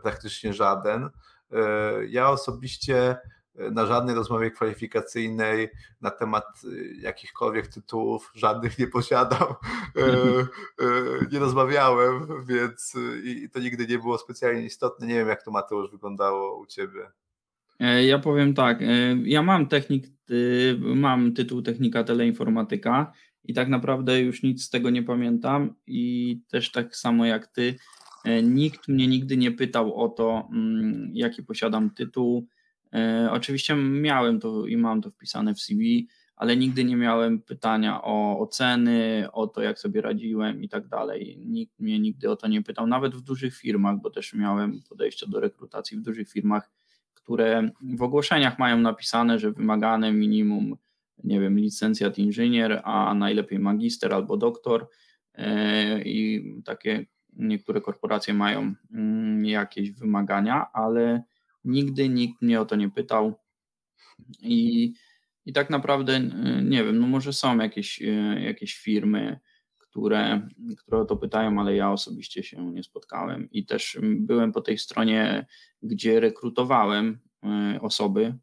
praktycznie 0.02 0.52
żaden. 0.52 1.10
E, 1.52 1.60
ja 2.06 2.30
osobiście 2.30 3.16
na 3.54 3.86
żadnej 3.86 4.14
rozmowie 4.14 4.50
kwalifikacyjnej 4.50 5.68
na 6.00 6.10
temat 6.10 6.44
y, 6.64 6.94
jakichkolwiek 7.00 7.66
tytułów, 7.66 8.32
żadnych 8.34 8.78
nie 8.78 8.86
posiadam, 8.86 9.48
e, 9.96 10.02
e, 10.02 10.46
nie 11.32 11.38
rozmawiałem, 11.38 12.44
więc 12.46 12.94
y, 12.94 13.22
i 13.24 13.50
to 13.50 13.60
nigdy 13.60 13.86
nie 13.86 13.98
było 13.98 14.18
specjalnie 14.18 14.64
istotne. 14.64 15.06
Nie 15.06 15.14
wiem, 15.14 15.28
jak 15.28 15.42
to 15.42 15.50
Mateusz 15.50 15.90
wyglądało 15.90 16.58
u 16.58 16.66
Ciebie. 16.66 17.10
E, 17.80 18.04
ja 18.04 18.18
powiem 18.18 18.54
tak, 18.54 18.78
ja 19.24 19.42
mam 19.42 19.66
technik, 19.66 20.06
y, 20.30 20.76
mam 20.80 21.32
tytuł 21.32 21.62
technika 21.62 22.04
teleinformatyka 22.04 23.12
i 23.44 23.54
tak 23.54 23.68
naprawdę 23.68 24.20
już 24.20 24.42
nic 24.42 24.64
z 24.64 24.70
tego 24.70 24.90
nie 24.90 25.02
pamiętam 25.02 25.74
i 25.86 26.40
też 26.48 26.72
tak 26.72 26.96
samo 26.96 27.26
jak 27.26 27.46
ty, 27.46 27.74
nikt 28.42 28.88
mnie 28.88 29.08
nigdy 29.08 29.36
nie 29.36 29.52
pytał 29.52 29.94
o 29.94 30.08
to, 30.08 30.48
mm, 30.52 31.10
jaki 31.14 31.42
posiadam 31.42 31.90
tytuł, 31.90 32.48
oczywiście 33.30 33.76
miałem 33.76 34.40
to 34.40 34.66
i 34.66 34.76
mam 34.76 35.02
to 35.02 35.10
wpisane 35.10 35.54
w 35.54 35.60
CV, 35.60 36.08
ale 36.36 36.56
nigdy 36.56 36.84
nie 36.84 36.96
miałem 36.96 37.40
pytania 37.40 38.02
o 38.02 38.40
oceny, 38.40 39.28
o 39.32 39.46
to, 39.46 39.62
jak 39.62 39.78
sobie 39.78 40.00
radziłem 40.00 40.62
i 40.62 40.68
tak 40.68 40.88
dalej. 40.88 41.38
Nikt 41.46 41.80
mnie 41.80 41.98
nigdy 41.98 42.30
o 42.30 42.36
to 42.36 42.48
nie 42.48 42.62
pytał, 42.62 42.86
nawet 42.86 43.14
w 43.14 43.20
dużych 43.20 43.56
firmach, 43.56 44.00
bo 44.00 44.10
też 44.10 44.34
miałem 44.34 44.80
podejście 44.88 45.26
do 45.26 45.40
rekrutacji 45.40 45.98
w 45.98 46.02
dużych 46.02 46.30
firmach, 46.30 46.70
które 47.14 47.70
w 47.82 48.02
ogłoszeniach 48.02 48.58
mają 48.58 48.78
napisane, 48.78 49.38
że 49.38 49.52
wymagane 49.52 50.12
minimum, 50.12 50.76
nie 51.24 51.40
wiem, 51.40 51.58
licencjat 51.58 52.18
inżynier, 52.18 52.80
a 52.84 53.14
najlepiej 53.14 53.58
magister 53.58 54.14
albo 54.14 54.36
doktor. 54.36 54.88
E, 55.34 56.02
I 56.02 56.44
takie 56.64 57.06
niektóre 57.32 57.80
korporacje 57.80 58.34
mają 58.34 58.74
mm, 58.92 59.44
jakieś 59.44 59.90
wymagania, 59.90 60.66
ale 60.72 61.22
Nigdy 61.64 62.08
nikt 62.08 62.42
mnie 62.42 62.60
o 62.60 62.64
to 62.64 62.76
nie 62.76 62.90
pytał. 62.90 63.34
I, 64.40 64.92
i 65.46 65.52
tak 65.52 65.70
naprawdę 65.70 66.20
nie 66.62 66.84
wiem, 66.84 66.98
no 66.98 67.06
może 67.06 67.32
są 67.32 67.58
jakieś, 67.58 68.02
jakieś 68.40 68.74
firmy, 68.74 69.40
które, 69.78 70.48
które 70.78 70.98
o 71.00 71.04
to 71.04 71.16
pytają, 71.16 71.60
ale 71.60 71.76
ja 71.76 71.92
osobiście 71.92 72.42
się 72.42 72.72
nie 72.72 72.82
spotkałem. 72.82 73.50
I 73.50 73.66
też 73.66 73.98
byłem 74.02 74.52
po 74.52 74.60
tej 74.60 74.78
stronie, 74.78 75.46
gdzie 75.82 76.20
rekrutowałem 76.20 77.18
e, 77.44 77.78
osoby, 77.80 78.38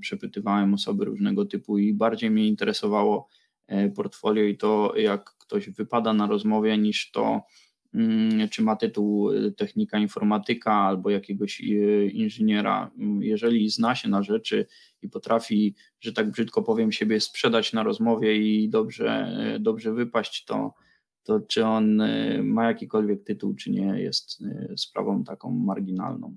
przepytywałem 0.00 0.74
osoby 0.74 1.04
różnego 1.04 1.44
typu 1.44 1.78
i 1.78 1.94
bardziej 1.94 2.30
mnie 2.30 2.48
interesowało 2.48 3.28
portfolio 3.96 4.44
i 4.44 4.56
to, 4.56 4.92
jak 4.96 5.34
ktoś 5.38 5.70
wypada 5.70 6.12
na 6.14 6.26
rozmowie, 6.26 6.78
niż 6.78 7.10
to, 7.10 7.42
czy 8.50 8.62
ma 8.62 8.76
tytuł 8.76 9.30
y, 9.30 9.52
technika 9.52 9.98
informatyka 9.98 10.72
albo 10.72 11.10
jakiegoś 11.10 11.60
y, 11.60 12.10
inżyniera, 12.12 12.90
mm, 12.98 13.22
jeżeli 13.22 13.70
zna 13.70 13.94
się 13.94 14.08
na 14.08 14.22
rzeczy 14.22 14.66
i 15.02 15.08
potrafi, 15.08 15.74
że 16.00 16.12
tak 16.12 16.30
brzydko 16.30 16.62
powiem, 16.62 16.92
siebie 16.92 17.20
sprzedać 17.20 17.72
na 17.72 17.82
rozmowie 17.82 18.36
i 18.36 18.68
dobrze, 18.68 19.36
y, 19.56 19.60
dobrze 19.60 19.92
wypaść, 19.92 20.44
to, 20.44 20.74
to 21.24 21.40
czy 21.40 21.64
on 21.64 22.02
ma 22.42 22.64
jakikolwiek 22.64 23.24
tytuł, 23.24 23.54
czy 23.54 23.70
nie, 23.70 24.02
jest 24.02 24.42
sprawą 24.76 25.24
taką 25.24 25.50
marginalną. 25.50 26.36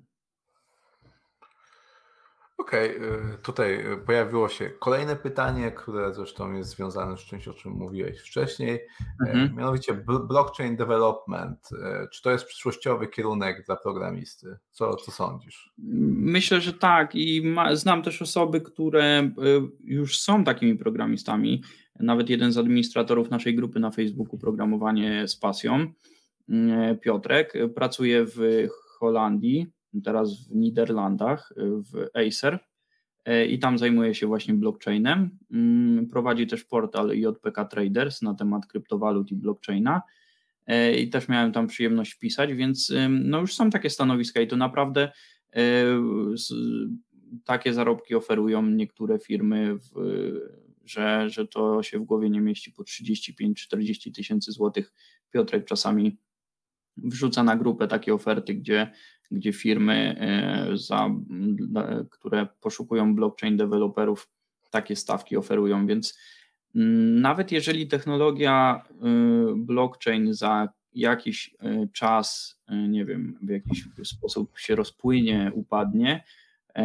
Okej, 2.59 2.97
okay, 2.97 3.37
tutaj 3.43 3.83
pojawiło 4.05 4.49
się 4.49 4.69
kolejne 4.69 5.15
pytanie, 5.15 5.71
które 5.71 6.13
zresztą 6.13 6.53
jest 6.53 6.69
związane 6.69 7.17
z 7.17 7.19
czymś, 7.19 7.47
o 7.47 7.53
czym 7.53 7.71
mówiłeś 7.71 8.19
wcześniej, 8.19 8.79
mhm. 9.27 9.55
mianowicie 9.55 9.93
blockchain 10.27 10.75
development. 10.75 11.69
Czy 12.11 12.21
to 12.21 12.31
jest 12.31 12.45
przyszłościowy 12.45 13.07
kierunek 13.07 13.65
dla 13.65 13.75
programisty? 13.75 14.57
Co, 14.71 14.95
co 14.95 15.11
sądzisz? 15.11 15.73
Myślę, 16.13 16.61
że 16.61 16.73
tak 16.73 17.15
i 17.15 17.41
ma, 17.41 17.75
znam 17.75 18.03
też 18.03 18.21
osoby, 18.21 18.61
które 18.61 19.31
już 19.83 20.19
są 20.19 20.43
takimi 20.43 20.75
programistami. 20.75 21.63
Nawet 21.99 22.29
jeden 22.29 22.51
z 22.51 22.57
administratorów 22.57 23.29
naszej 23.29 23.55
grupy 23.55 23.79
na 23.79 23.91
Facebooku 23.91 24.37
Programowanie 24.37 25.27
z 25.27 25.35
pasją, 25.35 25.93
Piotrek, 27.01 27.53
pracuje 27.75 28.25
w 28.25 28.67
Holandii 28.99 29.78
teraz 30.03 30.47
w 30.47 30.55
Niderlandach, 30.55 31.53
w 31.57 32.07
Acer 32.27 32.59
e, 33.25 33.45
i 33.45 33.59
tam 33.59 33.77
zajmuje 33.77 34.15
się 34.15 34.27
właśnie 34.27 34.53
blockchainem. 34.53 35.29
Mm, 35.51 36.07
prowadzi 36.07 36.47
też 36.47 36.63
portal 36.63 37.09
JPK 37.09 37.65
Traders 37.65 38.21
na 38.21 38.33
temat 38.33 38.65
kryptowalut 38.65 39.31
i 39.31 39.35
blockchaina 39.35 40.01
e, 40.67 40.93
i 40.93 41.09
też 41.09 41.27
miałem 41.27 41.51
tam 41.51 41.67
przyjemność 41.67 42.15
pisać, 42.15 42.53
więc 42.53 42.93
no 43.09 43.39
już 43.39 43.55
są 43.55 43.69
takie 43.69 43.89
stanowiska 43.89 44.41
i 44.41 44.47
to 44.47 44.57
naprawdę 44.57 45.11
e, 45.55 45.61
takie 47.45 47.73
zarobki 47.73 48.15
oferują 48.15 48.61
niektóre 48.61 49.19
firmy, 49.19 49.75
w, 49.75 49.91
że, 50.85 51.29
że 51.29 51.47
to 51.47 51.83
się 51.83 51.99
w 51.99 52.03
głowie 52.03 52.29
nie 52.29 52.41
mieści 52.41 52.71
po 52.71 52.83
35-40 52.83 54.15
tysięcy 54.15 54.51
złotych. 54.51 54.93
Piotrek 55.31 55.65
czasami 55.65 56.17
wrzuca 56.97 57.43
na 57.43 57.55
grupę 57.55 57.87
takie 57.87 58.13
oferty, 58.13 58.53
gdzie 58.53 58.91
gdzie 59.31 59.53
firmy, 59.53 60.15
e, 60.19 60.77
za, 60.77 61.09
które 62.09 62.47
poszukują 62.61 63.15
blockchain 63.15 63.57
deweloperów, 63.57 64.29
takie 64.71 64.95
stawki 64.95 65.37
oferują, 65.37 65.87
więc 65.87 66.19
mm, 66.75 67.21
nawet 67.21 67.51
jeżeli 67.51 67.87
technologia 67.87 68.85
e, 68.89 69.05
blockchain 69.55 70.33
za 70.33 70.69
jakiś 70.93 71.55
e, 71.59 71.87
czas, 71.93 72.59
nie 72.89 73.05
wiem, 73.05 73.37
w 73.41 73.49
jakiś 73.49 73.87
sposób 74.03 74.59
się 74.59 74.75
rozpłynie, 74.75 75.51
upadnie, 75.53 76.23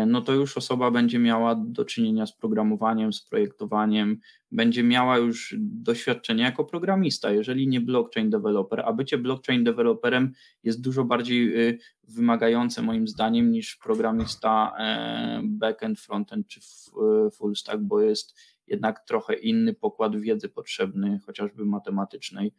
no 0.06 0.20
to 0.20 0.32
już 0.32 0.56
osoba 0.56 0.90
będzie 0.90 1.18
miała 1.18 1.54
do 1.54 1.84
czynienia 1.84 2.26
z 2.26 2.36
programowaniem, 2.36 3.12
z 3.12 3.22
projektowaniem, 3.22 4.20
będzie 4.52 4.82
miała 4.82 5.18
już 5.18 5.56
doświadczenie 5.58 6.42
jako 6.42 6.64
programista, 6.64 7.30
jeżeli 7.30 7.68
nie 7.68 7.80
blockchain 7.80 8.30
developer, 8.30 8.82
a 8.84 8.92
bycie 8.92 9.18
blockchain 9.18 9.64
developerem 9.64 10.32
jest 10.62 10.80
dużo 10.80 11.04
bardziej 11.04 11.68
y, 11.68 11.78
wymagające 12.08 12.82
moim 12.82 13.08
zdaniem 13.08 13.50
niż 13.50 13.76
programista 13.76 14.72
e, 14.78 15.40
backend, 15.44 16.00
frontend 16.00 16.48
czy 16.48 16.60
y, 16.60 17.30
full 17.30 17.56
stack, 17.56 17.78
bo 17.78 18.00
jest 18.00 18.34
jednak 18.66 19.04
trochę 19.06 19.34
inny 19.34 19.74
pokład 19.74 20.16
wiedzy 20.16 20.48
potrzebny, 20.48 21.20
chociażby 21.26 21.64
matematycznej, 21.64 22.52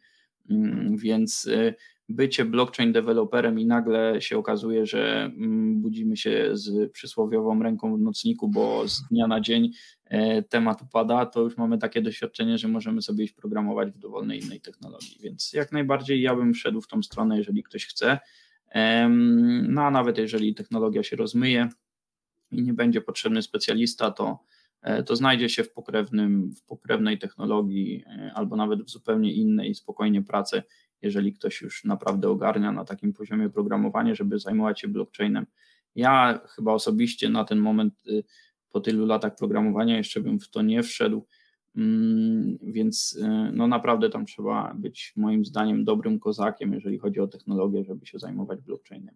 więc 0.96 1.44
y, 1.44 1.74
bycie 2.08 2.44
blockchain 2.44 2.92
deweloperem 2.92 3.58
i 3.58 3.66
nagle 3.66 4.20
się 4.20 4.38
okazuje, 4.38 4.86
że 4.86 5.24
mm, 5.24 5.80
budzimy 5.80 6.16
się 6.16 6.50
z 6.52 6.92
przysłowiową 6.92 7.62
ręką 7.62 7.96
w 7.96 8.00
nocniku, 8.00 8.48
bo 8.48 8.88
z 8.88 9.02
dnia 9.10 9.26
na 9.26 9.40
dzień 9.40 9.70
e, 10.04 10.42
temat 10.42 10.82
upada, 10.82 11.26
to 11.26 11.40
już 11.40 11.56
mamy 11.56 11.78
takie 11.78 12.02
doświadczenie, 12.02 12.58
że 12.58 12.68
możemy 12.68 13.02
sobie 13.02 13.24
iść 13.24 13.32
programować 13.32 13.92
w 13.92 13.98
dowolnej 13.98 14.44
innej 14.44 14.60
technologii. 14.60 15.18
Więc 15.20 15.52
jak 15.52 15.72
najbardziej 15.72 16.22
ja 16.22 16.34
bym 16.34 16.54
wszedł 16.54 16.80
w 16.80 16.88
tą 16.88 17.02
stronę, 17.02 17.38
jeżeli 17.38 17.62
ktoś 17.62 17.86
chce. 17.86 18.18
No 19.68 19.82
a 19.82 19.90
nawet 19.90 20.18
jeżeli 20.18 20.54
technologia 20.54 21.02
się 21.02 21.16
rozmyje 21.16 21.68
i 22.52 22.62
nie 22.62 22.74
będzie 22.74 23.00
potrzebny 23.00 23.42
specjalista, 23.42 24.10
to 24.10 24.38
to 25.06 25.16
znajdzie 25.16 25.48
się 25.48 25.64
w, 25.64 25.72
pokrewnym, 25.72 26.50
w 26.50 26.62
pokrewnej 26.62 27.18
technologii 27.18 28.04
e, 28.06 28.30
albo 28.34 28.56
nawet 28.56 28.82
w 28.82 28.90
zupełnie 28.90 29.32
innej 29.32 29.74
spokojnie 29.74 30.22
pracy 30.22 30.62
jeżeli 31.02 31.32
ktoś 31.32 31.60
już 31.60 31.84
naprawdę 31.84 32.28
ogarnia 32.28 32.72
na 32.72 32.84
takim 32.84 33.12
poziomie 33.12 33.50
programowanie, 33.50 34.14
żeby 34.14 34.38
zajmować 34.38 34.80
się 34.80 34.88
blockchainem. 34.88 35.46
Ja 35.94 36.40
chyba 36.48 36.72
osobiście 36.72 37.28
na 37.28 37.44
ten 37.44 37.58
moment 37.58 37.94
y, 38.08 38.24
po 38.70 38.80
tylu 38.80 39.06
latach 39.06 39.36
programowania 39.36 39.96
jeszcze 39.96 40.20
bym 40.20 40.40
w 40.40 40.48
to 40.48 40.62
nie 40.62 40.82
wszedł, 40.82 41.26
mm, 41.76 42.58
więc 42.62 43.12
y, 43.12 43.52
no 43.52 43.66
naprawdę 43.66 44.10
tam 44.10 44.26
trzeba 44.26 44.74
być 44.74 45.12
moim 45.16 45.44
zdaniem 45.44 45.84
dobrym 45.84 46.20
kozakiem, 46.20 46.72
jeżeli 46.72 46.98
chodzi 46.98 47.20
o 47.20 47.26
technologię, 47.26 47.84
żeby 47.84 48.06
się 48.06 48.18
zajmować 48.18 48.60
blockchainem. 48.60 49.14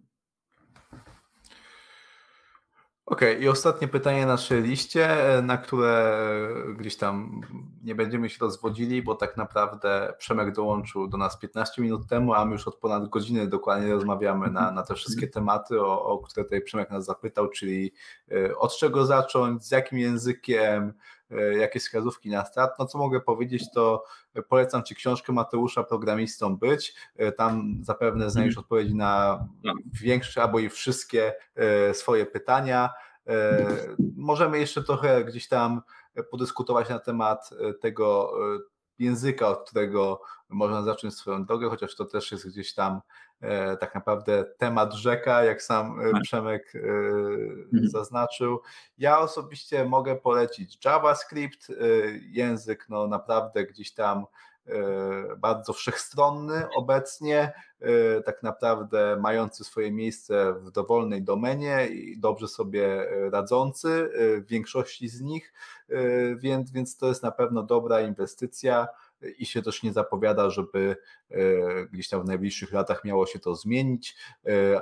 Okej, 3.10 3.32
okay, 3.32 3.44
i 3.44 3.48
ostatnie 3.48 3.88
pytanie 3.88 4.20
na 4.20 4.26
naszej 4.26 4.62
liście, 4.62 5.34
e, 5.38 5.42
na 5.42 5.58
które 5.58 6.18
gdzieś 6.78 6.96
tam 6.96 7.40
nie 7.84 7.94
będziemy 7.94 8.30
się 8.30 8.36
rozwodzili, 8.40 9.02
bo 9.02 9.14
tak 9.14 9.36
naprawdę 9.36 10.14
Przemek 10.18 10.54
dołączył 10.54 11.08
do 11.08 11.16
nas 11.16 11.38
15 11.38 11.82
minut 11.82 12.06
temu, 12.08 12.34
a 12.34 12.44
my 12.44 12.52
już 12.52 12.68
od 12.68 12.76
ponad 12.76 13.08
godziny 13.08 13.46
dokładnie 13.46 13.92
rozmawiamy 13.92 14.50
na, 14.50 14.70
na 14.70 14.82
te 14.82 14.94
wszystkie 14.94 15.28
tematy, 15.28 15.80
o, 15.80 16.04
o 16.04 16.18
które 16.18 16.44
tutaj 16.44 16.62
Przemek 16.62 16.90
nas 16.90 17.04
zapytał, 17.04 17.48
czyli 17.48 17.92
e, 18.32 18.56
od 18.56 18.76
czego 18.76 19.06
zacząć, 19.06 19.66
z 19.66 19.70
jakim 19.70 19.98
językiem, 19.98 20.92
e, 21.30 21.54
jakie 21.56 21.80
wskazówki 21.80 22.30
na 22.30 22.44
start. 22.44 22.78
No 22.78 22.86
co 22.86 22.98
mogę 22.98 23.20
powiedzieć, 23.20 23.64
to 23.74 24.04
polecam 24.48 24.82
Ci 24.82 24.94
książkę 24.94 25.32
Mateusza 25.32 25.82
Programistą 25.82 26.56
Być. 26.56 26.94
Tam 27.36 27.78
zapewne 27.82 28.30
znajdziesz 28.30 28.56
mhm. 28.56 28.64
odpowiedzi 28.64 28.94
na 28.94 29.44
no. 29.64 29.72
większe 29.92 30.42
albo 30.42 30.58
i 30.58 30.68
wszystkie 30.68 31.34
swoje 31.92 32.26
pytania. 32.26 32.90
E, 33.26 33.66
możemy 34.16 34.58
jeszcze 34.58 34.82
trochę 34.82 35.24
gdzieś 35.24 35.48
tam 35.48 35.82
podyskutować 36.30 36.88
na 36.88 36.98
temat 36.98 37.50
e, 37.60 37.74
tego 37.74 38.32
e, 38.56 38.58
języka, 39.00 39.48
od 39.48 39.70
którego 39.70 40.22
można 40.48 40.82
zacząć 40.82 41.14
swoją 41.14 41.44
drogę, 41.44 41.68
chociaż 41.68 41.96
to 41.96 42.04
też 42.04 42.32
jest 42.32 42.48
gdzieś 42.48 42.74
tam 42.74 43.00
tak 43.80 43.94
naprawdę 43.94 44.44
temat 44.58 44.94
rzeka, 44.94 45.44
jak 45.44 45.62
sam 45.62 46.00
tak. 46.12 46.22
Przemek 46.22 46.72
mhm. 46.74 47.88
zaznaczył. 47.88 48.60
Ja 48.98 49.18
osobiście 49.18 49.84
mogę 49.84 50.16
polecić 50.16 50.84
JavaScript, 50.84 51.72
język 52.30 52.86
no 52.88 53.06
naprawdę 53.06 53.66
gdzieś 53.66 53.92
tam 53.94 54.24
E, 54.24 54.49
bardzo 55.38 55.72
wszechstronny 55.72 56.62
obecnie, 56.76 57.52
e, 57.80 58.22
tak 58.22 58.42
naprawdę 58.42 59.18
mający 59.20 59.64
swoje 59.64 59.92
miejsce 59.92 60.52
w 60.52 60.70
dowolnej 60.70 61.22
domenie 61.22 61.88
i 61.88 62.18
dobrze 62.18 62.48
sobie 62.48 63.06
radzący 63.32 63.88
e, 63.88 64.40
w 64.40 64.46
większości 64.46 65.08
z 65.08 65.20
nich, 65.20 65.52
więc, 66.36 66.70
więc 66.70 66.96
to 66.96 67.08
jest 67.08 67.22
na 67.22 67.30
pewno 67.30 67.62
dobra 67.62 68.00
inwestycja 68.00 68.88
i 69.38 69.46
się 69.46 69.62
też 69.62 69.82
nie 69.82 69.92
zapowiada, 69.92 70.50
żeby 70.50 70.96
gdzieś 71.92 72.08
tam 72.08 72.22
w 72.22 72.24
najbliższych 72.24 72.72
latach 72.72 73.04
miało 73.04 73.26
się 73.26 73.38
to 73.38 73.54
zmienić. 73.54 74.16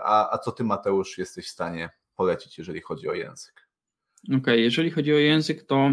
A, 0.02 0.34
a 0.34 0.38
co 0.38 0.52
ty, 0.52 0.64
Mateusz, 0.64 1.18
jesteś 1.18 1.46
w 1.46 1.50
stanie 1.50 1.90
polecić, 2.16 2.58
jeżeli 2.58 2.80
chodzi 2.80 3.08
o 3.08 3.14
język? 3.14 3.68
Okej, 4.24 4.38
okay, 4.38 4.60
jeżeli 4.60 4.90
chodzi 4.90 5.14
o 5.14 5.18
język, 5.18 5.62
to 5.62 5.90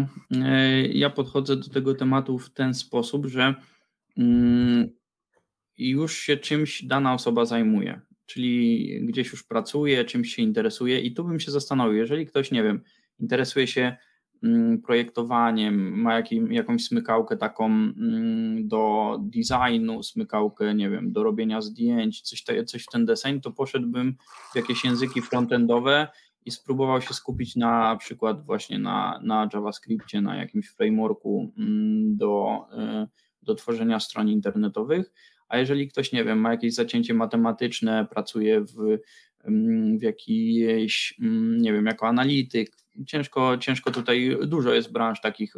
ja 0.90 1.10
podchodzę 1.10 1.56
do 1.56 1.68
tego 1.68 1.94
tematu 1.94 2.38
w 2.38 2.50
ten 2.50 2.74
sposób, 2.74 3.26
że 3.26 3.54
już 5.78 6.18
się 6.18 6.36
czymś 6.36 6.84
dana 6.84 7.14
osoba 7.14 7.44
zajmuje, 7.44 8.00
czyli 8.26 8.88
gdzieś 9.06 9.32
już 9.32 9.44
pracuje, 9.44 10.04
czymś 10.04 10.34
się 10.34 10.42
interesuje 10.42 11.00
i 11.00 11.14
tu 11.14 11.24
bym 11.24 11.40
się 11.40 11.50
zastanowił, 11.50 11.96
jeżeli 11.98 12.26
ktoś, 12.26 12.50
nie 12.50 12.62
wiem, 12.62 12.80
interesuje 13.18 13.66
się 13.66 13.96
mm, 14.42 14.82
projektowaniem, 14.82 16.00
ma 16.00 16.14
jakim, 16.14 16.52
jakąś 16.52 16.84
smykałkę 16.84 17.36
taką 17.36 17.66
mm, 17.66 18.68
do 18.68 19.16
designu, 19.20 20.02
smykałkę, 20.02 20.74
nie 20.74 20.90
wiem, 20.90 21.12
do 21.12 21.22
robienia 21.22 21.60
zdjęć, 21.60 22.20
coś, 22.20 22.44
coś 22.66 22.82
w 22.82 22.90
ten 22.92 23.06
deseń, 23.06 23.40
to 23.40 23.50
poszedłbym 23.50 24.16
w 24.52 24.56
jakieś 24.56 24.84
języki 24.84 25.22
frontendowe 25.22 26.08
i 26.44 26.50
spróbował 26.50 27.02
się 27.02 27.14
skupić 27.14 27.56
na 27.56 27.96
przykład 27.96 28.46
właśnie 28.46 28.78
na, 28.78 29.20
na 29.22 29.48
JavaScriptie, 29.54 30.20
na 30.20 30.36
jakimś 30.36 30.68
frameworku 30.68 31.52
do 32.06 32.58
y, 33.04 33.25
do 33.46 33.54
tworzenia 33.54 34.00
stron 34.00 34.28
internetowych, 34.28 35.12
a 35.48 35.58
jeżeli 35.58 35.88
ktoś, 35.88 36.12
nie 36.12 36.24
wiem, 36.24 36.38
ma 36.38 36.50
jakieś 36.50 36.74
zacięcie 36.74 37.14
matematyczne, 37.14 38.06
pracuje 38.10 38.60
w, 38.60 38.98
w 39.98 40.02
jakiejś, 40.02 41.14
nie 41.58 41.72
wiem, 41.72 41.86
jako 41.86 42.08
analityk, 42.08 42.76
ciężko, 43.06 43.58
ciężko 43.58 43.90
tutaj, 43.90 44.36
dużo 44.46 44.74
jest 44.74 44.92
branż 44.92 45.20
takich 45.20 45.54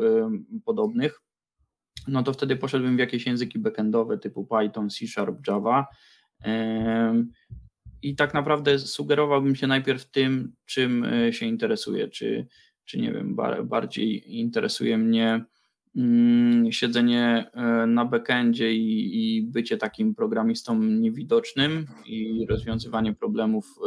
podobnych, 0.64 1.20
no 2.08 2.22
to 2.22 2.32
wtedy 2.32 2.56
poszedłbym 2.56 2.96
w 2.96 3.00
jakieś 3.00 3.26
języki 3.26 3.58
backendowe 3.58 4.18
typu 4.18 4.46
Python, 4.46 4.90
C 4.90 5.06
Sharp, 5.06 5.46
Java. 5.48 5.86
I 8.02 8.16
tak 8.16 8.34
naprawdę 8.34 8.78
sugerowałbym 8.78 9.56
się 9.56 9.66
najpierw 9.66 10.10
tym, 10.10 10.52
czym 10.64 11.04
e, 11.04 11.32
się 11.32 11.46
interesuje, 11.46 12.08
czy, 12.08 12.46
czy 12.84 12.98
nie 12.98 13.12
wiem, 13.12 13.36
bardziej 13.64 14.38
interesuje 14.38 14.98
mnie 14.98 15.28
mm, 15.28 15.46
siedzenie 16.70 17.50
na 17.86 18.04
backendzie 18.04 18.72
i, 18.72 19.36
i 19.36 19.42
bycie 19.42 19.76
takim 19.76 20.14
programistą 20.14 20.82
niewidocznym 20.82 21.86
i 22.06 22.46
rozwiązywanie 22.50 23.14
problemów 23.14 23.78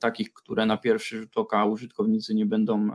takich, 0.00 0.32
które 0.32 0.66
na 0.66 0.76
pierwszy 0.76 1.20
rzut 1.20 1.36
oka 1.36 1.64
użytkownicy 1.64 2.34
nie 2.34 2.46
będą 2.46 2.88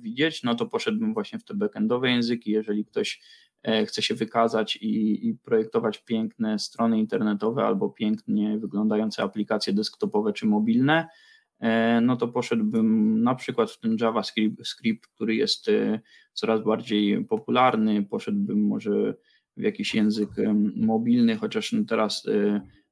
widzieć, 0.00 0.42
no 0.42 0.54
to 0.54 0.66
poszedłbym 0.66 1.14
właśnie 1.14 1.38
w 1.38 1.44
te 1.44 1.54
backendowe 1.54 2.10
języki. 2.10 2.50
Jeżeli 2.50 2.84
ktoś 2.84 3.20
E, 3.62 3.86
chce 3.86 4.02
się 4.02 4.14
wykazać 4.14 4.76
i, 4.76 5.28
i, 5.28 5.34
projektować 5.34 5.98
piękne 5.98 6.58
strony 6.58 6.98
internetowe 6.98 7.64
albo 7.64 7.90
pięknie 7.90 8.58
wyglądające 8.58 9.22
aplikacje 9.22 9.72
desktopowe 9.72 10.32
czy 10.32 10.46
mobilne, 10.46 10.98
e, 10.98 11.08
no 12.02 12.16
to 12.16 12.28
poszedłbym 12.28 13.22
na 13.22 13.34
przykład 13.34 13.70
w 13.70 13.80
ten 13.80 13.96
JavaScript, 14.00 14.66
script, 14.66 15.06
który 15.06 15.34
jest 15.34 15.68
e, 15.68 16.00
coraz 16.32 16.64
bardziej 16.64 17.24
popularny, 17.24 18.02
poszedłbym 18.02 18.66
może 18.66 19.14
w 19.56 19.62
jakiś 19.62 19.94
język 19.94 20.30
mobilny, 20.76 21.36
chociaż 21.36 21.74
teraz 21.88 22.26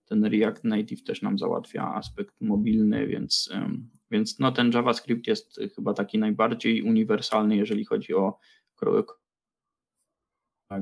ten 0.04 0.24
React 0.24 0.64
Native 0.64 1.04
też 1.04 1.22
nam 1.22 1.38
załatwia 1.38 1.94
aspekt 1.94 2.34
mobilny, 2.40 3.06
więc, 3.06 3.50
więc 4.10 4.38
no 4.38 4.52
ten 4.52 4.70
JavaScript 4.72 5.26
jest 5.26 5.60
chyba 5.76 5.94
taki 5.94 6.18
najbardziej 6.18 6.82
uniwersalny, 6.82 7.56
jeżeli 7.56 7.84
chodzi 7.84 8.14
o 8.14 8.38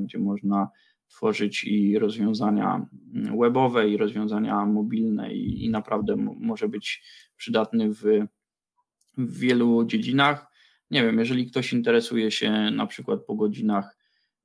gdzie 0.00 0.18
można 0.18 0.68
tworzyć 1.08 1.64
i 1.64 1.98
rozwiązania 1.98 2.86
webowe, 3.40 3.88
i 3.88 3.96
rozwiązania 3.96 4.64
mobilne, 4.64 5.34
i, 5.34 5.64
i 5.64 5.70
naprawdę 5.70 6.16
może 6.16 6.68
być 6.68 7.02
przydatny 7.36 7.94
w, 7.94 8.02
w 9.18 9.38
wielu 9.38 9.84
dziedzinach. 9.84 10.46
Nie 10.90 11.02
wiem, 11.02 11.18
jeżeli 11.18 11.46
ktoś 11.46 11.72
interesuje 11.72 12.30
się 12.30 12.50
na 12.70 12.86
przykład 12.86 13.24
po 13.24 13.34
godzinach 13.34 13.96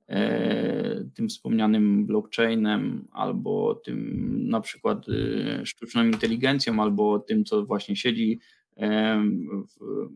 e, 0.07 1.03
tym 1.15 1.29
wspomnianym 1.29 2.05
blockchainem, 2.05 3.07
albo 3.11 3.75
tym 3.75 4.23
na 4.49 4.61
przykład 4.61 5.05
e, 5.09 5.65
sztuczną 5.65 6.05
inteligencją, 6.05 6.81
albo 6.81 7.19
tym, 7.19 7.45
co 7.45 7.65
właśnie 7.65 7.95
siedzi 7.95 8.39
e, 8.77 9.23
w, 9.67 10.07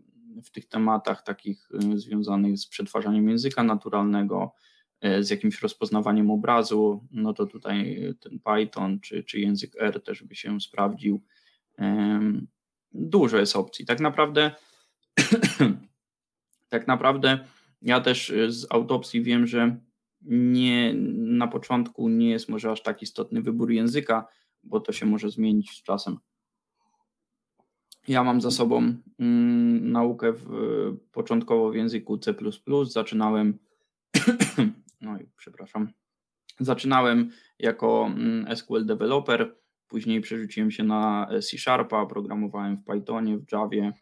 w 0.43 0.51
tych 0.51 0.65
tematach 0.65 1.23
takich 1.23 1.69
związanych 1.95 2.57
z 2.57 2.67
przetwarzaniem 2.67 3.29
języka 3.29 3.63
naturalnego, 3.63 4.51
z 5.19 5.29
jakimś 5.29 5.61
rozpoznawaniem 5.61 6.31
obrazu, 6.31 7.07
no 7.11 7.33
to 7.33 7.45
tutaj 7.45 8.03
ten 8.19 8.39
Python 8.39 8.99
czy, 8.99 9.23
czy 9.23 9.39
język 9.39 9.71
R 9.79 10.03
też 10.03 10.23
by 10.23 10.35
się 10.35 10.61
sprawdził. 10.61 11.21
Dużo 12.91 13.37
jest 13.37 13.55
opcji. 13.55 13.85
Tak 13.85 13.99
naprawdę, 13.99 14.51
tak 16.69 16.87
naprawdę 16.87 17.39
ja 17.81 18.01
też 18.01 18.33
z 18.47 18.67
autopsji 18.69 19.21
wiem, 19.21 19.47
że 19.47 19.77
nie, 20.21 20.93
na 21.17 21.47
początku 21.47 22.09
nie 22.09 22.29
jest 22.29 22.49
może 22.49 22.71
aż 22.71 22.83
tak 22.83 23.01
istotny 23.01 23.41
wybór 23.41 23.71
języka, 23.71 24.27
bo 24.63 24.79
to 24.79 24.91
się 24.91 25.05
może 25.05 25.29
zmienić 25.29 25.71
z 25.71 25.83
czasem. 25.83 26.17
Ja 28.07 28.23
mam 28.23 28.41
za 28.41 28.51
sobą 28.51 28.95
mm, 29.19 29.91
naukę 29.91 30.33
w, 30.33 30.47
początkowo 31.11 31.71
w 31.71 31.75
języku 31.75 32.17
C. 32.17 32.35
Zaczynałem 32.83 33.57
no 35.01 35.19
i 35.19 35.29
przepraszam. 35.37 35.93
Zaczynałem 36.59 37.31
jako 37.59 38.11
mm, 38.15 38.55
SQL 38.55 38.85
developer, 38.85 39.55
później 39.87 40.21
przerzuciłem 40.21 40.71
się 40.71 40.83
na 40.83 41.29
C 41.41 41.57
Sharpa, 41.57 42.05
programowałem 42.05 42.77
w 42.77 42.83
Pythonie, 42.83 43.37
w 43.37 43.51
Javie, 43.51 43.93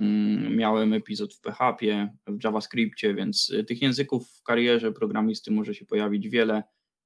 mm, 0.00 0.56
miałem 0.56 0.92
epizod 0.92 1.34
w 1.34 1.40
PHP, 1.40 2.08
w 2.26 2.44
JavaScriptie, 2.44 3.14
więc 3.14 3.50
y, 3.50 3.64
tych 3.64 3.82
języków 3.82 4.28
w 4.28 4.42
karierze 4.42 4.92
programisty 4.92 5.50
może 5.50 5.74
się 5.74 5.86
pojawić 5.86 6.28
wiele, 6.28 6.62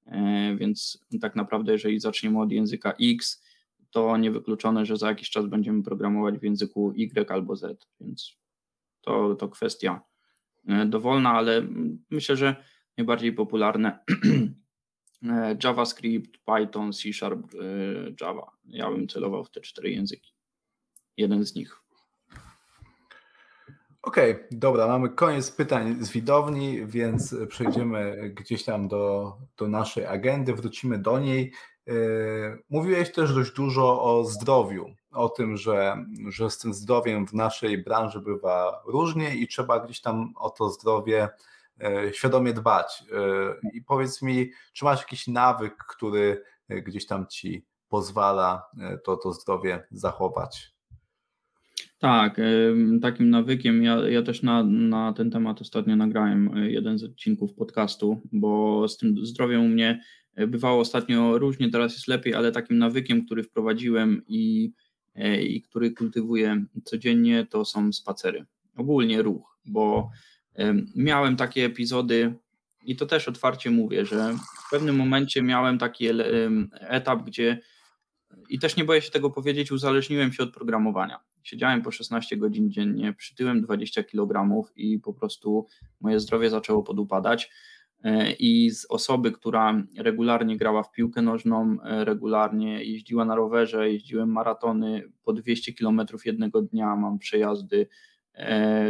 e, 0.06 0.56
więc 0.56 1.04
tak 1.20 1.36
naprawdę 1.36 1.72
jeżeli 1.72 2.00
zaczniemy 2.00 2.40
od 2.40 2.52
języka 2.52 2.92
X, 3.00 3.42
to 3.90 4.16
niewykluczone, 4.16 4.86
że 4.86 4.96
za 4.96 5.08
jakiś 5.08 5.30
czas 5.30 5.46
będziemy 5.46 5.82
programować 5.82 6.38
w 6.38 6.42
języku 6.42 6.92
Y 6.96 7.30
albo 7.30 7.56
Z, 7.56 7.86
więc 8.00 8.36
to, 9.00 9.34
to 9.34 9.48
kwestia 9.48 10.00
e, 10.68 10.86
dowolna, 10.86 11.32
ale 11.32 11.66
myślę, 12.10 12.36
że 12.36 12.56
najbardziej 12.98 13.32
popularne 13.32 13.98
e, 15.24 15.56
JavaScript, 15.64 16.38
Python, 16.44 16.92
C 16.92 17.12
Sharp, 17.12 17.38
e, 17.54 17.58
Java. 18.20 18.50
Ja 18.64 18.90
bym 18.90 19.08
celował 19.08 19.44
w 19.44 19.50
te 19.50 19.60
cztery 19.60 19.90
języki. 19.90 20.34
Jeden 21.16 21.44
z 21.44 21.54
nich. 21.54 21.82
Okej, 24.02 24.32
okay, 24.32 24.48
dobra, 24.50 24.86
mamy 24.86 25.08
koniec 25.08 25.50
pytań 25.50 25.96
z 26.00 26.12
widowni, 26.12 26.86
więc 26.86 27.36
przejdziemy 27.48 28.30
gdzieś 28.34 28.64
tam 28.64 28.88
do, 28.88 29.36
do 29.56 29.68
naszej 29.68 30.06
agendy, 30.06 30.54
wrócimy 30.54 30.98
do 30.98 31.20
niej. 31.20 31.52
E, 31.88 31.92
mówiłeś 32.70 33.12
też 33.12 33.34
dość 33.34 33.52
dużo 33.52 34.02
o 34.02 34.24
zdrowiu, 34.24 34.94
o 35.12 35.28
tym, 35.28 35.56
że, 35.56 36.06
że 36.28 36.50
z 36.50 36.58
tym 36.58 36.74
zdrowiem 36.74 37.26
w 37.26 37.32
naszej 37.32 37.84
branży 37.84 38.20
bywa 38.20 38.82
różnie 38.86 39.36
i 39.36 39.48
trzeba 39.48 39.80
gdzieś 39.80 40.00
tam 40.00 40.32
o 40.36 40.50
to 40.50 40.70
zdrowie 40.70 41.28
świadomie 42.12 42.52
dbać. 42.52 43.04
E, 43.12 43.68
I 43.72 43.82
powiedz 43.82 44.22
mi, 44.22 44.50
czy 44.72 44.84
masz 44.84 45.00
jakiś 45.00 45.26
nawyk, 45.26 45.76
który 45.76 46.42
e, 46.68 46.82
gdzieś 46.82 47.06
tam 47.06 47.26
ci 47.26 47.66
pozwala 47.88 48.66
to, 49.04 49.16
to 49.16 49.32
zdrowie 49.32 49.86
zachować? 49.90 50.72
Tak, 51.98 52.40
takim 53.02 53.30
nawykiem, 53.30 53.82
ja, 53.82 54.08
ja 54.08 54.22
też 54.22 54.42
na, 54.42 54.62
na 54.64 55.12
ten 55.12 55.30
temat 55.30 55.60
ostatnio 55.60 55.96
nagrałem 55.96 56.50
jeden 56.56 56.98
z 56.98 57.04
odcinków 57.04 57.54
podcastu, 57.54 58.22
bo 58.32 58.88
z 58.88 58.96
tym 58.96 59.26
zdrowiem 59.26 59.64
u 59.64 59.68
mnie 59.68 60.02
bywało 60.36 60.80
ostatnio 60.80 61.38
różnie, 61.38 61.70
teraz 61.70 61.92
jest 61.92 62.08
lepiej, 62.08 62.34
ale 62.34 62.52
takim 62.52 62.78
nawykiem, 62.78 63.26
który 63.26 63.42
wprowadziłem 63.42 64.22
i, 64.28 64.72
i 65.42 65.62
który 65.62 65.90
kultywuję 65.90 66.64
codziennie, 66.84 67.46
to 67.46 67.64
są 67.64 67.92
spacery. 67.92 68.44
Ogólnie 68.76 69.22
ruch, 69.22 69.58
bo 69.64 70.10
miałem 70.94 71.36
takie 71.36 71.64
epizody, 71.64 72.34
i 72.84 72.96
to 72.96 73.06
też 73.06 73.28
otwarcie 73.28 73.70
mówię, 73.70 74.06
że 74.06 74.34
w 74.66 74.70
pewnym 74.70 74.96
momencie 74.96 75.42
miałem 75.42 75.78
taki 75.78 76.06
etap, 76.80 77.22
gdzie 77.22 77.58
i 78.48 78.58
też 78.58 78.76
nie 78.76 78.84
boję 78.84 79.02
się 79.02 79.10
tego 79.10 79.30
powiedzieć, 79.30 79.72
uzależniłem 79.72 80.32
się 80.32 80.42
od 80.42 80.54
programowania. 80.54 81.20
Siedziałem 81.42 81.82
po 81.82 81.90
16 81.90 82.36
godzin 82.36 82.70
dziennie, 82.70 83.12
przytyłem 83.12 83.60
20 83.60 84.02
kg 84.02 84.62
i 84.76 84.98
po 84.98 85.14
prostu 85.14 85.66
moje 86.00 86.20
zdrowie 86.20 86.50
zaczęło 86.50 86.82
podupadać. 86.82 87.50
E, 88.04 88.32
I 88.32 88.70
z 88.70 88.86
osoby, 88.88 89.32
która 89.32 89.82
regularnie 89.98 90.56
grała 90.56 90.82
w 90.82 90.92
piłkę 90.92 91.22
nożną, 91.22 91.76
e, 91.84 92.04
regularnie 92.04 92.84
jeździła 92.84 93.24
na 93.24 93.34
rowerze, 93.34 93.90
jeździłem 93.90 94.32
maratony 94.32 95.02
po 95.24 95.32
200 95.32 95.72
km 95.72 96.00
jednego 96.24 96.62
dnia, 96.62 96.96
mam 96.96 97.18
przejazdy 97.18 97.86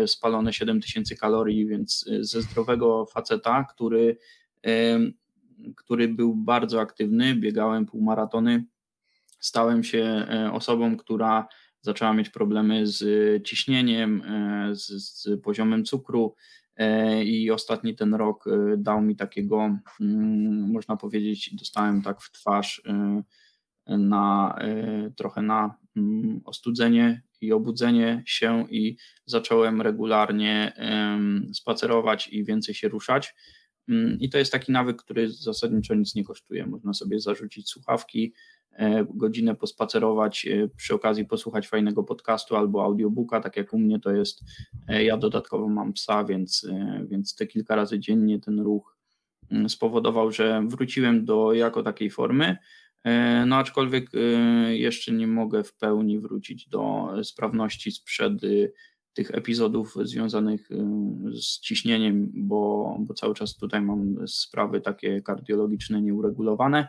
spalone 0.07 0.53
7000 0.53 1.17
kalorii, 1.17 1.67
więc 1.67 2.07
e, 2.11 2.25
ze 2.25 2.43
zdrowego 2.43 3.07
faceta, 3.07 3.65
który, 3.65 4.17
e, 4.67 4.99
który 5.77 6.09
był 6.09 6.35
bardzo 6.35 6.81
aktywny, 6.81 7.35
biegałem 7.35 7.87
półmaratony, 7.87 8.65
stałem 9.41 9.85
się 9.85 10.27
osobą, 10.53 10.97
która 10.97 11.49
zaczęła 11.81 12.13
mieć 12.13 12.31
problemy 12.31 12.87
z 12.87 13.03
ciśnieniem, 13.47 14.23
z, 14.73 14.87
z 14.87 15.41
poziomem 15.41 15.85
cukru, 15.85 16.35
i 17.25 17.51
ostatni 17.51 17.95
ten 17.95 18.15
rok 18.15 18.45
dał 18.77 19.03
mi 19.03 19.17
takiego, 19.17 19.79
mm, 20.01 20.71
można 20.73 20.97
powiedzieć, 20.97 21.55
dostałem 21.55 22.03
tak 22.03 22.21
w 22.21 22.33
twarz 22.33 22.83
na 23.87 24.59
trochę 25.17 25.43
na 25.43 25.75
mm, 25.97 26.41
ostudzenie 26.45 27.23
i 27.43 27.53
obudzenie 27.53 28.23
się 28.27 28.67
i 28.71 28.97
zacząłem 29.27 29.83
regularnie 29.83 30.73
spacerować 31.53 32.29
i 32.29 32.45
więcej 32.45 32.75
się 32.75 32.89
ruszać. 32.89 33.35
Mm, 33.89 34.21
I 34.21 34.31
to 34.31 34.39
jest 34.39 34.53
taki 34.53 34.73
nawyk, 34.73 35.03
który 35.03 35.33
zasadniczo 35.33 35.95
nic 35.95 36.15
nie 36.15 36.25
kosztuje. 36.25 36.67
Można 36.67 36.95
sobie 36.95 37.21
zarzucić 37.21 37.69
słuchawki, 37.69 38.33
e, 38.73 39.07
godzinę 39.15 39.55
pospacerować, 39.55 40.47
e, 40.47 40.69
przy 40.77 40.95
okazji 40.95 41.25
posłuchać 41.25 41.69
fajnego 41.69 42.03
podcastu 42.03 42.57
albo 42.57 42.85
audiobooka, 42.85 43.41
tak 43.41 43.57
jak 43.57 43.73
u 43.73 43.79
mnie 43.79 44.01
to 44.01 44.11
jest. 44.11 44.41
E, 44.89 45.05
ja 45.05 45.17
dodatkowo 45.17 45.69
mam 45.69 45.93
psa, 45.93 46.25
więc, 46.25 46.67
więc 47.09 47.35
te 47.35 47.47
kilka 47.47 47.77
razy 47.77 47.99
dziennie 47.99 48.41
ten 48.41 48.61
ruch 48.61 48.97
mm, 49.51 49.69
spowodował, 49.69 50.33
że 50.33 50.63
wróciłem 50.69 51.25
do 51.25 51.53
jako 51.53 51.83
takiej 51.83 52.11
formy. 52.11 52.57
E, 53.05 53.45
no 53.47 53.57
aczkolwiek 53.57 54.11
e, 54.15 54.19
jeszcze 54.77 55.13
nie 55.13 55.27
mogę 55.27 55.65
w 55.65 55.75
pełni 55.75 56.19
wrócić 56.19 56.69
do 56.69 57.13
sprawności 57.23 57.93
sprzed 57.93 58.45
y, 58.45 58.73
tych 59.15 59.31
epizodów 59.31 59.95
związanych 60.03 60.71
y, 60.71 60.77
z 61.43 61.61
ciśnieniem, 61.61 62.31
bo, 62.35 62.97
bo 63.01 63.15
cały 63.15 63.35
czas 63.35 63.57
tutaj 63.57 63.83
mam 63.83 64.29
sprawy 64.29 64.81
takie 64.81 65.23
kardiologiczne 65.23 66.03
nieuregulowane, 66.03 66.89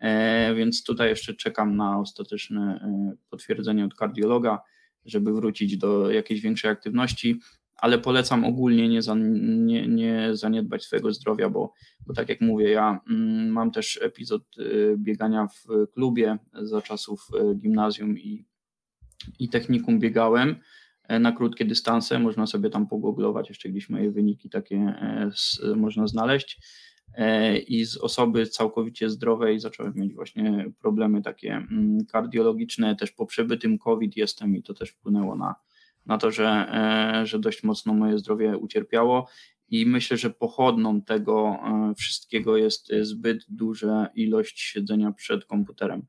e, 0.00 0.54
więc 0.54 0.84
tutaj 0.84 1.08
jeszcze 1.08 1.34
czekam 1.34 1.76
na 1.76 2.00
ostateczne 2.00 2.90
potwierdzenie 3.30 3.84
od 3.84 3.94
kardiologa, 3.94 4.60
żeby 5.04 5.32
wrócić 5.32 5.76
do 5.76 6.10
jakiejś 6.10 6.40
większej 6.40 6.70
aktywności. 6.70 7.40
Ale 7.84 7.98
polecam 7.98 8.44
ogólnie 8.44 8.88
nie, 8.88 9.02
za, 9.02 9.14
nie, 9.14 9.88
nie 9.88 10.28
zaniedbać 10.32 10.84
swojego 10.84 11.12
zdrowia, 11.12 11.50
bo, 11.50 11.72
bo 12.06 12.14
tak 12.14 12.28
jak 12.28 12.40
mówię, 12.40 12.70
ja 12.70 13.00
mm, 13.10 13.48
mam 13.48 13.70
też 13.70 13.98
epizod 14.02 14.42
y, 14.58 14.94
biegania 14.98 15.46
w 15.46 15.90
klubie 15.92 16.38
za 16.52 16.82
czasów 16.82 17.28
y, 17.52 17.54
gimnazjum 17.54 18.18
i, 18.18 18.44
i 19.38 19.48
technikum 19.48 19.98
biegałem 19.98 20.56
e, 21.08 21.18
na 21.18 21.32
krótkie 21.32 21.64
dystanse, 21.64 22.18
można 22.18 22.46
sobie 22.46 22.70
tam 22.70 22.86
pogooglować, 22.86 23.48
jeszcze 23.48 23.68
gdzieś 23.68 23.88
moje 23.88 24.10
wyniki 24.10 24.50
takie 24.50 24.76
e, 24.76 25.30
można 25.76 26.06
znaleźć. 26.06 26.60
E, 27.14 27.58
i 27.58 27.84
z 27.84 27.96
osoby 27.96 28.46
całkowicie 28.46 29.10
zdrowej 29.10 29.60
zacząłem 29.60 29.92
mieć 29.96 30.14
właśnie 30.14 30.72
problemy 30.80 31.22
takie 31.22 31.52
mm, 31.52 31.98
kardiologiczne, 32.12 32.96
też 32.96 33.10
po 33.10 33.26
przebytym 33.26 33.78
COVID 33.78 34.16
jestem 34.16 34.56
i 34.56 34.62
to 34.62 34.74
też 34.74 34.90
wpłynęło 34.90 35.36
na, 35.36 35.54
na 36.06 36.18
to, 36.18 36.30
że, 36.30 36.46
e, 36.46 37.26
że 37.26 37.38
dość 37.38 37.62
mocno 37.62 37.94
moje 37.94 38.18
zdrowie 38.18 38.56
ucierpiało. 38.58 39.28
I 39.68 39.86
myślę, 39.86 40.16
że 40.16 40.30
pochodną 40.30 41.02
tego 41.02 41.58
e, 41.66 41.94
wszystkiego 41.94 42.56
jest 42.56 42.92
zbyt 43.00 43.44
duża 43.48 44.08
ilość 44.14 44.60
siedzenia 44.60 45.12
przed 45.12 45.44
komputerem. 45.44 46.02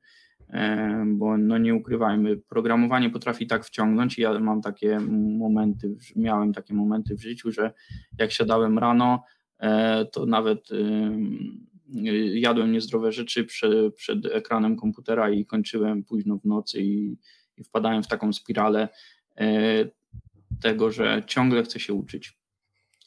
E, 0.50 1.04
bo 1.08 1.38
no 1.38 1.58
nie 1.58 1.76
ukrywajmy, 1.76 2.38
programowanie 2.38 3.10
potrafi 3.10 3.48
tak 3.48 3.66
wciągnąć 3.66 4.18
ja 4.18 4.40
mam 4.40 4.62
takie 4.62 5.00
momenty, 5.40 5.96
miałem 6.16 6.54
takie 6.54 6.74
momenty 6.74 7.16
w 7.16 7.22
życiu, 7.22 7.52
że 7.52 7.74
jak 8.20 8.32
siadałem 8.32 8.80
rano, 8.80 9.24
to 10.12 10.26
nawet 10.26 10.70
jadłem 12.34 12.72
niezdrowe 12.72 13.12
rzeczy 13.12 13.44
przed, 13.44 13.96
przed 13.96 14.26
ekranem 14.26 14.76
komputera 14.76 15.30
i 15.30 15.46
kończyłem 15.46 16.04
późno 16.04 16.38
w 16.38 16.46
nocy 16.46 16.82
i, 16.82 17.18
i 17.58 17.64
wpadałem 17.64 18.04
w 18.04 18.08
taką 18.08 18.34
spiralę 18.34 18.90
E, 18.90 18.90
tego, 20.62 20.91
że 20.91 21.24
ciągle 21.28 21.64
chce 21.64 21.80
się 21.80 21.94
uczyć. 21.94 22.38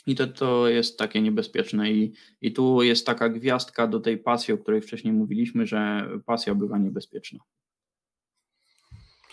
I 0.07 0.15
to, 0.15 0.27
to 0.27 0.69
jest 0.69 0.99
takie 0.99 1.23
niebezpieczne. 1.23 1.91
I, 1.91 2.15
I 2.41 2.53
tu 2.53 2.83
jest 2.83 3.07
taka 3.07 3.29
gwiazdka 3.29 3.87
do 3.87 4.01
tej 4.01 4.19
pasji, 4.19 4.55
o 4.55 4.59
której 4.59 4.81
wcześniej 4.81 5.13
mówiliśmy, 5.13 5.67
że 5.67 6.09
pasja 6.27 6.55
bywa 6.55 6.79
niebezpieczna. 6.79 7.39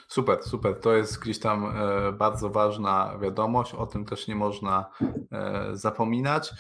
Super, 0.08 0.44
super. 0.44 0.80
To 0.80 0.96
jest 0.96 1.20
gdzieś 1.20 1.40
tam 1.40 1.66
e, 1.66 2.12
bardzo 2.12 2.50
ważna 2.50 3.18
wiadomość, 3.22 3.74
o 3.74 3.86
tym 3.86 4.06
też 4.06 4.28
nie 4.28 4.36
można 4.36 4.86
e, 5.32 5.70
zapominać. 5.74 6.52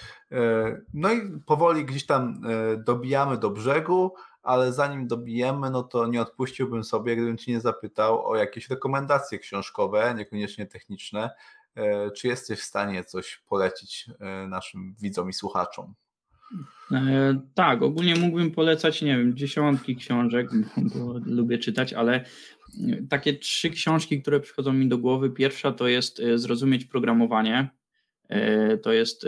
No 0.94 1.14
i 1.14 1.40
powoli 1.45 1.86
gdzieś 1.86 2.06
tam 2.06 2.41
dobijamy 2.86 3.38
do 3.38 3.49
brzegu 3.49 4.14
ale 4.46 4.74
zanim 4.74 5.08
dobijemy, 5.08 5.70
no 5.70 5.84
to 5.84 6.08
nie 6.08 6.22
odpuściłbym 6.22 6.84
sobie, 6.84 7.16
gdybym 7.16 7.38
Cię 7.38 7.52
nie 7.52 7.60
zapytał 7.60 8.28
o 8.28 8.36
jakieś 8.36 8.70
rekomendacje 8.70 9.40
książkowe, 9.40 10.14
niekoniecznie 10.18 10.66
techniczne. 10.66 11.30
E, 11.76 12.12
czy 12.12 12.28
jesteś 12.28 12.60
w 12.60 12.64
stanie 12.64 13.04
coś 13.04 13.44
polecić 13.50 14.10
e, 14.20 14.48
naszym 14.48 14.96
widzom 15.02 15.30
i 15.30 15.34
słuchaczom? 15.34 15.94
E, 16.92 17.40
tak, 17.54 17.82
ogólnie 17.82 18.16
mógłbym 18.16 18.52
polecać, 18.52 19.02
nie 19.02 19.18
wiem, 19.18 19.38
dziesiątki 19.38 19.96
książek, 19.96 20.50
bo 20.78 21.14
lubię 21.26 21.58
czytać, 21.58 21.94
ale 21.94 22.26
takie 23.10 23.34
trzy 23.34 23.70
książki, 23.70 24.22
które 24.22 24.40
przychodzą 24.40 24.74
mi 24.74 24.88
do 24.88 24.98
głowy. 24.98 25.30
Pierwsza 25.30 25.72
to 25.72 25.88
jest 25.88 26.22
Zrozumieć 26.36 26.86
programowanie. 26.86 27.70
To 28.84 28.93
jest 28.93 29.26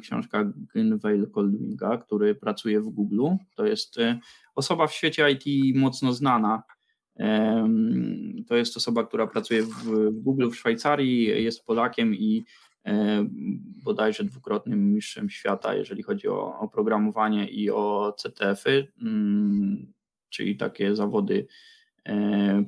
książka 0.00 0.52
Gunvale 0.74 1.26
Coldwinga, 1.26 1.98
który 1.98 2.34
pracuje 2.34 2.80
w 2.80 2.88
Google. 2.88 3.26
To 3.56 3.66
jest 3.66 3.96
osoba 4.54 4.86
w 4.86 4.92
świecie 4.92 5.30
IT 5.30 5.76
mocno 5.76 6.12
znana. 6.12 6.62
To 8.48 8.56
jest 8.56 8.76
osoba, 8.76 9.04
która 9.04 9.26
pracuje 9.26 9.62
w 9.62 10.10
Google 10.12 10.50
w 10.50 10.56
Szwajcarii, 10.56 11.44
jest 11.44 11.64
Polakiem 11.64 12.14
i 12.14 12.44
bodajże 13.84 14.24
dwukrotnym 14.24 14.92
mistrzem 14.92 15.30
świata, 15.30 15.74
jeżeli 15.74 16.02
chodzi 16.02 16.28
o 16.28 16.58
oprogramowanie 16.58 17.48
i 17.48 17.70
o 17.70 18.14
CTF-y, 18.18 18.92
mm, 19.02 19.92
czyli 20.28 20.56
takie 20.56 20.96
zawody 20.96 21.46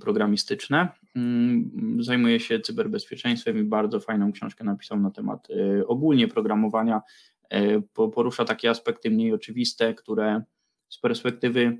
programistyczne. 0.00 0.88
Mm, 1.16 1.96
zajmuje 2.00 2.40
się 2.40 2.60
cyberbezpieczeństwem 2.60 3.58
i 3.58 3.62
bardzo 3.62 4.00
fajną 4.00 4.32
książkę 4.32 4.64
napisał 4.64 5.00
na 5.00 5.10
temat 5.10 5.48
e, 5.50 5.86
ogólnie 5.86 6.28
programowania. 6.28 7.02
E, 7.50 7.80
porusza 8.14 8.44
takie 8.44 8.70
aspekty 8.70 9.10
mniej 9.10 9.32
oczywiste, 9.32 9.94
które 9.94 10.42
z 10.88 10.98
perspektywy 10.98 11.78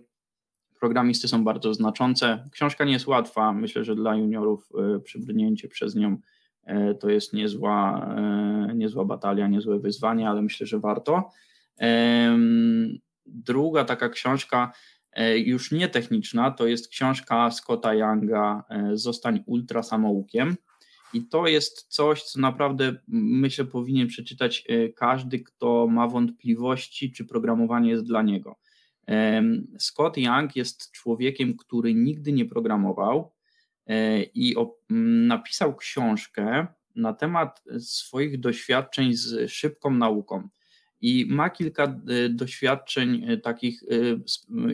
programisty 0.83 1.29
są 1.29 1.45
bardzo 1.45 1.75
znaczące. 1.75 2.49
Książka 2.53 2.85
nie 2.85 2.93
jest 2.93 3.07
łatwa. 3.07 3.53
Myślę, 3.53 3.85
że 3.85 3.95
dla 3.95 4.17
juniorów 4.17 4.69
e, 4.97 5.01
przybrnięcie 5.01 5.69
przez 5.69 5.95
nią 5.95 6.17
e, 6.65 6.95
to 6.95 7.11
jest 7.11 7.33
niezła, 7.33 8.07
e, 8.71 8.75
niezła 8.75 9.05
batalia, 9.05 9.49
niezłe 9.49 9.79
wyzwanie, 9.79 10.29
ale 10.29 10.43
myślę, 10.43 10.67
że 10.67 10.79
warto. 10.79 11.31
Druga 13.27 13.85
taka 13.85 14.09
książka, 14.09 14.73
już 15.37 15.73
nie 15.73 15.89
techniczna, 15.89 16.51
to 16.51 16.67
jest 16.67 16.89
książka 16.89 17.51
Scotta 17.51 17.95
Younga 17.95 18.65
Zostań 18.93 19.43
ultra 19.47 19.83
samoukiem. 19.83 20.57
I 21.15 21.23
to 21.23 21.47
jest 21.47 21.87
coś, 21.89 22.23
co 22.23 22.41
naprawdę 22.41 22.97
myślę 23.09 23.65
powinien 23.65 24.09
przeczytać 24.09 24.67
każdy, 24.97 25.41
kto 25.41 25.87
ma 25.87 26.09
wątpliwości, 26.09 27.13
czy 27.13 27.25
programowanie 27.25 27.91
jest 27.91 28.05
dla 28.05 28.23
niego. 28.23 28.57
Scott 29.79 30.17
Young 30.17 30.57
jest 30.57 30.91
człowiekiem, 30.91 31.57
który 31.57 31.95
nigdy 31.95 32.33
nie 32.33 32.45
programował 32.45 33.33
e, 33.87 34.23
i 34.23 34.55
napisał 35.29 35.77
książkę 35.77 36.67
na 36.97 37.13
temat 37.13 37.63
swoich 37.79 38.41
doświadczeń 38.41 39.15
z 39.15 39.51
szybką 39.51 39.91
nauką. 39.91 40.49
I 41.03 41.27
ma 41.29 41.51
kilka 41.51 41.85
e, 41.85 42.29
doświadczeń 42.29 43.25
e, 43.29 43.37
takich 43.37 43.83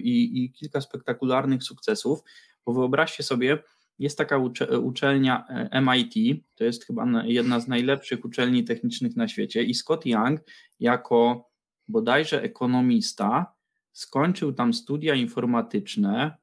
i, 0.02 0.44
i 0.44 0.52
kilka 0.52 0.80
spektakularnych 0.80 1.62
sukcesów, 1.62 2.20
bo 2.66 2.72
wyobraźcie 2.72 3.22
sobie, 3.22 3.58
jest 3.98 4.18
taka 4.18 4.40
uczelnia 4.82 5.46
MIT, 5.82 6.44
to 6.54 6.64
jest 6.64 6.84
chyba 6.84 7.24
jedna 7.24 7.60
z 7.60 7.68
najlepszych 7.68 8.24
uczelni 8.24 8.64
technicznych 8.64 9.16
na 9.16 9.28
świecie, 9.28 9.62
i 9.62 9.74
Scott 9.74 10.06
Young, 10.06 10.40
jako 10.80 11.48
bodajże 11.88 12.42
ekonomista, 12.42 13.54
skończył 13.92 14.52
tam 14.52 14.74
studia 14.74 15.14
informatyczne 15.14 16.36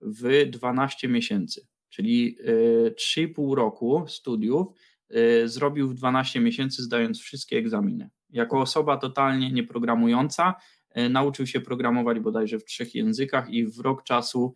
w 0.00 0.46
12 0.50 1.08
miesięcy, 1.08 1.66
czyli 1.88 2.36
3,5 2.38 3.52
e, 3.52 3.56
roku 3.56 4.04
studiów 4.08 4.66
e, 5.08 5.48
zrobił 5.48 5.88
w 5.88 5.94
12 5.94 6.40
miesięcy, 6.40 6.82
zdając 6.82 7.20
wszystkie 7.20 7.58
egzaminy. 7.58 8.10
Jako 8.32 8.60
osoba 8.60 8.96
totalnie 8.96 9.52
nieprogramująca, 9.52 10.54
e, 10.90 11.08
nauczył 11.08 11.46
się 11.46 11.60
programować 11.60 12.20
bodajże 12.20 12.58
w 12.58 12.64
trzech 12.64 12.94
językach 12.94 13.50
i 13.50 13.66
w 13.66 13.78
rok 13.78 14.02
czasu 14.02 14.54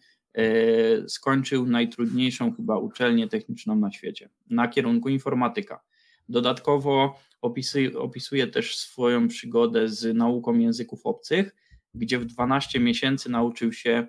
skończył 1.06 1.66
najtrudniejszą 1.66 2.54
chyba 2.54 2.78
uczelnię 2.78 3.28
techniczną 3.28 3.76
na 3.76 3.92
świecie 3.92 4.28
na 4.50 4.68
kierunku 4.68 5.08
informatyka. 5.08 5.80
Dodatkowo 6.28 7.20
opisuje, 7.40 7.98
opisuje 7.98 8.46
też 8.46 8.76
swoją 8.76 9.28
przygodę 9.28 9.88
z 9.88 10.16
nauką 10.16 10.58
języków 10.58 11.00
obcych 11.06 11.54
gdzie 11.94 12.18
w 12.18 12.24
12 12.24 12.80
miesięcy 12.80 13.30
nauczył 13.30 13.72
się 13.72 14.06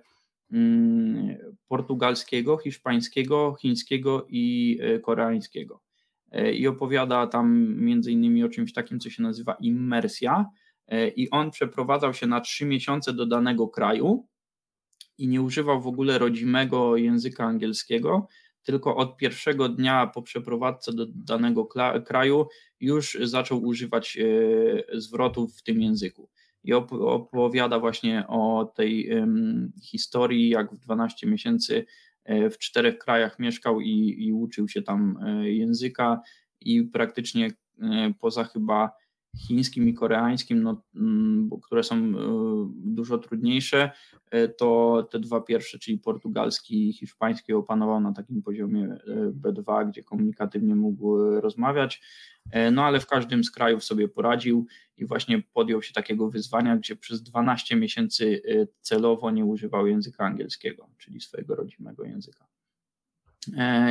mm, 0.52 1.38
portugalskiego, 1.68 2.58
hiszpańskiego, 2.58 3.56
chińskiego 3.62 4.28
i 4.30 4.78
e, 4.82 5.00
koreańskiego. 5.00 5.82
E, 6.36 6.54
I 6.54 6.68
opowiada 6.68 7.28
tam 7.28 7.76
między 7.76 8.12
innymi 8.12 8.44
o 8.44 8.50
czymś 8.50 8.74
takim, 8.74 9.00
co 9.00 9.10
się 9.10 9.24
nazywa 9.24 9.54
immersja. 9.54 10.46
E, 10.88 11.08
I 11.08 11.30
on 11.30 11.52
przeprowadzał 11.52 12.14
się 12.14 12.28
na 12.28 12.42
trzy 12.42 12.66
miesiące 12.66 13.14
do 13.14 13.26
danego 13.26 13.68
kraju 13.68 14.28
i 15.18 15.28
nie 15.28 15.42
używał 15.42 15.82
w 15.82 15.88
ogóle 15.88 16.18
rodzimego 16.18 16.98
języka 16.98 17.46
angielskiego, 17.46 18.28
tylko 18.64 18.96
od 18.96 19.18
pierwszego 19.18 19.70
dnia 19.70 20.08
po 20.08 20.22
przeprowadzce 20.22 20.94
do 20.94 21.06
danego 21.10 21.66
kraju 22.06 22.48
już 22.80 23.18
zaczął 23.22 23.64
używać 23.64 24.18
zwrotów 24.94 25.56
w 25.58 25.64
tym 25.64 25.82
języku 25.82 26.30
i 26.64 26.74
opowiada 26.74 27.80
właśnie 27.80 28.28
o 28.28 28.72
tej 28.76 29.10
historii, 29.82 30.50
jak 30.50 30.74
w 30.74 30.80
12 30.80 31.28
miesięcy 31.28 31.78
e, 31.78 31.86
w 32.26 32.58
czterech 32.58 32.98
krajach 32.98 33.40
mieszkał 33.40 33.82
i, 33.82 34.16
i 34.20 34.34
uczył 34.34 34.68
się 34.68 34.82
tam 34.82 35.18
e, 35.26 35.50
języka 35.52 36.22
i 36.62 36.84
praktycznie 36.84 37.50
e, 37.82 38.14
poza 38.20 38.44
chyba 38.44 38.92
chińskim 39.38 39.90
i 39.90 39.94
koreańskim, 39.94 40.64
no, 40.64 40.84
mm, 40.96 41.50
które 41.64 41.84
są 41.84 41.96
e, 41.96 42.12
dużo 42.76 43.18
trudniejsze, 43.18 43.92
e, 44.32 44.48
to 44.48 45.04
te 45.12 45.20
dwa 45.20 45.42
pierwsze, 45.42 45.80
czyli 45.80 45.98
portugalski 45.98 46.90
i 46.90 46.94
hiszpański, 46.94 47.54
opanował 47.54 48.02
na 48.02 48.14
takim 48.14 48.42
poziomie 48.42 48.84
e, 48.84 48.98
B2, 49.32 49.90
gdzie 49.90 50.04
komunikatywnie 50.04 50.76
mógł 50.76 51.18
rozmawiać. 51.42 52.02
No 52.72 52.84
ale 52.84 53.00
w 53.00 53.08
każdym 53.08 53.44
z 53.44 53.52
krajów 53.52 53.84
sobie 53.84 54.08
poradził 54.08 54.68
i 54.98 55.06
właśnie 55.06 55.42
podjął 55.54 55.82
się 55.82 55.94
takiego 55.94 56.30
wyzwania, 56.30 56.78
gdzie 56.78 56.96
przez 56.96 57.24
12 57.24 57.76
miesięcy 57.76 58.42
celowo 58.82 59.32
nie 59.32 59.46
używał 59.46 59.88
języka 59.88 60.26
angielskiego, 60.26 60.90
czyli 60.98 61.22
swojego 61.22 61.56
rodzimego 61.56 62.04
języka. 62.04 62.48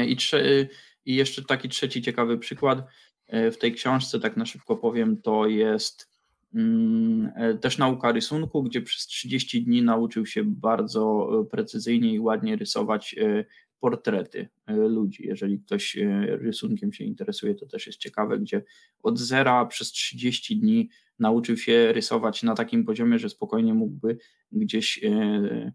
I, 0.06 0.16
trze- 0.16 0.66
i 1.04 1.14
jeszcze 1.14 1.42
taki 1.42 1.68
trzeci 1.68 2.02
ciekawy 2.02 2.38
przykład 2.38 2.86
w 3.28 3.56
tej 3.56 3.72
książce, 3.72 4.20
tak 4.20 4.36
na 4.36 4.46
szybko 4.46 4.76
powiem, 4.76 5.22
to 5.22 5.46
jest 5.46 6.09
mm, 6.55 7.32
też 7.60 7.78
nauka 7.78 8.12
rysunku, 8.12 8.62
gdzie 8.62 8.82
przez 8.82 9.06
30 9.06 9.64
dni 9.64 9.82
nauczył 9.82 10.26
się 10.26 10.44
bardzo 10.44 11.28
precyzyjnie 11.51 12.14
i 12.14 12.20
ładnie 12.20 12.56
rysować 12.56 13.16
portrety 13.80 14.48
ludzi. 14.66 15.26
Jeżeli 15.26 15.60
ktoś 15.60 15.96
rysunkiem 16.26 16.92
się 16.92 17.05
interesuje, 17.05 17.55
to 17.55 17.66
też 17.66 17.86
jest 17.86 17.98
ciekawe, 17.98 18.38
gdzie 18.38 18.64
od 19.02 19.18
zera 19.18 19.66
przez 19.66 19.92
30 19.92 20.56
dni 20.56 20.88
nauczył 21.18 21.56
się 21.56 21.92
rysować 21.92 22.42
na 22.42 22.55
takim 22.55 22.84
poziomie, 22.84 23.18
że 23.18 23.28
spokojnie 23.28 23.74
mógłby 23.74 24.18
gdzieś 24.52 25.05
E, 25.05 25.72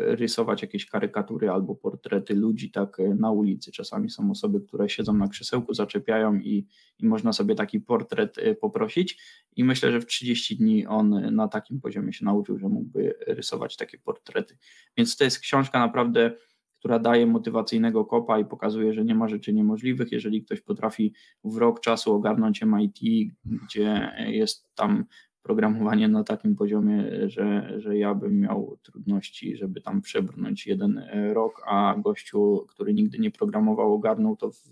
rysować 0.00 0.62
jakieś 0.62 0.86
karykatury 0.86 1.50
albo 1.50 1.74
portrety 1.74 2.34
ludzi 2.34 2.70
tak 2.70 3.00
e, 3.00 3.14
na 3.14 3.30
ulicy. 3.30 3.72
Czasami 3.72 4.10
są 4.10 4.30
osoby, 4.30 4.60
które 4.60 4.88
siedzą 4.88 5.14
na 5.14 5.28
krzesełku, 5.28 5.74
zaczepiają 5.74 6.34
i, 6.34 6.66
i 6.98 7.06
można 7.06 7.32
sobie 7.32 7.54
taki 7.54 7.80
portret 7.80 8.38
e, 8.38 8.54
poprosić 8.54 9.22
i 9.56 9.64
myślę, 9.64 9.92
że 9.92 10.00
w 10.00 10.06
30 10.06 10.56
dni 10.56 10.86
on 10.86 11.34
na 11.34 11.48
takim 11.48 11.80
poziomie 11.80 12.12
się 12.12 12.24
nauczył, 12.24 12.58
że 12.58 12.68
mógłby 12.68 13.14
rysować 13.26 13.76
takie 13.76 13.98
portrety. 13.98 14.58
Więc 14.96 15.16
to 15.16 15.24
jest 15.24 15.38
książka 15.38 15.78
naprawdę 15.78 16.32
która 16.78 16.98
daje 16.98 17.26
motywacyjnego 17.26 18.04
kopa 18.04 18.38
i 18.38 18.44
pokazuje, 18.44 18.94
że 18.94 19.04
nie 19.04 19.14
ma 19.14 19.28
rzeczy 19.28 19.52
niemożliwych. 19.52 20.12
Jeżeli 20.12 20.44
ktoś 20.44 20.60
potrafi 20.60 21.12
w 21.44 21.56
rok 21.56 21.80
czasu 21.80 22.14
ogarnąć 22.14 22.62
MIT, 22.62 22.98
gdzie 23.44 24.12
jest 24.26 24.74
tam 24.74 25.04
programowanie 25.48 26.08
na 26.08 26.24
takim 26.24 26.56
poziomie, 26.56 27.04
że, 27.26 27.74
że 27.80 27.98
ja 27.98 28.14
bym 28.14 28.40
miał 28.40 28.78
trudności, 28.82 29.56
żeby 29.56 29.80
tam 29.80 30.00
przebrnąć 30.00 30.66
jeden 30.66 30.98
e, 30.98 31.34
rok, 31.34 31.62
a 31.66 31.94
gościu, 31.98 32.66
który 32.68 32.94
nigdy 32.94 33.18
nie 33.18 33.30
programował, 33.30 33.94
ogarnął 33.94 34.36
to 34.36 34.50
w, 34.50 34.62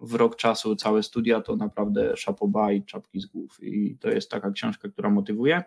w 0.00 0.14
rok 0.14 0.36
czasu 0.36 0.76
całe 0.76 1.02
studia, 1.02 1.40
to 1.40 1.56
naprawdę 1.56 2.16
szapoba 2.16 2.72
i 2.72 2.84
czapki 2.84 3.20
z 3.20 3.26
głów. 3.26 3.58
I 3.62 3.96
to 4.00 4.10
jest 4.10 4.30
taka 4.30 4.50
książka, 4.50 4.88
która 4.88 5.10
motywuje. 5.10 5.62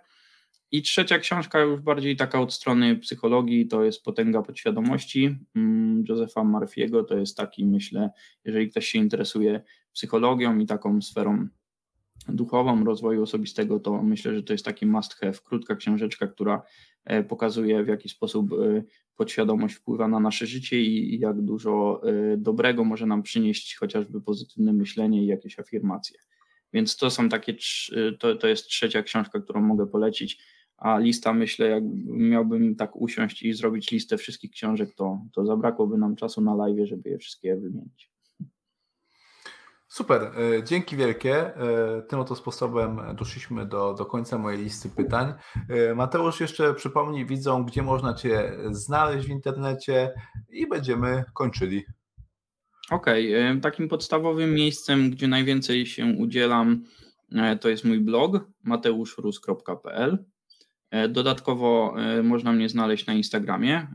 I 0.71 0.81
trzecia 0.81 1.19
książka, 1.19 1.59
już 1.59 1.81
bardziej 1.81 2.15
taka 2.15 2.41
od 2.41 2.53
strony 2.53 2.95
psychologii, 2.95 3.67
to 3.67 3.83
jest 3.83 4.03
Potęga 4.03 4.41
Podświadomości 4.41 5.37
mm, 5.55 6.03
Josefa 6.09 6.43
Marfiego. 6.43 7.03
To 7.03 7.17
jest 7.17 7.37
taki, 7.37 7.65
myślę, 7.65 8.09
jeżeli 8.45 8.69
ktoś 8.69 8.87
się 8.87 8.99
interesuje 8.99 9.61
psychologią 9.93 10.59
i 10.59 10.65
taką 10.65 11.01
sferą 11.01 11.47
duchową, 12.27 12.83
rozwoju 12.83 13.23
osobistego, 13.23 13.79
to 13.79 14.03
myślę, 14.03 14.35
że 14.35 14.43
to 14.43 14.53
jest 14.53 14.65
taki 14.65 14.85
must 14.85 15.13
have, 15.13 15.33
krótka 15.43 15.75
książeczka, 15.75 16.27
która 16.27 16.61
e, 17.05 17.23
pokazuje 17.23 17.83
w 17.83 17.87
jaki 17.87 18.09
sposób 18.09 18.53
e, 18.53 18.83
podświadomość 19.15 19.75
wpływa 19.75 20.07
na 20.07 20.19
nasze 20.19 20.45
życie 20.45 20.81
i 20.81 21.19
jak 21.19 21.41
dużo 21.41 22.01
e, 22.03 22.37
dobrego 22.37 22.83
może 22.83 23.05
nam 23.05 23.23
przynieść 23.23 23.75
chociażby 23.75 24.21
pozytywne 24.21 24.73
myślenie 24.73 25.23
i 25.23 25.27
jakieś 25.27 25.59
afirmacje. 25.59 26.19
Więc 26.73 26.97
to 26.97 27.09
są 27.09 27.29
takie, 27.29 27.55
to, 28.19 28.35
to 28.35 28.47
jest 28.47 28.65
trzecia 28.65 29.03
książka, 29.03 29.39
którą 29.39 29.61
mogę 29.61 29.87
polecić, 29.87 30.43
a 30.77 30.99
lista 30.99 31.33
myślę, 31.33 31.67
jak 31.67 31.83
miałbym 32.05 32.75
tak 32.75 32.95
usiąść 32.95 33.43
i 33.43 33.53
zrobić 33.53 33.91
listę 33.91 34.17
wszystkich 34.17 34.51
książek, 34.51 34.95
to, 34.95 35.21
to 35.33 35.45
zabrakłoby 35.45 35.97
nam 35.97 36.15
czasu 36.15 36.41
na 36.41 36.55
live, 36.55 36.87
żeby 36.87 37.09
je 37.09 37.17
wszystkie 37.17 37.55
wymienić. 37.55 38.14
Super, 39.95 40.21
e, 40.21 40.63
dzięki 40.63 40.95
wielkie. 40.95 41.55
E, 41.55 42.01
tym 42.01 42.19
oto 42.19 42.35
sposobem 42.35 42.99
doszliśmy 43.17 43.65
do, 43.65 43.93
do 43.93 44.05
końca 44.05 44.37
mojej 44.37 44.63
listy 44.63 44.89
pytań. 44.89 45.33
E, 45.69 45.95
Mateusz, 45.95 46.39
jeszcze 46.39 46.73
przypomnij 46.73 47.25
widzom, 47.25 47.65
gdzie 47.65 47.83
można 47.83 48.13
Cię 48.13 48.51
znaleźć 48.71 49.27
w 49.27 49.31
internecie 49.31 50.13
i 50.49 50.67
będziemy 50.67 51.23
kończyli. 51.33 51.85
Okej, 52.91 53.35
okay. 53.35 53.61
takim 53.61 53.87
podstawowym 53.87 54.53
miejscem, 54.53 55.09
gdzie 55.09 55.27
najwięcej 55.27 55.85
się 55.85 56.05
udzielam, 56.17 56.83
to 57.61 57.69
jest 57.69 57.85
mój 57.85 57.99
blog 57.99 58.47
mateuszrus.pl. 58.63 60.25
Dodatkowo 61.09 61.95
można 62.23 62.51
mnie 62.51 62.69
znaleźć 62.69 63.05
na 63.05 63.13
Instagramie, 63.13 63.87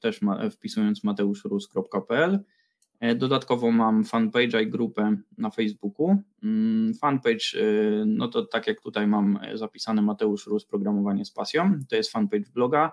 też 0.00 0.20
wpisując 0.50 1.04
mateuszrus.pl. 1.04 2.44
E, 3.04 3.14
dodatkowo 3.14 3.70
mam 3.70 4.04
fanpage'a 4.04 4.62
i 4.62 4.66
grupę 4.66 5.16
na 5.38 5.50
Facebooku. 5.50 6.16
Mm, 6.42 6.94
fanpage, 6.94 7.60
e, 7.60 8.04
no 8.06 8.28
to 8.28 8.46
tak 8.46 8.66
jak 8.66 8.80
tutaj 8.80 9.06
mam 9.06 9.38
zapisane 9.54 10.02
Mateusz 10.02 10.46
Rus 10.46 10.64
Programowanie 10.64 11.24
z 11.24 11.30
pasją, 11.30 11.78
to 11.88 11.96
jest 11.96 12.10
fanpage 12.10 12.50
bloga, 12.54 12.92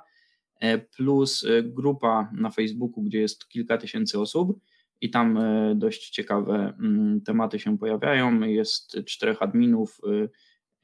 e, 0.60 0.78
plus 0.78 1.46
grupa 1.64 2.30
na 2.34 2.50
Facebooku, 2.50 3.04
gdzie 3.04 3.20
jest 3.20 3.50
kilka 3.50 3.78
tysięcy 3.78 4.20
osób 4.20 4.60
i 5.02 5.10
tam 5.10 5.40
dość 5.76 6.10
ciekawe 6.10 6.74
mm, 6.80 7.22
tematy 7.22 7.60
się 7.60 7.78
pojawiają. 7.78 8.42
Jest 8.42 9.06
czterech 9.06 9.42
adminów 9.42 10.02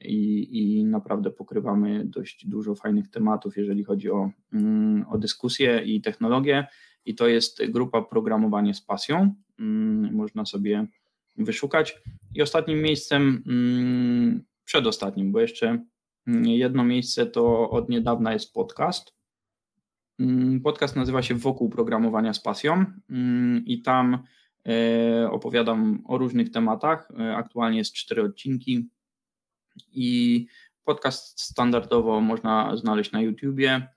i, 0.00 0.48
i 0.58 0.84
naprawdę 0.84 1.30
pokrywamy 1.30 2.04
dość 2.04 2.46
dużo 2.46 2.74
fajnych 2.74 3.08
tematów, 3.08 3.56
jeżeli 3.56 3.84
chodzi 3.84 4.10
o, 4.10 4.30
mm, 4.52 5.04
o 5.08 5.18
dyskusję 5.18 5.82
i 5.84 6.00
technologię 6.00 6.66
i 7.08 7.14
to 7.14 7.28
jest 7.28 7.66
grupa 7.68 8.02
Programowanie 8.02 8.74
z 8.74 8.82
pasją. 8.82 9.34
Mm, 9.58 10.14
można 10.14 10.46
sobie 10.46 10.86
wyszukać. 11.36 11.98
I 12.34 12.42
ostatnim 12.42 12.82
miejscem, 12.82 13.42
mm, 13.46 14.44
przedostatnim, 14.64 15.32
bo 15.32 15.40
jeszcze 15.40 15.84
jedno 16.44 16.84
miejsce 16.84 17.26
to 17.26 17.70
od 17.70 17.88
niedawna 17.88 18.32
jest 18.32 18.52
podcast. 18.52 19.14
Mm, 20.20 20.60
podcast 20.60 20.96
nazywa 20.96 21.22
się 21.22 21.34
Wokół 21.34 21.68
Programowania 21.70 22.34
z 22.34 22.40
pasją 22.40 22.84
i 23.66 23.82
tam 23.82 24.18
e, 24.68 25.30
opowiadam 25.30 26.02
o 26.04 26.18
różnych 26.18 26.50
tematach. 26.50 27.10
E, 27.18 27.36
aktualnie 27.36 27.78
jest 27.78 27.94
cztery 27.94 28.22
odcinki 28.22 28.88
i 29.92 30.46
podcast 30.84 31.40
standardowo 31.40 32.20
można 32.20 32.76
znaleźć 32.76 33.12
na 33.12 33.20
YouTubie. 33.20 33.88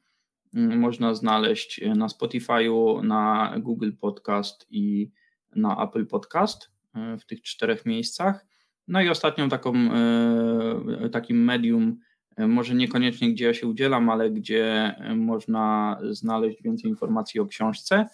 Można 0.54 1.14
znaleźć 1.14 1.84
e, 1.84 1.90
na 1.90 2.08
Spotify'u, 2.08 3.04
na 3.04 3.54
Google 3.60 3.92
Podcast 4.00 4.68
i 4.70 5.12
na 5.56 5.84
Apple 5.84 6.06
Podcast 6.06 6.72
e, 6.96 7.18
w 7.18 7.26
tych 7.26 7.42
czterech 7.42 7.86
miejscach. 7.86 8.46
No 8.88 9.02
i 9.02 9.10
ostatnią 9.10 9.50
taką, 9.50 9.74
e, 9.76 11.10
takim 11.12 11.44
medium, 11.44 11.98
może 12.38 12.76
niekoniecznie 12.76 13.34
gdzie 13.34 13.46
ja 13.46 13.54
się 13.54 13.68
udzielam, 13.68 14.10
ale 14.10 14.32
gdzie 14.32 14.96
można 15.16 15.98
znaleźć 16.10 16.64
więcej 16.64 16.90
informacji 16.90 17.40
o 17.40 17.46
książce, 17.46 18.06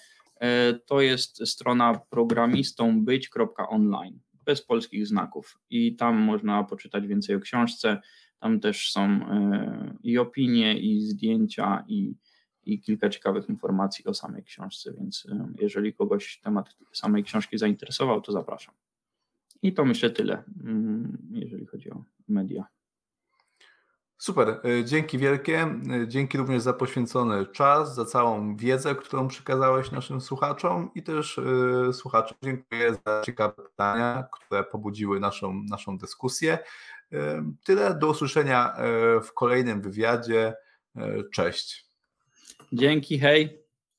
to 0.85 1.01
jest 1.01 1.47
strona 1.47 1.99
programistąbyć.online 2.09 4.19
bez 4.45 4.61
polskich 4.61 5.07
znaków 5.07 5.59
i 5.69 5.95
tam 5.95 6.17
można 6.17 6.63
poczytać 6.63 7.07
więcej 7.07 7.35
o 7.35 7.39
książce. 7.39 8.01
Tam 8.39 8.59
też 8.59 8.91
są 8.91 9.19
i 10.03 10.17
opinie, 10.17 10.79
i 10.79 11.01
zdjęcia, 11.01 11.83
i 11.87 12.15
i 12.73 12.81
kilka 12.81 13.09
ciekawych 13.09 13.49
informacji 13.49 14.05
o 14.05 14.13
samej 14.13 14.43
książce, 14.43 14.93
więc 14.93 15.27
jeżeli 15.59 15.93
kogoś 15.93 16.39
temat 16.39 16.75
samej 16.93 17.23
książki 17.23 17.57
zainteresował, 17.57 18.21
to 18.21 18.31
zapraszam. 18.31 18.75
I 19.61 19.73
to 19.73 19.85
myślę 19.85 20.09
tyle, 20.09 20.43
mm, 20.63 21.17
jeżeli 21.31 21.65
chodzi 21.65 21.91
o 21.91 22.03
media. 22.27 22.67
Super, 24.17 24.59
e, 24.63 24.85
dzięki 24.85 25.17
wielkie. 25.17 25.61
E, 25.61 26.07
dzięki 26.07 26.37
również 26.37 26.61
za 26.61 26.73
poświęcony 26.73 27.45
czas, 27.45 27.95
za 27.95 28.05
całą 28.05 28.55
wiedzę, 28.55 28.95
którą 28.95 29.27
przekazałeś 29.27 29.91
naszym 29.91 30.21
słuchaczom 30.21 30.91
i 30.95 31.03
też 31.03 31.37
y, 31.37 31.93
słuchaczom 31.93 32.37
dziękuję 32.43 32.93
za 33.05 33.21
ciekawe 33.25 33.53
pytania, 33.53 34.27
które 34.31 34.63
pobudziły 34.63 35.19
naszą, 35.19 35.63
naszą 35.69 35.97
dyskusję. 35.97 36.59
Tyle, 37.63 37.95
do 37.95 38.09
usłyszenia 38.09 38.75
w 39.23 39.33
kolejnym 39.33 39.81
wywiadzie. 39.81 40.53
Cześć. 41.33 41.86
Dzięki, 42.73 43.19
hej. 43.19 43.66